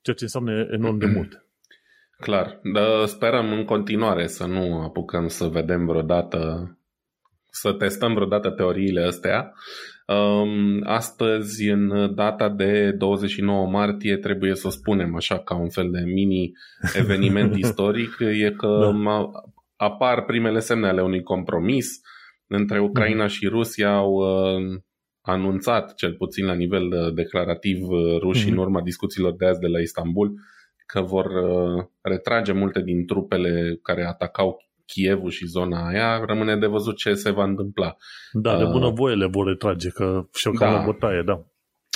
Ceea 0.01 0.15
ce 0.15 0.23
înseamnă 0.23 0.67
enorm 0.71 0.97
de 0.97 1.05
mult. 1.05 1.47
Clar, 2.17 2.59
dar 2.73 3.05
sperăm 3.05 3.51
în 3.51 3.65
continuare 3.65 4.27
să 4.27 4.45
nu 4.45 4.81
apucăm 4.81 5.27
să 5.27 5.47
vedem 5.47 5.85
vreodată, 5.85 6.39
să 7.55 7.73
testăm 7.73 8.13
vreodată 8.13 8.49
teoriile 8.49 9.01
astea. 9.01 9.53
Um, 10.07 10.81
astăzi, 10.83 11.69
în 11.69 12.15
data 12.15 12.49
de 12.49 12.91
29 12.91 13.67
martie, 13.67 14.17
trebuie 14.17 14.55
să 14.55 14.67
o 14.67 14.69
spunem 14.69 15.15
așa 15.15 15.39
ca 15.39 15.55
un 15.55 15.69
fel 15.69 15.91
de 15.91 15.99
mini-eveniment 15.99 17.55
istoric, 17.65 18.17
e 18.19 18.51
că 18.51 18.91
da. 19.03 19.31
apar 19.75 20.25
primele 20.25 20.59
semne 20.59 20.87
ale 20.87 21.01
unui 21.01 21.23
compromis 21.23 22.01
între 22.47 22.79
Ucraina 22.81 23.27
și 23.27 23.47
Rusia 23.47 23.95
au 23.95 24.13
uh, 24.13 24.79
anunțat, 25.21 25.93
cel 25.95 26.13
puțin 26.13 26.45
la 26.45 26.53
nivel 26.53 26.91
uh, 26.91 27.13
declarativ, 27.13 27.87
uh, 27.87 28.19
rușii 28.19 28.49
mm-hmm. 28.49 28.53
în 28.53 28.57
urma 28.57 28.81
discuțiilor 28.81 29.35
de 29.35 29.45
azi 29.45 29.59
de 29.59 29.67
la 29.67 29.79
Istanbul, 29.79 30.39
că 30.85 31.01
vor 31.01 31.27
retrage 32.01 32.51
multe 32.51 32.81
din 32.81 33.05
trupele 33.05 33.79
care 33.81 34.05
atacau 34.05 34.57
Kievul 34.85 35.29
și 35.29 35.45
zona 35.45 35.87
aia, 35.87 36.25
rămâne 36.25 36.57
de 36.57 36.65
văzut 36.65 36.97
ce 36.97 37.13
se 37.13 37.31
va 37.31 37.43
întâmpla. 37.43 37.95
Da, 38.31 38.57
de 38.57 38.65
bună 38.65 38.89
voie 38.89 39.15
le 39.15 39.25
vor 39.25 39.47
retrage, 39.47 39.89
că 39.89 40.27
și-au 40.33 40.53
cam 40.53 40.73
da. 40.73 40.81
o 40.81 40.85
bătaie, 40.85 41.21
da. 41.25 41.45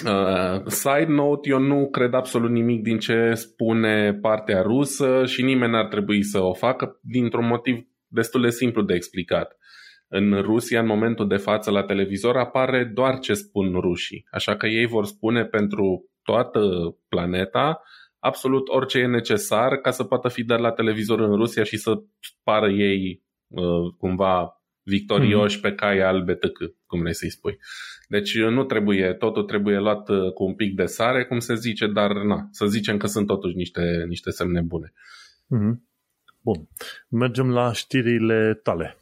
Uh, 0.05 0.65
side 0.65 1.05
note, 1.07 1.49
eu 1.49 1.59
nu 1.59 1.89
cred 1.89 2.13
absolut 2.13 2.51
nimic 2.51 2.81
din 2.81 2.99
ce 2.99 3.33
spune 3.33 4.13
partea 4.13 4.61
rusă 4.61 5.25
și 5.25 5.43
nimeni 5.43 5.71
n-ar 5.71 5.85
trebui 5.85 6.23
să 6.23 6.39
o 6.39 6.53
facă 6.53 6.99
dintr-un 7.01 7.47
motiv 7.47 7.87
destul 8.07 8.41
de 8.41 8.49
simplu 8.49 8.81
de 8.81 8.93
explicat. 8.93 9.57
În 10.07 10.41
Rusia, 10.41 10.79
în 10.79 10.85
momentul 10.85 11.27
de 11.27 11.35
față, 11.35 11.71
la 11.71 11.83
televizor 11.83 12.37
apare 12.37 12.91
doar 12.93 13.19
ce 13.19 13.33
spun 13.33 13.73
rușii. 13.73 14.25
Așa 14.31 14.55
că 14.55 14.67
ei 14.67 14.85
vor 14.85 15.05
spune 15.05 15.45
pentru 15.45 16.09
toată 16.23 16.59
planeta 17.09 17.81
absolut 18.19 18.67
orice 18.67 18.99
e 18.99 19.07
necesar 19.07 19.75
ca 19.75 19.91
să 19.91 20.03
poată 20.03 20.27
fi 20.27 20.43
dat 20.43 20.59
la 20.59 20.71
televizor 20.71 21.19
în 21.19 21.35
Rusia 21.35 21.63
și 21.63 21.77
să 21.77 22.01
pară 22.43 22.69
ei 22.69 23.23
uh, 23.47 23.93
cumva 23.97 24.61
victorioși 24.83 25.57
mm-hmm. 25.57 25.61
pe 25.61 25.73
cai 25.73 25.99
albe 25.99 26.33
tăcă, 26.33 26.73
cum 26.85 26.99
vrei 26.99 27.13
să-i 27.15 27.31
spui. 27.31 27.57
Deci 28.07 28.33
uh, 28.33 28.49
nu 28.49 28.63
trebuie, 28.63 29.13
totul 29.13 29.43
trebuie 29.43 29.79
luat 29.79 30.09
uh, 30.09 30.31
cu 30.33 30.43
un 30.43 30.55
pic 30.55 30.75
de 30.75 30.85
sare, 30.85 31.25
cum 31.25 31.39
se 31.39 31.55
zice, 31.55 31.87
dar 31.87 32.11
na, 32.11 32.47
să 32.51 32.65
zicem 32.65 32.97
că 32.97 33.07
sunt 33.07 33.27
totuși 33.27 33.55
niște, 33.55 34.05
niște 34.07 34.29
semne 34.29 34.61
bune. 34.61 34.93
Mm-hmm. 35.55 35.85
Bun. 36.41 36.67
Mergem 37.09 37.51
la 37.51 37.73
știrile 37.73 38.59
tale. 38.63 38.97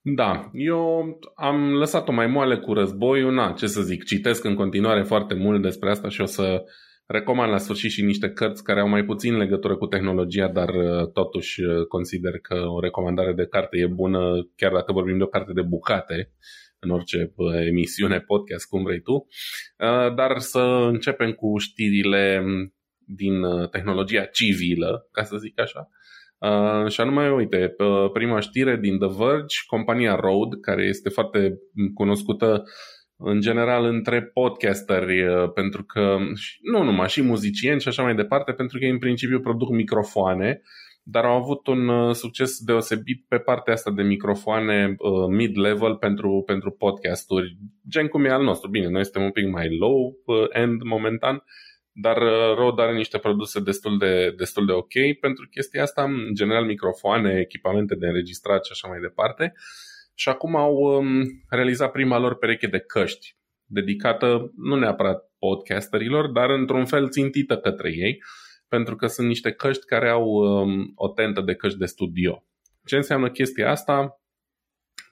Da, 0.00 0.50
eu 0.52 1.04
am 1.34 1.72
lăsat-o 1.72 2.12
mai 2.12 2.26
moale 2.26 2.58
cu 2.58 2.72
războiul, 2.72 3.32
na, 3.32 3.52
ce 3.52 3.66
să 3.66 3.82
zic, 3.82 4.04
citesc 4.04 4.44
în 4.44 4.54
continuare 4.54 5.02
foarte 5.02 5.34
mult 5.34 5.62
despre 5.62 5.90
asta 5.90 6.08
și 6.08 6.20
o 6.20 6.24
să 6.24 6.64
recomand 7.06 7.50
la 7.50 7.58
sfârșit 7.58 7.90
și 7.90 8.02
niște 8.02 8.30
cărți 8.30 8.64
care 8.64 8.80
au 8.80 8.88
mai 8.88 9.04
puțin 9.04 9.36
legătură 9.36 9.76
cu 9.76 9.86
tehnologia, 9.86 10.48
dar 10.48 10.68
uh, 10.68 11.12
totuși 11.12 11.62
uh, 11.62 11.86
consider 11.86 12.38
că 12.38 12.54
o 12.54 12.80
recomandare 12.80 13.32
de 13.32 13.46
carte 13.46 13.78
e 13.78 13.86
bună, 13.86 14.48
chiar 14.56 14.72
dacă 14.72 14.92
vorbim 14.92 15.16
de 15.16 15.22
o 15.22 15.26
carte 15.26 15.52
de 15.52 15.62
bucate, 15.62 16.32
în 16.78 16.90
orice 16.90 17.32
uh, 17.36 17.66
emisiune, 17.66 18.20
podcast, 18.20 18.68
cum 18.68 18.82
vrei 18.82 19.00
tu. 19.00 19.26
Dar 20.16 20.38
să 20.38 20.60
începem 20.88 21.32
cu 21.32 21.58
știrile 21.58 22.44
din 23.06 23.42
tehnologia 23.70 24.24
civilă, 24.24 25.08
ca 25.12 25.24
să 25.24 25.36
zic 25.36 25.60
așa. 25.60 25.88
Uh, 26.44 26.90
și 26.90 27.00
anume, 27.00 27.32
uite, 27.32 27.56
pe 27.56 27.84
prima 28.12 28.40
știre 28.40 28.76
din 28.76 28.98
The 28.98 29.08
Verge, 29.18 29.56
compania 29.66 30.14
Rode, 30.14 30.56
care 30.60 30.82
este 30.82 31.08
foarte 31.08 31.58
cunoscută 31.94 32.64
în 33.16 33.40
general 33.40 33.84
între 33.84 34.22
podcasteri, 34.22 35.26
uh, 35.26 35.52
pentru 35.52 35.84
că, 35.84 36.16
nu 36.62 36.82
numai, 36.82 37.08
și 37.08 37.22
muzicieni 37.22 37.80
și 37.80 37.88
așa 37.88 38.02
mai 38.02 38.14
departe, 38.14 38.52
pentru 38.52 38.78
că 38.78 38.84
ei 38.84 38.90
în 38.90 38.98
principiu 38.98 39.40
produc 39.40 39.70
microfoane, 39.70 40.62
dar 41.06 41.24
au 41.24 41.36
avut 41.36 41.66
un 41.66 41.88
uh, 41.88 42.14
succes 42.14 42.58
deosebit 42.58 43.24
pe 43.28 43.38
partea 43.38 43.72
asta 43.72 43.90
de 43.90 44.02
microfoane 44.02 44.94
uh, 44.98 45.26
mid-level 45.28 45.96
pentru, 45.96 46.42
pentru 46.46 46.70
podcasturi, 46.70 47.56
gen 47.88 48.06
cum 48.06 48.24
e 48.24 48.30
al 48.30 48.42
nostru. 48.42 48.70
Bine, 48.70 48.88
noi 48.88 49.04
suntem 49.04 49.22
un 49.22 49.30
pic 49.30 49.48
mai 49.48 49.76
low-end 49.76 50.82
momentan, 50.82 51.44
dar 51.92 52.16
uh, 52.16 52.54
Rode 52.56 52.82
are 52.82 52.96
niște 52.96 53.18
produse 53.18 53.60
destul 53.60 53.98
de, 53.98 54.34
destul 54.36 54.66
de 54.66 54.72
ok 54.72 55.18
pentru 55.20 55.48
chestia 55.50 55.82
asta, 55.82 56.02
în 56.02 56.34
general 56.34 56.64
microfoane, 56.64 57.40
echipamente 57.40 57.94
de 57.94 58.06
înregistrat 58.06 58.64
și 58.64 58.72
așa 58.72 58.88
mai 58.88 59.00
departe. 59.00 59.52
Și 60.14 60.28
acum 60.28 60.56
au 60.56 60.74
um, 60.74 61.24
realizat 61.48 61.90
prima 61.90 62.18
lor 62.18 62.38
pereche 62.38 62.66
de 62.66 62.78
căști, 62.78 63.36
dedicată 63.64 64.52
nu 64.56 64.76
neapărat 64.76 65.32
podcasterilor, 65.38 66.30
dar 66.30 66.50
într-un 66.50 66.84
fel 66.84 67.08
țintită 67.08 67.58
către 67.58 67.92
ei, 67.94 68.22
pentru 68.68 68.96
că 68.96 69.06
sunt 69.06 69.26
niște 69.26 69.52
căști 69.52 69.84
care 69.84 70.08
au 70.08 70.28
um, 70.28 70.92
o 70.94 71.08
tentă 71.08 71.40
de 71.40 71.54
căști 71.54 71.78
de 71.78 71.86
studio. 71.86 72.44
Ce 72.84 72.96
înseamnă 72.96 73.30
chestia 73.30 73.70
asta? 73.70 74.20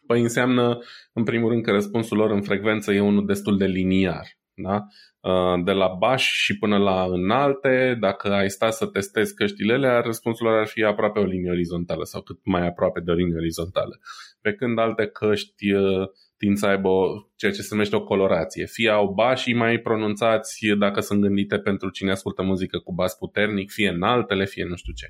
Păi 0.06 0.20
înseamnă, 0.20 0.78
în 1.12 1.24
primul 1.24 1.48
rând, 1.48 1.62
că 1.62 1.70
răspunsul 1.70 2.16
lor 2.16 2.30
în 2.30 2.42
frecvență 2.42 2.92
e 2.92 3.00
unul 3.00 3.26
destul 3.26 3.58
de 3.58 3.66
liniar. 3.66 4.26
Da? 4.62 4.86
Uh, 5.20 5.64
de 5.64 5.72
la 5.72 5.88
baș 5.98 6.32
și 6.32 6.58
până 6.58 6.78
la 6.78 7.04
înalte, 7.04 7.96
dacă 8.00 8.32
ai 8.32 8.50
sta 8.50 8.70
să 8.70 8.86
testezi 8.86 9.34
căștile 9.34 9.72
alea, 9.72 10.00
răspunsul 10.00 10.46
lor 10.46 10.58
ar 10.58 10.66
fi 10.66 10.84
aproape 10.84 11.18
o 11.18 11.24
linie 11.24 11.50
orizontală 11.50 12.04
sau 12.04 12.22
cât 12.22 12.38
mai 12.44 12.66
aproape 12.66 13.00
de 13.00 13.10
o 13.10 13.14
linie 13.14 13.36
orizontală. 13.36 14.00
Pe 14.40 14.52
când 14.52 14.78
alte 14.78 15.06
căști 15.06 15.72
uh, 15.72 16.08
tind 16.36 16.56
să 16.56 16.66
aibă 16.66 16.90
ceea 17.36 17.52
ce 17.52 17.62
se 17.62 17.68
numește 17.70 17.96
o 17.96 18.04
colorație. 18.04 18.66
Fie 18.66 18.90
au 18.90 19.12
bașii 19.12 19.54
mai 19.54 19.78
pronunțați 19.78 20.66
dacă 20.78 21.00
sunt 21.00 21.20
gândite 21.20 21.58
pentru 21.58 21.90
cine 21.90 22.10
ascultă 22.10 22.42
muzică 22.42 22.78
cu 22.78 22.92
bas 22.92 23.14
puternic, 23.14 23.70
fie 23.70 23.88
în 23.88 24.02
altele, 24.02 24.44
fie 24.44 24.64
nu 24.64 24.76
știu 24.76 24.92
ce. 24.92 25.06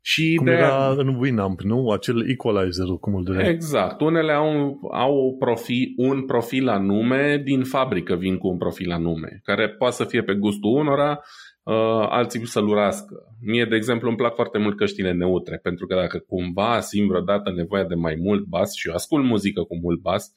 Și 0.00 0.34
cum 0.36 0.46
de 0.46 0.52
era 0.52 0.94
în 0.96 1.08
Winamp, 1.14 1.60
nu? 1.60 1.90
Acel 1.90 2.30
equalizer, 2.30 2.86
cum 3.00 3.14
îl 3.14 3.24
dădeai. 3.24 3.48
Exact. 3.48 4.00
Unele 4.00 4.32
au, 4.32 4.78
au 4.92 5.36
profil, 5.38 5.92
un 5.96 6.24
profil 6.24 6.68
anume 6.68 7.40
din 7.44 7.64
fabrică, 7.64 8.14
vin 8.14 8.38
cu 8.38 8.48
un 8.48 8.58
profil 8.58 8.90
anume, 8.90 9.40
care 9.42 9.68
poate 9.68 9.94
să 9.94 10.04
fie 10.04 10.22
pe 10.22 10.34
gustul 10.34 10.78
unora, 10.78 11.20
uh, 11.62 12.06
alții 12.08 12.46
să-l 12.46 12.68
urască. 12.68 13.14
Mie, 13.40 13.64
de 13.64 13.76
exemplu, 13.76 14.08
îmi 14.08 14.16
plac 14.16 14.34
foarte 14.34 14.58
mult 14.58 14.76
căștile 14.76 15.12
neutre, 15.12 15.58
pentru 15.62 15.86
că 15.86 15.94
dacă 15.94 16.18
cumva 16.18 16.80
simt 16.80 17.08
vreodată 17.08 17.52
nevoia 17.56 17.84
de 17.84 17.94
mai 17.94 18.14
mult 18.18 18.44
bas 18.44 18.74
și 18.74 18.88
eu 18.88 18.94
ascult 18.94 19.24
muzică 19.24 19.62
cu 19.62 19.78
mult 19.82 20.00
bas, 20.00 20.32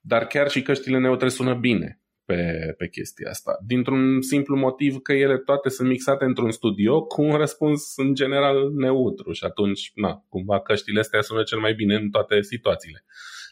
dar 0.00 0.26
chiar 0.26 0.48
și 0.48 0.62
căștile 0.62 0.98
neutre 0.98 1.28
sună 1.28 1.54
bine 1.54 2.03
pe, 2.24 2.74
pe 2.78 2.88
chestia 2.88 3.30
asta. 3.30 3.58
Dintr-un 3.66 4.20
simplu 4.20 4.56
motiv 4.56 4.96
că 5.02 5.12
ele 5.12 5.38
toate 5.38 5.68
sunt 5.68 5.88
mixate 5.88 6.24
într-un 6.24 6.50
studio 6.50 7.02
cu 7.02 7.22
un 7.22 7.36
răspuns 7.36 7.92
în 7.96 8.14
general 8.14 8.70
neutru 8.72 9.32
și 9.32 9.44
atunci, 9.44 9.90
na, 9.94 10.24
cumva 10.28 10.60
căștile 10.60 11.00
astea 11.00 11.20
sună 11.20 11.42
cel 11.42 11.58
mai 11.58 11.74
bine 11.74 11.94
în 11.94 12.10
toate 12.10 12.40
situațiile. 12.40 13.04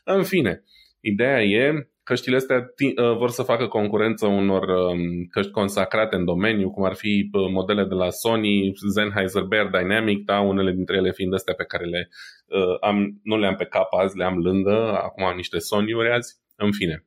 În 0.04 0.22
fine, 0.22 0.62
ideea 1.00 1.42
e 1.42 1.86
căștile 2.02 2.36
astea 2.36 2.56
uh, 2.56 3.16
vor 3.16 3.30
să 3.30 3.42
facă 3.42 3.66
concurență 3.66 4.26
unor 4.26 4.62
um, 4.68 5.26
căști 5.30 5.50
consacrate 5.50 6.16
în 6.16 6.24
domeniu, 6.24 6.70
cum 6.70 6.84
ar 6.84 6.94
fi 6.94 7.28
uh, 7.32 7.50
modele 7.50 7.84
de 7.84 7.94
la 7.94 8.10
Sony, 8.10 8.72
Sennheiser, 8.94 9.42
Bear 9.42 9.66
Dynamic, 9.66 10.24
da, 10.24 10.40
unele 10.40 10.72
dintre 10.72 10.96
ele 10.96 11.12
fiind 11.12 11.34
astea 11.34 11.54
pe 11.54 11.64
care 11.64 11.84
le 11.84 12.08
uh, 12.46 12.76
am, 12.80 13.20
nu 13.22 13.38
le 13.38 13.46
am 13.46 13.54
pe 13.54 13.64
cap 13.64 13.92
azi, 13.92 14.16
le 14.16 14.24
am 14.24 14.38
lângă, 14.38 15.00
acum 15.02 15.24
am 15.24 15.36
niște 15.36 15.58
Sony-uri 15.58 16.12
azi, 16.12 16.34
în 16.56 16.72
fine. 16.72 17.06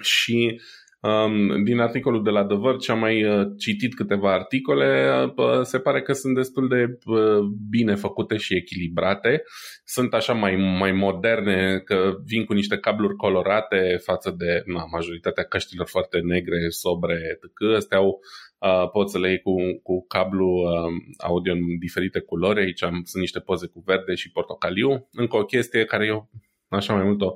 Și 0.00 0.60
um, 1.00 1.64
din 1.64 1.78
articolul 1.78 2.22
de 2.22 2.30
la 2.30 2.44
The 2.44 2.56
Verge 2.56 2.92
am 2.92 2.98
mai 2.98 3.24
uh, 3.24 3.46
citit 3.58 3.94
câteva 3.94 4.32
articole, 4.32 5.10
uh, 5.36 5.60
se 5.62 5.78
pare 5.78 6.02
că 6.02 6.12
sunt 6.12 6.34
destul 6.34 6.68
de 6.68 6.98
uh, 7.04 7.38
bine 7.70 7.94
făcute 7.94 8.36
și 8.36 8.56
echilibrate. 8.56 9.42
Sunt 9.84 10.14
așa 10.14 10.32
mai, 10.32 10.56
mai 10.56 10.92
moderne, 10.92 11.78
că 11.78 12.12
vin 12.24 12.44
cu 12.44 12.52
niște 12.52 12.78
cabluri 12.78 13.16
colorate 13.16 13.96
față 14.04 14.34
de 14.38 14.62
na, 14.66 14.84
majoritatea 14.84 15.44
căștilor 15.44 15.86
foarte 15.86 16.18
negre, 16.18 16.68
sobre, 16.68 17.14
etc. 17.14 17.76
Astea 17.76 17.98
au 17.98 18.20
Uh, 18.62 18.90
poți 18.90 19.12
să 19.12 19.18
le 19.18 19.28
iei 19.28 19.40
cu, 19.40 19.54
cu 19.82 20.06
cablu 20.06 20.46
uh, 20.46 20.92
audio 21.18 21.52
în 21.52 21.78
diferite 21.78 22.20
culori. 22.20 22.60
Aici 22.60 22.82
am, 22.82 23.02
sunt 23.04 23.22
niște 23.22 23.40
poze 23.40 23.66
cu 23.66 23.82
verde 23.86 24.14
și 24.14 24.30
portocaliu. 24.30 25.08
Încă 25.12 25.36
o 25.36 25.44
chestie 25.44 25.84
care 25.84 26.06
eu, 26.06 26.30
așa 26.68 26.94
mai 26.94 27.04
mult 27.04 27.20
o, 27.20 27.34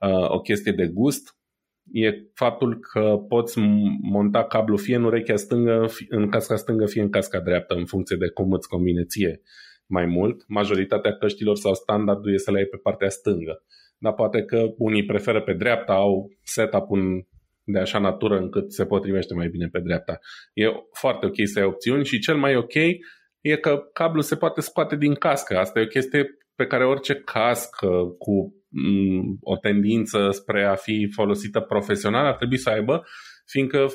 uh, 0.00 0.30
o 0.30 0.40
chestie 0.40 0.72
de 0.72 0.86
gust 0.86 1.36
e 1.90 2.12
faptul 2.34 2.78
că 2.78 3.16
poți 3.28 3.58
monta 4.02 4.44
cablu 4.44 4.76
fie 4.76 4.96
în 4.96 5.04
urechea 5.04 5.36
stângă, 5.36 5.86
în 6.08 6.28
casca 6.28 6.56
stângă, 6.56 6.86
fie 6.86 7.02
în 7.02 7.10
casca 7.10 7.40
dreaptă, 7.40 7.74
în 7.74 7.84
funcție 7.84 8.16
de 8.16 8.28
cum 8.28 8.52
îți 8.52 8.68
convine 8.68 9.04
ție 9.04 9.40
mai 9.86 10.06
mult. 10.06 10.44
Majoritatea 10.48 11.16
căștilor 11.16 11.56
sau 11.56 11.74
standardul 11.74 12.32
e 12.32 12.36
să 12.36 12.50
le 12.50 12.58
ai 12.58 12.64
pe 12.64 12.76
partea 12.82 13.08
stângă. 13.08 13.62
Dar 13.98 14.12
poate 14.12 14.42
că 14.42 14.66
unii 14.76 15.04
preferă 15.04 15.42
pe 15.42 15.52
dreapta, 15.52 15.92
au 15.92 16.30
setup-ul 16.42 17.28
de 17.64 17.78
așa 17.78 17.98
natură 17.98 18.38
încât 18.38 18.72
se 18.72 18.86
potrivește 18.86 19.34
mai 19.34 19.48
bine 19.48 19.68
pe 19.72 19.80
dreapta. 19.80 20.18
E 20.54 20.66
foarte 20.92 21.26
ok 21.26 21.34
să 21.44 21.58
ai 21.58 21.64
opțiuni 21.64 22.04
și 22.04 22.18
cel 22.18 22.36
mai 22.36 22.56
ok 22.56 22.74
e 23.40 23.56
că 23.56 23.82
cablul 23.92 24.22
se 24.22 24.36
poate 24.36 24.60
scoate 24.60 24.96
din 24.96 25.14
cască. 25.14 25.58
Asta 25.58 25.80
e 25.80 25.82
o 25.82 25.86
chestie 25.86 26.26
pe 26.54 26.66
care 26.66 26.86
orice 26.86 27.14
cască 27.14 27.88
cu 28.18 28.32
Mm, 28.42 28.61
o 29.40 29.56
tendință 29.56 30.28
spre 30.30 30.64
a 30.64 30.74
fi 30.74 31.08
folosită 31.14 31.60
profesional 31.60 32.26
ar 32.26 32.34
trebui 32.34 32.58
să 32.58 32.70
aibă, 32.70 33.04
fiindcă 33.46 33.86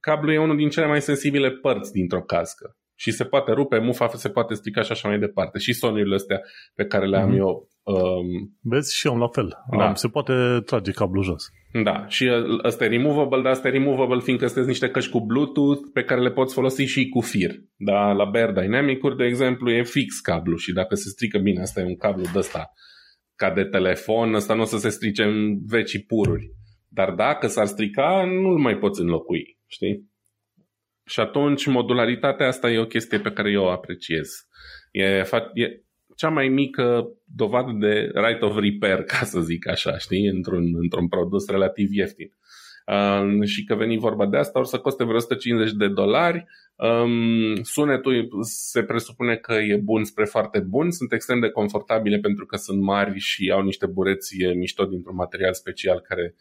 cablul 0.00 0.32
e 0.32 0.38
unul 0.38 0.56
din 0.56 0.68
cele 0.68 0.86
mai 0.86 1.00
sensibile 1.00 1.50
părți 1.50 1.92
dintr-o 1.92 2.22
cască 2.22 2.76
și 3.00 3.10
se 3.10 3.24
poate 3.24 3.52
rupe, 3.52 3.78
mufa 3.78 4.08
se 4.08 4.28
poate 4.28 4.54
strica 4.54 4.82
și 4.82 4.92
așa 4.92 5.08
mai 5.08 5.18
departe. 5.18 5.58
Și 5.58 5.72
sonurile 5.72 6.14
astea 6.14 6.40
pe 6.74 6.84
care 6.84 7.06
le 7.06 7.16
am 7.16 7.32
mm-hmm. 7.32 7.38
eu. 7.38 7.68
Um... 7.82 8.58
Vezi, 8.60 8.96
și 8.96 9.06
eu 9.06 9.16
la 9.16 9.28
fel. 9.28 9.48
Da. 9.76 9.86
Am, 9.86 9.94
se 9.94 10.08
poate 10.08 10.32
trage 10.64 10.90
cablul 10.90 11.22
jos. 11.22 11.48
Da, 11.84 12.06
și 12.06 12.30
ăsta 12.64 12.84
e 12.84 12.88
removable, 12.88 13.42
dar 13.42 13.52
asta 13.52 13.68
e 13.68 13.70
removable 13.70 14.20
fiindcă 14.20 14.46
sunteți 14.46 14.68
niște 14.68 14.88
căști 14.88 15.10
cu 15.10 15.20
Bluetooth 15.20 15.80
pe 15.92 16.02
care 16.02 16.20
le 16.20 16.30
poți 16.30 16.54
folosi 16.54 16.82
și 16.82 17.08
cu 17.08 17.20
fir. 17.20 17.50
Da, 17.76 18.12
la 18.12 18.24
Bear 18.24 18.52
Dynamic-uri, 18.52 19.16
de 19.16 19.24
exemplu, 19.24 19.70
e 19.70 19.82
fix 19.82 20.20
cablu 20.20 20.56
și 20.56 20.72
dacă 20.72 20.94
se 20.94 21.08
strică 21.08 21.38
bine, 21.38 21.60
asta 21.60 21.80
e 21.80 21.84
un 21.84 21.96
cablu 21.96 22.22
de 22.32 22.38
ăsta 22.38 22.72
ca 23.40 23.50
de 23.50 23.64
telefon, 23.64 24.34
ăsta 24.34 24.54
nu 24.54 24.62
o 24.62 24.64
să 24.64 24.78
se 24.78 24.88
strice 24.88 25.22
în 25.22 25.66
vecii 25.66 26.02
pururi. 26.02 26.50
Dar 26.88 27.10
dacă 27.10 27.46
s-ar 27.46 27.66
strica, 27.66 28.24
nu-l 28.24 28.58
mai 28.58 28.78
poți 28.78 29.00
înlocui, 29.00 29.58
știi? 29.66 30.10
Și 31.06 31.20
atunci 31.20 31.66
modularitatea 31.66 32.46
asta 32.46 32.70
e 32.70 32.78
o 32.78 32.86
chestie 32.86 33.18
pe 33.18 33.30
care 33.32 33.50
eu 33.50 33.62
o 33.62 33.70
apreciez. 33.70 34.28
E, 34.90 35.04
e 35.54 35.82
cea 36.16 36.28
mai 36.28 36.48
mică 36.48 37.08
dovadă 37.24 37.72
de 37.78 38.10
right 38.14 38.42
of 38.42 38.58
repair, 38.58 39.02
ca 39.12 39.24
să 39.24 39.40
zic 39.40 39.68
așa, 39.68 39.98
știi, 39.98 40.26
într-un, 40.26 40.64
într-un 40.76 41.08
produs 41.08 41.48
relativ 41.48 41.92
ieftin. 41.92 42.32
Uh, 42.86 43.44
și 43.44 43.64
că 43.64 43.74
veni 43.74 43.98
vorba 43.98 44.26
de 44.26 44.36
asta, 44.36 44.58
or 44.58 44.64
să 44.64 44.78
coste 44.78 45.04
vreo 45.04 45.16
150 45.16 45.72
de 45.72 45.88
dolari. 45.88 46.44
Um, 46.80 47.62
sunetul 47.62 48.28
se 48.40 48.82
presupune 48.82 49.36
că 49.36 49.52
e 49.52 49.76
bun 49.76 50.04
spre 50.04 50.24
foarte 50.24 50.58
bun, 50.58 50.90
sunt 50.90 51.12
extrem 51.12 51.40
de 51.40 51.50
confortabile 51.50 52.18
pentru 52.18 52.46
că 52.46 52.56
sunt 52.56 52.82
mari 52.82 53.18
și 53.18 53.50
au 53.54 53.62
niște 53.62 53.86
bureți 53.86 54.36
mișto 54.54 54.84
dintr-un 54.84 55.14
material 55.14 55.54
special 55.54 56.00
care 56.00 56.34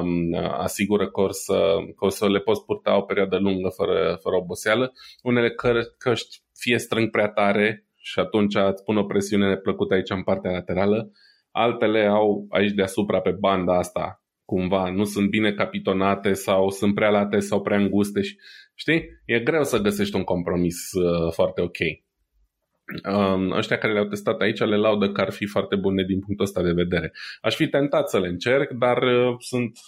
um, 0.00 0.34
asigură 0.58 1.10
că 1.10 1.20
o, 1.20 1.30
să, 1.30 1.76
că 1.96 2.04
o 2.04 2.08
să 2.08 2.28
le 2.28 2.40
poți 2.40 2.64
purta 2.64 2.96
o 2.96 3.02
perioadă 3.02 3.38
lungă 3.38 3.68
fără, 3.68 4.18
fără 4.22 4.36
oboseală. 4.36 4.92
Unele 5.22 5.50
că- 5.50 5.94
căști 5.98 6.42
fie 6.54 6.78
strâng 6.78 7.10
prea 7.10 7.28
tare 7.28 7.86
și 7.96 8.18
atunci 8.18 8.54
îți 8.54 8.84
pun 8.84 8.96
o 8.96 9.04
presiune 9.04 9.48
neplăcută 9.48 9.94
aici 9.94 10.10
în 10.10 10.22
partea 10.22 10.50
laterală, 10.50 11.10
altele 11.50 12.06
au 12.06 12.46
aici 12.50 12.72
deasupra 12.72 13.20
pe 13.20 13.30
banda 13.30 13.78
asta 13.78 14.22
cumva, 14.48 14.90
nu 14.90 15.04
sunt 15.04 15.28
bine 15.28 15.52
capitonate 15.52 16.32
sau 16.32 16.70
sunt 16.70 16.94
prea 16.94 17.10
late 17.10 17.38
sau 17.38 17.62
prea 17.62 17.78
înguste 17.78 18.20
și 18.20 18.36
știi? 18.74 19.02
E 19.24 19.40
greu 19.40 19.64
să 19.64 19.78
găsești 19.78 20.16
un 20.16 20.24
compromis 20.24 20.92
uh, 20.92 21.32
foarte 21.32 21.60
ok. 21.60 21.78
Um, 23.14 23.50
ăștia 23.50 23.78
care 23.78 23.92
le-au 23.92 24.04
testat 24.04 24.40
aici 24.40 24.58
le 24.58 24.76
laudă 24.76 25.12
că 25.12 25.20
ar 25.20 25.30
fi 25.30 25.46
foarte 25.46 25.76
bune 25.76 26.02
din 26.02 26.20
punctul 26.20 26.44
ăsta 26.44 26.62
de 26.62 26.72
vedere. 26.72 27.12
Aș 27.40 27.54
fi 27.54 27.68
tentat 27.68 28.08
să 28.08 28.18
le 28.18 28.28
încerc, 28.28 28.70
dar 28.70 29.02
uh, 29.02 29.34
sunt 29.38 29.78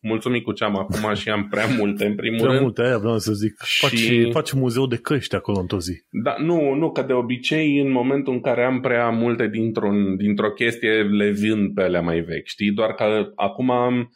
mulțumit 0.00 0.42
cu 0.42 0.52
ce 0.52 0.64
am 0.64 0.76
acum 0.76 1.14
și 1.14 1.28
am 1.28 1.48
prea 1.48 1.66
multe 1.66 2.06
în 2.06 2.14
primul 2.14 2.38
prea 2.38 2.50
rând. 2.50 2.62
multe, 2.62 2.82
aia 2.82 2.98
vreau 2.98 3.18
să 3.18 3.32
zic. 3.32 3.54
Faci, 3.56 3.98
și... 3.98 4.30
faci 4.30 4.52
muzeu 4.52 4.86
de 4.86 4.96
căști 4.96 5.34
acolo 5.34 5.58
într-o 5.58 5.78
zi. 5.78 5.92
Da, 6.10 6.34
nu, 6.38 6.74
nu, 6.74 6.90
că 6.90 7.02
de 7.02 7.12
obicei 7.12 7.78
în 7.78 7.90
momentul 7.90 8.32
în 8.32 8.40
care 8.40 8.64
am 8.64 8.80
prea 8.80 9.10
multe 9.10 9.48
dintr-un, 9.48 10.16
dintr-o 10.16 10.50
chestie 10.50 11.02
le 11.02 11.30
vând 11.30 11.74
pe 11.74 11.82
alea 11.82 12.00
mai 12.00 12.20
vechi, 12.20 12.46
știi? 12.46 12.70
Doar 12.70 12.94
că 12.94 13.32
acum 13.34 13.70
am 13.70 14.10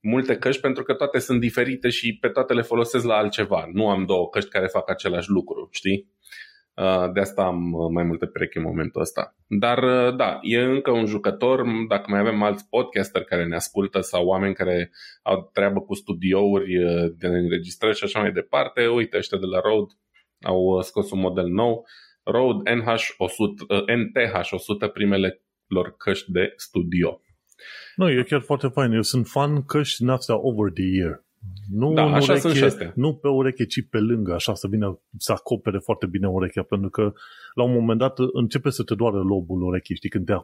multe 0.00 0.36
căști 0.36 0.60
pentru 0.60 0.82
că 0.82 0.94
toate 0.94 1.18
sunt 1.18 1.40
diferite 1.40 1.88
și 1.88 2.18
pe 2.20 2.28
toate 2.28 2.52
le 2.52 2.62
folosesc 2.62 3.04
la 3.04 3.14
altceva. 3.14 3.68
Nu 3.72 3.88
am 3.88 4.04
două 4.04 4.28
căști 4.28 4.50
care 4.50 4.66
fac 4.66 4.90
același 4.90 5.30
lucru, 5.30 5.68
știi? 5.70 6.12
Uh, 6.76 7.12
de 7.12 7.20
asta 7.20 7.42
am 7.42 7.72
uh, 7.72 7.90
mai 7.92 8.04
multe 8.04 8.26
perechi 8.26 8.56
în 8.56 8.62
momentul 8.62 9.00
ăsta. 9.00 9.36
Dar 9.46 9.82
uh, 9.82 10.16
da, 10.16 10.38
e 10.42 10.60
încă 10.60 10.90
un 10.90 11.06
jucător, 11.06 11.64
dacă 11.88 12.04
mai 12.10 12.20
avem 12.20 12.42
alți 12.42 12.68
podcaster 12.68 13.22
care 13.22 13.46
ne 13.46 13.54
ascultă 13.54 14.00
sau 14.00 14.26
oameni 14.26 14.54
care 14.54 14.90
au 15.22 15.50
treabă 15.52 15.80
cu 15.80 15.94
studiouri 15.94 16.72
de 17.16 17.26
înregistrări 17.26 17.96
și 17.96 18.04
așa 18.04 18.20
mai 18.20 18.32
departe, 18.32 18.86
uite, 18.86 19.16
ăștia 19.16 19.38
de 19.38 19.46
la 19.46 19.60
Rode 19.60 19.92
au 20.40 20.80
scos 20.80 21.10
un 21.10 21.20
model 21.20 21.46
nou, 21.46 21.86
Rode 22.22 22.70
NH100, 22.70 23.66
NTH100, 24.00 24.92
primele 24.92 25.42
lor 25.66 25.94
căști 25.96 26.32
de 26.32 26.52
studio. 26.56 27.20
Nu, 27.96 28.10
e 28.10 28.22
chiar 28.22 28.40
foarte 28.40 28.68
fain. 28.68 28.92
Eu 28.92 29.02
sunt 29.02 29.26
fan 29.26 29.62
căști 29.62 29.98
din 29.98 30.08
astea 30.08 30.34
over 30.38 30.72
the 30.72 30.84
year. 30.84 31.24
Nu, 31.70 31.92
da, 31.92 32.02
așa 32.02 32.32
ureche, 32.32 32.38
sunt 32.38 32.54
și 32.54 32.64
astea. 32.64 32.92
nu 32.94 33.14
pe 33.14 33.28
ureche, 33.28 33.64
ci 33.64 33.86
pe 33.90 33.98
lângă, 33.98 34.32
așa 34.32 34.54
să 34.54 34.66
vină 34.68 35.00
să 35.18 35.32
acopere 35.32 35.78
foarte 35.78 36.06
bine 36.06 36.28
urechea, 36.28 36.62
pentru 36.62 36.90
că 36.90 37.12
la 37.54 37.62
un 37.62 37.72
moment 37.72 37.98
dat 37.98 38.18
începe 38.32 38.70
să 38.70 38.82
te 38.82 38.94
doară 38.94 39.16
lobul 39.16 39.62
urechii, 39.62 39.94
știi, 39.94 40.08
când 40.08 40.26
te, 40.26 40.34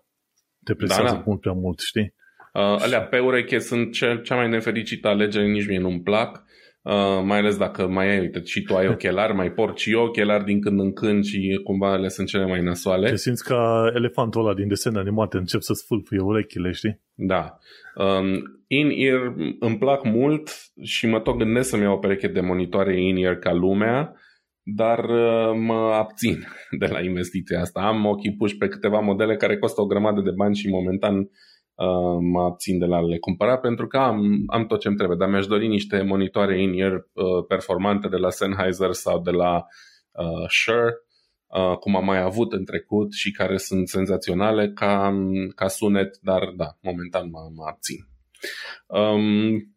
te 0.64 0.74
presează 0.74 1.02
da, 1.02 1.12
da. 1.12 1.22
mult 1.26 1.40
prea 1.40 1.52
mult, 1.52 1.78
știi? 1.78 2.14
Uh, 2.52 2.62
alea 2.62 3.02
pe 3.02 3.18
ureche 3.18 3.58
sunt 3.58 3.92
cea, 3.92 4.16
cea 4.16 4.34
mai 4.34 4.48
nefericită 4.48 5.08
alegere, 5.08 5.46
nici 5.46 5.66
mie 5.66 5.78
nu-mi 5.78 6.00
plac. 6.02 6.42
Uh, 6.82 7.22
mai 7.24 7.38
ales 7.38 7.56
dacă 7.56 7.86
mai 7.86 8.10
ai, 8.10 8.18
uite, 8.18 8.42
și 8.44 8.62
tu 8.62 8.76
ai 8.76 8.88
ochelari, 8.94 9.34
mai 9.34 9.52
porci 9.52 9.80
și 9.80 9.94
ochelari 9.94 10.44
din 10.44 10.60
când 10.60 10.80
în 10.80 10.92
când 10.92 11.24
și 11.24 11.60
cumva 11.64 11.94
ele 11.94 12.08
sunt 12.08 12.28
cele 12.28 12.46
mai 12.46 12.62
nasoale. 12.62 13.08
Te 13.08 13.16
simți 13.16 13.44
ca 13.44 13.90
elefantul 13.94 14.44
ăla 14.44 14.54
din 14.54 14.68
desene 14.68 14.98
animate, 14.98 15.36
încep 15.36 15.60
să 15.60 15.72
sfâlfâie 15.72 16.20
urechile, 16.20 16.70
știi? 16.70 17.00
Da. 17.14 17.58
Um, 17.94 18.59
in-ear 18.72 19.34
îmi 19.58 19.78
plac 19.78 20.04
mult 20.04 20.50
și 20.82 21.06
mă 21.06 21.20
tot 21.20 21.36
gândesc 21.36 21.68
să-mi 21.68 21.82
iau 21.82 21.94
o 21.94 21.98
pereche 21.98 22.28
de 22.28 22.40
monitoare 22.40 23.02
in-ear 23.02 23.36
ca 23.36 23.52
lumea, 23.52 24.14
dar 24.62 24.98
uh, 24.98 25.52
mă 25.56 25.74
abțin 25.74 26.44
de 26.80 26.86
la 26.86 27.00
investiția 27.00 27.60
asta. 27.60 27.80
Am 27.80 28.06
ochii 28.06 28.34
puși 28.36 28.56
pe 28.56 28.68
câteva 28.68 29.00
modele 29.00 29.36
care 29.36 29.58
costă 29.58 29.80
o 29.80 29.86
grămadă 29.86 30.20
de 30.20 30.30
bani 30.30 30.54
și 30.54 30.68
momentan 30.68 31.16
uh, 31.18 32.18
mă 32.32 32.42
abțin 32.42 32.78
de 32.78 32.84
la 32.84 33.00
le 33.00 33.18
cumpăra 33.18 33.58
pentru 33.58 33.86
că 33.86 33.96
am, 33.96 34.42
am 34.46 34.66
tot 34.66 34.80
ce-mi 34.80 34.96
trebuie, 34.96 35.16
dar 35.20 35.28
mi-aș 35.28 35.46
dori 35.46 35.68
niște 35.68 36.02
monitoare 36.02 36.62
in-ear 36.62 36.92
uh, 36.92 37.44
performante 37.48 38.08
de 38.08 38.16
la 38.16 38.30
Sennheiser 38.30 38.92
sau 38.92 39.20
de 39.20 39.30
la 39.30 39.56
uh, 39.56 40.48
Shure, 40.48 40.94
uh, 41.46 41.76
cum 41.76 41.96
am 41.96 42.04
mai 42.04 42.20
avut 42.20 42.52
în 42.52 42.64
trecut 42.64 43.12
și 43.12 43.30
care 43.30 43.56
sunt 43.56 43.88
senzaționale 43.88 44.70
ca, 44.72 45.14
ca 45.54 45.68
sunet, 45.68 46.18
dar 46.20 46.52
da, 46.56 46.76
momentan 46.80 47.28
mă, 47.30 47.40
mă 47.54 47.64
abțin. 47.68 48.09
Um, 48.86 49.76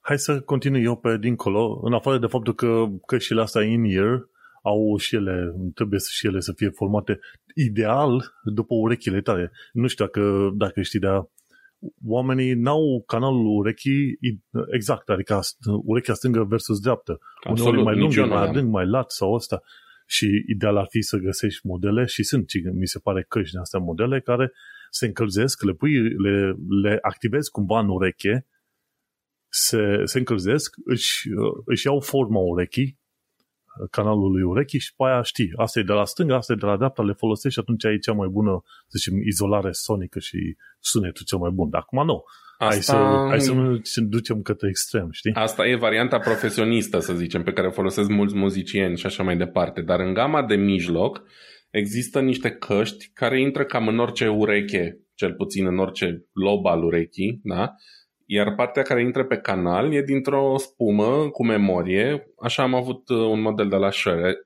hai 0.00 0.18
să 0.18 0.40
continui 0.40 0.82
eu 0.82 0.96
pe 0.96 1.16
dincolo, 1.20 1.80
în 1.82 1.92
afară 1.92 2.18
de 2.18 2.26
faptul 2.26 2.54
că 2.54 2.86
căștile 3.06 3.40
astea 3.40 3.62
in-ear 3.62 4.28
au 4.62 4.96
și 4.96 5.14
ele, 5.14 5.54
trebuie 5.74 6.00
să 6.00 6.08
și 6.12 6.26
ele 6.26 6.40
să 6.40 6.52
fie 6.56 6.68
formate 6.68 7.20
ideal 7.54 8.32
după 8.42 8.74
urechile 8.74 9.20
tale. 9.20 9.52
Nu 9.72 9.86
știu 9.86 10.04
dacă, 10.04 10.50
dacă 10.54 10.82
știi, 10.82 10.98
dar 10.98 11.30
oamenii 12.06 12.52
n-au 12.52 13.04
canalul 13.06 13.46
urechii 13.58 14.18
exact, 14.70 15.08
adică 15.08 15.40
urechea 15.84 16.14
stângă 16.14 16.44
versus 16.44 16.80
dreaptă. 16.80 17.18
Absolut, 17.42 17.72
Uneori 17.72 17.84
mai 17.84 17.96
lung, 17.96 18.30
mai 18.30 18.48
adânc, 18.48 18.70
mai 18.70 18.86
lat 18.86 19.10
sau 19.10 19.34
asta. 19.34 19.62
Și 20.06 20.44
ideal 20.48 20.76
ar 20.76 20.86
fi 20.90 21.02
să 21.02 21.16
găsești 21.16 21.66
modele 21.66 22.04
și 22.04 22.22
sunt, 22.22 22.50
mi 22.72 22.86
se 22.86 22.98
pare, 22.98 23.24
căști 23.28 23.52
de 23.52 23.60
astea 23.60 23.80
modele 23.80 24.20
care 24.20 24.52
se 24.90 25.06
încălzesc, 25.06 25.62
le, 25.62 25.72
pui, 25.72 26.00
le, 26.00 26.54
le 26.82 26.98
activezi 27.00 27.50
cumva 27.50 27.80
în 27.80 27.88
ureche 27.88 28.46
se, 29.48 30.00
se 30.04 30.18
încălzesc, 30.18 30.74
își, 30.84 31.28
își 31.64 31.86
iau 31.86 32.00
forma 32.00 32.40
urechii, 32.40 32.98
canalului 33.90 34.42
urechii 34.42 34.78
și 34.78 34.94
pe 34.96 35.04
aia 35.04 35.22
știi, 35.22 35.52
asta 35.56 35.78
e 35.78 35.82
de 35.82 35.92
la 35.92 36.04
stânga, 36.04 36.36
asta 36.36 36.52
e 36.52 36.56
de 36.56 36.66
la 36.66 36.76
dreapta, 36.76 37.02
le 37.02 37.12
folosești 37.12 37.58
și 37.58 37.58
atunci 37.58 37.84
ai 37.84 37.98
cea 37.98 38.12
mai 38.12 38.28
bună, 38.28 38.62
să 38.86 38.98
zicem, 38.98 39.22
izolare 39.22 39.72
sonică 39.72 40.18
și 40.18 40.56
sunetul 40.80 41.24
cel 41.26 41.38
mai 41.38 41.50
bun. 41.50 41.70
Dar 41.70 41.80
acum 41.80 42.04
nu. 42.04 42.22
Asta... 42.58 42.66
Hai, 42.66 42.82
să, 42.82 43.26
hai 43.28 43.40
să 43.40 43.52
nu 43.52 43.72
ne 43.72 44.06
ducem 44.08 44.42
către 44.42 44.68
extrem, 44.68 45.08
știi? 45.10 45.32
Asta 45.34 45.66
e 45.66 45.76
varianta 45.76 46.18
profesionistă, 46.18 46.98
să 46.98 47.14
zicem, 47.14 47.42
pe 47.42 47.52
care 47.52 47.66
o 47.66 47.70
folosesc 47.70 48.08
mulți 48.08 48.36
muzicieni 48.36 48.96
și 48.96 49.06
așa 49.06 49.22
mai 49.22 49.36
departe. 49.36 49.80
Dar 49.80 50.00
în 50.00 50.12
gama 50.12 50.46
de 50.46 50.54
mijloc 50.54 51.22
există 51.78 52.20
niște 52.20 52.50
căști 52.50 53.10
care 53.12 53.40
intră 53.40 53.64
cam 53.64 53.88
în 53.88 53.98
orice 53.98 54.28
ureche, 54.28 54.98
cel 55.14 55.34
puțin 55.34 55.66
în 55.66 55.78
orice 55.78 56.26
lob 56.32 56.66
al 56.66 56.82
urechii, 56.82 57.40
da? 57.42 57.74
Iar 58.26 58.54
partea 58.54 58.82
care 58.82 59.02
intră 59.02 59.24
pe 59.24 59.36
canal 59.36 59.92
e 59.92 60.02
dintr-o 60.02 60.56
spumă 60.56 61.28
cu 61.30 61.46
memorie. 61.46 62.32
Așa 62.42 62.62
am 62.62 62.74
avut 62.74 63.08
uh, 63.08 63.18
un 63.18 63.40
model 63.40 63.68
de 63.68 63.76
la 63.76 63.90
Shure 63.90 64.32
SE215. 64.32 64.36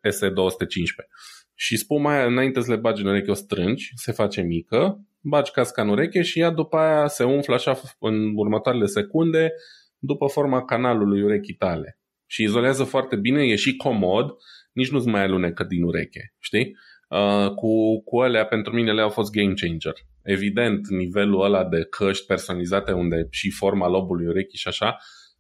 Și 1.55 1.77
spuma 1.77 2.15
aia, 2.15 2.27
înainte 2.27 2.61
să 2.61 2.71
le 2.71 2.79
bagi 2.79 3.03
în 3.03 3.09
ureche, 3.09 3.31
o 3.31 3.35
strângi, 3.35 3.93
se 3.95 4.13
face 4.13 4.41
mică, 4.41 5.07
bagi 5.21 5.51
casca 5.51 5.83
în 5.83 5.89
ureche 5.89 6.23
și 6.23 6.41
ea 6.41 6.51
după 6.51 6.77
aia 6.77 7.07
se 7.07 7.25
umflă 7.25 7.55
așa 7.55 7.81
în 7.99 8.33
următoarele 8.37 8.87
secunde 8.87 9.53
după 9.99 10.27
forma 10.27 10.65
canalului 10.65 11.23
urechii 11.23 11.55
tale. 11.55 11.99
Și 12.27 12.43
izolează 12.43 12.85
foarte 12.85 13.17
bine, 13.17 13.45
e 13.45 13.55
și 13.55 13.77
comod, 13.77 14.31
nici 14.73 14.91
nu-ți 14.91 15.09
mai 15.09 15.23
alunecă 15.23 15.65
din 15.65 15.83
ureche, 15.83 16.35
știi? 16.39 16.77
Uh, 17.13 17.51
cu, 17.55 18.03
cu 18.03 18.19
alea, 18.19 18.47
pentru 18.47 18.75
mine 18.75 18.93
le-au 18.93 19.09
fost 19.09 19.33
game 19.33 19.53
changer. 19.53 19.93
Evident, 20.23 20.89
nivelul 20.89 21.45
ăla 21.45 21.65
de 21.65 21.85
căști 21.85 22.27
personalizate 22.27 22.93
unde 22.93 23.27
și 23.31 23.51
forma 23.51 23.89
lobului 23.89 24.27
urechii 24.27 24.59
și 24.59 24.69
așa, 24.69 24.97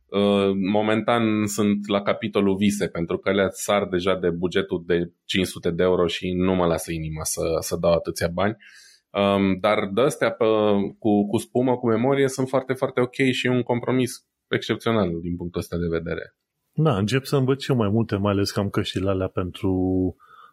uh, 0.06 0.50
momentan 0.72 1.46
sunt 1.46 1.88
la 1.88 2.02
capitolul 2.02 2.56
vise, 2.56 2.88
pentru 2.88 3.18
că 3.18 3.32
le 3.32 3.48
sar 3.50 3.86
deja 3.86 4.16
de 4.16 4.30
bugetul 4.30 4.82
de 4.86 5.12
500 5.24 5.70
de 5.70 5.82
euro 5.82 6.06
și 6.06 6.32
nu 6.32 6.54
mă 6.54 6.66
lasă 6.66 6.92
inima 6.92 7.24
să, 7.24 7.42
să 7.58 7.76
dau 7.80 7.92
atâția 7.92 8.28
bani. 8.28 8.56
Um, 9.10 9.58
dar 9.60 9.88
de 9.94 10.00
astea 10.00 10.30
pe, 10.30 10.44
cu, 10.98 11.26
cu 11.26 11.36
spumă, 11.36 11.76
cu 11.76 11.88
memorie, 11.88 12.28
sunt 12.28 12.48
foarte, 12.48 12.72
foarte 12.72 13.00
ok 13.00 13.14
și 13.32 13.46
e 13.46 13.50
un 13.50 13.62
compromis 13.62 14.26
excepțional 14.48 15.08
din 15.22 15.36
punctul 15.36 15.60
ăsta 15.60 15.76
de 15.76 15.98
vedere. 15.98 16.36
Da, 16.72 16.96
încep 16.96 17.24
să 17.24 17.36
învăț 17.36 17.66
eu 17.66 17.76
mai 17.76 17.88
multe, 17.88 18.16
mai 18.16 18.32
ales 18.32 18.50
că 18.50 18.60
am 18.60 18.68
căștile 18.68 19.10
alea 19.10 19.28
pentru 19.28 19.72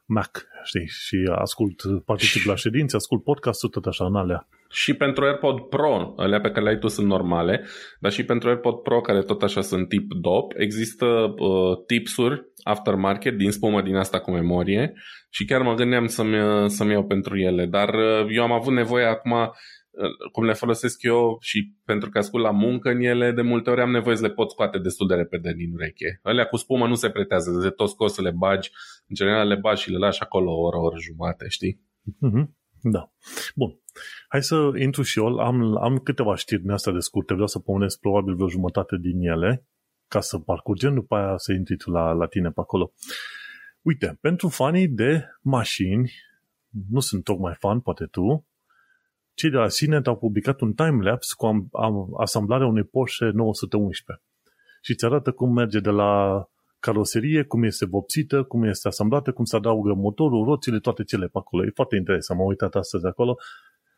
Mac, 0.10 0.48
știi, 0.64 0.88
și 0.88 1.30
ascult, 1.36 1.82
particip 2.06 2.46
la 2.46 2.56
ședințe, 2.56 2.96
ascult 2.96 3.24
podcast 3.24 3.70
tot 3.70 3.86
așa 3.86 4.06
în 4.06 4.16
alea. 4.16 4.48
Și 4.70 4.94
pentru 4.94 5.24
AirPod 5.24 5.60
Pro, 5.60 6.14
alea 6.18 6.42
pe 6.42 6.50
care 6.50 6.64
le 6.64 6.70
ai 6.70 6.78
tu 6.78 6.88
sunt 6.88 7.08
normale, 7.08 7.66
dar 8.00 8.12
și 8.12 8.26
pentru 8.26 8.50
AirPod 8.50 8.76
Pro, 8.76 9.02
care 9.02 9.22
tot 9.22 9.44
așa 9.44 9.62
sunt 9.62 9.88
tip 9.88 10.14
DOP, 10.14 10.54
există 10.58 11.06
uh, 11.06 11.84
tipsuri 11.86 12.46
aftermarket 12.64 13.38
din 13.38 13.52
spumă 13.52 13.82
din 13.82 13.96
asta 13.96 14.20
cu 14.20 14.32
memorie 14.32 14.94
și 15.30 15.46
chiar 15.46 15.62
mă 15.62 15.74
gândeam 15.74 16.08
să-mi, 16.08 16.70
să-mi 16.70 16.92
iau 16.92 17.06
pentru 17.06 17.38
ele, 17.38 17.66
dar 17.66 17.94
uh, 17.94 18.26
eu 18.30 18.44
am 18.44 18.52
avut 18.52 18.74
nevoie 18.74 19.06
acum 19.06 19.52
cum 20.32 20.44
le 20.44 20.54
folosesc 20.54 21.04
eu 21.04 21.38
și 21.42 21.74
pentru 21.86 22.10
că 22.10 22.18
ascult 22.18 22.44
la 22.44 22.52
muncă 22.52 22.90
în 22.90 23.02
ele, 23.02 23.32
de 23.32 23.42
multe 23.42 23.70
ori 23.70 23.82
am 23.82 23.92
nevoie 23.92 24.16
să 24.16 24.22
le 24.22 24.34
pot 24.34 24.50
scoate 24.50 24.78
destul 24.78 25.08
de 25.08 25.14
repede 25.14 25.54
din 25.54 25.72
ureche. 25.74 26.20
Alea 26.24 26.46
cu 26.46 26.58
spumă 26.58 26.88
nu 26.88 26.96
se 26.96 27.10
pretează, 27.10 27.60
de 27.62 27.70
tot 27.70 27.90
scos 27.90 28.14
să 28.14 28.22
le 28.22 28.34
bagi, 28.38 28.72
în 29.10 29.16
general 29.16 29.48
le 29.48 29.56
bagi 29.56 29.82
și 29.82 29.90
le 29.90 29.98
lași 29.98 30.22
acolo 30.22 30.52
o 30.52 30.62
oră, 30.62 30.78
o 30.78 30.82
oră 30.82 31.00
jumate, 31.00 31.48
știi? 31.48 31.82
Mm-hmm. 32.04 32.46
Da. 32.82 33.12
Bun. 33.56 33.80
Hai 34.28 34.44
să 34.44 34.72
intru 34.78 35.02
și 35.02 35.20
eu. 35.20 35.38
Am, 35.38 35.78
am 35.78 35.98
câteva 35.98 36.36
știri 36.36 36.62
din 36.62 36.72
astea 36.72 36.92
de 36.92 37.00
scurte. 37.00 37.34
Vreau 37.34 37.48
să 37.48 37.60
pomenesc 37.60 38.00
probabil 38.00 38.36
vreo 38.36 38.48
jumătate 38.48 38.98
din 38.98 39.20
ele 39.22 39.68
ca 40.08 40.20
să 40.20 40.40
parcurgem, 40.40 40.94
după 40.94 41.16
aia 41.16 41.38
să 41.38 41.54
intri 41.54 41.76
tu 41.76 41.92
la, 41.92 42.12
la 42.12 42.28
tine 42.28 42.50
pe 42.50 42.60
acolo. 42.60 42.94
Uite, 43.82 44.18
pentru 44.22 44.48
fanii 44.48 44.88
de 44.88 45.26
mașini, 45.42 46.12
nu 46.90 47.00
sunt 47.00 47.24
tocmai 47.24 47.54
fan, 47.60 47.80
poate 47.80 48.06
tu, 48.06 48.48
cei 49.34 49.50
de 49.50 49.58
la 49.58 49.68
Sinet 49.68 50.08
au 50.08 50.18
publicat 50.18 50.62
un 50.62 50.74
timelapse 50.74 51.34
cu 51.38 51.46
am, 51.46 51.68
am, 51.72 52.16
asamblarea 52.20 52.68
unui 52.68 52.84
Porsche 52.84 53.30
911 53.34 54.26
și 54.82 54.92
îți 54.92 55.06
arată 55.06 55.32
cum 55.32 55.54
merge 55.54 55.80
de 55.80 55.90
la 55.90 56.44
caroserie, 56.80 57.44
cum 57.44 57.64
este 57.64 57.86
vopsită, 57.86 58.44
cum 58.44 58.64
este 58.64 58.88
asamblată, 58.88 59.32
cum 59.32 59.46
se 59.46 59.56
adaugă 59.56 59.94
motorul, 59.94 60.46
roțile, 60.46 60.80
toate 60.80 61.04
cele 61.04 61.26
pe 61.26 61.38
acolo. 61.38 61.66
E 61.66 61.72
foarte 61.74 61.96
interesant, 61.96 62.40
am 62.40 62.46
uitat 62.46 62.76
astăzi 62.76 63.06
acolo. 63.06 63.38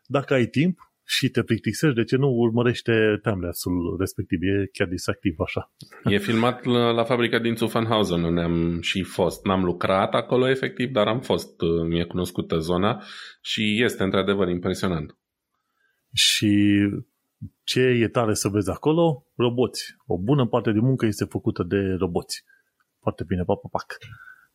Dacă 0.06 0.34
ai 0.34 0.46
timp 0.46 0.78
și 1.04 1.28
te 1.28 1.42
plictisești, 1.42 1.96
de 1.96 2.04
ce 2.04 2.16
nu 2.16 2.28
urmărește 2.28 2.92
timelapse-ul 3.22 3.96
respectiv? 3.98 4.42
E 4.42 4.68
chiar 4.72 4.88
distractiv 4.88 5.34
așa. 5.38 5.72
E 6.04 6.18
filmat 6.18 6.64
la, 6.64 6.90
la 6.90 7.04
fabrica 7.04 7.38
din 7.38 7.54
Zuffenhausen, 7.54 8.22
unde 8.22 8.40
am 8.40 8.80
și 8.80 9.02
fost. 9.02 9.44
N-am 9.44 9.64
lucrat 9.64 10.14
acolo 10.14 10.48
efectiv, 10.48 10.90
dar 10.90 11.06
am 11.06 11.20
fost. 11.20 11.60
Mi-e 11.88 12.04
cunoscută 12.04 12.58
zona 12.58 13.02
și 13.40 13.82
este 13.82 14.02
într-adevăr 14.02 14.48
impresionant. 14.48 15.16
Și 16.12 16.80
ce 17.64 17.80
e 17.80 18.08
tare 18.08 18.34
să 18.34 18.48
vezi 18.48 18.70
acolo? 18.70 19.26
Roboți. 19.36 19.94
O 20.06 20.18
bună 20.18 20.46
parte 20.46 20.72
din 20.72 20.84
muncă 20.84 21.06
este 21.06 21.24
făcută 21.24 21.62
de 21.62 21.96
roboți. 21.98 22.44
Foarte 23.02 23.24
bine, 23.24 23.42
pac, 23.42 23.60
pac. 23.70 23.96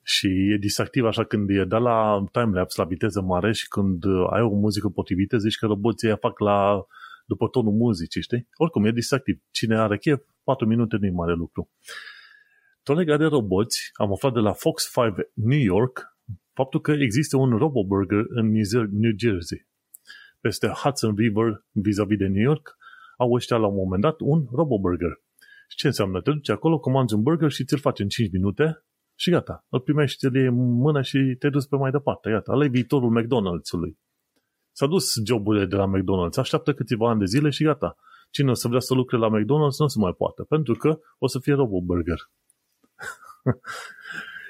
Și 0.04 0.28
e 0.54 0.58
distractiv 0.58 1.06
așa 1.06 1.24
când 1.24 1.50
e 1.50 1.64
dat 1.64 1.82
la 1.82 2.24
timelapse, 2.32 2.82
la 2.82 2.88
viteză 2.88 3.22
mare 3.22 3.52
și 3.52 3.68
când 3.68 4.04
ai 4.30 4.42
o 4.42 4.50
muzică 4.50 4.90
potrivită, 4.90 5.38
zici 5.38 5.58
că 5.58 5.66
roboții 5.66 6.18
fac 6.20 6.40
la 6.40 6.86
după 7.26 7.48
tonul 7.48 7.74
muzicii, 7.74 8.22
știi? 8.22 8.48
Oricum, 8.56 8.86
e 8.86 8.92
distractiv. 8.92 9.42
Cine 9.52 9.78
are 9.78 9.98
chef, 9.98 10.22
4 10.44 10.68
minute 10.68 10.98
nu 11.00 11.06
e 11.06 11.12
mare 11.12 11.34
lucru. 11.34 11.70
Tot 12.84 12.96
legat 12.96 13.20
de 13.20 13.26
roboți, 13.26 13.90
am 13.94 14.12
aflat 14.12 14.34
de 14.34 14.40
la 14.40 14.54
Fox 14.54 14.92
5 14.94 15.28
New 15.34 15.60
York 15.60 16.18
faptul 16.54 16.82
că 16.82 16.92
există 16.92 17.38
un 17.38 17.58
RoboBurger 17.58 18.26
în 18.28 18.52
New 18.92 19.12
Jersey 19.18 19.68
peste 20.42 20.68
Hudson 20.68 21.16
River 21.16 21.64
vis-a-vis 21.72 22.18
de 22.18 22.28
New 22.28 22.42
York, 22.42 22.78
au 23.18 23.32
ăștia 23.32 23.58
la 23.58 23.68
un 23.68 23.76
moment 23.76 24.02
dat 24.02 24.16
un 24.20 24.46
RoboBurger. 24.52 25.22
Și 25.68 25.78
ce 25.78 25.88
înseamnă? 25.88 26.22
Te 26.22 26.32
duci 26.32 26.50
acolo, 26.50 26.80
comanzi 26.80 27.14
un 27.14 27.22
burger 27.22 27.52
și 27.52 27.66
ți-l 27.66 27.80
faci 27.80 28.00
în 28.00 28.08
5 28.08 28.32
minute 28.32 28.86
și 29.16 29.32
gata. 29.32 29.66
Îl 29.70 29.80
primești, 29.80 30.18
ți-l 30.18 30.36
iei 30.36 30.46
în 30.46 30.56
mână 30.56 31.02
și 31.02 31.36
te 31.40 31.50
duci 31.50 31.68
pe 31.68 31.76
mai 31.76 31.92
departe. 31.92 32.30
Iată, 32.30 32.52
ăla 32.52 32.64
e 32.64 32.68
viitorul 32.68 33.22
McDonald's-ului. 33.22 33.98
S-a 34.72 34.88
dus 34.88 35.14
joburile 35.26 35.66
de 35.66 35.76
la 35.76 35.86
McDonald's, 35.86 36.38
așteaptă 36.38 36.74
câțiva 36.74 37.10
ani 37.10 37.20
de 37.20 37.26
zile 37.26 37.50
și 37.50 37.64
gata. 37.64 37.96
Cine 38.30 38.50
o 38.50 38.54
să 38.54 38.68
vrea 38.68 38.80
să 38.80 38.94
lucre 38.94 39.18
la 39.18 39.28
McDonald's 39.28 39.78
nu 39.78 39.88
se 39.88 40.00
mai 40.00 40.14
poate, 40.18 40.44
pentru 40.44 40.74
că 40.74 41.00
o 41.18 41.28
să 41.28 41.40
fie 41.40 41.54
RoboBurger. 41.54 42.20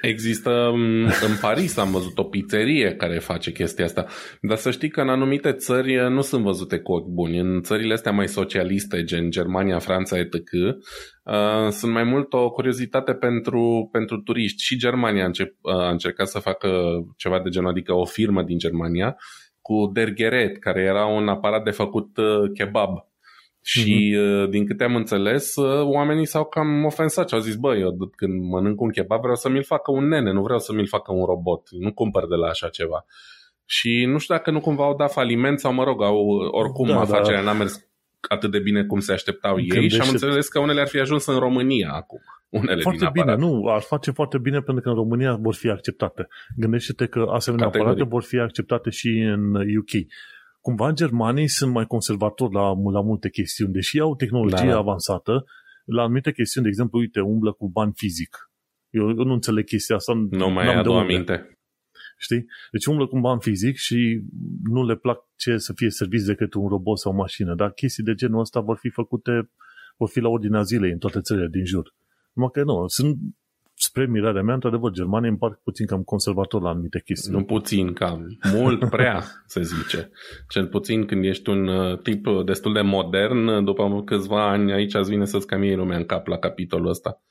Există 0.01 0.71
mm, 0.73 1.03
în 1.05 1.37
Paris, 1.41 1.77
am 1.77 1.91
văzut 1.91 2.17
o 2.17 2.23
pizzerie 2.23 2.95
care 2.95 3.19
face 3.19 3.51
chestia 3.51 3.85
asta. 3.85 4.05
Dar 4.41 4.57
să 4.57 4.71
știi 4.71 4.89
că 4.89 5.01
în 5.01 5.09
anumite 5.09 5.51
țări 5.51 5.93
eh, 5.93 6.07
nu 6.07 6.21
sunt 6.21 6.43
văzute 6.43 6.79
cu 6.79 6.91
ochi 6.91 7.07
buni. 7.07 7.39
În 7.39 7.61
țările 7.61 7.93
astea 7.93 8.11
mai 8.11 8.27
socialiste, 8.27 9.03
gen 9.03 9.29
Germania, 9.29 9.79
Franța, 9.79 10.17
etc., 10.17 10.33
uh, 10.33 11.69
sunt 11.69 11.91
mai 11.91 12.03
mult 12.03 12.33
o 12.33 12.49
curiozitate 12.49 13.13
pentru, 13.13 13.89
pentru 13.91 14.17
turiști. 14.17 14.63
Și 14.63 14.77
Germania 14.77 15.23
a, 15.23 15.25
încep, 15.25 15.55
uh, 15.61 15.73
a 15.73 15.89
încercat 15.89 16.27
să 16.27 16.39
facă 16.39 16.69
ceva 17.17 17.39
de 17.43 17.49
genul, 17.49 17.69
adică 17.69 17.93
o 17.93 18.05
firmă 18.05 18.43
din 18.43 18.57
Germania, 18.57 19.17
cu 19.61 19.89
Dergeret, 19.93 20.57
care 20.57 20.81
era 20.81 21.05
un 21.05 21.27
aparat 21.27 21.63
de 21.63 21.71
făcut 21.71 22.17
uh, 22.17 22.51
kebab 22.53 23.05
și 23.67 24.15
mm-hmm. 24.15 24.49
din 24.49 24.65
câte 24.65 24.83
am 24.83 24.95
înțeles, 24.95 25.55
uh, 25.55 25.83
oamenii 25.83 26.25
s-au 26.25 26.45
cam 26.45 26.85
ofensat 26.85 27.27
și 27.27 27.35
au 27.35 27.41
zis, 27.41 27.55
bă, 27.55 27.75
eu 27.75 28.11
când 28.15 28.43
mănânc 28.43 28.81
un 28.81 28.89
kebab 28.89 29.19
vreau 29.19 29.35
să 29.35 29.49
mi-l 29.49 29.63
facă 29.63 29.91
un 29.91 30.07
nene, 30.07 30.31
nu 30.31 30.41
vreau 30.41 30.59
să 30.59 30.73
mi-l 30.73 30.87
facă 30.87 31.11
un 31.13 31.25
robot, 31.25 31.67
nu 31.71 31.93
cumpăr 31.93 32.27
de 32.27 32.35
la 32.35 32.47
așa 32.47 32.67
ceva. 32.67 33.05
Și 33.65 34.05
nu 34.05 34.17
știu 34.17 34.35
dacă 34.35 34.51
nu 34.51 34.59
cumva 34.59 34.83
au 34.83 34.95
dat 34.95 35.11
faliment 35.11 35.59
sau, 35.59 35.73
mă 35.73 35.83
rog, 35.83 36.03
au, 36.03 36.27
oricum 36.51 36.87
da, 36.87 36.99
afacerea 36.99 37.43
da. 37.43 37.51
n-a 37.51 37.57
mers 37.57 37.87
atât 38.29 38.51
de 38.51 38.59
bine 38.59 38.83
cum 38.83 38.99
se 38.99 39.13
așteptau 39.13 39.55
Gândește... 39.55 39.79
ei 39.79 39.89
și 39.89 40.01
am 40.01 40.09
înțeles 40.09 40.47
că 40.47 40.59
unele 40.59 40.81
ar 40.81 40.87
fi 40.87 40.99
ajuns 40.99 41.25
în 41.25 41.39
România 41.39 41.91
acum. 41.91 42.21
Unele 42.49 42.81
foarte 42.81 43.09
din 43.13 43.23
bine, 43.23 43.35
nu, 43.35 43.67
ar 43.67 43.81
face 43.81 44.11
foarte 44.11 44.37
bine 44.37 44.59
pentru 44.59 44.83
că 44.83 44.89
în 44.89 44.95
România 44.95 45.35
vor 45.35 45.53
fi 45.53 45.69
acceptate. 45.69 46.27
Gândește-te 46.55 47.05
că 47.05 47.25
asemenea 47.31 47.65
Categorii. 47.65 47.91
aparate 47.91 48.09
vor 48.09 48.23
fi 48.23 48.37
acceptate 48.37 48.89
și 48.89 49.07
în 49.07 49.53
UK 49.55 50.07
cumva 50.67 50.91
germanii 50.91 51.47
sunt 51.47 51.71
mai 51.71 51.85
conservatori 51.85 52.53
la, 52.53 52.67
la 52.91 53.01
multe 53.01 53.29
chestiuni, 53.29 53.73
deși 53.73 53.99
au 53.99 54.15
tehnologie 54.15 54.65
da, 54.65 54.71
da. 54.71 54.77
avansată, 54.77 55.45
la 55.85 56.01
anumite 56.01 56.31
chestiuni, 56.31 56.65
de 56.65 56.71
exemplu, 56.71 56.99
uite, 56.99 57.19
umblă 57.19 57.51
cu 57.53 57.69
bani 57.69 57.91
fizic. 57.95 58.51
Eu, 58.89 59.09
eu 59.09 59.23
nu 59.23 59.33
înțeleg 59.33 59.65
chestia 59.65 59.95
asta. 59.95 60.13
Nu 60.29 60.49
mai 60.49 60.75
adu 60.75 60.91
aminte. 60.91 61.57
Știi? 62.17 62.45
Deci 62.71 62.85
umblă 62.85 63.07
cu 63.07 63.15
un 63.15 63.21
ban 63.21 63.39
fizic 63.39 63.75
și 63.75 64.21
nu 64.63 64.85
le 64.85 64.95
plac 64.95 65.19
ce 65.35 65.57
să 65.57 65.73
fie 65.75 65.89
serviți 65.89 66.25
decât 66.25 66.53
un 66.53 66.67
robot 66.67 66.99
sau 66.99 67.11
o 67.11 67.15
mașină. 67.15 67.55
Dar 67.55 67.71
chestii 67.71 68.03
de 68.03 68.13
genul 68.13 68.39
ăsta 68.39 68.59
vor 68.59 68.77
fi 68.77 68.89
făcute, 68.89 69.31
vor 69.97 70.09
fi 70.09 70.19
la 70.19 70.29
ordinea 70.29 70.61
zilei 70.61 70.91
în 70.91 70.97
toate 70.97 71.21
țările 71.21 71.47
din 71.47 71.65
jur. 71.65 71.93
Numai 72.33 72.49
că 72.53 72.63
nu, 72.63 72.87
sunt 72.87 73.17
spre 73.79 74.05
mirarea 74.05 74.41
mea, 74.41 74.53
într-adevăr, 74.53 74.91
Germania 74.91 75.29
îmi 75.29 75.37
par 75.37 75.59
puțin 75.63 75.85
cam 75.85 76.03
conservator 76.03 76.61
la 76.61 76.69
anumite 76.69 77.01
chestii. 77.05 77.31
Nu 77.31 77.43
puțin, 77.43 77.93
cam 77.93 78.37
mult 78.53 78.89
prea, 78.89 79.23
se 79.45 79.61
zice. 79.61 80.11
Cel 80.49 80.67
puțin 80.67 81.05
când 81.05 81.23
ești 81.23 81.49
un 81.49 81.67
uh, 81.67 81.99
tip 81.99 82.27
destul 82.45 82.73
de 82.73 82.81
modern, 82.81 83.63
după 83.63 84.03
câțiva 84.05 84.49
ani 84.49 84.71
aici 84.71 84.93
îți 84.93 85.09
vine 85.09 85.25
să-ți 85.25 85.47
cam 85.47 85.61
lumea 85.61 85.97
în 85.97 86.05
cap 86.05 86.27
la 86.27 86.37
capitolul 86.37 86.89
ăsta. 86.89 87.21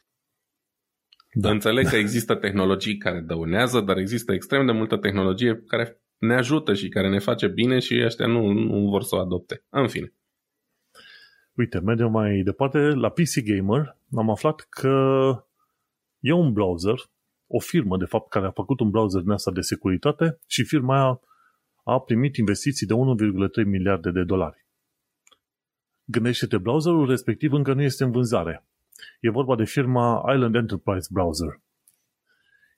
Da. 1.33 1.51
Înțeleg 1.51 1.89
că 1.89 1.97
există 2.05 2.35
tehnologii 2.35 2.97
care 2.97 3.21
dăunează, 3.21 3.81
dar 3.81 3.97
există 3.97 4.33
extrem 4.33 4.67
de 4.67 4.73
multă 4.73 4.97
tehnologie 4.97 5.63
care 5.67 6.01
ne 6.19 6.35
ajută 6.35 6.75
și 6.75 6.89
care 6.89 7.09
ne 7.09 7.19
face 7.19 7.49
bine 7.49 7.79
și 7.79 8.03
ăștia 8.05 8.27
nu, 8.27 8.53
nu 8.53 8.89
vor 8.89 9.03
să 9.03 9.15
o 9.15 9.19
adopte. 9.19 9.65
În 9.69 9.89
fine. 9.89 10.13
Uite, 11.55 11.79
mergem 11.79 12.11
mai 12.11 12.43
departe. 12.45 12.79
La 12.79 13.09
PC 13.09 13.43
Gamer 13.45 13.97
am 14.17 14.31
aflat 14.31 14.67
că 14.69 14.91
E 16.19 16.33
un 16.33 16.53
browser, 16.53 16.99
o 17.47 17.59
firmă, 17.59 17.97
de 17.97 18.05
fapt, 18.05 18.29
care 18.29 18.47
a 18.47 18.51
făcut 18.51 18.81
un 18.81 18.91
browser 18.91 19.21
din 19.21 19.31
asta 19.31 19.51
de 19.51 19.61
securitate 19.61 20.39
și 20.47 20.65
firma 20.65 20.95
aia 20.95 21.21
a 21.85 22.01
primit 22.01 22.37
investiții 22.37 22.87
de 22.87 22.95
1,3 22.95 23.67
miliarde 23.67 24.11
de 24.11 24.25
dolari. 24.25 24.67
Gândește-te, 26.05 26.59
browserul 26.59 27.09
respectiv 27.09 27.53
încă 27.53 27.73
nu 27.73 27.83
este 27.83 28.05
în 28.05 28.11
vânzare. 28.11 28.67
E 29.21 29.31
vorba 29.31 29.57
de 29.57 29.65
firma 29.65 30.33
Island 30.35 30.55
Enterprise 30.55 31.09
Browser. 31.13 31.61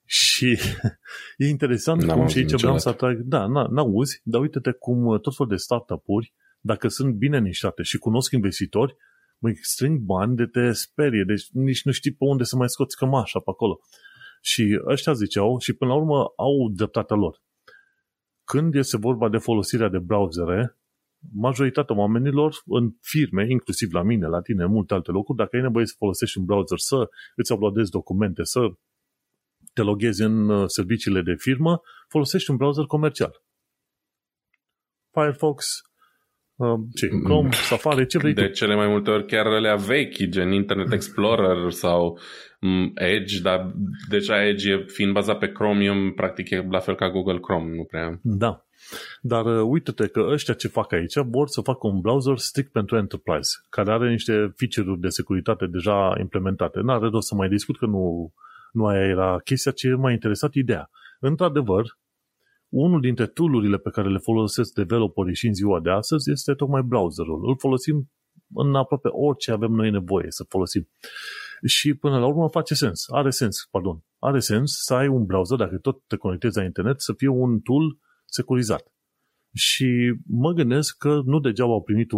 Și 0.05 0.59
e 1.37 1.47
interesant 1.47 2.01
N-am 2.03 2.17
cum 2.17 2.27
și 2.27 2.37
aici 2.37 2.53
vreau 2.53 2.77
să 2.77 2.89
atrag... 2.89 3.17
Da, 3.17 3.45
n-auzi, 3.45 4.21
dar 4.23 4.41
uite-te 4.41 4.71
cum 4.71 5.19
tot 5.19 5.35
felul 5.35 5.51
de 5.51 5.57
startup-uri, 5.57 6.33
dacă 6.59 6.87
sunt 6.87 7.13
bine 7.13 7.39
nișate 7.39 7.83
și 7.83 7.97
cunosc 7.97 8.31
investitori, 8.31 8.95
măi, 9.39 9.55
strâng 9.61 9.99
bani 9.99 10.35
de 10.35 10.45
te 10.45 10.71
sperie, 10.71 11.23
deci 11.23 11.49
nici 11.51 11.83
nu 11.83 11.91
știi 11.91 12.11
pe 12.11 12.23
unde 12.23 12.43
să 12.43 12.55
mai 12.55 12.69
scoți 12.69 12.97
cămașa 12.97 13.39
pe 13.39 13.49
acolo. 13.49 13.79
Și 14.41 14.81
ăștia 14.85 15.13
ziceau 15.13 15.59
și 15.59 15.73
până 15.73 15.91
la 15.91 15.97
urmă 15.97 16.17
au 16.37 16.69
dreptatea 16.73 17.15
lor. 17.15 17.41
Când 18.43 18.75
este 18.75 18.97
vorba 18.97 19.29
de 19.29 19.37
folosirea 19.37 19.89
de 19.89 19.99
browsere, 19.99 20.79
majoritatea 21.33 21.95
oamenilor 21.95 22.55
în 22.65 22.91
firme, 23.01 23.49
inclusiv 23.49 23.93
la 23.93 24.03
mine, 24.03 24.27
la 24.27 24.41
tine, 24.41 24.63
în 24.63 24.71
multe 24.71 24.93
alte 24.93 25.11
locuri, 25.11 25.37
dacă 25.37 25.55
ai 25.55 25.61
nevoie 25.61 25.85
să 25.85 25.93
folosești 25.97 26.37
un 26.37 26.45
browser, 26.45 26.77
să 26.77 27.09
îți 27.35 27.51
uploadezi 27.51 27.91
documente, 27.91 28.43
să 28.43 28.59
te 29.73 29.81
loghezi 29.81 30.21
în 30.21 30.49
uh, 30.49 30.63
serviciile 30.67 31.21
de 31.21 31.35
firmă, 31.37 31.81
folosești 32.07 32.49
un 32.49 32.57
browser 32.57 32.85
comercial. 32.85 33.43
Firefox, 35.11 35.81
ce, 36.93 37.07
Chrome, 37.23 37.49
Safari, 37.51 38.07
ce 38.07 38.17
vrei 38.17 38.33
De 38.33 38.45
tu. 38.45 38.51
cele 38.51 38.75
mai 38.75 38.87
multe 38.87 39.09
ori 39.09 39.25
chiar 39.25 39.45
alea 39.45 39.75
vechi, 39.75 40.29
gen 40.29 40.51
Internet 40.51 40.91
Explorer 40.91 41.71
sau 41.71 42.19
Edge, 42.93 43.41
dar 43.41 43.71
deja 44.09 44.45
Edge 44.45 44.71
e, 44.71 44.83
fiind 44.87 45.13
bazat 45.13 45.37
pe 45.39 45.51
Chromium, 45.51 46.11
practic 46.13 46.49
e 46.49 46.67
la 46.69 46.79
fel 46.79 46.95
ca 46.95 47.09
Google 47.09 47.39
Chrome, 47.39 47.75
nu 47.75 47.83
prea. 47.83 48.19
Da. 48.21 48.63
Dar 49.21 49.45
uh, 49.45 49.67
uite-te 49.67 50.07
că 50.07 50.27
ăștia 50.31 50.53
ce 50.53 50.67
fac 50.67 50.93
aici 50.93 51.17
vor 51.25 51.47
să 51.47 51.61
facă 51.61 51.87
un 51.87 51.99
browser 51.99 52.37
strict 52.37 52.71
pentru 52.71 52.97
Enterprise, 52.97 53.49
care 53.69 53.91
are 53.91 54.09
niște 54.09 54.53
feature-uri 54.55 54.99
de 54.99 55.09
securitate 55.09 55.65
deja 55.65 56.15
implementate. 56.19 56.79
N-are 56.83 57.07
rost 57.07 57.27
să 57.27 57.35
mai 57.35 57.49
discut 57.49 57.77
că 57.77 57.85
nu, 57.85 58.33
nu 58.71 58.85
aia 58.85 59.05
era 59.05 59.39
chestia 59.43 59.71
ce 59.71 59.89
m-a 59.89 60.11
interesat 60.11 60.53
ideea. 60.53 60.89
Într-adevăr, 61.19 61.97
unul 62.69 63.01
dintre 63.01 63.27
tool 63.27 63.79
pe 63.79 63.89
care 63.89 64.09
le 64.09 64.17
folosesc 64.17 64.73
developerii 64.73 65.35
și 65.35 65.47
în 65.47 65.53
ziua 65.53 65.79
de 65.79 65.89
astăzi 65.89 66.31
este 66.31 66.53
tocmai 66.53 66.81
browserul. 66.81 67.47
Îl 67.47 67.57
folosim 67.57 68.09
în 68.53 68.75
aproape 68.75 69.07
orice 69.11 69.51
avem 69.51 69.71
noi 69.71 69.91
nevoie 69.91 70.25
să 70.29 70.45
folosim. 70.49 70.89
Și 71.65 71.93
până 71.93 72.19
la 72.19 72.25
urmă 72.25 72.49
face 72.49 72.73
sens, 72.73 73.05
are 73.09 73.29
sens, 73.29 73.67
pardon, 73.71 74.03
are 74.19 74.39
sens 74.39 74.71
să 74.83 74.93
ai 74.93 75.07
un 75.07 75.25
browser, 75.25 75.57
dacă 75.57 75.77
tot 75.77 76.03
te 76.07 76.15
conectezi 76.15 76.57
la 76.57 76.63
internet, 76.63 77.01
să 77.01 77.13
fie 77.13 77.27
un 77.27 77.59
tool 77.59 77.97
securizat. 78.25 78.93
Și 79.53 80.15
mă 80.27 80.51
gândesc 80.51 80.97
că 80.97 81.21
nu 81.25 81.39
degeaba 81.39 81.71
au 81.71 81.83
primit 81.83 82.09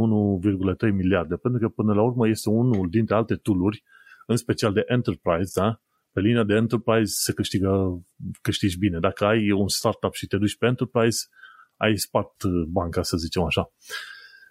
1,3 0.87 0.91
miliarde, 0.93 1.35
pentru 1.35 1.61
că 1.61 1.67
până 1.67 1.93
la 1.93 2.01
urmă 2.01 2.27
este 2.27 2.49
unul 2.49 2.89
dintre 2.89 3.15
alte 3.15 3.35
tooluri, 3.35 3.83
în 4.25 4.35
special 4.35 4.73
de 4.73 4.83
enterprise, 4.87 5.59
da? 5.59 5.81
Pe 6.11 6.19
linia 6.19 6.43
de 6.43 6.53
enterprise 6.53 7.13
se 7.15 7.33
câștigă, 7.33 8.01
câștigi 8.41 8.77
bine. 8.77 8.99
Dacă 8.99 9.25
ai 9.25 9.51
un 9.51 9.67
startup 9.67 10.13
și 10.13 10.27
te 10.27 10.37
duci 10.37 10.57
pe 10.57 10.65
enterprise, 10.65 11.27
ai 11.75 11.97
spart 11.97 12.43
banca, 12.67 13.03
să 13.03 13.17
zicem 13.17 13.43
așa. 13.43 13.73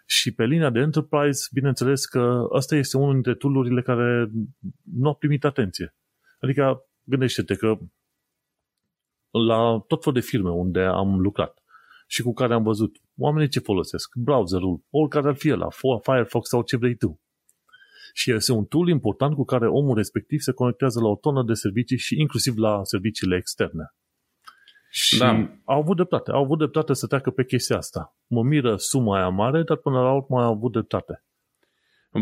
Și 0.06 0.34
pe 0.34 0.44
linia 0.44 0.70
de 0.70 0.78
enterprise, 0.78 1.48
bineînțeles 1.52 2.06
că 2.06 2.48
ăsta 2.52 2.76
este 2.76 2.96
unul 2.96 3.12
dintre 3.12 3.34
tool 3.34 3.82
care 3.82 4.30
nu 4.94 5.08
au 5.08 5.14
primit 5.14 5.44
atenție. 5.44 5.94
Adică, 6.40 6.84
gândește-te 7.02 7.54
că 7.54 7.78
la 9.30 9.84
tot 9.86 10.02
felul 10.02 10.20
de 10.20 10.26
firme 10.26 10.50
unde 10.50 10.80
am 10.80 11.20
lucrat 11.20 11.62
și 12.06 12.22
cu 12.22 12.32
care 12.32 12.54
am 12.54 12.62
văzut 12.62 12.96
oamenii 13.16 13.48
ce 13.48 13.60
folosesc, 13.60 14.14
browserul, 14.14 14.84
oricare 14.90 15.28
ar 15.28 15.34
fi 15.34 15.48
la 15.48 15.68
Firefox 16.02 16.48
sau 16.48 16.62
ce 16.62 16.76
vrei 16.76 16.96
tu 16.96 17.20
și 18.14 18.32
este 18.32 18.52
un 18.52 18.64
tool 18.64 18.88
important 18.88 19.34
cu 19.34 19.44
care 19.44 19.68
omul 19.68 19.96
respectiv 19.96 20.40
se 20.40 20.52
conectează 20.52 21.00
la 21.00 21.08
o 21.08 21.16
tonă 21.16 21.42
de 21.46 21.52
servicii 21.52 21.98
și 21.98 22.20
inclusiv 22.20 22.56
la 22.56 22.80
serviciile 22.82 23.36
externe. 23.36 23.94
Și 24.90 25.18
da. 25.18 25.50
au 25.64 25.78
avut 25.78 25.96
dreptate. 25.96 26.30
Au 26.30 26.42
avut 26.42 26.58
dreptate 26.58 26.92
să 26.94 27.06
treacă 27.06 27.30
pe 27.30 27.44
chestia 27.44 27.76
asta. 27.76 28.16
Mă 28.26 28.42
miră 28.42 28.76
suma 28.76 29.16
aia 29.16 29.28
mare, 29.28 29.62
dar 29.62 29.76
până 29.76 30.00
la 30.00 30.12
urmă 30.12 30.42
au 30.42 30.52
avut 30.52 30.72
dreptate. 30.72 31.24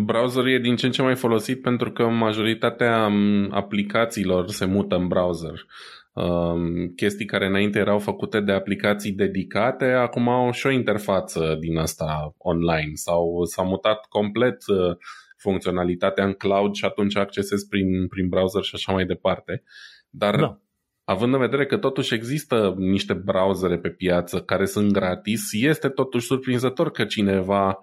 Browser 0.04 0.46
e 0.46 0.58
din 0.58 0.76
ce 0.76 0.86
în 0.86 0.92
ce 0.92 1.02
mai 1.02 1.16
folosit 1.16 1.62
pentru 1.62 1.90
că 1.92 2.08
majoritatea 2.08 3.10
aplicațiilor 3.50 4.48
se 4.48 4.64
mută 4.64 4.94
în 4.94 5.08
browser. 5.08 5.66
Um, 6.12 6.88
chestii 6.96 7.26
care 7.26 7.46
înainte 7.46 7.78
erau 7.78 7.98
făcute 7.98 8.40
de 8.40 8.52
aplicații 8.52 9.12
dedicate, 9.12 9.84
acum 9.84 10.28
au 10.28 10.50
și 10.50 10.66
o 10.66 10.70
interfață 10.70 11.56
din 11.60 11.78
asta 11.78 12.34
online 12.38 12.90
sau 12.94 13.44
s-au 13.44 13.66
mutat 13.66 14.06
complet 14.08 14.66
uh, 14.66 14.96
funcționalitatea 15.38 16.24
în 16.24 16.32
cloud 16.32 16.74
și 16.74 16.84
atunci 16.84 17.16
accesezi 17.16 17.68
prin, 17.68 18.06
prin 18.08 18.28
browser 18.28 18.62
și 18.62 18.74
așa 18.74 18.92
mai 18.92 19.04
departe. 19.04 19.62
Dar 20.10 20.36
da. 20.36 20.60
având 21.04 21.34
în 21.34 21.40
vedere 21.40 21.66
că 21.66 21.76
totuși 21.76 22.14
există 22.14 22.74
niște 22.76 23.14
browsere 23.14 23.78
pe 23.78 23.90
piață 23.90 24.42
care 24.42 24.64
sunt 24.64 24.92
gratis, 24.92 25.42
este 25.52 25.88
totuși 25.88 26.26
surprinzător 26.26 26.90
că 26.90 27.04
cineva 27.04 27.78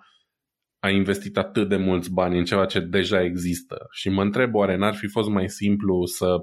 a 0.79 0.89
investit 0.89 1.37
atât 1.37 1.69
de 1.69 1.75
mulți 1.75 2.11
bani 2.13 2.37
în 2.37 2.45
ceva 2.45 2.65
ce 2.65 2.79
deja 2.79 3.23
există. 3.23 3.87
Și 3.91 4.09
mă 4.09 4.21
întreb, 4.21 4.55
oare 4.55 4.75
n-ar 4.77 4.95
fi 4.95 5.07
fost 5.07 5.29
mai 5.29 5.49
simplu 5.49 6.05
să 6.05 6.35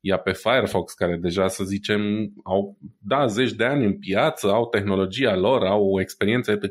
ia 0.00 0.18
pe 0.18 0.32
Firefox, 0.32 0.92
care 0.92 1.16
deja, 1.16 1.48
să 1.48 1.64
zicem, 1.64 2.00
au, 2.44 2.78
da, 2.98 3.26
zeci 3.26 3.52
de 3.52 3.64
ani 3.64 3.84
în 3.84 3.98
piață, 3.98 4.46
au 4.46 4.68
tehnologia 4.68 5.36
lor, 5.36 5.66
au 5.66 5.84
o 5.84 6.00
experiență 6.00 6.50
etc. 6.50 6.64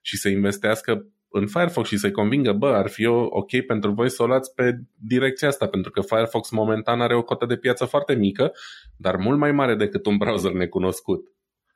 și 0.00 0.16
să 0.16 0.28
investească 0.28 1.06
în 1.38 1.46
Firefox 1.46 1.88
și 1.88 1.96
să-i 1.96 2.10
convingă, 2.10 2.52
bă, 2.52 2.68
ar 2.68 2.88
fi 2.88 3.06
ok 3.06 3.60
pentru 3.66 3.92
voi 3.92 4.10
să 4.10 4.22
o 4.22 4.26
luați 4.26 4.54
pe 4.54 4.78
direcția 4.94 5.48
asta, 5.48 5.66
pentru 5.66 5.90
că 5.90 6.00
Firefox 6.00 6.50
momentan 6.50 7.00
are 7.00 7.16
o 7.16 7.22
cotă 7.22 7.46
de 7.46 7.56
piață 7.56 7.84
foarte 7.84 8.14
mică, 8.14 8.52
dar 8.96 9.16
mult 9.16 9.38
mai 9.38 9.52
mare 9.52 9.74
decât 9.74 10.06
un 10.06 10.16
browser 10.16 10.52
necunoscut. 10.52 11.32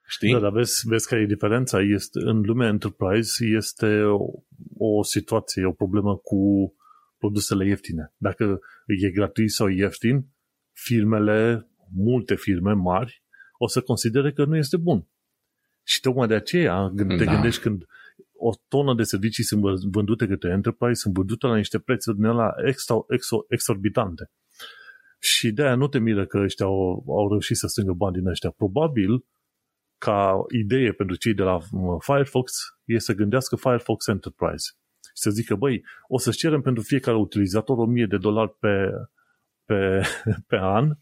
Știi? 0.07 0.33
Da, 0.33 0.39
dar 0.39 0.53
vezi, 0.53 0.89
vezi 0.89 1.09
că 1.09 1.15
e 1.15 1.27
diferența. 1.27 1.81
Este, 1.81 2.19
în 2.23 2.41
lumea 2.41 2.69
enterprise 2.69 3.47
este 3.47 4.03
o, 4.03 4.27
o 4.79 5.03
situație, 5.03 5.65
o 5.65 5.73
problemă 5.73 6.17
cu 6.17 6.75
produsele 7.19 7.67
ieftine. 7.67 8.13
Dacă 8.17 8.59
e 8.87 9.11
gratuit 9.11 9.51
sau 9.51 9.69
ieftin, 9.69 10.27
firmele, 10.73 11.69
multe 11.95 12.35
firme 12.35 12.73
mari, 12.73 13.23
o 13.59 13.69
să 13.69 13.81
considere 13.81 14.33
că 14.33 14.45
nu 14.45 14.57
este 14.57 14.77
bun. 14.77 15.07
Și 15.83 16.01
tocmai 16.01 16.27
de 16.27 16.35
aceea 16.35 16.93
te 16.97 17.25
da. 17.25 17.33
gândești 17.33 17.61
când 17.61 17.85
o 18.49 18.51
tonă 18.69 18.95
de 18.95 19.03
servicii 19.03 19.45
sunt 19.45 19.63
vândute 19.93 20.27
către 20.27 20.51
enterprise, 20.51 21.01
sunt 21.01 21.15
vândute 21.15 21.47
la 21.47 21.57
niște 21.57 21.79
prețuri 21.79 22.17
din 22.17 22.25
ala 22.25 22.55
extra, 22.67 22.97
extra, 23.09 23.37
exorbitante. 23.49 24.31
Și 25.19 25.51
de 25.53 25.63
aia 25.63 25.75
nu 25.75 25.89
te 25.89 25.99
miră 25.99 26.27
că 26.27 26.39
ăștia 26.39 26.67
au, 26.67 27.05
au 27.09 27.29
reușit 27.29 27.57
să 27.57 27.67
strângă 27.67 27.93
bani 27.93 28.15
din 28.15 28.27
ăștia. 28.27 28.51
Probabil, 28.51 29.25
ca 29.99 30.45
idee 30.63 30.93
pentru 30.93 31.17
cei 31.17 31.35
de 31.35 31.43
la 31.43 31.55
uh, 31.55 31.97
Firefox, 31.99 32.53
e 32.85 32.99
să 32.99 33.13
gândească 33.13 33.57
Firefox 33.57 34.07
Enterprise. 34.07 34.67
Și 35.05 35.23
să 35.23 35.31
zică, 35.31 35.55
băi, 35.55 35.85
o 36.09 36.19
să 36.19 36.31
cerem 36.31 36.61
pentru 36.61 36.83
fiecare 36.83 37.17
utilizator 37.17 37.79
1000 37.79 38.07
de 38.07 38.17
dolari 38.17 38.57
pe, 38.61 38.91
pe, 39.65 40.01
pe 40.51 40.57
an 40.57 40.93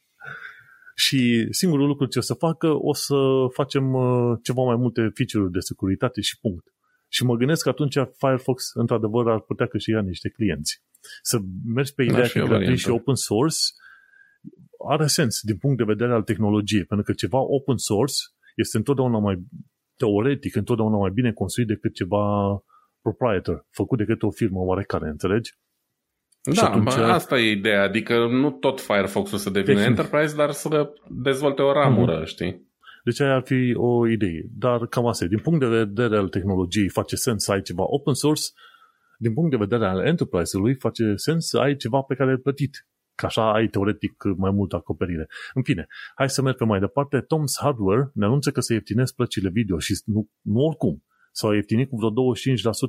și 0.94 1.46
singurul 1.50 1.86
lucru 1.86 2.06
ce 2.06 2.18
o 2.18 2.22
să 2.22 2.34
facă, 2.34 2.68
o 2.68 2.94
să 2.94 3.16
facem 3.52 3.94
uh, 3.94 4.38
ceva 4.42 4.62
mai 4.62 4.76
multe 4.76 5.00
feature-uri 5.14 5.52
de 5.52 5.58
securitate 5.58 6.20
și 6.20 6.38
punct. 6.38 6.64
Și 7.12 7.24
mă 7.24 7.34
gândesc 7.36 7.62
că 7.62 7.68
atunci 7.68 7.96
Firefox, 8.18 8.70
într-adevăr, 8.74 9.28
ar 9.28 9.40
putea 9.40 9.66
câștiga 9.66 10.00
niște 10.00 10.28
clienți. 10.28 10.82
Să 11.22 11.38
mergi 11.74 11.94
pe 11.94 12.02
ideea 12.02 12.28
că 12.28 12.42
gratuit 12.42 12.78
și 12.78 12.90
open 12.90 13.14
source 13.14 13.58
are 14.88 15.06
sens 15.06 15.40
din 15.42 15.56
punct 15.56 15.76
de 15.76 15.84
vedere 15.84 16.12
al 16.12 16.22
tehnologiei, 16.22 16.84
pentru 16.84 17.06
că 17.06 17.12
ceva 17.12 17.38
open 17.38 17.76
source 17.76 18.14
este 18.56 18.76
întotdeauna 18.76 19.18
mai 19.18 19.36
teoretic, 19.96 20.56
întotdeauna 20.56 20.96
mai 20.96 21.10
bine 21.10 21.32
construit 21.32 21.68
decât 21.68 21.94
ceva 21.94 22.24
proprietor, 23.00 23.66
făcut 23.70 23.98
de 23.98 24.04
către 24.04 24.26
o 24.26 24.30
firmă 24.30 24.60
oarecare, 24.60 25.08
înțelegi? 25.08 25.52
Da, 26.42 26.68
atunci... 26.68 26.92
asta 26.92 27.38
e 27.38 27.50
ideea, 27.50 27.82
adică 27.82 28.26
nu 28.26 28.50
tot 28.50 28.80
Firefox-ul 28.80 29.38
să 29.38 29.50
devină 29.50 29.80
Tehnic. 29.80 29.98
enterprise, 29.98 30.36
dar 30.36 30.50
să 30.50 30.92
dezvolte 31.08 31.62
o 31.62 31.72
ramură, 31.72 32.22
mm-hmm. 32.22 32.26
știi? 32.26 32.69
Deci 33.04 33.20
aia 33.20 33.34
ar 33.34 33.42
fi 33.42 33.74
o 33.76 34.08
idee. 34.08 34.42
Dar 34.58 34.86
cam 34.86 35.06
asta 35.06 35.26
Din 35.26 35.38
punct 35.38 35.60
de 35.60 35.66
vedere 35.66 36.16
al 36.16 36.28
tehnologiei 36.28 36.88
face 36.88 37.16
sens 37.16 37.44
să 37.44 37.52
ai 37.52 37.62
ceva 37.62 37.82
open 37.86 38.14
source, 38.14 38.42
din 39.18 39.34
punct 39.34 39.50
de 39.50 39.56
vedere 39.56 39.86
al 39.86 40.06
enterprise-ului 40.06 40.74
face 40.74 41.14
sens 41.14 41.48
să 41.48 41.58
ai 41.58 41.76
ceva 41.76 42.00
pe 42.00 42.14
care 42.14 42.30
ai 42.30 42.36
plătit. 42.36 42.86
Că 43.14 43.26
așa 43.26 43.52
ai 43.52 43.66
teoretic 43.66 44.14
mai 44.36 44.50
multă 44.50 44.76
acoperire. 44.76 45.26
În 45.54 45.62
fine, 45.62 45.86
hai 46.14 46.30
să 46.30 46.42
mergem 46.42 46.66
mai 46.66 46.80
departe. 46.80 47.20
Tom's 47.20 47.54
Hardware 47.60 48.10
ne 48.14 48.24
anunță 48.24 48.50
că 48.50 48.60
se 48.60 48.72
ieftinesc 48.72 49.14
plăcile 49.14 49.50
video 49.50 49.78
și 49.78 50.00
nu, 50.04 50.28
nu 50.40 50.60
oricum. 50.60 51.04
S-au 51.32 51.52
ieftinit 51.52 51.88
cu 51.88 51.96
vreo 51.96 52.10
25% 52.10 52.12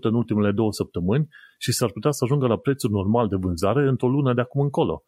în 0.01 0.13
ultimele 0.13 0.51
două 0.51 0.71
săptămâni 0.71 1.27
și 1.57 1.71
s-ar 1.71 1.91
putea 1.91 2.11
să 2.11 2.23
ajungă 2.23 2.47
la 2.47 2.57
prețul 2.57 2.89
normal 2.89 3.27
de 3.27 3.35
vânzare 3.39 3.87
într-o 3.87 4.07
lună 4.07 4.33
de 4.33 4.41
acum 4.41 4.61
încolo. 4.61 5.03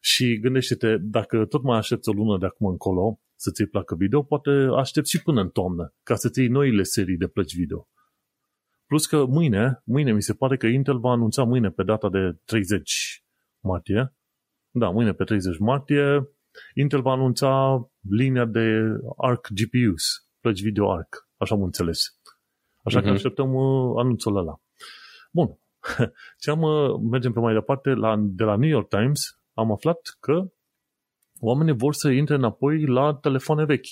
Și 0.00 0.38
gândește-te, 0.40 0.96
dacă 1.00 1.44
tot 1.44 1.62
mai 1.62 1.78
aștepți 1.78 2.08
o 2.08 2.12
lună 2.12 2.38
de 2.38 2.46
acum 2.46 2.66
încolo 2.66 3.20
să 3.36 3.50
ți 3.50 3.64
placă 3.64 3.94
video, 3.94 4.22
poate 4.22 4.50
aștepți 4.76 5.10
și 5.10 5.22
până 5.22 5.40
în 5.40 5.48
toamnă 5.48 5.94
ca 6.02 6.14
să-ți 6.14 6.40
iei 6.40 6.48
noile 6.48 6.82
serii 6.82 7.16
de 7.16 7.26
plăci 7.26 7.54
video. 7.54 7.88
Plus 8.86 9.06
că 9.06 9.24
mâine, 9.24 9.82
mâine 9.84 10.12
mi 10.12 10.22
se 10.22 10.34
pare 10.34 10.56
că 10.56 10.66
Intel 10.66 10.98
va 10.98 11.10
anunța 11.10 11.44
mâine 11.44 11.70
pe 11.70 11.82
data 11.82 12.08
de 12.08 12.38
30 12.44 13.24
martie, 13.60 14.14
da, 14.70 14.90
mâine 14.90 15.12
pe 15.12 15.24
30 15.24 15.58
martie, 15.58 16.28
Intel 16.74 17.02
va 17.02 17.10
anunța 17.10 17.80
linia 18.10 18.44
de 18.44 18.82
ARC 19.16 19.48
GPUs, 19.48 20.28
plăci 20.40 20.62
video 20.62 20.90
ARC, 20.92 21.28
așa 21.36 21.54
am 21.54 21.62
înțeles. 21.62 22.20
Așa 22.82 22.98
uh-huh. 22.98 23.02
că 23.02 23.06
mhm. 23.06 23.16
așteptăm 23.16 23.54
uh, 23.54 23.92
anunțul 23.98 24.36
ăla. 24.36 24.60
Bun. 25.32 25.58
Ce 26.40 26.50
am, 26.50 26.62
uh, 26.62 27.00
mergem 27.10 27.32
pe 27.32 27.40
mai 27.40 27.54
departe, 27.54 27.90
la, 27.90 28.16
de 28.18 28.44
la 28.44 28.56
New 28.56 28.68
York 28.68 28.88
Times 28.88 29.40
am 29.52 29.72
aflat 29.72 30.16
că 30.20 30.46
oamenii 31.40 31.76
vor 31.76 31.94
să 31.94 32.10
intre 32.10 32.34
înapoi 32.34 32.86
la 32.86 33.14
telefoane 33.14 33.64
vechi. 33.64 33.86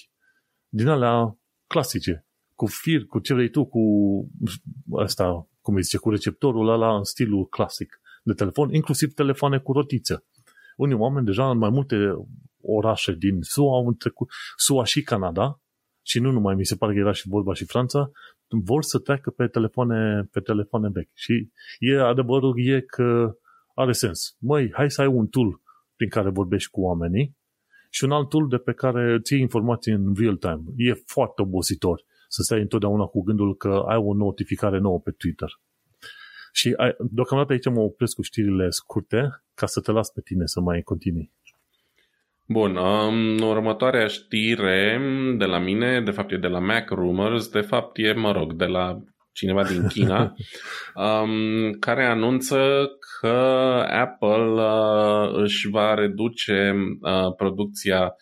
Din 0.69 0.89
alea 0.89 1.39
clasice. 1.67 2.27
Cu 2.55 2.67
fir, 2.67 3.07
cu 3.07 3.19
ce 3.19 3.35
vrei 3.35 3.51
tu, 3.51 3.65
cu 3.67 3.81
asta, 4.97 5.49
cum 5.61 5.75
îi 5.75 5.83
zice, 5.83 5.97
cu 5.97 6.11
receptorul 6.11 6.69
ăla 6.69 6.97
în 6.97 7.05
stilul 7.05 7.47
clasic 7.47 8.01
de 8.23 8.33
telefon, 8.33 8.73
inclusiv 8.75 9.15
telefoane 9.15 9.59
cu 9.59 9.73
rotiță. 9.73 10.27
Unii 10.77 10.97
oameni 10.97 11.27
deja 11.27 11.51
în 11.51 11.59
mai 11.59 11.71
multe 11.71 11.97
orașe 12.63 13.13
din 13.13 13.39
SUA 13.41 13.77
au 13.77 13.93
trecut, 13.93 14.29
SUA 14.57 14.85
și 14.85 15.03
Canada, 15.03 15.61
și 16.03 16.21
nu 16.21 16.31
numai, 16.31 16.55
mi 16.55 16.65
se 16.67 16.77
pare 16.77 16.93
că 16.93 16.99
era 16.99 17.13
și 17.13 17.29
vorba 17.29 17.55
și 17.55 17.65
Franța, 17.65 18.11
vor 18.49 18.83
să 18.83 18.99
treacă 18.99 19.31
pe 19.31 19.47
telefoane, 19.47 20.29
pe 20.33 20.41
telefoane 20.41 20.89
vechi. 20.93 21.11
Și 21.15 21.51
e, 21.79 22.01
adevărul 22.01 22.67
e 22.67 22.81
că 22.81 23.37
are 23.75 23.93
sens. 23.93 24.37
Măi, 24.39 24.73
hai 24.73 24.91
să 24.91 25.01
ai 25.01 25.07
un 25.07 25.27
tool 25.27 25.61
prin 25.97 26.09
care 26.09 26.31
vorbești 26.31 26.71
cu 26.71 26.81
oamenii 26.81 27.37
și 27.91 28.05
un 28.05 28.11
alt 28.11 28.29
tool 28.29 28.49
de 28.49 28.57
pe 28.57 28.73
care 28.73 29.19
ții 29.23 29.41
informații 29.41 29.93
în 29.93 30.15
real 30.17 30.37
time. 30.37 30.63
E 30.77 30.93
foarte 31.07 31.43
obositor 31.43 32.05
să 32.29 32.43
stai 32.43 32.61
întotdeauna 32.61 33.05
cu 33.05 33.23
gândul 33.23 33.57
că 33.57 33.85
ai 33.89 33.97
o 33.97 34.15
notificare 34.15 34.79
nouă 34.79 35.01
pe 35.01 35.11
Twitter. 35.11 35.49
Și 36.53 36.75
ai, 36.77 36.95
deocamdată 37.11 37.53
aici 37.53 37.69
mă 37.69 37.81
opresc 37.81 38.15
cu 38.15 38.23
știrile 38.23 38.71
scurte 38.71 39.43
ca 39.55 39.67
să 39.67 39.81
te 39.81 39.93
las 39.93 40.11
pe 40.11 40.21
tine 40.21 40.47
să 40.47 40.61
mai 40.61 40.83
continui. 40.83 41.33
Bun, 42.49 42.77
um, 42.77 43.39
următoarea 43.43 44.07
știre 44.07 45.01
de 45.39 45.45
la 45.45 45.59
mine, 45.59 46.03
de 46.03 46.11
fapt 46.11 46.33
e 46.33 46.37
de 46.37 46.47
la 46.47 46.59
Mac 46.59 46.91
Rumors, 46.91 47.49
de 47.49 47.61
fapt 47.61 47.99
e, 47.99 48.13
mă 48.13 48.33
rog, 48.33 48.53
de 48.53 48.65
la 48.65 49.03
cineva 49.35 49.65
din 49.65 49.87
China, 49.87 50.35
um, 51.07 51.73
care 51.73 52.05
anunță 52.05 52.89
că 53.21 53.37
Apple 53.91 54.63
uh, 54.63 55.43
își 55.43 55.69
va 55.69 55.95
reduce 55.95 56.75
uh, 57.01 57.35
producția 57.37 58.15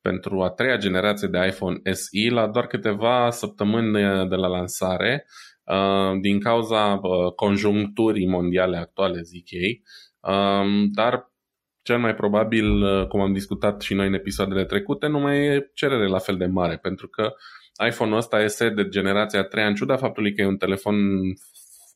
pentru 0.00 0.42
a 0.42 0.50
treia 0.50 0.76
generație 0.76 1.28
de 1.28 1.46
iPhone 1.46 1.92
SE 1.92 2.30
la 2.30 2.48
doar 2.48 2.66
câteva 2.66 3.30
săptămâni 3.30 3.92
de 4.28 4.34
la 4.34 4.46
lansare, 4.46 5.26
uh, 5.64 6.20
din 6.20 6.40
cauza 6.40 7.00
uh, 7.02 7.32
conjuncturii 7.34 8.28
mondiale 8.28 8.76
actuale, 8.76 9.20
zic 9.20 9.50
ei, 9.50 9.82
um, 10.20 10.88
dar 10.92 11.30
cel 11.82 11.98
mai 11.98 12.14
probabil, 12.14 12.82
uh, 12.82 13.06
cum 13.06 13.20
am 13.20 13.32
discutat 13.32 13.80
și 13.80 13.94
noi 13.94 14.06
în 14.06 14.14
episoadele 14.14 14.64
trecute, 14.64 15.06
nu 15.06 15.18
mai 15.18 15.46
e 15.46 15.70
cerere 15.74 16.06
la 16.06 16.18
fel 16.18 16.36
de 16.36 16.46
mare, 16.46 16.76
pentru 16.76 17.08
că 17.08 17.32
iPhone-ul 17.88 18.16
ăsta 18.16 18.42
este 18.42 18.70
de 18.70 18.88
generația 18.88 19.42
3 19.42 19.66
în 19.66 19.74
ciuda 19.74 19.96
faptului 19.96 20.34
că 20.34 20.42
e 20.42 20.46
un 20.46 20.56
telefon 20.56 20.96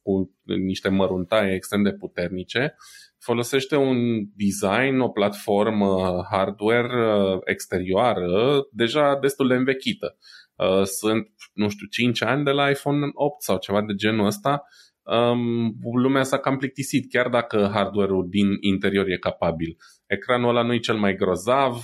cu 0.02 0.34
niște 0.44 0.88
măruntaie 0.88 1.54
extrem 1.54 1.82
de 1.82 1.92
puternice, 1.92 2.74
folosește 3.18 3.76
un 3.76 3.96
design, 4.34 4.98
o 4.98 5.08
platformă 5.08 6.22
hardware 6.30 7.06
uh, 7.06 7.38
exterioară 7.44 8.66
deja 8.72 9.18
destul 9.20 9.48
de 9.48 9.54
învechită. 9.54 10.16
Uh, 10.54 10.82
sunt, 10.82 11.28
nu 11.52 11.68
știu, 11.68 11.86
5 11.86 12.22
ani 12.22 12.44
de 12.44 12.50
la 12.50 12.70
iPhone 12.70 13.06
8 13.12 13.42
sau 13.42 13.58
ceva 13.58 13.82
de 13.82 13.94
genul 13.94 14.26
ăsta 14.26 14.62
um, 15.02 15.76
lumea 15.92 16.22
s-a 16.22 16.38
cam 16.38 16.56
plictisit, 16.56 17.10
chiar 17.10 17.28
dacă 17.28 17.70
hardware-ul 17.72 18.26
din 18.28 18.46
interior 18.60 19.08
e 19.08 19.16
capabil. 19.16 19.76
Ecranul 20.06 20.48
ăla 20.48 20.62
nu 20.62 20.74
e 20.74 20.78
cel 20.78 20.96
mai 20.96 21.14
grozav, 21.14 21.72
uh, 21.74 21.82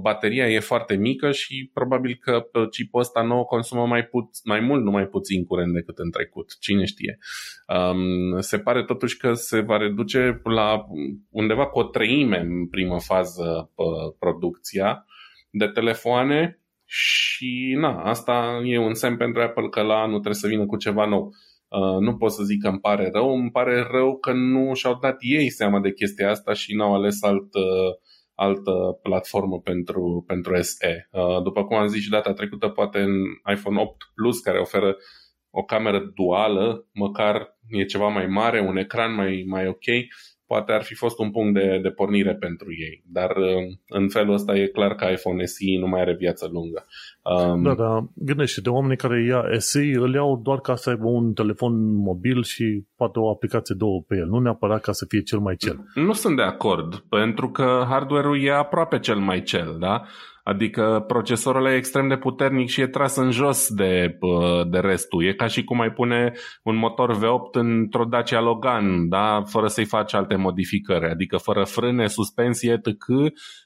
bateria 0.00 0.48
e 0.48 0.60
foarte 0.60 0.96
mică 0.96 1.30
și 1.30 1.70
probabil 1.72 2.18
că 2.20 2.44
chipul 2.70 3.00
ăsta 3.00 3.22
nou 3.22 3.44
consumă 3.44 3.86
mai, 3.86 4.02
puț- 4.02 4.42
mai 4.44 4.60
mult, 4.60 4.84
nu 4.84 4.90
mai 4.90 5.06
puțin 5.06 5.44
curent 5.44 5.72
decât 5.72 5.98
în 5.98 6.10
trecut. 6.10 6.58
Cine 6.60 6.84
știe. 6.84 7.18
Um, 7.66 8.40
se 8.40 8.58
pare 8.58 8.84
totuși 8.84 9.16
că 9.16 9.32
se 9.32 9.60
va 9.60 9.76
reduce 9.76 10.40
la 10.44 10.84
undeva 11.30 11.66
cu 11.66 11.78
o 11.78 11.84
treime 11.84 12.38
în 12.38 12.68
primă 12.68 13.00
fază 13.00 13.70
uh, 13.74 14.14
producția 14.18 15.04
de 15.50 15.66
telefoane 15.66 16.62
și 16.84 17.76
na, 17.78 18.02
asta 18.02 18.60
e 18.64 18.78
un 18.78 18.94
semn 18.94 19.16
pentru 19.16 19.42
Apple 19.42 19.68
că 19.68 19.82
la 19.82 19.94
anul 19.94 20.10
trebuie 20.10 20.34
să 20.34 20.48
vină 20.48 20.66
cu 20.66 20.76
ceva 20.76 21.06
nou. 21.06 21.34
Uh, 21.68 21.98
nu 22.00 22.16
pot 22.16 22.32
să 22.32 22.42
zic 22.42 22.62
că 22.62 22.68
îmi 22.68 22.80
pare 22.80 23.10
rău, 23.12 23.34
îmi 23.34 23.50
pare 23.50 23.86
rău 23.90 24.18
că 24.18 24.32
nu 24.32 24.74
și-au 24.74 24.98
dat 25.00 25.16
ei 25.18 25.50
seama 25.50 25.80
de 25.80 25.92
chestia 25.92 26.30
asta 26.30 26.52
și 26.52 26.74
n-au 26.74 26.94
ales 26.94 27.22
alt, 27.22 27.54
uh, 27.54 27.94
altă 28.42 28.98
platformă 29.02 29.60
pentru, 29.60 30.24
pentru 30.26 30.62
SE. 30.62 31.08
Uh, 31.10 31.42
după 31.42 31.64
cum 31.64 31.76
am 31.76 31.86
zis 31.86 32.02
și 32.02 32.10
data 32.10 32.32
trecută, 32.32 32.68
poate 32.68 32.98
în 32.98 33.14
iPhone 33.54 33.80
8 33.80 33.96
Plus, 34.14 34.40
care 34.40 34.58
oferă 34.58 34.96
o 35.50 35.62
cameră 35.62 36.12
duală, 36.14 36.86
măcar 36.92 37.58
e 37.68 37.84
ceva 37.84 38.08
mai 38.08 38.26
mare, 38.26 38.60
un 38.60 38.76
ecran 38.76 39.14
mai, 39.14 39.44
mai 39.48 39.66
ok, 39.66 39.84
poate 40.52 40.72
ar 40.72 40.82
fi 40.82 40.94
fost 40.94 41.18
un 41.18 41.30
punct 41.30 41.54
de, 41.54 41.78
de 41.82 41.88
pornire 41.88 42.34
pentru 42.34 42.66
ei. 42.70 43.02
Dar 43.06 43.30
uh, 43.36 43.62
în 43.88 44.08
felul 44.08 44.34
ăsta 44.34 44.54
e 44.54 44.66
clar 44.66 44.94
că 44.94 45.04
iPhone 45.04 45.44
SE 45.44 45.78
nu 45.80 45.86
mai 45.86 46.00
are 46.00 46.14
viață 46.14 46.48
lungă. 46.52 46.84
Um, 47.22 47.62
da, 47.62 47.74
da, 47.74 48.08
gândește 48.14 48.60
de 48.60 48.68
oamenii 48.68 48.96
care 48.96 49.24
ia 49.24 49.42
SE, 49.58 49.92
îl 49.94 50.14
iau 50.14 50.40
doar 50.44 50.60
ca 50.60 50.74
să 50.74 50.90
aibă 50.90 51.08
un 51.08 51.32
telefon 51.32 51.94
mobil 51.94 52.42
și 52.42 52.84
poate 52.96 53.18
o 53.18 53.30
aplicație 53.30 53.74
două 53.78 54.02
pe 54.08 54.16
el, 54.16 54.26
nu 54.26 54.38
neapărat 54.38 54.80
ca 54.80 54.92
să 54.92 55.04
fie 55.08 55.22
cel 55.22 55.38
mai 55.38 55.56
cel. 55.56 55.84
Nu 55.94 56.12
sunt 56.12 56.36
de 56.36 56.42
acord, 56.42 57.04
pentru 57.08 57.50
că 57.50 57.84
hardware-ul 57.88 58.42
e 58.42 58.52
aproape 58.52 58.98
cel 58.98 59.18
mai 59.18 59.42
cel, 59.42 59.76
da? 59.80 60.02
Adică 60.42 61.04
procesorul 61.06 61.66
e 61.66 61.74
extrem 61.74 62.08
de 62.08 62.16
puternic 62.16 62.68
și 62.68 62.80
e 62.80 62.86
tras 62.86 63.16
în 63.16 63.30
jos 63.30 63.68
de, 63.68 64.18
de 64.70 64.78
restul. 64.78 65.24
E 65.24 65.32
ca 65.32 65.46
și 65.46 65.64
cum 65.64 65.80
ai 65.80 65.90
pune 65.90 66.32
un 66.62 66.76
motor 66.76 67.16
V8 67.16 67.52
într-o 67.52 68.04
Dacia 68.04 68.40
Logan, 68.40 69.08
da? 69.08 69.42
fără 69.46 69.66
să-i 69.66 69.84
faci 69.84 70.14
alte 70.14 70.36
modificări. 70.36 71.10
Adică 71.10 71.36
fără 71.36 71.64
frâne, 71.64 72.06
suspensie, 72.06 72.72
etc. 72.72 73.04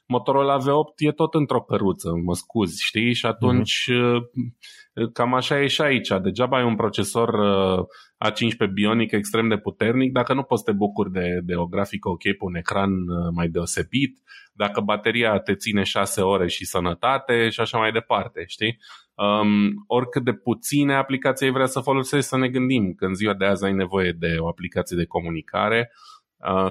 Motorul 0.07 0.45
la 0.45 0.57
V8 0.57 0.93
e 0.97 1.11
tot 1.11 1.33
într-o 1.33 1.61
căruță, 1.61 2.11
mă 2.23 2.33
scuzi, 2.33 2.83
știi? 2.83 3.13
Și 3.13 3.25
atunci 3.25 3.89
mm-hmm. 3.91 5.11
cam 5.13 5.33
așa 5.33 5.61
e 5.61 5.67
și 5.67 5.81
aici. 5.81 6.09
Degeaba 6.21 6.57
ai 6.57 6.65
un 6.65 6.75
procesor 6.75 7.29
uh, 7.29 7.85
A15 8.25 8.71
Bionic 8.73 9.11
extrem 9.11 9.47
de 9.47 9.57
puternic 9.57 10.11
dacă 10.11 10.33
nu 10.33 10.43
poți 10.43 10.63
să 10.63 10.71
te 10.71 10.77
bucuri 10.77 11.11
de, 11.11 11.39
de 11.43 11.55
o 11.55 11.65
grafică 11.65 12.09
ok 12.09 12.21
pe 12.21 12.37
un 12.39 12.55
ecran 12.55 12.91
uh, 12.91 13.31
mai 13.35 13.47
deosebit 13.47 14.19
dacă 14.53 14.81
bateria 14.81 15.39
te 15.39 15.55
ține 15.55 15.83
6 15.83 16.21
ore 16.21 16.47
și 16.47 16.65
sănătate 16.65 17.49
și 17.49 17.59
așa 17.59 17.77
mai 17.77 17.91
departe, 17.91 18.43
știi? 18.47 18.77
Um, 19.13 19.83
oricât 19.87 20.23
de 20.23 20.33
puține 20.33 20.95
aplicații 20.95 21.45
ai 21.45 21.51
vrea 21.51 21.65
să 21.65 21.79
folosești, 21.79 22.27
să 22.27 22.37
ne 22.37 22.49
gândim 22.49 22.93
că 22.93 23.05
în 23.05 23.13
ziua 23.13 23.33
de 23.33 23.45
azi 23.45 23.65
ai 23.65 23.73
nevoie 23.73 24.11
de 24.11 24.35
o 24.39 24.47
aplicație 24.47 24.97
de 24.97 25.05
comunicare 25.05 25.91
uh, 25.91 26.16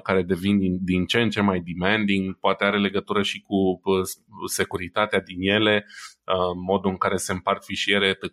care 0.03 0.23
devin 0.23 0.57
din, 0.57 0.77
din 0.81 1.05
ce 1.05 1.19
în 1.21 1.29
ce 1.29 1.41
mai 1.41 1.59
demanding, 1.59 2.37
poate 2.39 2.63
are 2.63 2.79
legătură 2.79 3.21
și 3.21 3.41
cu 3.41 3.55
uh, 3.55 4.01
securitatea 4.45 5.21
din 5.21 5.49
ele, 5.49 5.85
Uh, 6.27 6.55
modul 6.65 6.89
în 6.89 6.97
care 6.97 7.15
se 7.15 7.31
împart 7.31 7.63
fișiere, 7.63 8.07
etc. 8.07 8.31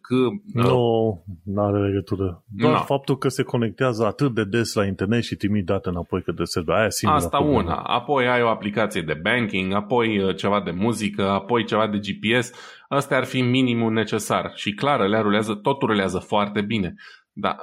Nu, 0.52 1.24
nu 1.44 1.62
are 1.62 1.86
legătură. 1.86 2.44
Doar 2.46 2.72
no. 2.72 2.78
faptul 2.78 3.18
că 3.18 3.28
se 3.28 3.42
conectează 3.42 4.04
atât 4.06 4.34
de 4.34 4.44
des 4.44 4.74
la 4.74 4.86
internet 4.86 5.22
și 5.22 5.34
trimit 5.34 5.64
date 5.64 5.88
înapoi 5.88 6.22
către 6.22 6.44
server. 6.44 6.76
Aia 6.76 6.88
Asta 7.02 7.36
problemă. 7.36 7.58
una. 7.58 7.74
Apoi 7.74 8.28
ai 8.28 8.42
o 8.42 8.48
aplicație 8.48 9.00
de 9.00 9.20
banking, 9.22 9.72
apoi 9.72 10.18
uh, 10.18 10.36
ceva 10.36 10.60
de 10.60 10.70
muzică, 10.70 11.28
apoi 11.28 11.64
ceva 11.64 11.88
de 11.88 11.98
GPS. 11.98 12.52
Asta 12.88 13.16
ar 13.16 13.24
fi 13.24 13.40
minimul 13.40 13.92
necesar. 13.92 14.52
Și 14.54 14.72
clar, 14.72 15.08
le 15.08 15.20
rulează, 15.20 15.54
totul 15.54 15.88
rulează 15.88 16.18
foarte 16.18 16.60
bine. 16.60 16.94
Dar, 17.32 17.56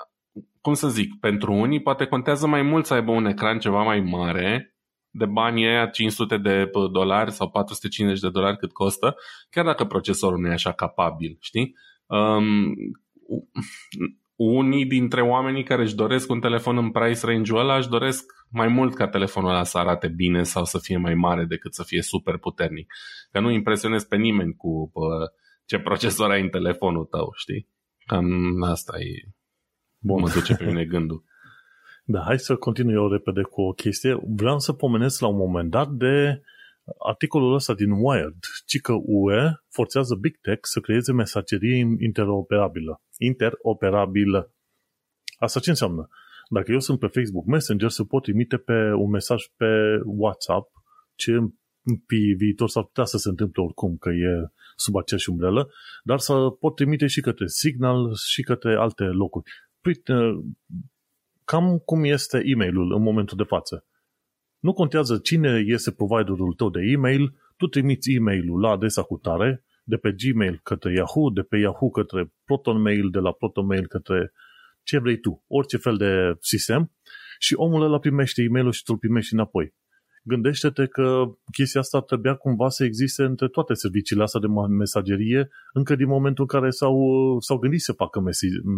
cum 0.61 0.73
să 0.73 0.87
zic, 0.87 1.19
pentru 1.19 1.53
unii 1.53 1.81
poate 1.81 2.05
contează 2.05 2.47
mai 2.47 2.61
mult 2.61 2.85
să 2.85 2.93
aibă 2.93 3.11
un 3.11 3.25
ecran 3.25 3.59
ceva 3.59 3.83
mai 3.83 3.99
mare 3.99 4.75
de 5.11 5.25
bani 5.25 5.67
aia 5.67 5.85
500 5.85 6.37
de 6.37 6.69
dolari 6.91 7.31
sau 7.31 7.49
450 7.49 8.21
de 8.21 8.29
dolari 8.29 8.57
cât 8.57 8.71
costă, 8.71 9.15
chiar 9.49 9.65
dacă 9.65 9.85
procesorul 9.85 10.39
nu 10.39 10.47
e 10.47 10.51
așa 10.51 10.71
capabil, 10.71 11.37
știi? 11.39 11.75
Um, 12.05 12.73
unii 14.35 14.85
dintre 14.85 15.21
oamenii 15.21 15.63
care 15.63 15.81
își 15.81 15.95
doresc 15.95 16.29
un 16.29 16.39
telefon 16.39 16.77
în 16.77 16.91
price 16.91 17.25
range-ul 17.25 17.59
ăla 17.59 17.77
își 17.77 17.89
doresc 17.89 18.33
mai 18.49 18.67
mult 18.67 18.95
ca 18.95 19.07
telefonul 19.07 19.49
ăla 19.49 19.63
să 19.63 19.77
arate 19.77 20.07
bine 20.07 20.43
sau 20.43 20.65
să 20.65 20.79
fie 20.79 20.97
mai 20.97 21.13
mare 21.13 21.45
decât 21.45 21.73
să 21.73 21.83
fie 21.83 22.01
super 22.01 22.37
puternic. 22.37 22.93
Că 23.31 23.39
nu 23.39 23.51
impresionezi 23.51 24.07
pe 24.07 24.15
nimeni 24.15 24.55
cu 24.55 24.89
pă, 24.93 25.33
ce 25.65 25.79
procesor 25.79 26.29
ai 26.29 26.41
în 26.41 26.49
telefonul 26.49 27.05
tău, 27.05 27.31
știi? 27.35 27.67
Cam 28.05 28.61
asta 28.63 28.99
e... 28.99 29.29
Bun. 30.03 30.21
Mă 30.21 30.29
duce 30.33 30.55
pe 30.55 30.65
mine 30.65 30.85
gândul. 30.85 31.23
Da, 32.03 32.21
hai 32.21 32.39
să 32.39 32.55
continui 32.55 32.93
eu 32.93 33.09
repede 33.09 33.41
cu 33.41 33.61
o 33.61 33.71
chestie. 33.71 34.19
Vreau 34.27 34.59
să 34.59 34.73
pomenesc 34.73 35.21
la 35.21 35.27
un 35.27 35.35
moment 35.35 35.69
dat 35.69 35.89
de 35.89 36.41
articolul 37.07 37.53
ăsta 37.53 37.73
din 37.73 37.91
Wired, 37.91 38.39
ci 38.65 38.81
că 38.81 38.93
UE 39.03 39.53
forțează 39.69 40.15
Big 40.15 40.37
Tech 40.41 40.59
să 40.61 40.79
creeze 40.79 41.11
mesagerie 41.11 41.87
interoperabilă. 41.99 43.01
Interoperabilă. 43.17 44.53
Asta 45.39 45.59
ce 45.59 45.69
înseamnă? 45.69 46.07
Dacă 46.49 46.71
eu 46.71 46.79
sunt 46.79 46.99
pe 46.99 47.07
Facebook 47.07 47.45
Messenger, 47.45 47.89
să 47.89 48.03
pot 48.03 48.23
trimite 48.23 48.57
pe 48.57 48.91
un 48.95 49.09
mesaj 49.09 49.43
pe 49.55 50.01
WhatsApp, 50.05 50.71
ce 51.15 51.31
în 51.33 51.51
viitor 52.37 52.69
s-ar 52.69 52.83
putea 52.83 53.03
să 53.03 53.17
se 53.17 53.29
întâmple 53.29 53.63
oricum, 53.63 53.97
că 53.97 54.09
e 54.09 54.51
sub 54.75 54.95
aceeași 54.95 55.29
umbrelă, 55.29 55.69
dar 56.03 56.19
să 56.19 56.33
pot 56.59 56.75
trimite 56.75 57.07
și 57.07 57.21
către 57.21 57.47
Signal 57.47 58.13
și 58.25 58.41
către 58.41 58.75
alte 58.75 59.03
locuri. 59.03 59.51
Păi, 59.81 60.01
cam 61.45 61.77
cum 61.85 62.03
este 62.03 62.41
e-mailul 62.45 62.93
în 62.93 63.01
momentul 63.01 63.37
de 63.37 63.43
față. 63.43 63.85
Nu 64.59 64.73
contează 64.73 65.17
cine 65.17 65.63
este 65.65 65.91
providerul 65.91 66.53
tău 66.53 66.69
de 66.69 66.79
e-mail, 66.81 67.35
tu 67.57 67.67
trimiți 67.67 68.11
e-mailul 68.11 68.59
la 68.59 68.69
adresa 68.69 69.01
cu 69.01 69.17
tare, 69.17 69.63
de 69.83 69.97
pe 69.97 70.11
Gmail 70.11 70.59
către 70.63 70.93
Yahoo, 70.93 71.29
de 71.29 71.41
pe 71.41 71.57
Yahoo 71.57 71.89
către 71.89 72.33
ProtonMail, 72.45 73.09
de 73.09 73.19
la 73.19 73.31
ProtonMail 73.31 73.87
către 73.87 74.31
ce 74.83 74.99
vrei 74.99 75.19
tu, 75.19 75.43
orice 75.47 75.77
fel 75.77 75.97
de 75.97 76.35
sistem 76.39 76.91
și 77.39 77.53
omul 77.53 77.81
ăla 77.81 77.99
primește 77.99 78.41
e-mailul 78.41 78.71
și 78.71 78.83
tu 78.83 78.91
îl 78.91 78.97
primești 78.97 79.33
înapoi. 79.33 79.73
Gândește-te 80.21 80.85
că 80.85 81.23
chestia 81.51 81.79
asta 81.79 82.01
trebuia 82.01 82.35
cumva 82.35 82.69
să 82.69 82.83
existe 82.83 83.23
între 83.23 83.47
toate 83.47 83.73
serviciile 83.73 84.23
astea 84.23 84.39
de 84.39 84.47
mesagerie 84.69 85.49
încă 85.73 85.95
din 85.95 86.07
momentul 86.07 86.45
în 86.49 86.59
care 86.59 86.69
s-au, 86.69 86.95
s-au 87.39 87.57
gândit 87.57 87.81
să 87.81 87.93
facă 87.93 88.23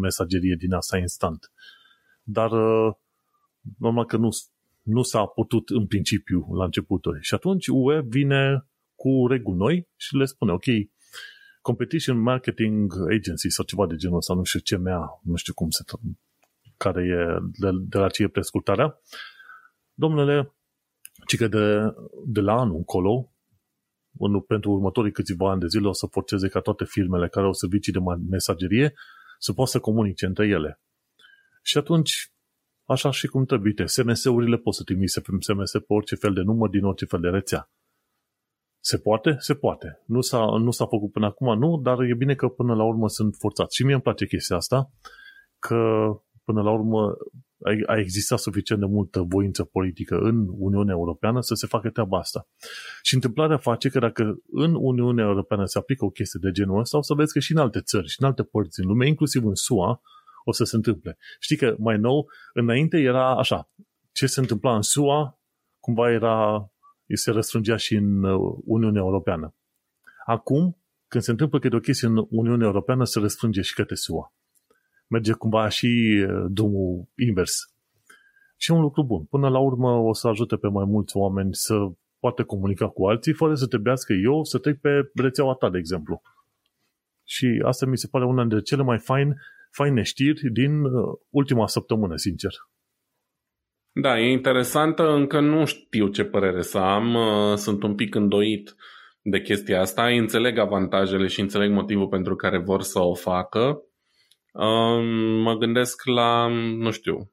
mesagerie 0.01 0.55
din 0.55 0.73
asta 0.73 0.97
instant 0.97 1.51
dar 2.23 2.51
uh, 2.51 2.93
normal 3.77 4.05
că 4.05 4.17
nu, 4.17 4.29
nu 4.81 5.01
s-a 5.01 5.25
putut 5.25 5.69
în 5.69 5.87
principiu 5.87 6.47
la 6.53 6.63
începutul. 6.63 7.17
Și 7.21 7.33
atunci 7.33 7.67
UE 7.67 8.01
vine 8.07 8.67
cu 8.95 9.27
reguli 9.27 9.57
noi 9.57 9.87
și 9.95 10.15
le 10.15 10.25
spune, 10.25 10.51
ok, 10.51 10.65
Competition 11.61 12.19
Marketing 12.19 12.93
Agency 13.09 13.49
sau 13.49 13.65
ceva 13.65 13.87
de 13.87 13.95
genul 13.95 14.17
ăsta, 14.17 14.33
nu 14.33 14.43
știu 14.43 14.59
ce 14.59 14.77
mea, 14.77 14.99
nu 15.23 15.35
știu 15.35 15.53
cum 15.53 15.69
se 15.69 15.83
care 16.77 17.01
e, 17.01 17.37
de, 17.59 17.69
de 17.87 17.97
la 17.97 18.09
ce 18.09 18.23
e 18.23 18.27
prescurtarea. 18.27 18.99
Domnule, 19.93 20.53
ci 21.25 21.37
că 21.37 21.47
de, 21.47 21.93
de 22.25 22.39
la 22.39 22.53
anul 22.53 22.75
încolo, 22.75 23.31
în, 24.19 24.39
pentru 24.39 24.71
următorii 24.71 25.11
câțiva 25.11 25.51
ani 25.51 25.59
de 25.59 25.67
zile 25.67 25.87
o 25.87 25.93
să 25.93 26.05
forțeze 26.05 26.47
ca 26.47 26.59
toate 26.59 26.85
firmele 26.85 27.27
care 27.27 27.45
au 27.45 27.53
servicii 27.53 27.93
de 27.93 27.99
mesagerie 28.29 28.93
să 29.39 29.53
poată 29.53 29.71
să 29.71 29.79
comunice 29.79 30.25
între 30.25 30.47
ele. 30.47 30.79
Și 31.61 31.77
atunci, 31.77 32.31
așa 32.85 33.11
și 33.11 33.27
cum 33.27 33.45
trebuie, 33.45 33.73
SMS-urile 33.85 34.57
poți 34.57 34.77
să 34.77 34.83
trimiți 34.83 35.13
SMS 35.13 35.71
pe 35.71 35.93
orice 35.93 36.15
fel 36.15 36.33
de 36.33 36.41
număr 36.41 36.69
din 36.69 36.83
orice 36.83 37.05
fel 37.05 37.19
de 37.19 37.29
rețea. 37.29 37.69
Se 38.79 38.97
poate? 38.97 39.35
Se 39.39 39.55
poate. 39.55 40.01
Nu 40.05 40.21
s-a, 40.21 40.45
nu 40.45 40.71
s-a 40.71 40.85
făcut 40.85 41.11
până 41.11 41.25
acum, 41.25 41.57
nu, 41.57 41.77
dar 41.81 41.99
e 42.01 42.13
bine 42.13 42.35
că 42.35 42.47
până 42.47 42.75
la 42.75 42.83
urmă 42.83 43.09
sunt 43.09 43.35
forțați. 43.39 43.75
Și 43.75 43.83
mie 43.83 43.93
îmi 43.93 44.01
place 44.01 44.25
chestia 44.25 44.55
asta, 44.55 44.91
că 45.59 45.75
până 46.43 46.61
la 46.61 46.71
urmă 46.71 47.17
a 47.85 47.97
existat 47.97 48.39
suficient 48.39 48.81
de 48.81 48.87
multă 48.87 49.21
voință 49.21 49.63
politică 49.63 50.17
în 50.17 50.47
Uniunea 50.57 50.93
Europeană 50.93 51.41
să 51.41 51.53
se 51.53 51.67
facă 51.67 51.89
treaba 51.89 52.17
asta. 52.17 52.47
Și 53.01 53.13
întâmplarea 53.13 53.57
face 53.57 53.89
că 53.89 53.99
dacă 53.99 54.41
în 54.51 54.75
Uniunea 54.75 55.25
Europeană 55.25 55.65
se 55.65 55.77
aplică 55.77 56.05
o 56.05 56.09
chestie 56.09 56.39
de 56.43 56.51
genul 56.51 56.79
ăsta, 56.79 56.97
o 56.97 57.01
să 57.01 57.13
vezi 57.13 57.33
că 57.33 57.39
și 57.39 57.51
în 57.51 57.57
alte 57.57 57.81
țări 57.81 58.07
și 58.07 58.15
în 58.19 58.27
alte 58.27 58.43
părți 58.43 58.79
în 58.79 58.87
lume, 58.87 59.07
inclusiv 59.07 59.45
în 59.45 59.55
SUA, 59.55 60.01
o 60.43 60.51
să 60.51 60.63
se 60.63 60.75
întâmple. 60.75 61.17
Știi 61.39 61.57
că 61.57 61.75
mai 61.77 61.97
nou, 61.97 62.29
înainte 62.53 62.97
era 62.97 63.37
așa, 63.37 63.69
ce 64.11 64.25
se 64.25 64.39
întâmpla 64.39 64.75
în 64.75 64.81
SUA, 64.81 65.39
cumva 65.79 66.11
era, 66.11 66.67
se 67.13 67.31
răstrângea 67.31 67.75
și 67.75 67.95
în 67.95 68.23
uh, 68.23 68.57
Uniunea 68.65 69.01
Europeană. 69.01 69.55
Acum, 70.25 70.77
când 71.07 71.23
se 71.23 71.31
întâmplă 71.31 71.59
câte 71.59 71.75
o 71.75 71.79
chestie 71.79 72.07
în 72.07 72.27
Uniunea 72.29 72.65
Europeană, 72.65 73.03
se 73.03 73.19
răstrânge 73.19 73.61
și 73.61 73.73
către 73.73 73.95
SUA. 73.95 74.33
Merge 75.13 75.33
cumva 75.33 75.67
și 75.67 75.89
uh, 76.29 76.45
drumul 76.49 77.09
invers. 77.27 77.53
Și 78.57 78.71
e 78.71 78.75
un 78.75 78.81
lucru 78.81 79.03
bun. 79.03 79.23
Până 79.23 79.49
la 79.49 79.59
urmă 79.59 79.89
o 79.89 80.13
să 80.13 80.27
ajute 80.27 80.55
pe 80.55 80.67
mai 80.67 80.85
mulți 80.87 81.17
oameni 81.17 81.53
să 81.55 81.75
poată 82.19 82.43
comunica 82.43 82.87
cu 82.87 83.05
alții 83.05 83.33
fără 83.33 83.53
să 83.55 83.67
trebuiască 83.67 84.13
eu 84.13 84.43
să 84.43 84.57
trec 84.57 84.79
pe 84.79 84.89
rețeaua 85.13 85.53
ta, 85.53 85.69
de 85.69 85.77
exemplu. 85.77 86.21
Și 87.23 87.61
asta 87.65 87.85
mi 87.85 87.97
se 87.97 88.07
pare 88.11 88.25
una 88.25 88.41
dintre 88.41 88.61
cele 88.61 88.83
mai 88.83 88.99
faine 88.99 89.35
faine 89.73 90.01
știri 90.01 90.51
din 90.51 90.83
uh, 90.83 91.17
ultima 91.29 91.67
săptămână, 91.67 92.15
sincer. 92.15 92.51
Da, 93.91 94.19
e 94.19 94.31
interesantă, 94.31 95.03
încă 95.03 95.39
nu 95.39 95.65
știu 95.65 96.07
ce 96.07 96.23
părere 96.23 96.61
să 96.61 96.77
am, 96.77 97.13
uh, 97.13 97.55
sunt 97.55 97.83
un 97.83 97.95
pic 97.95 98.15
îndoit 98.15 98.75
de 99.21 99.41
chestia 99.41 99.79
asta, 99.79 100.07
înțeleg 100.07 100.57
avantajele 100.57 101.27
și 101.27 101.39
înțeleg 101.41 101.71
motivul 101.71 102.07
pentru 102.07 102.35
care 102.35 102.57
vor 102.57 102.81
să 102.81 102.99
o 102.99 103.13
facă. 103.13 103.83
Um, 104.53 105.05
mă 105.41 105.55
gândesc 105.55 106.05
la, 106.05 106.47
nu 106.77 106.91
știu, 106.91 107.31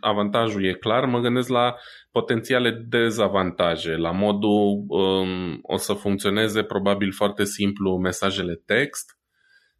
avantajul 0.00 0.64
e 0.64 0.72
clar, 0.72 1.04
mă 1.04 1.20
gândesc 1.20 1.48
la 1.48 1.74
potențiale 2.10 2.70
dezavantaje, 2.88 3.96
la 3.96 4.10
modul 4.10 4.84
um, 4.88 5.58
o 5.62 5.76
să 5.76 5.92
funcționeze 5.92 6.62
probabil 6.62 7.12
foarte 7.12 7.44
simplu 7.44 7.98
mesajele 7.98 8.54
text, 8.54 9.18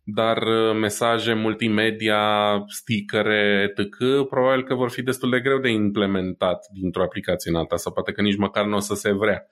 dar 0.02 0.42
uh, 0.42 0.76
mesaje 0.80 1.32
multimedia, 1.34 2.22
stickere, 2.66 3.68
etc., 3.68 3.96
probabil 4.28 4.64
că 4.64 4.74
vor 4.74 4.90
fi 4.90 5.02
destul 5.02 5.30
de 5.30 5.40
greu 5.40 5.58
de 5.58 5.68
implementat 5.68 6.66
dintr-o 6.80 7.02
aplicație 7.02 7.50
în 7.50 7.56
alta 7.56 7.76
sau 7.76 7.92
poate 7.92 8.12
că 8.12 8.22
nici 8.22 8.36
măcar 8.36 8.64
nu 8.64 8.76
o 8.76 8.80
să 8.80 8.94
se 8.94 9.12
vrea. 9.12 9.46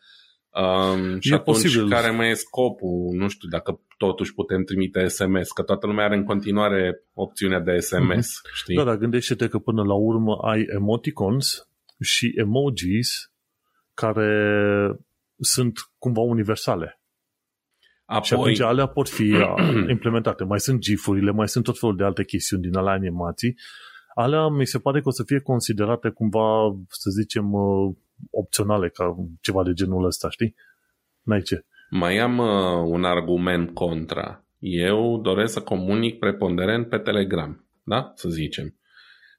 Um, 0.63 1.21
și 1.21 1.33
E 1.33 1.35
atunci 1.35 1.57
posibil. 1.57 1.89
care 1.89 2.11
mai 2.11 2.31
e 2.31 2.35
scopul? 2.35 3.11
Nu 3.13 3.29
știu 3.29 3.49
dacă 3.49 3.81
totuși 3.97 4.35
putem 4.35 4.65
trimite 4.65 5.07
SMS, 5.07 5.51
că 5.51 5.63
toată 5.63 5.87
lumea 5.87 6.05
are 6.05 6.17
în 6.17 6.25
continuare 6.25 7.05
opțiunea 7.15 7.61
de 7.61 7.79
SMS, 7.79 8.41
știi? 8.55 8.77
Da, 8.77 8.85
dar 8.85 8.97
gândește-te 8.97 9.49
că 9.49 9.59
până 9.59 9.83
la 9.83 9.95
urmă 9.95 10.37
ai 10.37 10.65
emoticons 10.75 11.69
și 12.01 12.33
emojis 12.37 13.33
care 13.95 14.31
sunt 15.39 15.79
cumva 15.99 16.21
universale. 16.21 17.01
Și 18.23 18.33
Apoi, 18.33 18.39
atunci 18.53 18.61
alea 18.61 18.87
pot 18.87 19.09
fi 19.09 19.23
uh, 19.33 19.55
implementate. 19.89 20.45
Mai 20.45 20.61
sunt 20.61 20.81
GIF-urile, 20.81 21.31
mai 21.31 21.49
sunt 21.49 21.65
tot 21.65 21.79
felul 21.79 21.97
de 21.97 22.05
alte 22.05 22.25
chestiuni 22.25 22.63
din 22.63 22.77
alea 22.77 22.93
animații. 22.93 23.57
Alea 24.15 24.49
mi 24.49 24.67
se 24.67 24.79
pare 24.79 25.01
că 25.01 25.09
o 25.09 25.11
să 25.11 25.23
fie 25.27 25.41
considerate 25.41 26.09
cumva, 26.09 26.77
să 26.89 27.11
zicem, 27.11 27.53
uh, 27.53 27.95
opționale, 28.31 28.89
ca 28.89 29.15
ceva 29.41 29.63
de 29.63 29.73
genul 29.73 30.05
ăsta, 30.05 30.31
știi? 30.31 30.55
N-ai 31.23 31.43
ce. 31.43 31.65
mai 31.91 32.19
am 32.19 32.39
uh, 32.39 32.85
un 32.85 33.05
argument 33.05 33.75
contra. 33.75 34.45
Eu 34.59 35.21
doresc 35.23 35.53
să 35.53 35.63
comunic 35.63 36.19
preponderent 36.19 36.89
pe 36.89 36.99
Telegram, 36.99 37.67
da? 37.83 38.13
Să 38.15 38.29
zicem. 38.29 38.75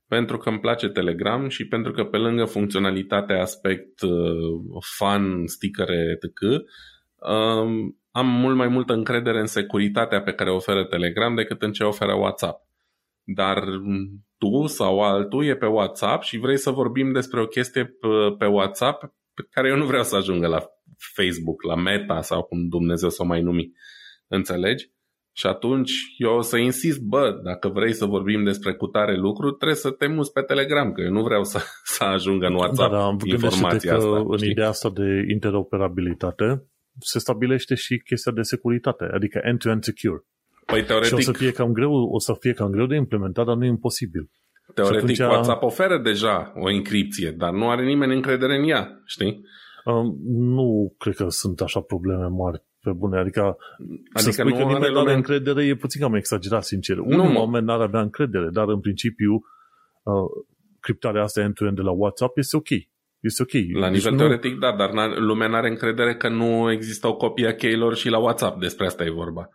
Pentru 0.08 0.38
că 0.38 0.50
îmi 0.50 0.60
place 0.60 0.88
Telegram 0.88 1.48
și 1.48 1.68
pentru 1.68 1.92
că 1.92 2.04
pe 2.04 2.18
lângă 2.18 2.46
funcționalitatea, 2.46 3.42
aspect, 3.42 4.02
uh, 4.02 4.82
fan, 4.98 5.46
stickere, 5.46 6.20
etc., 6.20 6.42
um, 7.16 7.98
am 8.12 8.28
mult 8.28 8.56
mai 8.56 8.68
multă 8.68 8.94
încredere 8.94 9.40
în 9.40 9.46
securitatea 9.46 10.22
pe 10.22 10.34
care 10.34 10.50
o 10.50 10.56
oferă 10.56 10.86
Telegram 10.86 11.36
decât 11.36 11.62
în 11.62 11.72
ce 11.72 11.84
oferă 11.84 12.14
WhatsApp. 12.14 12.67
Dar 13.36 13.64
m, 13.82 14.26
tu 14.38 14.66
sau 14.66 15.00
altul 15.00 15.46
e 15.46 15.56
pe 15.56 15.66
WhatsApp 15.66 16.24
și 16.24 16.38
vrei 16.38 16.58
să 16.58 16.70
vorbim 16.70 17.12
despre 17.12 17.42
o 17.42 17.46
chestie 17.46 17.86
pe, 17.86 18.08
pe 18.38 18.46
WhatsApp 18.46 19.02
pe 19.34 19.48
care 19.52 19.68
eu 19.70 19.78
nu 19.78 19.86
vreau 19.86 20.04
să 20.04 20.16
ajungă 20.16 20.48
la 20.48 20.66
Facebook, 21.16 21.64
la 21.64 21.76
Meta 21.76 22.22
sau 22.22 22.44
cum 22.44 22.68
Dumnezeu 22.68 23.10
să 23.10 23.22
o 23.22 23.26
mai 23.26 23.42
numi. 23.42 23.72
Înțelegi? 24.28 24.92
Și 25.36 25.48
atunci 25.48 25.92
eu 26.18 26.36
o 26.36 26.42
să 26.42 26.58
insist, 26.58 27.02
bă, 27.02 27.42
dacă 27.44 27.68
vrei 27.68 27.94
să 27.94 28.06
vorbim 28.06 28.44
despre 28.44 28.74
cutare 28.74 29.18
lucru, 29.18 29.52
trebuie 29.52 29.78
să 29.78 29.92
te 29.92 30.08
muți 30.08 30.32
pe 30.32 30.42
Telegram, 30.42 30.92
că 30.92 31.02
eu 31.02 31.12
nu 31.12 31.24
vreau 31.24 31.44
să, 31.44 31.60
să 31.96 32.04
ajungă 32.04 32.46
în 32.46 32.54
WhatsApp 32.54 32.92
da, 32.92 32.98
da, 32.98 33.10
gândește-te 33.10 33.46
informația 33.46 33.92
că 33.92 33.98
asta. 33.98 34.18
în 34.28 34.38
știi? 34.38 34.50
ideea 34.50 34.68
asta 34.68 34.90
de 34.90 35.26
interoperabilitate 35.34 36.68
se 37.00 37.20
stabilește 37.20 37.76
și 37.76 37.98
chestia 37.98 38.32
de 38.32 38.42
securitate, 38.42 39.04
adică 39.14 39.40
end-to-end 39.44 39.84
secure. 39.84 40.22
Păi 40.68 40.78
Și 40.78 40.84
o 40.84 40.88
teoretic, 40.88 41.22
să 41.24 41.32
fie 41.32 41.52
cam 41.52 41.72
greu, 41.72 41.94
o 41.94 42.20
să 42.20 42.34
fie 42.40 42.54
cam 42.54 42.70
greu 42.72 42.86
de 42.86 42.96
implementat, 42.96 43.46
dar 43.46 43.56
nu 43.56 43.66
e 43.66 43.68
imposibil. 43.68 44.30
teoretic 44.74 45.16
și 45.16 45.22
atunci- 45.22 45.36
WhatsApp 45.36 45.64
oferă 45.64 45.98
deja 45.98 46.54
o 46.56 46.68
încripție, 46.68 47.32
dar 47.32 47.52
nu 47.52 47.70
are 47.70 47.84
nimeni 47.86 48.14
încredere 48.16 48.56
în 48.58 48.70
ea, 48.70 49.02
știi? 49.06 49.46
Um, 49.86 50.18
nu 50.30 50.96
cred 50.98 51.16
că 51.16 51.26
sunt 51.30 51.62
așa 51.62 51.80
probleme 51.80 52.26
mari 52.26 52.64
pe 52.82 52.92
bune, 52.92 53.18
adică, 53.20 53.40
adică 53.42 53.58
să 54.14 54.28
Adică 54.28 54.32
spui 54.32 54.44
nu 54.52 54.56
că 54.58 54.64
are 54.64 54.74
nimeni 54.74 54.80
nu 54.94 55.00
are 55.00 55.00
lumea- 55.00 55.16
încredere 55.16 55.66
e 55.66 55.76
puțin 55.76 56.02
cam 56.02 56.14
exagerat, 56.16 56.64
sincer. 56.64 56.96
Nu, 56.96 57.04
Unul 57.06 57.32
mă. 57.32 57.40
oameni 57.40 57.66
n-ar 57.66 57.82
avea 57.82 58.02
încredere, 58.02 58.50
dar 58.52 58.68
în 58.68 58.80
principiu 58.80 59.34
uh, 59.34 60.14
criptarea 60.80 61.22
asta 61.24 61.42
end-to-end 61.42 61.76
de 61.76 61.82
la 61.82 61.92
WhatsApp 61.92 62.38
este 62.38 62.56
ok. 62.58 62.70
Este 63.20 63.42
ok. 63.42 63.52
La 63.82 63.90
Deci 63.90 63.98
nivel 63.98 64.12
nu- 64.12 64.18
teoretic, 64.18 64.60
da, 64.60 64.76
dar 64.76 64.90
n- 64.90 65.18
lumea 65.18 65.48
nu 65.48 65.56
are 65.56 65.70
încredere 65.70 66.16
că 66.16 66.30
nu 66.30 66.72
există 66.72 67.08
o 67.08 67.16
copie 67.16 67.48
a 67.48 67.56
cheilor 67.56 67.96
și 67.96 68.10
la 68.10 68.18
WhatsApp. 68.18 68.60
Despre 68.60 68.86
asta 68.86 69.04
e 69.06 69.10
vorba. 69.10 69.50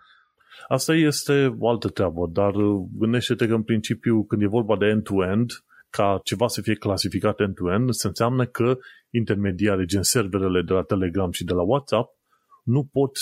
Asta 0.72 0.94
este 0.94 1.54
o 1.58 1.68
altă 1.68 1.88
treabă, 1.88 2.28
dar 2.32 2.54
uh, 2.54 2.86
gândește-te 2.98 3.46
că 3.46 3.54
în 3.54 3.62
principiu 3.62 4.24
când 4.24 4.42
e 4.42 4.46
vorba 4.46 4.76
de 4.76 4.86
end-to-end, 4.86 5.50
ca 5.90 6.20
ceva 6.24 6.46
să 6.46 6.60
fie 6.60 6.74
clasificat 6.74 7.40
end-to-end, 7.40 7.90
se 7.92 8.06
înseamnă 8.06 8.46
că 8.46 8.76
intermediarii, 9.10 9.86
gen 9.86 10.02
serverele 10.02 10.62
de 10.62 10.72
la 10.72 10.82
Telegram 10.82 11.30
și 11.30 11.44
de 11.44 11.52
la 11.52 11.62
WhatsApp, 11.62 12.10
nu 12.64 12.84
pot 12.92 13.16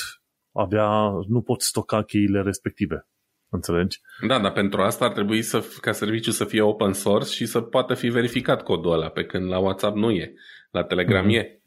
avea, 0.52 1.10
nu 1.28 1.40
pot 1.42 1.60
stoca 1.60 2.02
cheile 2.02 2.42
respective. 2.42 3.08
Înțelegi? 3.48 3.98
Da, 4.26 4.40
dar 4.40 4.52
pentru 4.52 4.80
asta 4.80 5.04
ar 5.04 5.12
trebui 5.12 5.42
să, 5.42 5.64
ca 5.80 5.92
serviciu 5.92 6.30
să 6.30 6.44
fie 6.44 6.62
open 6.62 6.92
source 6.92 7.30
și 7.30 7.46
să 7.46 7.60
poată 7.60 7.94
fi 7.94 8.08
verificat 8.08 8.62
codul 8.62 8.92
ăla, 8.92 9.08
pe 9.08 9.24
când 9.24 9.48
la 9.48 9.58
WhatsApp 9.58 9.96
nu 9.96 10.10
e. 10.10 10.32
La 10.70 10.84
Telegram 10.84 11.24
Mhm. 11.24 11.34
e. 11.34 11.62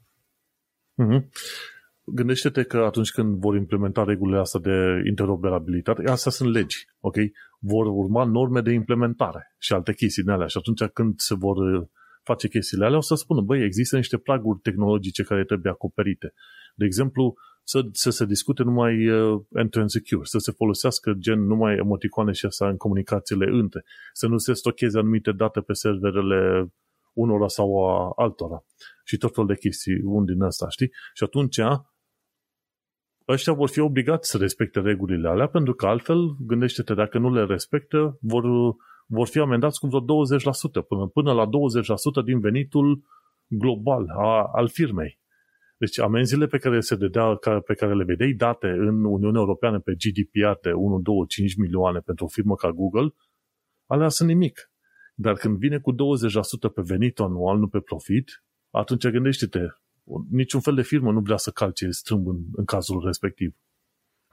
Mhm. 0.94 1.30
Gândește-te 2.06 2.64
că 2.64 2.78
atunci 2.78 3.12
când 3.12 3.40
vor 3.40 3.56
implementa 3.56 4.04
regulile 4.04 4.40
astea 4.40 4.60
de 4.60 5.02
interoperabilitate, 5.08 6.04
astea 6.10 6.32
sunt 6.32 6.54
legi, 6.54 6.86
ok? 7.00 7.16
Vor 7.60 7.86
urma 7.86 8.24
norme 8.24 8.62
de 8.62 8.72
implementare 8.72 9.56
și 9.58 9.74
alte 9.74 9.94
chestii 9.94 10.24
din 10.24 10.32
alea. 10.32 10.48
Și 10.48 10.58
atunci 10.58 10.84
când 10.84 11.14
se 11.18 11.36
vor 11.36 11.58
uh, 11.58 11.88
face 12.24 12.48
chestiile 12.48 12.86
alea, 12.86 12.98
o 12.98 13.02
să 13.02 13.16
spună, 13.16 13.42
băi, 13.42 13.64
există 13.64 13.96
niște 13.96 14.18
praguri 14.18 14.60
tehnologice 14.60 15.24
care 15.24 15.44
trebuie 15.44 15.72
acoperite. 15.72 16.34
De 16.76 16.86
exemplu, 16.86 17.34
să, 17.64 17.88
să 17.92 18.10
se 18.10 18.26
discute 18.26 18.64
numai 18.64 19.08
uh, 19.10 19.42
end-to-end 19.54 19.90
secure, 19.90 20.24
să 20.24 20.38
se 20.38 20.52
folosească 20.52 21.14
gen 21.18 21.46
numai 21.46 21.76
emoticoane 21.76 22.32
și 22.32 22.46
asta 22.46 22.68
în 22.68 22.78
comunicațiile 22.78 23.46
între, 23.52 23.84
să 24.14 24.28
nu 24.28 24.38
se 24.38 24.54
stocheze 24.54 24.98
anumite 24.98 25.32
date 25.32 25.60
pe 25.60 25.74
serverele 25.74 26.68
unora 27.14 27.48
sau 27.48 27.88
a 27.88 28.12
altora 28.16 28.64
și 29.04 29.18
tot 29.18 29.34
felul 29.34 29.50
de 29.50 29.56
chestii, 29.56 30.02
un 30.04 30.26
din 30.26 30.42
ăsta, 30.42 30.70
știi? 30.70 30.92
Și 31.14 31.24
atunci 31.24 31.58
ăștia 33.28 33.54
vor 33.54 33.70
fi 33.70 33.80
obligați 33.80 34.30
să 34.30 34.38
respecte 34.38 34.80
regulile 34.80 35.28
alea, 35.28 35.48
pentru 35.48 35.74
că 35.74 35.86
altfel, 35.86 36.36
gândește-te, 36.40 36.94
dacă 36.94 37.18
nu 37.18 37.34
le 37.34 37.46
respectă, 37.46 38.18
vor, 38.22 38.44
vor 39.08 39.28
fi 39.28 39.40
amendați 39.40 39.80
cu 39.80 39.88
vreo 39.88 40.02
20%, 40.02 40.04
până, 40.88 41.08
până 41.08 41.34
la 41.34 41.46
20% 41.46 41.50
din 42.26 42.40
venitul 42.40 43.04
global 43.48 44.08
a, 44.08 44.50
al 44.54 44.68
firmei. 44.68 45.22
Deci 45.78 46.00
amenziile 46.00 46.48
pe 46.48 46.58
care, 46.58 46.80
se 46.80 46.96
dădea, 46.96 47.36
ca- 47.36 47.60
pe 47.60 47.74
care 47.74 47.96
le 47.96 48.04
vedeai 48.04 48.32
date 48.32 48.68
în 48.68 49.04
Uniunea 49.04 49.40
Europeană 49.40 49.80
pe 49.80 49.94
GDPR 49.94 50.60
de 50.62 50.72
1, 50.72 51.00
2, 51.00 51.16
5 51.28 51.56
milioane 51.56 52.00
pentru 52.00 52.26
o 52.26 52.28
firmă 52.28 52.56
ca 52.56 52.72
Google, 52.72 53.14
alea 53.86 54.10
sunt 54.10 54.30
nimic. 54.30 54.72
Dar 55.16 55.34
când 55.34 55.58
vine 55.58 55.80
cu 55.80 55.94
20% 55.94 55.96
pe 56.74 56.82
venit 56.82 57.20
anual, 57.20 57.58
nu 57.58 57.68
pe 57.68 57.80
profit, 57.80 58.44
atunci 58.70 59.08
gândește-te, 59.08 59.60
niciun 60.32 60.60
fel 60.60 60.76
de 60.76 60.82
firmă 60.82 61.12
nu 61.12 61.20
vrea 61.20 61.38
să 61.38 61.52
calce 61.52 61.90
strâmb 61.90 62.28
în, 62.28 62.38
în 62.56 62.66
cazul 62.66 63.02
respectiv. 63.06 63.56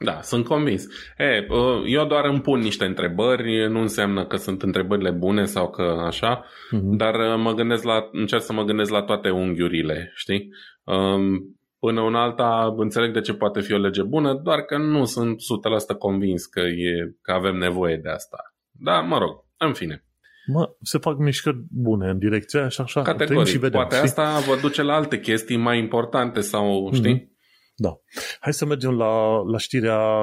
Da, 0.04 0.20
sunt 0.20 0.44
convins. 0.44 0.84
E, 1.16 1.46
uh, 1.48 1.82
eu 1.86 2.06
doar 2.06 2.24
îmi 2.24 2.40
pun 2.40 2.60
niște 2.60 2.84
întrebări, 2.84 3.68
nu 3.68 3.80
înseamnă 3.80 4.26
că 4.26 4.36
sunt 4.36 4.62
întrebările 4.62 5.10
bune 5.10 5.44
sau 5.44 5.70
că 5.70 5.82
așa, 5.82 6.44
Mhm. 6.70 6.96
dar 6.96 7.14
uh, 7.14 7.36
mă 7.42 7.52
gândesc 7.52 7.84
la, 7.84 8.08
încerc 8.12 8.42
să 8.42 8.52
mă 8.52 8.64
gândesc 8.64 8.90
la 8.90 9.02
toate 9.02 9.30
unghiurile, 9.30 10.12
știi? 10.14 10.48
Um, 10.84 11.54
Până 11.78 12.00
în 12.06 12.14
alta 12.14 12.74
înțeleg 12.76 13.12
de 13.12 13.20
ce 13.20 13.34
poate 13.34 13.60
fi 13.60 13.72
o 13.72 13.78
lege 13.78 14.02
bună, 14.02 14.34
doar 14.34 14.60
că 14.60 14.76
nu 14.78 15.04
sunt 15.04 15.40
100% 15.40 15.96
convins 15.98 16.46
că, 16.46 16.60
e, 16.60 17.14
că 17.22 17.32
avem 17.32 17.56
nevoie 17.56 17.96
de 17.96 18.08
asta. 18.08 18.36
Da, 18.70 19.00
mă 19.00 19.18
rog, 19.18 19.44
în 19.56 19.72
fine. 19.72 20.04
Mă, 20.46 20.70
se 20.82 20.98
fac 20.98 21.18
mișcări 21.18 21.64
bune 21.70 22.08
în 22.08 22.18
direcția 22.18 22.60
aia 22.60 22.68
și 22.68 22.80
așa 22.80 23.02
trăim 23.02 23.18
Categoric, 23.18 23.50
și 23.50 23.58
vedem. 23.58 23.80
poate 23.80 23.94
știi? 23.94 24.08
asta 24.08 24.38
vă 24.38 24.58
duce 24.60 24.82
la 24.82 24.94
alte 24.94 25.20
chestii 25.20 25.56
mai 25.56 25.78
importante 25.78 26.40
sau, 26.40 26.90
știi? 26.92 27.30
Da. 27.80 28.00
Hai 28.40 28.52
să 28.52 28.64
mergem 28.64 28.90
la, 28.96 29.42
la 29.50 29.58
știrea... 29.58 30.22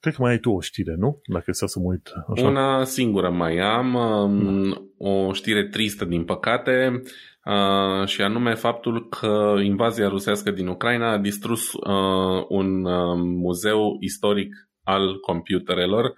Cred 0.00 0.14
că 0.14 0.22
mai 0.22 0.30
ai 0.30 0.38
tu 0.38 0.50
o 0.50 0.60
știre, 0.60 0.94
nu? 0.98 1.20
Dacă 1.26 1.52
să 1.52 1.66
să 1.66 1.78
mă 1.78 1.84
uit. 1.88 2.10
Așa. 2.34 2.46
Una 2.46 2.84
singură 2.84 3.30
mai 3.30 3.58
am, 3.58 3.94
um, 3.94 4.92
o 4.98 5.32
știre 5.32 5.68
tristă 5.68 6.04
din 6.04 6.24
păcate, 6.24 7.02
uh, 7.44 8.06
și 8.06 8.22
anume 8.22 8.54
faptul 8.54 9.08
că 9.08 9.54
invazia 9.62 10.08
rusească 10.08 10.50
din 10.50 10.66
Ucraina 10.66 11.12
a 11.12 11.18
distrus 11.18 11.72
uh, 11.72 12.44
un 12.48 12.84
uh, 12.84 13.16
muzeu 13.16 13.96
istoric 14.00 14.54
al 14.82 15.20
computerelor 15.20 16.14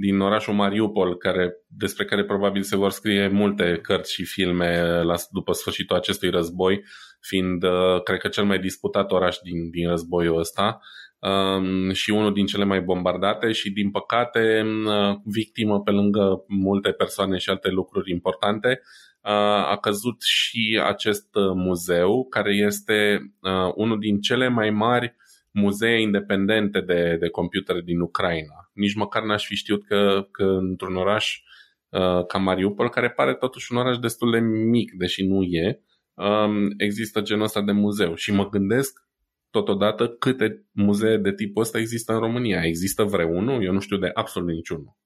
din 0.00 0.20
orașul 0.20 0.54
Mariupol, 0.54 1.16
care, 1.16 1.52
despre 1.66 2.04
care 2.04 2.24
probabil 2.24 2.62
se 2.62 2.76
vor 2.76 2.90
scrie 2.90 3.28
multe 3.28 3.78
cărți 3.82 4.12
și 4.12 4.24
filme 4.24 5.02
la, 5.02 5.14
după 5.30 5.52
sfârșitul 5.52 5.96
acestui 5.96 6.30
război, 6.30 6.84
fiind, 7.20 7.62
uh, 7.62 8.02
cred 8.02 8.18
că, 8.18 8.28
cel 8.28 8.44
mai 8.44 8.58
disputat 8.58 9.12
oraș 9.12 9.36
din, 9.42 9.70
din 9.70 9.88
războiul 9.88 10.38
ăsta 10.38 10.80
um, 11.18 11.92
și 11.92 12.10
unul 12.10 12.32
din 12.32 12.46
cele 12.46 12.64
mai 12.64 12.80
bombardate 12.80 13.52
și, 13.52 13.70
din 13.70 13.90
păcate, 13.90 14.64
uh, 14.86 15.16
victimă 15.24 15.80
pe 15.80 15.90
lângă 15.90 16.44
multe 16.46 16.90
persoane 16.90 17.38
și 17.38 17.50
alte 17.50 17.68
lucruri 17.68 18.10
importante, 18.10 18.80
uh, 19.22 19.70
a 19.70 19.78
căzut 19.80 20.22
și 20.22 20.80
acest 20.84 21.34
uh, 21.34 21.52
muzeu, 21.54 22.26
care 22.30 22.54
este 22.54 23.18
uh, 23.40 23.72
unul 23.74 23.98
din 23.98 24.20
cele 24.20 24.48
mai 24.48 24.70
mari 24.70 25.16
muzee 25.50 26.00
independente 26.00 26.80
de, 26.80 27.16
de 27.20 27.28
computere 27.28 27.80
din 27.80 28.00
Ucraina. 28.00 28.70
Nici 28.72 28.94
măcar 28.94 29.22
n-aș 29.22 29.46
fi 29.46 29.54
știut 29.54 29.86
că, 29.86 30.28
că 30.30 30.44
într-un 30.44 30.96
oraș 30.96 31.42
uh, 31.88 32.26
ca 32.26 32.38
Mariupol, 32.38 32.88
care 32.88 33.10
pare 33.10 33.34
totuși 33.34 33.72
un 33.72 33.78
oraș 33.78 33.98
destul 33.98 34.30
de 34.30 34.38
mic, 34.38 34.92
deși 34.92 35.26
nu 35.26 35.42
e, 35.42 35.80
um, 36.14 36.74
există 36.76 37.20
genul 37.20 37.44
ăsta 37.44 37.62
de 37.62 37.72
muzeu. 37.72 38.14
Și 38.14 38.32
mă 38.32 38.48
gândesc 38.48 39.06
totodată 39.50 40.08
câte 40.08 40.66
muzee 40.72 41.16
de 41.16 41.32
tipul 41.32 41.62
ăsta 41.62 41.78
există 41.78 42.12
în 42.12 42.18
România. 42.18 42.62
Există 42.64 43.04
vreunul? 43.04 43.64
Eu 43.64 43.72
nu 43.72 43.80
știu 43.80 43.96
de 43.96 44.10
absolut 44.14 44.48
niciunul. 44.48 44.96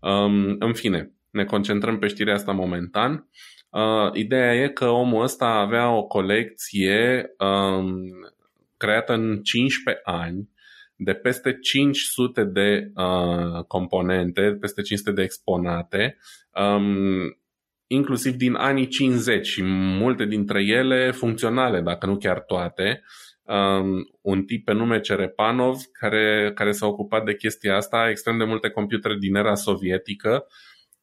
Um, 0.00 0.56
în 0.58 0.72
fine, 0.72 1.12
ne 1.30 1.44
concentrăm 1.44 1.98
pe 1.98 2.06
știrea 2.06 2.34
asta 2.34 2.52
momentan. 2.52 3.28
Uh, 3.70 4.10
ideea 4.12 4.54
e 4.54 4.68
că 4.68 4.88
omul 4.88 5.22
ăsta 5.22 5.46
avea 5.46 5.90
o 5.90 6.02
colecție 6.02 7.26
um, 7.38 7.94
creată 8.82 9.12
în 9.12 9.42
15 9.42 10.02
ani 10.04 10.50
de 10.96 11.12
peste 11.12 11.58
500 11.58 12.44
de 12.44 12.92
uh, 12.94 13.64
componente, 13.66 14.56
peste 14.60 14.82
500 14.82 15.12
de 15.12 15.22
exponate, 15.22 16.18
um, 16.76 17.36
inclusiv 17.86 18.34
din 18.34 18.54
anii 18.54 18.86
50 18.86 19.46
și 19.46 19.62
multe 19.98 20.24
dintre 20.24 20.62
ele 20.62 21.10
funcționale, 21.10 21.80
dacă 21.80 22.06
nu 22.06 22.16
chiar 22.16 22.40
toate. 22.40 23.02
Um, 23.42 24.08
un 24.20 24.44
tip 24.44 24.64
pe 24.64 24.72
nume 24.72 25.00
Cerepanov 25.00 25.76
care, 25.92 26.52
care 26.54 26.72
s-a 26.72 26.86
ocupat 26.86 27.24
de 27.24 27.34
chestia 27.34 27.76
asta, 27.76 28.08
extrem 28.08 28.38
de 28.38 28.44
multe 28.44 28.68
computere 28.68 29.16
din 29.18 29.34
era 29.34 29.54
sovietică 29.54 30.46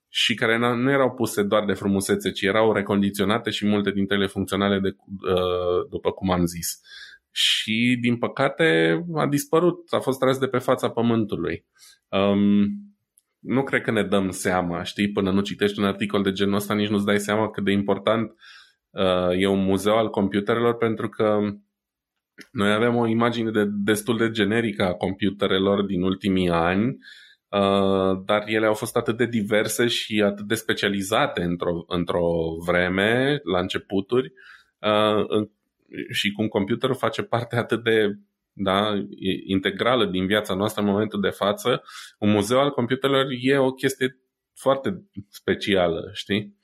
și 0.09 0.33
care 0.33 0.57
nu 0.57 0.91
erau 0.91 1.11
puse 1.11 1.43
doar 1.43 1.65
de 1.65 1.73
frumusețe, 1.73 2.31
ci 2.31 2.41
erau 2.41 2.73
recondiționate 2.73 3.49
și 3.49 3.65
multe 3.65 3.91
dintre 3.91 4.15
ele 4.15 4.27
funcționale, 4.27 4.79
de, 4.79 4.95
uh, 5.31 5.87
după 5.89 6.11
cum 6.11 6.31
am 6.31 6.45
zis. 6.45 6.81
Și, 7.31 7.97
din 8.01 8.17
păcate, 8.17 8.99
a 9.15 9.27
dispărut, 9.27 9.93
a 9.93 9.99
fost 9.99 10.19
tras 10.19 10.37
de 10.37 10.47
pe 10.47 10.57
fața 10.57 10.89
pământului. 10.89 11.65
Um, 12.07 12.67
nu 13.39 13.63
cred 13.63 13.81
că 13.81 13.91
ne 13.91 14.03
dăm 14.03 14.29
seama, 14.29 14.83
știi, 14.83 15.11
până 15.11 15.31
nu 15.31 15.41
citești 15.41 15.79
un 15.79 15.85
articol 15.85 16.23
de 16.23 16.31
genul 16.31 16.55
ăsta, 16.55 16.73
nici 16.73 16.89
nu-ți 16.89 17.05
dai 17.05 17.19
seama 17.19 17.49
cât 17.49 17.63
de 17.63 17.71
important 17.71 18.31
uh, 18.89 19.31
e 19.37 19.47
un 19.47 19.63
muzeu 19.63 19.97
al 19.97 20.09
computerelor, 20.09 20.75
pentru 20.75 21.09
că 21.09 21.39
noi 22.51 22.71
avem 22.71 22.95
o 22.95 23.07
imagine 23.07 23.51
de, 23.51 23.65
destul 23.67 24.17
de 24.17 24.29
generică 24.29 24.83
a 24.83 24.93
computerelor 24.93 25.85
din 25.85 26.01
ultimii 26.01 26.49
ani, 26.49 26.85
uh, 27.47 28.21
dar 28.25 28.43
ele 28.45 28.65
au 28.65 28.73
fost 28.73 28.95
atât 28.95 29.17
de 29.17 29.25
diverse 29.25 29.87
și 29.87 30.21
atât 30.25 30.45
de 30.45 30.55
specializate 30.55 31.41
într-o, 31.41 31.83
într-o 31.87 32.27
vreme, 32.65 33.39
la 33.43 33.59
începuturi, 33.59 34.33
uh, 34.79 35.47
și 36.11 36.31
cum 36.31 36.47
computerul 36.47 36.95
face 36.95 37.23
parte 37.23 37.55
atât 37.55 37.83
de 37.83 38.17
da, 38.53 38.93
integrală 39.45 40.05
din 40.05 40.25
viața 40.25 40.53
noastră 40.53 40.81
în 40.81 40.87
momentul 40.87 41.21
de 41.21 41.29
față, 41.29 41.83
un 42.19 42.29
muzeu 42.29 42.59
al 42.59 42.69
computerelor 42.69 43.25
e 43.41 43.57
o 43.57 43.71
chestie 43.71 44.19
foarte 44.53 45.03
specială, 45.29 46.09
știi? 46.13 46.57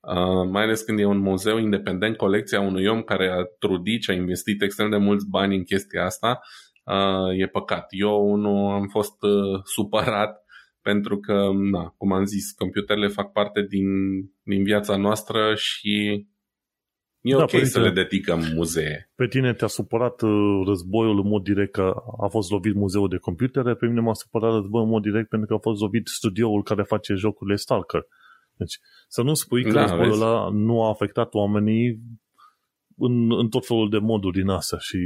Uh, 0.00 0.48
mai 0.50 0.62
ales 0.62 0.82
când 0.82 0.98
e 0.98 1.04
un 1.04 1.18
muzeu 1.18 1.58
independent, 1.58 2.16
colecția 2.16 2.60
unui 2.60 2.86
om 2.86 3.02
care 3.02 3.30
a 3.30 3.42
trudit 3.58 4.02
și 4.02 4.10
a 4.10 4.14
investit 4.14 4.62
extrem 4.62 4.90
de 4.90 4.96
mulți 4.96 5.28
bani 5.28 5.56
în 5.56 5.64
chestia 5.64 6.04
asta, 6.04 6.40
uh, 6.84 7.38
e 7.38 7.46
păcat. 7.46 7.86
Eu 7.90 8.34
nu 8.34 8.70
am 8.70 8.88
fost 8.88 9.22
uh, 9.22 9.60
supărat 9.64 10.44
pentru 10.82 11.18
că, 11.18 11.50
na, 11.70 11.94
cum 11.96 12.12
am 12.12 12.24
zis, 12.24 12.52
computerele 12.52 13.08
fac 13.08 13.32
parte 13.32 13.66
din, 13.68 13.86
din 14.42 14.62
viața 14.62 14.96
noastră 14.96 15.54
și 15.54 16.26
E 17.20 17.30
da, 17.30 17.42
ok 17.42 17.50
părinte, 17.50 17.70
să 17.70 17.80
le 17.80 17.90
dedicăm 17.90 18.40
muzee. 18.54 19.10
Pe 19.14 19.26
tine 19.26 19.54
te-a 19.54 19.66
supărat 19.66 20.22
uh, 20.22 20.62
războiul 20.66 21.18
în 21.18 21.28
mod 21.28 21.42
direct 21.42 21.72
că 21.72 21.94
a 22.20 22.26
fost 22.26 22.50
lovit 22.50 22.74
muzeul 22.74 23.08
de 23.08 23.16
computere, 23.16 23.74
pe 23.74 23.86
mine 23.86 24.00
m-a 24.00 24.14
supărat 24.14 24.52
războiul 24.52 24.86
în 24.86 24.92
mod 24.92 25.02
direct 25.02 25.28
pentru 25.28 25.48
că 25.48 25.54
a 25.54 25.58
fost 25.58 25.80
lovit 25.80 26.06
studioul 26.06 26.62
care 26.62 26.82
face 26.82 27.14
jocurile 27.14 27.56
Stalker. 27.56 28.06
Deci 28.52 28.78
să 29.08 29.22
nu 29.22 29.34
spui 29.34 29.62
că 29.64 29.70
da, 29.70 29.80
războiul 29.80 30.22
ăla 30.22 30.48
nu 30.52 30.82
a 30.82 30.88
afectat 30.88 31.34
oamenii 31.34 32.00
în, 32.96 33.38
în 33.38 33.48
tot 33.48 33.66
felul 33.66 33.90
de 33.90 33.98
moduri 33.98 34.38
din 34.38 34.48
astea 34.48 34.78
și 34.78 34.98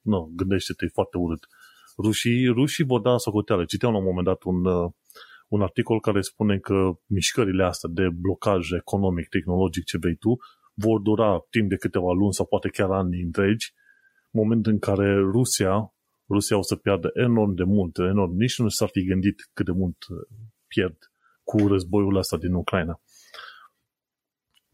nu, 0.00 0.32
gândește-te, 0.36 0.84
e 0.84 0.88
foarte 0.92 1.16
urât. 1.18 1.46
Rușii, 1.98 2.46
rușii 2.46 2.84
vor 2.84 3.00
da 3.00 3.16
socoteală. 3.16 3.64
Citeam 3.64 3.92
la 3.92 3.98
un 3.98 4.04
moment 4.04 4.26
dat 4.26 4.42
un, 4.42 4.64
uh, 4.64 4.90
un 5.48 5.62
articol 5.62 6.00
care 6.00 6.20
spune 6.20 6.58
că 6.58 6.90
mișcările 7.06 7.64
astea 7.64 7.90
de 7.92 8.08
blocaj 8.20 8.70
economic, 8.70 9.28
tehnologic, 9.28 9.84
ce 9.84 9.98
vrei 9.98 10.14
tu, 10.14 10.36
vor 10.74 11.00
dura 11.00 11.46
timp 11.50 11.68
de 11.68 11.76
câteva 11.76 12.12
luni 12.12 12.34
sau 12.34 12.46
poate 12.46 12.68
chiar 12.68 12.90
ani 12.90 13.22
întregi, 13.22 13.72
moment 14.30 14.66
în 14.66 14.78
care 14.78 15.14
Rusia, 15.14 15.94
Rusia 16.28 16.58
o 16.58 16.62
să 16.62 16.76
piardă 16.76 17.10
enorm 17.14 17.54
de 17.54 17.64
mult, 17.64 17.98
enorm. 17.98 18.32
Nici 18.36 18.58
nu 18.58 18.68
s-ar 18.68 18.88
fi 18.88 19.04
gândit 19.04 19.50
cât 19.52 19.64
de 19.64 19.72
mult 19.72 19.96
uh, 20.08 20.16
pierd 20.66 20.96
cu 21.42 21.68
războiul 21.68 22.16
ăsta 22.16 22.36
din 22.36 22.52
Ucraina. 22.52 23.00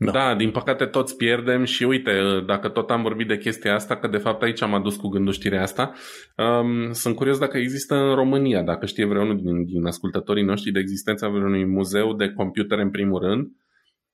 Da. 0.04 0.10
da, 0.10 0.34
din 0.34 0.50
păcate 0.50 0.86
toți 0.86 1.16
pierdem 1.16 1.64
și 1.64 1.84
uite, 1.84 2.20
uh, 2.20 2.44
dacă 2.44 2.68
tot 2.68 2.90
am 2.90 3.02
vorbit 3.02 3.28
de 3.28 3.38
chestia 3.38 3.74
asta, 3.74 3.96
că 3.96 4.08
de 4.08 4.16
fapt 4.16 4.42
aici 4.42 4.62
am 4.62 4.74
adus 4.74 4.96
cu 4.96 5.08
gândul 5.08 5.32
știrea 5.32 5.62
asta, 5.62 5.92
um, 6.36 6.92
sunt 6.92 7.14
curios 7.14 7.38
dacă 7.38 7.58
există 7.58 7.94
în 7.94 8.14
România, 8.14 8.62
dacă 8.62 8.86
știe 8.86 9.04
vreunul 9.04 9.36
din, 9.36 9.64
din 9.64 9.86
ascultătorii 9.86 10.44
noștri 10.44 10.72
de 10.72 10.78
existența 10.78 11.28
vreunui 11.28 11.64
muzeu 11.64 12.14
de 12.14 12.32
computere 12.32 12.82
în 12.82 12.90
primul 12.90 13.20
rând, 13.20 13.46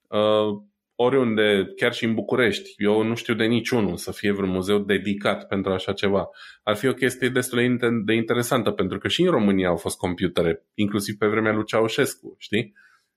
uh, 0.08 0.62
oriunde, 0.96 1.72
chiar 1.76 1.92
și 1.92 2.04
în 2.04 2.14
București, 2.14 2.74
eu 2.76 3.02
nu 3.02 3.14
știu 3.14 3.34
de 3.34 3.44
niciunul 3.44 3.96
să 3.96 4.12
fie 4.12 4.32
vreun 4.32 4.50
muzeu 4.50 4.78
dedicat 4.78 5.46
pentru 5.46 5.72
așa 5.72 5.92
ceva. 5.92 6.28
Ar 6.62 6.76
fi 6.76 6.86
o 6.88 6.92
chestie 6.92 7.28
destul 7.28 7.78
de 8.04 8.14
interesantă, 8.14 8.70
pentru 8.70 8.98
că 8.98 9.08
și 9.08 9.22
în 9.22 9.30
România 9.30 9.68
au 9.68 9.76
fost 9.76 9.96
computere, 9.96 10.66
inclusiv 10.74 11.16
pe 11.16 11.26
vremea 11.26 11.52
lui 11.52 11.64
Ceaușescu, 11.64 12.34
știi? 12.38 12.74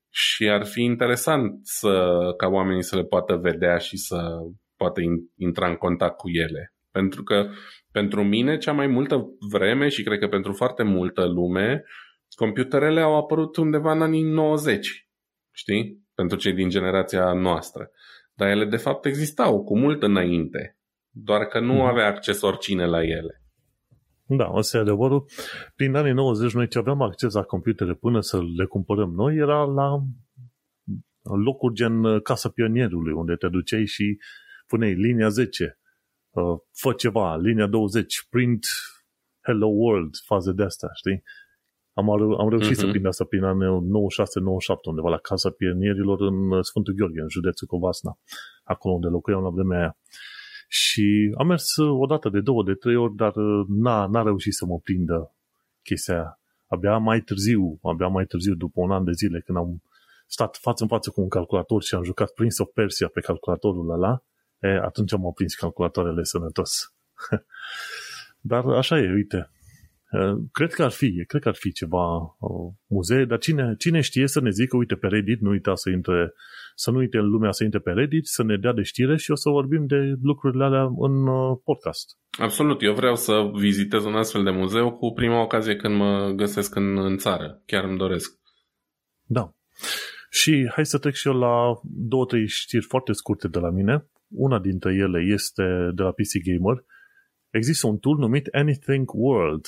Și 0.09 0.49
ar 0.49 0.65
fi 0.65 0.81
interesant 0.81 1.59
să, 1.63 2.09
ca 2.37 2.47
oamenii 2.47 2.83
să 2.83 2.95
le 2.95 3.03
poată 3.03 3.35
vedea 3.35 3.77
și 3.77 3.97
să 3.97 4.37
poată 4.75 5.01
intra 5.37 5.69
în 5.69 5.75
contact 5.75 6.17
cu 6.17 6.29
ele. 6.29 6.73
Pentru 6.91 7.23
că 7.23 7.49
pentru 7.91 8.23
mine 8.23 8.57
cea 8.57 8.71
mai 8.71 8.87
multă 8.87 9.25
vreme 9.51 9.87
și 9.87 10.03
cred 10.03 10.19
că 10.19 10.27
pentru 10.27 10.53
foarte 10.53 10.83
multă 10.83 11.25
lume, 11.25 11.83
computerele 12.35 13.01
au 13.01 13.17
apărut 13.17 13.57
undeva 13.57 13.91
în 13.91 14.01
anii 14.01 14.23
90, 14.23 15.07
știi? 15.51 16.07
Pentru 16.19 16.37
cei 16.37 16.53
din 16.53 16.69
generația 16.69 17.33
noastră. 17.33 17.91
Dar 18.33 18.47
ele 18.47 18.65
de 18.65 18.77
fapt 18.77 19.05
existau 19.05 19.63
cu 19.63 19.77
mult 19.77 20.03
înainte, 20.03 20.77
doar 21.09 21.45
că 21.45 21.59
nu 21.59 21.73
mhm. 21.73 21.81
avea 21.81 22.05
acces 22.05 22.41
oricine 22.41 22.85
la 22.85 23.03
ele. 23.03 23.43
Da, 24.25 24.51
ăsta 24.53 24.77
e 24.77 24.79
adevărul. 24.79 25.25
Prin 25.75 25.95
anii 25.95 26.11
90 26.11 26.53
noi 26.53 26.67
ce 26.67 26.77
aveam 26.77 27.01
acces 27.01 27.33
la 27.33 27.43
computere 27.43 27.93
până 27.93 28.19
să 28.19 28.39
le 28.57 28.65
cumpărăm 28.65 29.11
noi 29.13 29.35
era 29.35 29.63
la 29.63 30.03
locuri 31.43 31.73
gen 31.73 32.19
Casa 32.19 32.49
Pionierului, 32.49 33.13
unde 33.13 33.35
te 33.35 33.47
duceai 33.47 33.85
și 33.85 34.17
puneai 34.67 34.93
linia 34.93 35.29
10, 35.29 35.79
uh, 36.29 36.43
fă 36.71 36.93
ceva, 36.93 37.37
linia 37.37 37.67
20, 37.67 38.27
print 38.29 38.65
Hello 39.41 39.67
World, 39.67 40.15
faze 40.25 40.51
de 40.51 40.63
asta, 40.63 40.87
știi? 40.93 41.23
Am, 41.99 42.09
am 42.43 42.49
reușit 42.49 42.71
uh-huh. 42.71 42.79
să 42.79 42.81
mhm. 42.81 42.91
prind 42.91 43.05
asta 43.05 43.23
prin 43.23 43.43
anul 43.43 43.83
96-97, 43.83 43.87
undeva 44.83 45.09
la 45.09 45.17
Casa 45.17 45.49
Pionierilor 45.49 46.21
în 46.21 46.61
Sfântul 46.61 46.93
Gheorghe, 46.93 47.21
în 47.21 47.29
județul 47.29 47.67
Covasna, 47.67 48.19
acolo 48.63 48.93
unde 48.93 49.07
locuiam 49.07 49.43
la 49.43 49.49
vremea 49.49 49.79
aia. 49.79 49.97
Și 50.67 51.35
am 51.37 51.47
mers 51.47 51.65
o 51.77 52.05
dată 52.05 52.29
de 52.29 52.41
două, 52.41 52.63
de 52.63 52.73
trei 52.73 52.95
ori, 52.95 53.15
dar 53.15 53.35
uh, 53.35 53.65
n-a, 53.67 54.07
n-a 54.07 54.23
reușit 54.23 54.53
să 54.53 54.65
mă 54.65 54.79
prindă 54.79 55.35
chestia 55.81 56.13
aia. 56.13 56.39
Abia 56.67 56.97
mai 56.97 57.19
târziu, 57.19 57.79
abia 57.81 58.07
mai 58.07 58.25
târziu, 58.25 58.55
după 58.55 58.81
un 58.81 58.91
an 58.91 59.03
de 59.03 59.11
zile, 59.11 59.41
când 59.45 59.57
am 59.57 59.83
stat 60.27 60.57
față 60.61 60.83
în 60.83 60.89
față 60.89 61.09
cu 61.09 61.21
un 61.21 61.29
calculator 61.29 61.83
și 61.83 61.95
am 61.95 62.03
jucat 62.03 62.31
Prince 62.31 62.61
of 62.61 62.69
Persia 62.73 63.07
pe 63.07 63.19
calculatorul 63.19 63.91
ăla, 63.91 64.23
e, 64.59 64.67
atunci 64.67 65.13
am 65.13 65.31
prins 65.35 65.55
calculatoarele 65.55 66.23
sănătos. 66.23 66.71
Dar 68.51 68.65
așa 68.65 68.99
e, 68.99 69.13
uite, 69.13 69.49
Eh, 69.49 69.58
cred 70.51 70.73
că 70.73 70.83
ar 70.83 70.91
fi, 70.91 71.23
cred 71.27 71.41
că 71.41 71.47
ar 71.47 71.55
fi 71.55 71.71
ceva 71.71 72.15
uh, 72.17 72.73
muzee, 72.87 73.25
dar 73.25 73.37
cine, 73.37 73.75
cine 73.77 74.01
știe 74.01 74.27
să 74.27 74.41
ne 74.41 74.49
zică, 74.49 74.77
uite 74.77 74.95
pe 74.95 75.07
Reddit, 75.07 75.39
nu 75.39 75.49
uita 75.49 75.75
să 75.75 75.89
intre, 75.89 76.33
să 76.75 76.91
nu 76.91 76.97
uite 76.97 77.17
în 77.17 77.25
lumea 77.25 77.51
să 77.51 77.63
intre 77.63 77.79
pe 77.79 77.91
Reddit, 77.91 78.25
să 78.25 78.43
ne 78.43 78.57
dea 78.57 78.73
de 78.73 78.81
știre 78.81 79.17
și 79.17 79.31
o 79.31 79.35
să 79.35 79.49
vorbim 79.49 79.85
de 79.85 80.15
lucrurile 80.21 80.63
alea 80.63 80.83
în 80.97 81.27
uh, 81.27 81.57
podcast. 81.63 82.17
Absolut, 82.39 82.81
eu 82.81 82.93
vreau 82.93 83.15
să 83.15 83.51
vizitez 83.53 84.03
un 84.03 84.15
astfel 84.15 84.43
de 84.43 84.49
muzeu 84.49 84.91
cu 84.91 85.11
prima 85.11 85.41
ocazie 85.41 85.75
când 85.75 85.95
mă 85.95 86.31
găsesc 86.35 86.75
în, 86.75 86.97
în 86.97 87.17
țară, 87.17 87.61
chiar 87.65 87.83
îmi 87.83 87.97
doresc. 87.97 88.39
Da. 89.23 89.53
Și 90.29 90.69
hai 90.73 90.85
să 90.85 90.97
trec 90.97 91.13
și 91.13 91.27
eu 91.27 91.33
la 91.33 91.79
două, 91.83 92.25
trei 92.25 92.47
știri 92.47 92.85
foarte 92.85 93.11
scurte 93.11 93.47
de 93.47 93.59
la 93.59 93.69
mine. 93.69 94.09
Una 94.27 94.59
dintre 94.59 94.93
ele 94.93 95.19
este 95.33 95.63
de 95.93 96.03
la 96.03 96.11
PC 96.11 96.31
Gamer. 96.43 96.83
Există 97.49 97.87
un 97.87 97.97
tool 97.97 98.17
numit 98.17 98.47
Anything 98.51 99.11
World, 99.13 99.65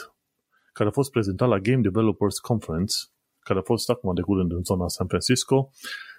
care 0.81 0.93
a 0.93 0.99
fost 1.01 1.11
prezentat 1.11 1.47
la 1.47 1.59
Game 1.59 1.81
Developers 1.81 2.37
Conference, 2.39 2.93
care 3.39 3.59
a 3.59 3.61
fost 3.61 3.89
acum 3.89 4.13
de 4.13 4.21
curând 4.21 4.51
în 4.51 4.63
zona 4.63 4.87
San 4.87 5.07
Francisco, 5.07 5.71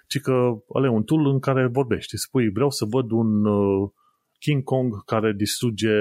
ci 0.07 0.19
că 0.19 0.53
ăla 0.73 0.85
e 0.85 0.89
un 0.89 1.03
tool 1.03 1.25
în 1.25 1.39
care 1.39 1.67
vorbești. 1.67 2.17
Spui, 2.17 2.49
vreau 2.49 2.69
să 2.69 2.85
văd 2.85 3.11
un 3.11 3.45
uh, 3.45 3.89
King 4.39 4.63
Kong 4.63 5.03
care 5.03 5.33
distruge, 5.33 5.93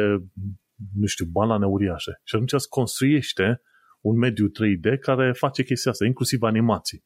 nu 0.94 1.06
știu, 1.06 1.24
banane 1.24 1.66
uriașe. 1.66 2.20
Și 2.24 2.34
atunci 2.34 2.52
îți 2.52 2.68
construiește 2.68 3.62
un 4.00 4.16
mediu 4.18 4.46
3D 4.48 4.98
care 5.00 5.32
face 5.32 5.62
chestia 5.62 5.90
asta, 5.90 6.04
inclusiv 6.04 6.42
animații. 6.42 7.02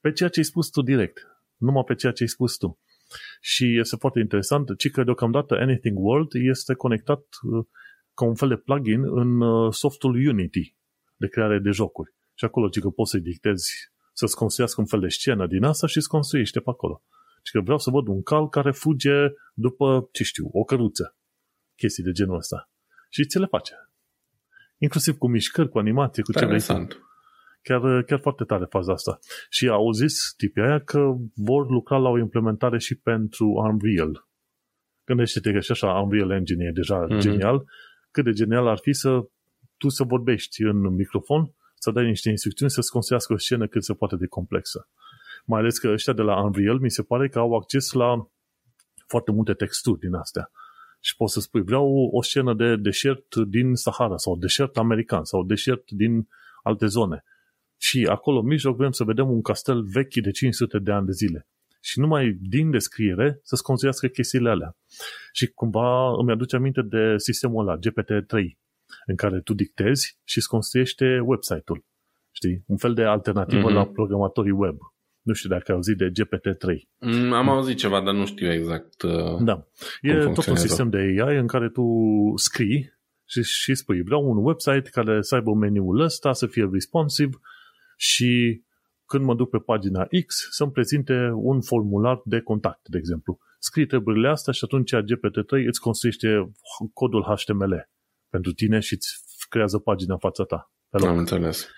Pe 0.00 0.12
ceea 0.12 0.28
ce 0.28 0.38
ai 0.38 0.44
spus 0.44 0.68
tu 0.68 0.82
direct. 0.82 1.18
Numai 1.56 1.84
pe 1.84 1.94
ceea 1.94 2.12
ce 2.12 2.22
ai 2.22 2.28
spus 2.28 2.56
tu. 2.56 2.78
Și 3.40 3.78
este 3.78 3.96
foarte 3.96 4.18
interesant, 4.20 4.76
ci 4.76 4.90
că 4.90 5.04
deocamdată 5.04 5.54
Anything 5.54 5.98
World 5.98 6.30
este 6.32 6.74
conectat 6.74 7.24
uh, 7.42 7.66
ca 8.14 8.24
un 8.24 8.34
fel 8.34 8.48
de 8.48 8.56
plugin 8.56 9.00
în 9.04 9.40
uh, 9.40 9.72
softul 9.72 10.14
Unity 10.28 10.76
de 11.16 11.28
creare 11.28 11.58
de 11.58 11.70
jocuri. 11.70 12.14
Și 12.34 12.44
acolo, 12.44 12.68
ci 12.68 12.80
că 12.80 12.88
poți 12.88 13.10
să-i 13.10 13.20
dictezi 13.20 13.92
să-ți 14.12 14.36
construiască 14.36 14.80
un 14.80 14.86
fel 14.86 15.00
de 15.00 15.08
scenă 15.08 15.46
din 15.46 15.64
asta 15.64 15.86
și 15.86 15.96
îți 15.96 16.08
construiește 16.08 16.60
pe 16.60 16.70
acolo. 16.70 17.02
Și 17.42 17.52
că 17.52 17.60
vreau 17.60 17.78
să 17.78 17.90
văd 17.90 18.06
un 18.06 18.22
cal 18.22 18.48
care 18.48 18.70
fuge 18.70 19.12
după, 19.54 20.08
ce 20.12 20.24
știu, 20.24 20.48
o 20.52 20.64
căruță. 20.64 21.16
Chestii 21.76 22.02
de 22.02 22.10
genul 22.10 22.36
ăsta. 22.36 22.70
Și 23.10 23.24
ți 23.24 23.38
le 23.38 23.46
face. 23.46 23.74
Inclusiv 24.78 25.16
cu 25.16 25.28
mișcări, 25.28 25.68
cu 25.68 25.78
animație, 25.78 26.22
cu 26.22 26.32
ce 26.32 26.44
vrei 26.44 26.60
Chiar, 27.62 28.02
chiar 28.02 28.20
foarte 28.20 28.44
tare 28.44 28.64
faza 28.64 28.92
asta. 28.92 29.18
Și 29.48 29.68
au 29.68 29.90
zis 29.90 30.34
tipii 30.36 30.62
aia 30.62 30.80
că 30.80 31.14
vor 31.34 31.70
lucra 31.70 31.96
la 31.96 32.08
o 32.08 32.18
implementare 32.18 32.78
și 32.78 32.94
pentru 32.94 33.46
Unreal. 33.46 34.28
Gândește-te 35.04 35.52
că 35.52 35.60
și 35.60 35.70
așa 35.70 35.86
Unreal 35.86 36.30
Engine 36.30 36.64
e 36.64 36.70
deja 36.70 37.06
mm-hmm. 37.06 37.18
genial. 37.18 37.64
Cât 38.14 38.24
de 38.24 38.32
genial 38.32 38.66
ar 38.66 38.78
fi 38.78 38.92
să 38.92 39.28
tu 39.76 39.88
să 39.88 40.04
vorbești 40.04 40.62
în 40.62 40.94
microfon, 40.94 41.54
să 41.74 41.90
dai 41.90 42.06
niște 42.06 42.28
instrucțiuni 42.28 42.70
să-ți 42.70 42.90
construiască 42.90 43.32
o 43.32 43.36
scenă 43.36 43.66
cât 43.66 43.84
se 43.84 43.94
poate 43.94 44.16
de 44.16 44.26
complexă. 44.26 44.88
Mai 45.44 45.60
ales 45.60 45.78
că 45.78 45.88
ăștia 45.88 46.12
de 46.12 46.22
la 46.22 46.42
Unreal 46.42 46.78
mi 46.78 46.90
se 46.90 47.02
pare 47.02 47.28
că 47.28 47.38
au 47.38 47.54
acces 47.54 47.92
la 47.92 48.28
foarte 49.06 49.30
multe 49.30 49.52
texturi 49.54 49.98
din 49.98 50.14
astea. 50.14 50.50
Și 51.00 51.16
poți 51.16 51.32
să 51.32 51.40
spui, 51.40 51.62
vreau 51.62 52.08
o 52.12 52.22
scenă 52.22 52.54
de 52.54 52.76
deșert 52.76 53.36
din 53.36 53.74
Sahara 53.74 54.16
sau 54.16 54.36
deșert 54.36 54.76
american 54.76 55.24
sau 55.24 55.44
deșert 55.44 55.90
din 55.90 56.28
alte 56.62 56.86
zone. 56.86 57.24
Și 57.76 58.06
acolo 58.10 58.38
în 58.38 58.46
mijloc 58.46 58.76
vrem 58.76 58.90
să 58.90 59.04
vedem 59.04 59.30
un 59.30 59.42
castel 59.42 59.82
vechi 59.82 60.14
de 60.22 60.30
500 60.30 60.78
de 60.78 60.92
ani 60.92 61.06
de 61.06 61.12
zile. 61.12 61.48
Și 61.84 61.98
numai 61.98 62.38
din 62.40 62.70
descriere 62.70 63.40
să-ți 63.42 63.62
construiască 63.62 64.06
chestiile 64.06 64.50
alea. 64.50 64.76
Și 65.32 65.46
cumva 65.46 66.10
îmi 66.20 66.30
aduce 66.30 66.56
aminte 66.56 66.82
de 66.82 67.14
sistemul 67.16 67.68
ăla, 67.68 67.78
GPT-3, 67.78 68.32
în 69.06 69.16
care 69.16 69.40
tu 69.40 69.54
dictezi 69.54 70.18
și 70.24 70.38
îți 70.38 70.48
construiește 70.48 71.20
website-ul. 71.24 71.84
Știi? 72.30 72.64
Un 72.66 72.76
fel 72.76 72.94
de 72.94 73.02
alternativă 73.02 73.70
mm-hmm. 73.70 73.74
la 73.74 73.86
programatorii 73.86 74.50
web. 74.50 74.76
Nu 75.22 75.32
știu 75.32 75.48
dacă 75.48 75.64
ai 75.66 75.74
auzit 75.74 75.96
de 75.96 76.10
GPT-3. 76.10 76.66
Mm, 76.98 77.32
am 77.32 77.48
auzit 77.48 77.76
ceva, 77.76 78.02
dar 78.02 78.14
nu 78.14 78.26
știu 78.26 78.52
exact 78.52 79.02
uh, 79.02 79.36
Da. 79.40 79.66
E 80.00 80.14
tot 80.14 80.46
un 80.46 80.56
sistem 80.56 80.90
de 80.90 80.96
AI 80.96 81.36
în 81.36 81.46
care 81.46 81.68
tu 81.68 81.82
scrii 82.34 82.92
și, 83.24 83.42
și 83.42 83.74
spui, 83.74 84.02
vreau 84.02 84.30
un 84.30 84.44
website 84.44 84.88
care 84.90 85.22
să 85.22 85.34
aibă 85.34 85.54
meniul 85.54 86.00
ăsta, 86.00 86.32
să 86.32 86.46
fie 86.46 86.68
responsive 86.72 87.36
și 87.96 88.62
când 89.06 89.24
mă 89.24 89.34
duc 89.34 89.50
pe 89.50 89.58
pagina 89.58 90.06
X 90.26 90.48
să-mi 90.50 90.70
prezinte 90.70 91.30
un 91.34 91.60
formular 91.60 92.20
de 92.24 92.40
contact, 92.40 92.88
de 92.88 92.98
exemplu. 92.98 93.38
Scrii 93.58 93.86
treburile 93.86 94.28
astea 94.28 94.52
și 94.52 94.64
atunci 94.64 94.94
GPT-3 94.94 95.66
îți 95.66 95.80
construiește 95.80 96.52
codul 96.92 97.22
HTML 97.22 97.88
pentru 98.28 98.52
tine 98.52 98.78
și 98.80 98.92
îți 98.92 99.08
creează 99.48 99.78
pagina 99.78 100.12
în 100.12 100.18
fața 100.18 100.44
ta. 100.44 100.72
Am 100.90 101.16
înțeles. 101.16 101.68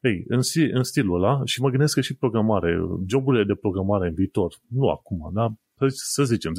Ei, 0.00 0.24
în, 0.28 0.40
în 0.72 0.82
stilul 0.82 1.24
ăla, 1.24 1.40
și 1.44 1.60
mă 1.60 1.70
gândesc 1.70 1.94
că 1.94 2.00
și 2.00 2.16
programare, 2.16 2.78
joburile 3.08 3.44
de 3.44 3.54
programare 3.54 4.08
în 4.08 4.14
viitor, 4.14 4.54
nu 4.68 4.88
acum, 4.88 5.30
dar 5.34 5.50
să 5.88 6.24
zicem 6.24 6.52
10-15 6.52 6.56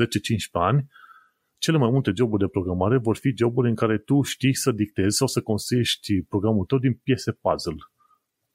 ani, 0.51 0.87
cele 1.57 1.77
mai 1.77 1.89
multe 1.89 2.11
joburi 2.15 2.41
de 2.41 2.49
programare 2.49 2.97
vor 2.97 3.15
fi 3.15 3.33
joburi 3.37 3.69
în 3.69 3.75
care 3.75 3.97
tu 3.97 4.21
știi 4.21 4.55
să 4.55 4.71
dictezi 4.71 5.17
sau 5.17 5.27
să 5.27 5.41
construiești 5.41 6.21
programul 6.21 6.65
tău 6.65 6.77
din 6.77 6.93
piese 6.93 7.31
puzzle, 7.31 7.75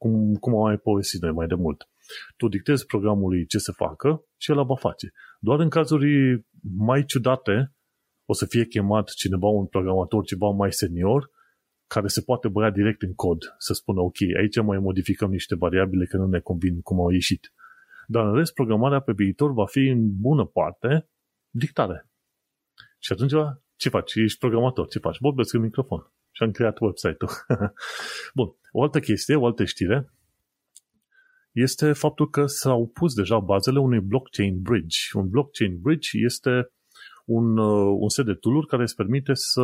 cum, 0.02 0.34
cum 0.34 0.54
am 0.54 0.60
mai 0.60 0.76
povestit 0.76 1.20
noi 1.22 1.32
mai 1.32 1.46
de 1.46 1.54
mult. 1.54 1.88
Tu 2.36 2.48
dictezi 2.48 2.86
programului 2.86 3.46
ce 3.46 3.58
să 3.58 3.72
facă 3.72 4.24
și 4.36 4.50
el 4.50 4.64
va 4.64 4.76
face. 4.76 5.12
Doar 5.40 5.58
în 5.60 5.68
cazuri 5.68 6.44
mai 6.76 7.04
ciudate 7.04 7.74
o 8.24 8.32
să 8.32 8.46
fie 8.46 8.64
chemat 8.64 9.08
cineva, 9.08 9.46
un 9.46 9.66
programator, 9.66 10.24
ceva 10.24 10.48
mai 10.48 10.72
senior, 10.72 11.30
care 11.86 12.06
se 12.06 12.20
poate 12.20 12.48
băia 12.48 12.70
direct 12.70 13.02
în 13.02 13.14
cod, 13.14 13.54
să 13.58 13.72
spună, 13.72 14.00
ok, 14.00 14.20
aici 14.40 14.62
mai 14.62 14.78
modificăm 14.78 15.30
niște 15.30 15.54
variabile 15.54 16.04
că 16.04 16.16
nu 16.16 16.26
ne 16.26 16.40
convin 16.40 16.80
cum 16.80 17.00
au 17.00 17.10
ieșit. 17.10 17.52
Dar 18.06 18.26
în 18.26 18.34
rest, 18.34 18.54
programarea 18.54 19.00
pe 19.00 19.12
viitor 19.12 19.52
va 19.52 19.66
fi 19.66 19.86
în 19.86 20.20
bună 20.20 20.44
parte 20.44 21.08
dictare. 21.50 22.10
Și 22.98 23.12
atunci, 23.12 23.32
ce 23.76 23.88
faci? 23.88 24.14
Ești 24.14 24.38
programator, 24.38 24.86
ce 24.86 24.98
faci? 24.98 25.18
Vorbesc 25.18 25.54
în 25.54 25.60
microfon. 25.60 26.12
Și 26.32 26.42
am 26.42 26.50
creat 26.50 26.80
website-ul. 26.80 27.30
Bun. 28.34 28.56
O 28.72 28.82
altă 28.82 29.00
chestie, 29.00 29.36
o 29.36 29.46
altă 29.46 29.64
știre, 29.64 30.12
este 31.52 31.92
faptul 31.92 32.30
că 32.30 32.46
s-au 32.46 32.88
pus 32.88 33.14
deja 33.14 33.38
bazele 33.38 33.78
unui 33.78 34.00
blockchain 34.00 34.60
bridge. 34.60 34.98
Un 35.12 35.28
blockchain 35.28 35.80
bridge 35.80 36.18
este 36.24 36.72
un, 37.24 37.56
uh, 37.59 37.96
un 38.00 38.09
set 38.09 38.24
de 38.24 38.34
tool 38.34 38.66
care 38.66 38.82
îți 38.82 38.94
permite 38.94 39.34
să 39.34 39.62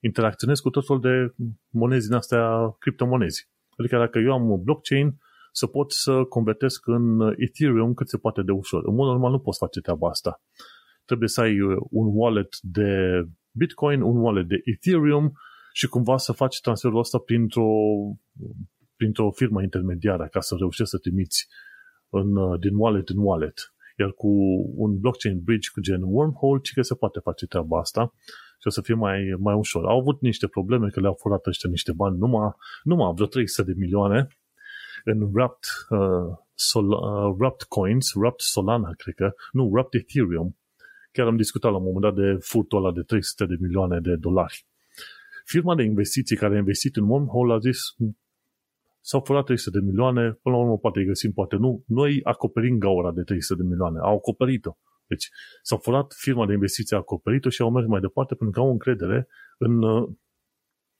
interacționezi 0.00 0.62
cu 0.62 0.70
tot 0.70 0.86
felul 0.86 1.02
de 1.02 1.34
monezi 1.70 2.06
din 2.06 2.16
astea, 2.16 2.76
criptomonezi. 2.78 3.48
Adică 3.76 3.96
dacă 3.98 4.18
eu 4.18 4.32
am 4.32 4.50
un 4.50 4.62
blockchain, 4.62 5.18
să 5.52 5.66
pot 5.66 5.92
să 5.92 6.24
convertesc 6.24 6.86
în 6.86 7.34
Ethereum 7.36 7.94
cât 7.94 8.08
se 8.08 8.18
poate 8.18 8.42
de 8.42 8.52
ușor. 8.52 8.82
În 8.86 8.94
mod 8.94 9.06
normal 9.06 9.30
nu 9.30 9.38
poți 9.38 9.58
face 9.58 9.80
treaba 9.80 10.08
asta. 10.08 10.42
Trebuie 11.04 11.28
să 11.28 11.40
ai 11.40 11.60
uh, 11.60 11.76
un 11.90 12.06
wallet 12.10 12.56
de 12.60 13.22
Bitcoin, 13.50 14.02
un 14.02 14.16
wallet 14.16 14.48
de 14.48 14.60
Ethereum 14.64 15.32
și 15.78 15.86
cumva 15.86 16.16
să 16.16 16.32
faci 16.32 16.60
transferul 16.60 16.98
ăsta 16.98 17.18
printr-o, 17.18 17.68
printr-o 18.96 19.30
firmă 19.30 19.62
intermediară 19.62 20.28
ca 20.30 20.40
să 20.40 20.54
reușești 20.58 20.90
să 20.90 20.98
trimiți 20.98 21.48
în, 22.08 22.36
uh, 22.36 22.60
din 22.60 22.74
wallet 22.76 23.08
în 23.08 23.18
wallet. 23.18 23.74
Iar 23.98 24.10
cu 24.12 24.28
un 24.76 24.98
blockchain 24.98 25.40
bridge 25.40 25.68
cu 25.72 25.80
gen 25.80 26.02
wormhole, 26.02 26.60
ci 26.60 26.72
că 26.72 26.82
se 26.82 26.94
poate 26.94 27.20
face 27.20 27.46
treaba 27.46 27.78
asta 27.78 28.12
și 28.60 28.66
o 28.66 28.70
să 28.70 28.80
fie 28.80 28.94
mai, 28.94 29.34
mai 29.38 29.54
ușor. 29.54 29.86
Au 29.86 29.98
avut 29.98 30.20
niște 30.20 30.46
probleme 30.46 30.88
că 30.88 31.00
le-au 31.00 31.16
furat 31.20 31.46
ăștia 31.46 31.70
niște 31.70 31.92
bani, 31.92 32.18
numai, 32.18 32.50
numai 32.82 33.12
vreo 33.14 33.26
300 33.26 33.72
de 33.72 33.78
milioane 33.78 34.28
în 35.04 35.30
Wrapped, 35.32 35.68
uh, 35.88 36.36
Sol, 36.54 36.88
uh, 36.90 37.34
Wrapped 37.38 37.66
Coins, 37.68 38.12
Wrapped 38.14 38.40
Solana, 38.40 38.90
cred 38.96 39.14
că, 39.14 39.34
nu, 39.52 39.64
Wrapped 39.72 40.00
Ethereum. 40.00 40.56
Chiar 41.12 41.26
am 41.26 41.36
discutat 41.36 41.70
la 41.70 41.76
un 41.76 41.84
moment 41.84 42.02
dat 42.02 42.24
de 42.24 42.36
furtul 42.40 42.78
ăla 42.78 42.92
de 42.92 43.02
300 43.02 43.44
de 43.46 43.56
milioane 43.60 44.00
de 44.00 44.16
dolari. 44.16 44.66
Firma 45.46 45.74
de 45.74 45.82
investiții 45.82 46.36
care 46.36 46.54
a 46.54 46.58
investit 46.58 46.96
în 46.96 47.08
Wormhole 47.08 47.52
a 47.52 47.58
zis 47.58 47.78
s-au 49.00 49.20
furat 49.20 49.44
300 49.44 49.78
de 49.78 49.84
milioane, 49.84 50.38
până 50.42 50.56
la 50.56 50.62
urmă 50.62 50.78
poate 50.78 50.98
îi 50.98 51.04
găsim, 51.04 51.32
poate 51.32 51.56
nu. 51.56 51.82
Noi 51.86 52.20
acoperim 52.22 52.78
gaura 52.78 53.12
de 53.12 53.22
300 53.22 53.62
de 53.62 53.68
milioane. 53.68 53.98
Au 53.98 54.16
acoperit-o. 54.16 54.76
Deci 55.06 55.28
s-au 55.62 55.78
furat, 55.78 56.12
firma 56.16 56.46
de 56.46 56.52
investiții 56.52 56.96
a 56.96 56.98
acoperit-o 56.98 57.48
și 57.48 57.62
au 57.62 57.70
mers 57.70 57.86
mai 57.86 58.00
departe 58.00 58.34
pentru 58.34 58.60
că 58.60 58.66
au 58.66 58.70
încredere 58.70 59.28
în, 59.58 59.84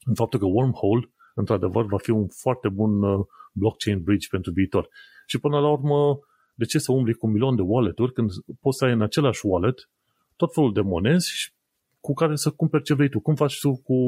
în 0.04 0.14
faptul 0.14 0.38
că 0.38 0.46
Wormhole, 0.46 1.10
într-adevăr, 1.34 1.84
va 1.84 1.98
fi 1.98 2.10
un 2.10 2.28
foarte 2.28 2.68
bun 2.68 3.02
uh, 3.02 3.26
blockchain 3.52 4.02
bridge 4.02 4.28
pentru 4.30 4.52
viitor. 4.52 4.88
Și 5.26 5.38
până 5.38 5.58
la 5.58 5.70
urmă, 5.70 6.18
de 6.54 6.64
ce 6.64 6.78
să 6.78 6.92
umbli 6.92 7.14
cu 7.14 7.26
un 7.26 7.32
milion 7.32 7.56
de 7.56 7.62
wallet-uri 7.62 8.12
când 8.12 8.30
poți 8.60 8.78
să 8.78 8.84
ai 8.84 8.92
în 8.92 9.02
același 9.02 9.46
wallet 9.46 9.90
tot 10.36 10.54
felul 10.54 10.72
de 10.72 10.80
monezi 10.80 11.55
cu 12.06 12.12
care 12.12 12.34
să 12.34 12.50
cumperi 12.50 12.82
ce 12.82 12.94
vrei 12.94 13.08
tu. 13.08 13.20
Cum 13.20 13.34
faci 13.34 13.58
tu 13.60 13.70
cu, 13.76 13.98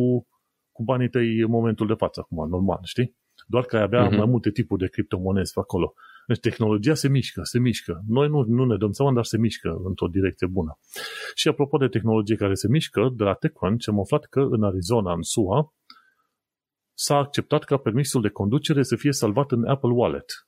cu 0.73 0.83
banii 0.83 1.09
tăi 1.09 1.39
în 1.39 1.51
momentul 1.51 1.87
de 1.87 1.95
față, 1.95 2.20
acum, 2.20 2.49
normal, 2.49 2.81
știi? 2.83 3.16
Doar 3.47 3.65
că 3.65 3.77
ai 3.77 3.83
avea 3.83 4.09
uh-huh. 4.09 4.16
mai 4.16 4.27
multe 4.27 4.51
tipuri 4.51 4.81
de 4.81 4.89
criptomonezi 4.89 5.53
pe 5.53 5.61
acolo. 5.61 5.95
Deci 6.27 6.39
tehnologia 6.39 6.95
se 6.95 7.09
mișcă, 7.09 7.41
se 7.43 7.59
mișcă. 7.59 8.03
Noi 8.07 8.29
nu, 8.29 8.43
nu 8.43 8.65
ne 8.65 8.77
dăm 8.77 8.93
seama, 8.93 9.12
dar 9.12 9.25
se 9.25 9.39
mișcă 9.39 9.69
într-o 9.85 10.07
direcție 10.07 10.47
bună. 10.47 10.79
Și 11.35 11.49
apropo 11.49 11.77
de 11.77 11.89
tehnologie 11.89 12.37
care 12.37 12.55
se 12.55 12.69
mișcă, 12.69 13.12
de 13.16 13.25
la 13.25 13.35
TechCrunch 13.35 13.89
am 13.89 14.01
aflat 14.01 14.25
că 14.25 14.41
în 14.41 14.62
Arizona, 14.62 15.12
în 15.12 15.23
SUA, 15.23 15.75
s-a 16.95 17.16
acceptat 17.16 17.65
ca 17.65 17.77
permisul 17.77 18.23
de 18.23 18.29
conducere 18.29 18.83
să 18.83 18.97
fie 18.97 19.12
salvat 19.12 19.51
în 19.51 19.65
Apple 19.65 19.93
Wallet. 19.93 20.47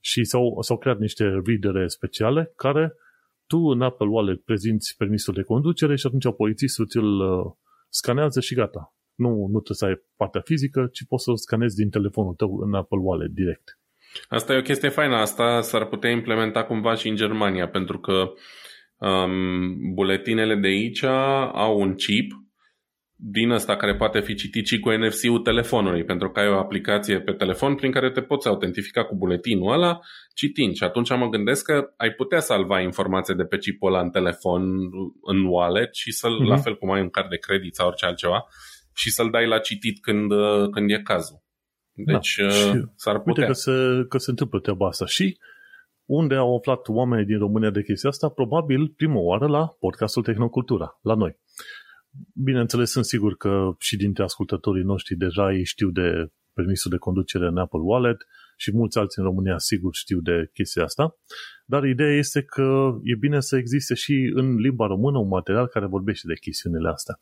Și 0.00 0.24
s-au, 0.24 0.60
s-au 0.60 0.78
creat 0.78 0.98
niște 0.98 1.24
readere 1.46 1.86
speciale 1.86 2.52
care 2.56 2.94
tu 3.46 3.58
în 3.58 3.82
Apple 3.82 4.06
Wallet 4.06 4.40
prezinți 4.44 4.94
permisul 4.96 5.34
de 5.34 5.42
conducere 5.42 5.96
și 5.96 6.06
atunci 6.06 6.36
polițistul 6.36 6.86
ți-l 6.86 7.20
uh, 7.20 7.52
scanează 7.88 8.40
și 8.40 8.54
gata. 8.54 8.94
Nu, 9.14 9.28
nu 9.28 9.60
trebuie 9.60 9.76
să 9.76 9.84
ai 9.84 10.02
partea 10.16 10.40
fizică, 10.40 10.88
ci 10.92 11.04
poți 11.08 11.24
să-l 11.24 11.36
scanezi 11.36 11.76
din 11.76 11.90
telefonul 11.90 12.34
tău 12.34 12.58
în 12.58 12.74
Apple 12.74 12.98
Wallet 13.00 13.30
direct. 13.30 13.78
Asta 14.28 14.52
e 14.52 14.58
o 14.58 14.62
chestie 14.62 14.88
faină. 14.88 15.14
Asta 15.14 15.60
s-ar 15.60 15.86
putea 15.86 16.10
implementa 16.10 16.64
cumva 16.64 16.94
și 16.94 17.08
în 17.08 17.16
Germania, 17.16 17.68
pentru 17.68 17.98
că 17.98 18.32
um, 18.96 19.94
buletinele 19.94 20.54
de 20.54 20.66
aici 20.66 21.02
au 21.52 21.80
un 21.80 21.94
chip 21.94 22.32
din 23.26 23.50
ăsta 23.50 23.76
care 23.76 23.94
poate 23.94 24.20
fi 24.20 24.34
citit 24.34 24.66
și 24.66 24.78
cu 24.78 24.90
NFC-ul 24.90 25.38
telefonului, 25.38 26.04
pentru 26.04 26.30
că 26.30 26.40
ai 26.40 26.48
o 26.48 26.58
aplicație 26.58 27.20
pe 27.20 27.32
telefon 27.32 27.74
prin 27.74 27.90
care 27.90 28.10
te 28.10 28.20
poți 28.20 28.48
autentifica 28.48 29.04
cu 29.04 29.14
buletinul 29.16 29.72
ăla 29.72 29.98
citind. 30.34 30.74
Și 30.74 30.84
atunci 30.84 31.08
mă 31.10 31.28
gândesc 31.28 31.64
că 31.64 31.92
ai 31.96 32.10
putea 32.10 32.40
salva 32.40 32.80
informații 32.80 33.34
de 33.34 33.44
pe 33.44 33.58
chipul 33.58 33.92
ăla 33.92 34.02
în 34.02 34.10
telefon, 34.10 34.62
în 35.22 35.44
wallet 35.46 35.94
și 35.94 36.12
să-l, 36.12 36.42
mm-hmm. 36.42 36.48
la 36.48 36.56
fel 36.56 36.76
cum 36.76 36.90
ai 36.90 37.00
un 37.00 37.10
card 37.10 37.28
de 37.28 37.36
credit 37.36 37.74
sau 37.74 37.86
orice 37.86 38.06
altceva, 38.06 38.44
și 38.94 39.10
să-l 39.10 39.30
dai 39.30 39.46
la 39.46 39.58
citit 39.58 40.00
când, 40.00 40.30
când 40.70 40.90
e 40.90 41.00
cazul. 41.02 41.42
Deci 41.92 42.14
da. 42.14 42.20
și 42.20 42.42
s-ar 42.94 43.20
putea. 43.20 43.42
Uite 43.42 43.46
că 43.46 43.52
se, 43.52 43.72
că 44.08 44.18
se 44.18 44.30
întâmplă 44.30 44.60
treaba 44.60 44.86
asta. 44.86 45.06
Și 45.06 45.38
unde 46.04 46.34
au 46.34 46.56
aflat 46.56 46.88
oamenii 46.88 47.24
din 47.24 47.38
România 47.38 47.70
de 47.70 47.82
chestia 47.82 48.10
asta? 48.10 48.28
Probabil 48.28 48.92
prima 48.96 49.20
oară 49.20 49.46
la 49.46 49.66
podcastul 49.78 50.22
Tehnocultura, 50.22 50.98
la 51.02 51.14
noi. 51.14 51.38
Bineînțeles, 52.34 52.90
sunt 52.90 53.04
sigur 53.04 53.36
că 53.36 53.70
și 53.78 53.96
dintre 53.96 54.22
ascultătorii 54.22 54.84
noștri 54.84 55.14
deja 55.16 55.52
ei 55.52 55.64
știu 55.64 55.90
de 55.90 56.32
permisul 56.52 56.90
de 56.90 56.96
conducere 56.96 57.46
în 57.46 57.56
Apple 57.56 57.80
Wallet 57.82 58.26
și 58.56 58.72
mulți 58.74 58.98
alții 58.98 59.22
în 59.22 59.28
România 59.28 59.58
sigur 59.58 59.94
știu 59.94 60.20
de 60.20 60.50
chestia 60.52 60.82
asta, 60.82 61.16
dar 61.64 61.84
ideea 61.84 62.16
este 62.16 62.42
că 62.42 62.94
e 63.02 63.14
bine 63.14 63.40
să 63.40 63.56
existe 63.56 63.94
și 63.94 64.32
în 64.34 64.56
limba 64.56 64.86
română 64.86 65.18
un 65.18 65.28
material 65.28 65.66
care 65.66 65.86
vorbește 65.86 66.26
de 66.26 66.34
chestiunile 66.34 66.88
astea. 66.88 67.20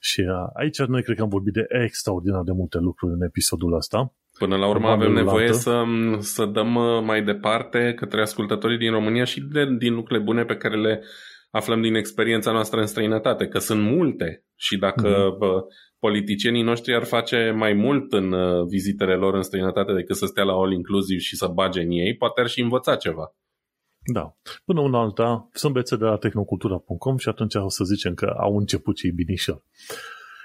Și 0.00 0.24
aici 0.54 0.78
noi 0.78 1.02
cred 1.02 1.16
că 1.16 1.22
am 1.22 1.28
vorbit 1.28 1.52
de 1.52 1.66
extraordinar 1.68 2.42
de 2.42 2.52
multe 2.52 2.78
lucruri 2.78 3.12
în 3.12 3.22
episodul 3.22 3.74
ăsta. 3.74 4.14
Până 4.38 4.56
la 4.56 4.68
urmă 4.68 4.88
avem 4.88 5.12
nevoie 5.12 5.52
să, 5.52 5.82
să 6.18 6.44
dăm 6.44 6.74
uh, 6.74 7.02
mai 7.04 7.24
departe 7.24 7.92
către 7.96 8.20
ascultătorii 8.20 8.78
din 8.78 8.90
România 8.90 9.24
și 9.24 9.40
de, 9.40 9.76
din 9.78 9.94
lucrurile 9.94 10.24
bune 10.24 10.44
pe 10.44 10.56
care 10.56 10.76
le 10.76 11.02
aflăm 11.50 11.80
din 11.80 11.94
experiența 11.94 12.52
noastră 12.52 12.80
în 12.80 12.86
străinătate, 12.86 13.48
că 13.48 13.58
sunt 13.58 13.82
multe 13.82 14.44
și 14.56 14.78
dacă 14.78 15.08
mm-hmm. 15.08 15.38
bă, 15.38 15.64
politicienii 15.98 16.62
noștri 16.62 16.94
ar 16.94 17.04
face 17.04 17.50
mai 17.50 17.72
mult 17.72 18.12
în 18.12 18.32
uh, 18.32 18.66
vizitele 18.68 19.14
lor 19.14 19.34
în 19.34 19.42
străinătate 19.42 19.92
decât 19.92 20.16
să 20.16 20.26
stea 20.26 20.44
la 20.44 20.52
all 20.52 20.72
inclusiv 20.72 21.18
și 21.18 21.36
să 21.36 21.46
bage 21.46 21.80
în 21.80 21.90
ei, 21.90 22.16
poate 22.16 22.40
ar 22.40 22.48
și 22.48 22.60
învăța 22.60 22.96
ceva. 22.96 23.34
Da. 24.12 24.36
Până 24.64 24.80
una 24.80 25.00
alta, 25.00 25.48
să 25.52 25.66
învețe 25.66 25.96
de 25.96 26.04
la 26.04 26.16
tehnocultura.com 26.16 27.16
și 27.16 27.28
atunci 27.28 27.54
o 27.54 27.68
să 27.68 27.84
zicem 27.84 28.14
că 28.14 28.34
au 28.38 28.56
început 28.56 28.96
cei 28.96 29.10
binișor. 29.10 29.64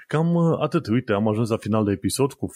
Cam 0.06 0.34
uh, 0.34 0.58
atât. 0.60 0.86
Uite, 0.86 1.12
am 1.12 1.28
ajuns 1.28 1.48
la 1.48 1.56
final 1.56 1.84
de 1.84 1.92
episod 1.92 2.32
cu 2.32 2.46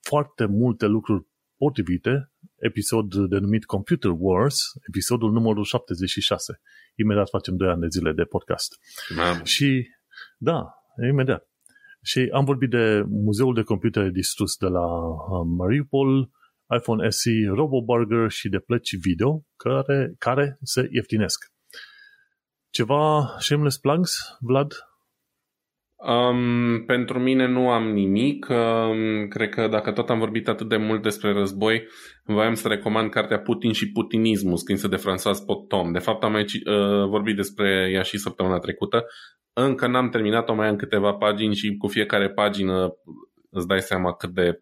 foarte 0.00 0.46
multe 0.46 0.86
lucruri 0.86 1.26
potrivite. 1.56 2.31
Episod 2.62 3.14
denumit 3.14 3.64
Computer 3.64 4.10
Wars, 4.14 4.58
episodul 4.88 5.32
numărul 5.32 5.64
76. 5.64 6.60
Imediat 6.94 7.28
facem 7.28 7.56
2 7.56 7.68
ani 7.68 7.80
de 7.80 7.86
zile 7.90 8.12
de 8.12 8.22
podcast. 8.22 8.78
Mam. 9.16 9.44
Și, 9.44 9.88
da, 10.36 10.74
imediat. 11.08 11.48
Și 12.02 12.30
am 12.32 12.44
vorbit 12.44 12.70
de 12.70 13.04
Muzeul 13.08 13.54
de 13.54 13.62
Computere 13.62 14.10
distrus 14.10 14.56
de 14.56 14.66
la 14.66 14.86
uh, 15.08 15.46
Mariupol, 15.56 16.30
iPhone 16.76 17.10
SE, 17.10 17.30
RoboBurger 17.46 18.30
și 18.30 18.48
de 18.48 18.58
plăci 18.58 18.96
video 18.96 19.44
care, 19.56 20.14
care 20.18 20.58
se 20.62 20.88
ieftinesc. 20.90 21.52
Ceva 22.70 23.34
shameless 23.38 23.78
plugs, 23.78 24.36
Vlad? 24.40 24.72
Um, 26.04 26.84
pentru 26.86 27.18
mine 27.18 27.46
nu 27.46 27.70
am 27.70 27.92
nimic. 27.92 28.46
Um, 28.48 29.28
cred 29.28 29.48
că 29.48 29.68
dacă 29.68 29.92
tot 29.92 30.10
am 30.10 30.18
vorbit 30.18 30.48
atât 30.48 30.68
de 30.68 30.76
mult 30.76 31.02
despre 31.02 31.32
război, 31.32 31.88
voiam 32.24 32.54
să 32.54 32.68
recomand 32.68 33.10
cartea 33.10 33.38
Putin 33.38 33.72
și 33.72 33.92
Putinismul, 33.92 34.56
scrisă 34.56 34.88
de 34.88 34.96
François 34.96 35.46
Potom. 35.46 35.92
De 35.92 35.98
fapt, 35.98 36.22
am 36.22 36.32
mai 36.32 36.42
uh, 36.42 37.08
vorbit 37.08 37.36
despre 37.36 37.90
ea 37.92 38.02
și 38.02 38.18
săptămâna 38.18 38.58
trecută. 38.58 39.04
Încă 39.52 39.86
n-am 39.86 40.08
terminat-o, 40.08 40.54
mai 40.54 40.68
am 40.68 40.76
câteva 40.76 41.12
pagini 41.12 41.54
și 41.54 41.76
cu 41.76 41.86
fiecare 41.86 42.30
pagină 42.30 42.96
îți 43.50 43.66
dai 43.66 43.80
seama 43.80 44.14
cât 44.14 44.30
de 44.30 44.60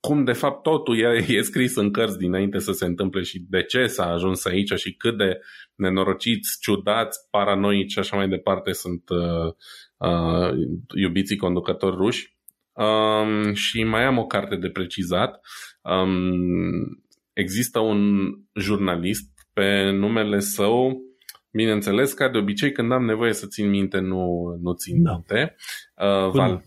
cum 0.00 0.24
de 0.24 0.32
fapt 0.32 0.62
totul 0.62 0.98
e, 0.98 1.24
e 1.28 1.42
scris 1.42 1.76
în 1.76 1.90
cărți 1.90 2.18
dinainte 2.18 2.58
să 2.58 2.72
se 2.72 2.84
întâmple 2.84 3.22
și 3.22 3.44
de 3.48 3.62
ce 3.62 3.86
s-a 3.86 4.10
ajuns 4.10 4.44
aici 4.44 4.72
și 4.72 4.94
cât 4.94 5.18
de 5.18 5.40
nenorociți, 5.74 6.58
ciudați, 6.60 7.18
paranoici 7.30 7.90
și 7.90 7.98
așa 7.98 8.16
mai 8.16 8.28
departe 8.28 8.72
sunt 8.72 9.08
uh, 9.08 9.54
uh, 9.96 10.50
iubiții 10.94 11.36
conducători 11.36 11.96
ruși. 11.96 12.32
Um, 12.72 13.52
și 13.52 13.84
mai 13.84 14.04
am 14.04 14.18
o 14.18 14.26
carte 14.26 14.56
de 14.56 14.68
precizat. 14.68 15.40
Um, 15.82 17.02
există 17.32 17.78
un 17.78 18.30
jurnalist 18.54 19.30
pe 19.52 19.90
numele 19.90 20.38
său, 20.38 21.02
bineînțeles, 21.50 22.12
ca 22.12 22.28
de 22.28 22.38
obicei 22.38 22.72
când 22.72 22.92
am 22.92 23.04
nevoie 23.04 23.32
să 23.32 23.46
țin 23.46 23.68
minte, 23.68 23.98
nu, 23.98 24.54
nu 24.62 24.72
țin 24.72 25.02
da. 25.02 25.12
minte. 25.12 25.54
Uh, 25.96 26.30
Val, 26.30 26.64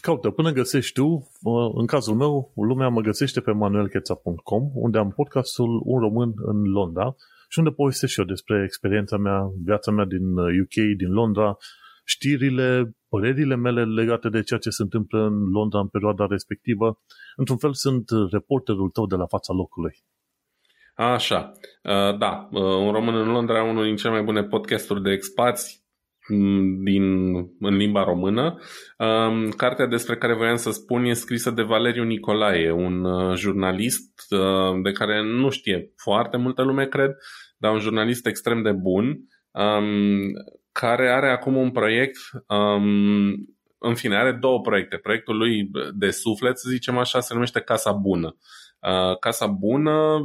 Caută, 0.00 0.30
până 0.30 0.50
găsești 0.50 0.92
tu, 0.92 1.30
în 1.74 1.86
cazul 1.86 2.14
meu, 2.14 2.52
lumea 2.54 2.88
mă 2.88 3.00
găsește 3.00 3.40
pe 3.40 3.52
manuelcheța.com, 3.52 4.70
unde 4.74 4.98
am 4.98 5.10
podcastul 5.10 5.82
Un 5.84 6.00
Român 6.00 6.32
în 6.36 6.62
Londra 6.62 7.14
și 7.48 7.58
unde 7.58 7.70
povestesc 7.70 8.12
și 8.12 8.18
eu 8.20 8.26
despre 8.26 8.62
experiența 8.64 9.16
mea, 9.16 9.50
viața 9.64 9.90
mea 9.90 10.04
din 10.04 10.36
UK, 10.36 10.76
uh, 10.76 10.96
din 10.96 11.10
Londra, 11.10 11.56
știrile, 12.04 12.96
părerile 13.08 13.56
mele 13.56 13.84
legate 13.84 14.28
de 14.28 14.42
ceea 14.42 14.58
ce 14.58 14.70
se 14.70 14.82
întâmplă 14.82 15.24
în 15.24 15.50
Londra 15.50 15.80
în 15.80 15.88
perioada 15.88 16.26
respectivă. 16.26 17.00
Într-un 17.36 17.56
fel 17.56 17.72
sunt 17.72 18.04
reporterul 18.30 18.90
tău 18.90 19.06
de 19.06 19.16
la 19.16 19.26
fața 19.26 19.52
locului. 19.52 19.94
Așa, 20.94 21.50
uh, 21.82 22.18
da, 22.18 22.48
uh, 22.50 22.62
un 22.62 22.92
român 22.92 23.14
în 23.14 23.30
Londra, 23.30 23.62
unul 23.62 23.84
din 23.84 23.96
cele 23.96 24.12
mai 24.12 24.22
bune 24.22 24.42
podcasturi 24.42 25.02
de 25.02 25.10
expați, 25.10 25.84
din, 26.82 27.34
în 27.60 27.76
limba 27.76 28.04
română. 28.04 28.58
Um, 28.98 29.48
cartea 29.48 29.86
despre 29.86 30.16
care 30.16 30.34
voiam 30.34 30.56
să 30.56 30.70
spun 30.70 31.04
e 31.04 31.12
scrisă 31.12 31.50
de 31.50 31.62
Valeriu 31.62 32.04
Nicolae, 32.04 32.70
un 32.70 33.04
uh, 33.04 33.36
jurnalist 33.36 34.12
uh, 34.30 34.80
de 34.82 34.92
care 34.92 35.22
nu 35.22 35.50
știe 35.50 35.92
foarte 35.96 36.36
multă 36.36 36.62
lume, 36.62 36.86
cred, 36.86 37.10
dar 37.56 37.72
un 37.72 37.78
jurnalist 37.78 38.26
extrem 38.26 38.62
de 38.62 38.72
bun, 38.72 39.04
um, 39.50 40.32
care 40.80 41.08
are 41.10 41.30
acum 41.30 41.56
un 41.56 41.70
proiect, 41.70 42.16
um, 42.48 43.32
în 43.78 43.94
fine, 43.94 44.16
are 44.16 44.32
două 44.32 44.60
proiecte. 44.60 44.96
Proiectul 44.96 45.36
lui 45.36 45.70
de 45.94 46.10
suflet, 46.10 46.58
să 46.58 46.68
zicem 46.70 46.98
așa, 46.98 47.20
se 47.20 47.34
numește 47.34 47.60
Casa 47.60 47.92
Bună. 47.92 48.36
Uh, 48.80 49.18
Casa 49.18 49.46
Bună 49.46 50.18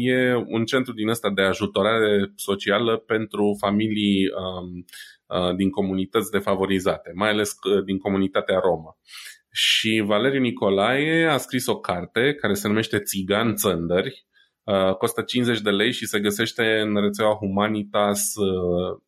e 0.00 0.34
un 0.34 0.64
centru 0.64 0.92
din 0.92 1.08
ăsta 1.08 1.30
de 1.30 1.42
ajutorare 1.42 2.32
socială 2.36 2.96
pentru 2.96 3.56
familii 3.60 4.24
um, 4.28 4.84
Uh, 5.32 5.54
din 5.56 5.70
comunități 5.70 6.30
defavorizate, 6.30 7.10
mai 7.14 7.28
ales 7.28 7.50
uh, 7.50 7.84
din 7.84 7.98
comunitatea 7.98 8.58
romă. 8.58 8.96
Și 9.50 10.02
Valeriu 10.06 10.40
Nicolae 10.40 11.26
a 11.26 11.36
scris 11.36 11.66
o 11.66 11.78
carte 11.78 12.34
care 12.34 12.54
se 12.54 12.68
numește 12.68 12.98
Țigan 12.98 13.54
Țăndări, 13.54 14.08
uh, 14.08 14.31
costă 14.98 15.22
50 15.22 15.60
de 15.60 15.70
lei 15.70 15.92
și 15.92 16.06
se 16.06 16.20
găsește 16.20 16.80
în 16.80 17.00
rețeaua 17.00 17.34
Humanitas, 17.34 18.32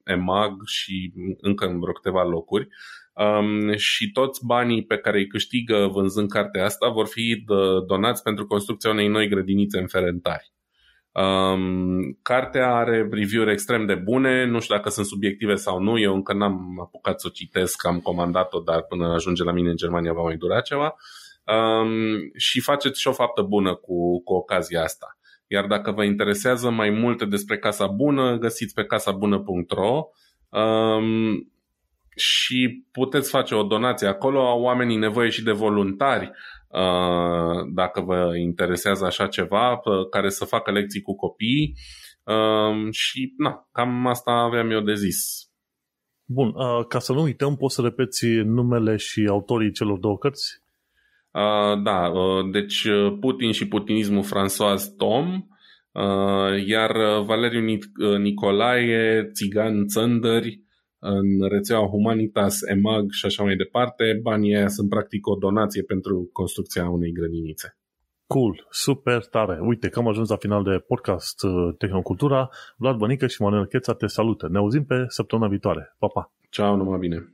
EMAG 0.05 0.57
și 0.67 1.13
încă 1.41 1.67
în 1.67 1.81
vreo 1.81 1.93
câteva 1.93 2.23
locuri. 2.23 2.69
Um, 3.15 3.77
și 3.77 4.11
toți 4.11 4.47
banii 4.47 4.85
pe 4.85 4.97
care 4.97 5.19
îi 5.19 5.27
câștigă 5.27 5.89
vânzând 5.93 6.31
cartea 6.31 6.65
asta 6.65 6.89
vor 6.89 7.07
fi 7.07 7.45
donați 7.87 8.23
pentru 8.23 8.47
construcția 8.47 8.91
unei 8.91 9.09
noi 9.09 9.29
grădinițe 9.29 9.79
în 9.79 9.87
Ferentari. 9.87 10.53
Um, 11.13 12.19
cartea 12.23 12.75
are 12.75 13.09
review-uri 13.11 13.53
extrem 13.53 13.87
de 13.87 13.95
bune, 13.95 14.45
nu 14.45 14.61
știu 14.61 14.75
dacă 14.75 14.89
sunt 14.89 15.07
subiective 15.07 15.55
sau 15.55 15.83
nu, 15.83 15.99
eu 15.99 16.15
încă 16.15 16.33
n-am 16.33 16.81
apucat 16.81 17.21
să 17.21 17.27
o 17.29 17.31
citesc, 17.31 17.87
am 17.87 18.01
comandat-o, 18.01 18.61
dar 18.61 18.83
până 18.83 19.13
ajunge 19.13 19.43
la 19.43 19.53
mine 19.53 19.71
în 19.71 19.77
Germania 19.77 20.13
va 20.13 20.23
mai 20.23 20.37
dura 20.37 20.61
ceva. 20.61 20.95
Um, 21.47 22.31
și 22.37 22.61
faceți 22.61 23.01
și 23.01 23.09
o 23.09 23.13
faptă 23.13 23.43
bună 23.43 23.75
cu, 23.75 24.23
cu 24.23 24.33
ocazia 24.33 24.83
asta. 24.83 25.19
Iar 25.47 25.67
dacă 25.67 25.91
vă 25.91 26.05
interesează 26.05 26.71
mai 26.71 26.91
multe 26.91 27.25
despre 27.25 27.59
Casa 27.59 27.87
Bună, 27.87 28.39
găsiți 28.39 28.75
pe 28.75 28.85
casabună.ro 28.85 30.05
um, 30.49 31.53
și 32.17 32.85
puteți 32.93 33.31
face 33.31 33.55
o 33.55 33.63
donație 33.63 34.07
acolo. 34.07 34.41
Au 34.41 34.63
oamenii 34.63 34.97
nevoie 34.97 35.29
și 35.29 35.43
de 35.43 35.53
voluntari 35.53 36.33
Uh, 36.75 37.73
dacă 37.73 38.01
vă 38.01 38.37
interesează 38.37 39.05
așa 39.05 39.27
ceva, 39.27 39.81
care 40.11 40.29
să 40.29 40.45
facă 40.45 40.71
lecții 40.71 41.03
cu 41.03 41.15
copii 41.15 41.75
um, 42.23 42.91
și 42.91 43.35
na, 43.37 43.69
cam 43.73 44.07
asta 44.07 44.31
aveam 44.31 44.71
eu 44.71 44.81
de 44.81 44.95
zis. 44.95 45.49
Bun, 46.25 46.49
uh, 46.49 46.87
ca 46.89 46.99
să 46.99 47.13
nu 47.13 47.23
uităm, 47.23 47.57
poți 47.57 47.75
să 47.75 47.83
repeți 47.83 48.27
numele 48.27 48.97
și 48.97 49.27
autorii 49.31 49.73
celor 49.73 49.99
două 49.99 50.19
cărți? 50.19 50.63
Uh, 51.35 51.83
da, 51.83 52.13
deci 52.53 52.89
Putin 53.21 53.53
și 53.53 53.69
putinismul 53.69 54.25
François 54.25 54.83
Tom, 54.97 55.47
iar 56.67 57.21
Valeriu 57.25 57.79
Nicolae, 58.19 59.31
Țigan 59.33 59.87
Țăndări, 59.87 60.65
în 60.99 61.49
rețeaua 61.49 61.89
Humanitas, 61.89 62.63
EMAG 62.63 63.11
și 63.11 63.27
așa 63.27 63.43
mai 63.43 63.57
departe. 63.57 64.19
Banii 64.23 64.55
aia 64.55 64.69
sunt 64.69 64.89
practic 64.89 65.27
o 65.27 65.35
donație 65.35 65.83
pentru 65.83 66.31
construcția 66.33 66.89
unei 66.89 67.13
grădinițe. 67.13 67.77
Cool, 68.27 68.67
super 68.71 69.25
tare. 69.25 69.59
Uite 69.61 69.89
că 69.89 69.99
am 69.99 70.09
ajuns 70.09 70.29
la 70.29 70.37
final 70.37 70.63
de 70.63 70.85
podcast 70.87 71.43
uh, 71.43 71.75
Tehnocultura. 71.79 72.49
Vlad 72.77 72.97
Bănică 72.97 73.27
și 73.27 73.43
Manuel 73.43 73.67
Cheța 73.67 73.95
te 73.95 74.07
salută. 74.07 74.49
Ne 74.51 74.59
auzim 74.59 74.85
pe 74.85 75.05
săptămâna 75.09 75.49
viitoare. 75.49 75.95
Pa, 75.99 76.07
pa! 76.07 76.33
Ceau, 76.51 76.77
numai 76.77 76.99
bine! 76.99 77.34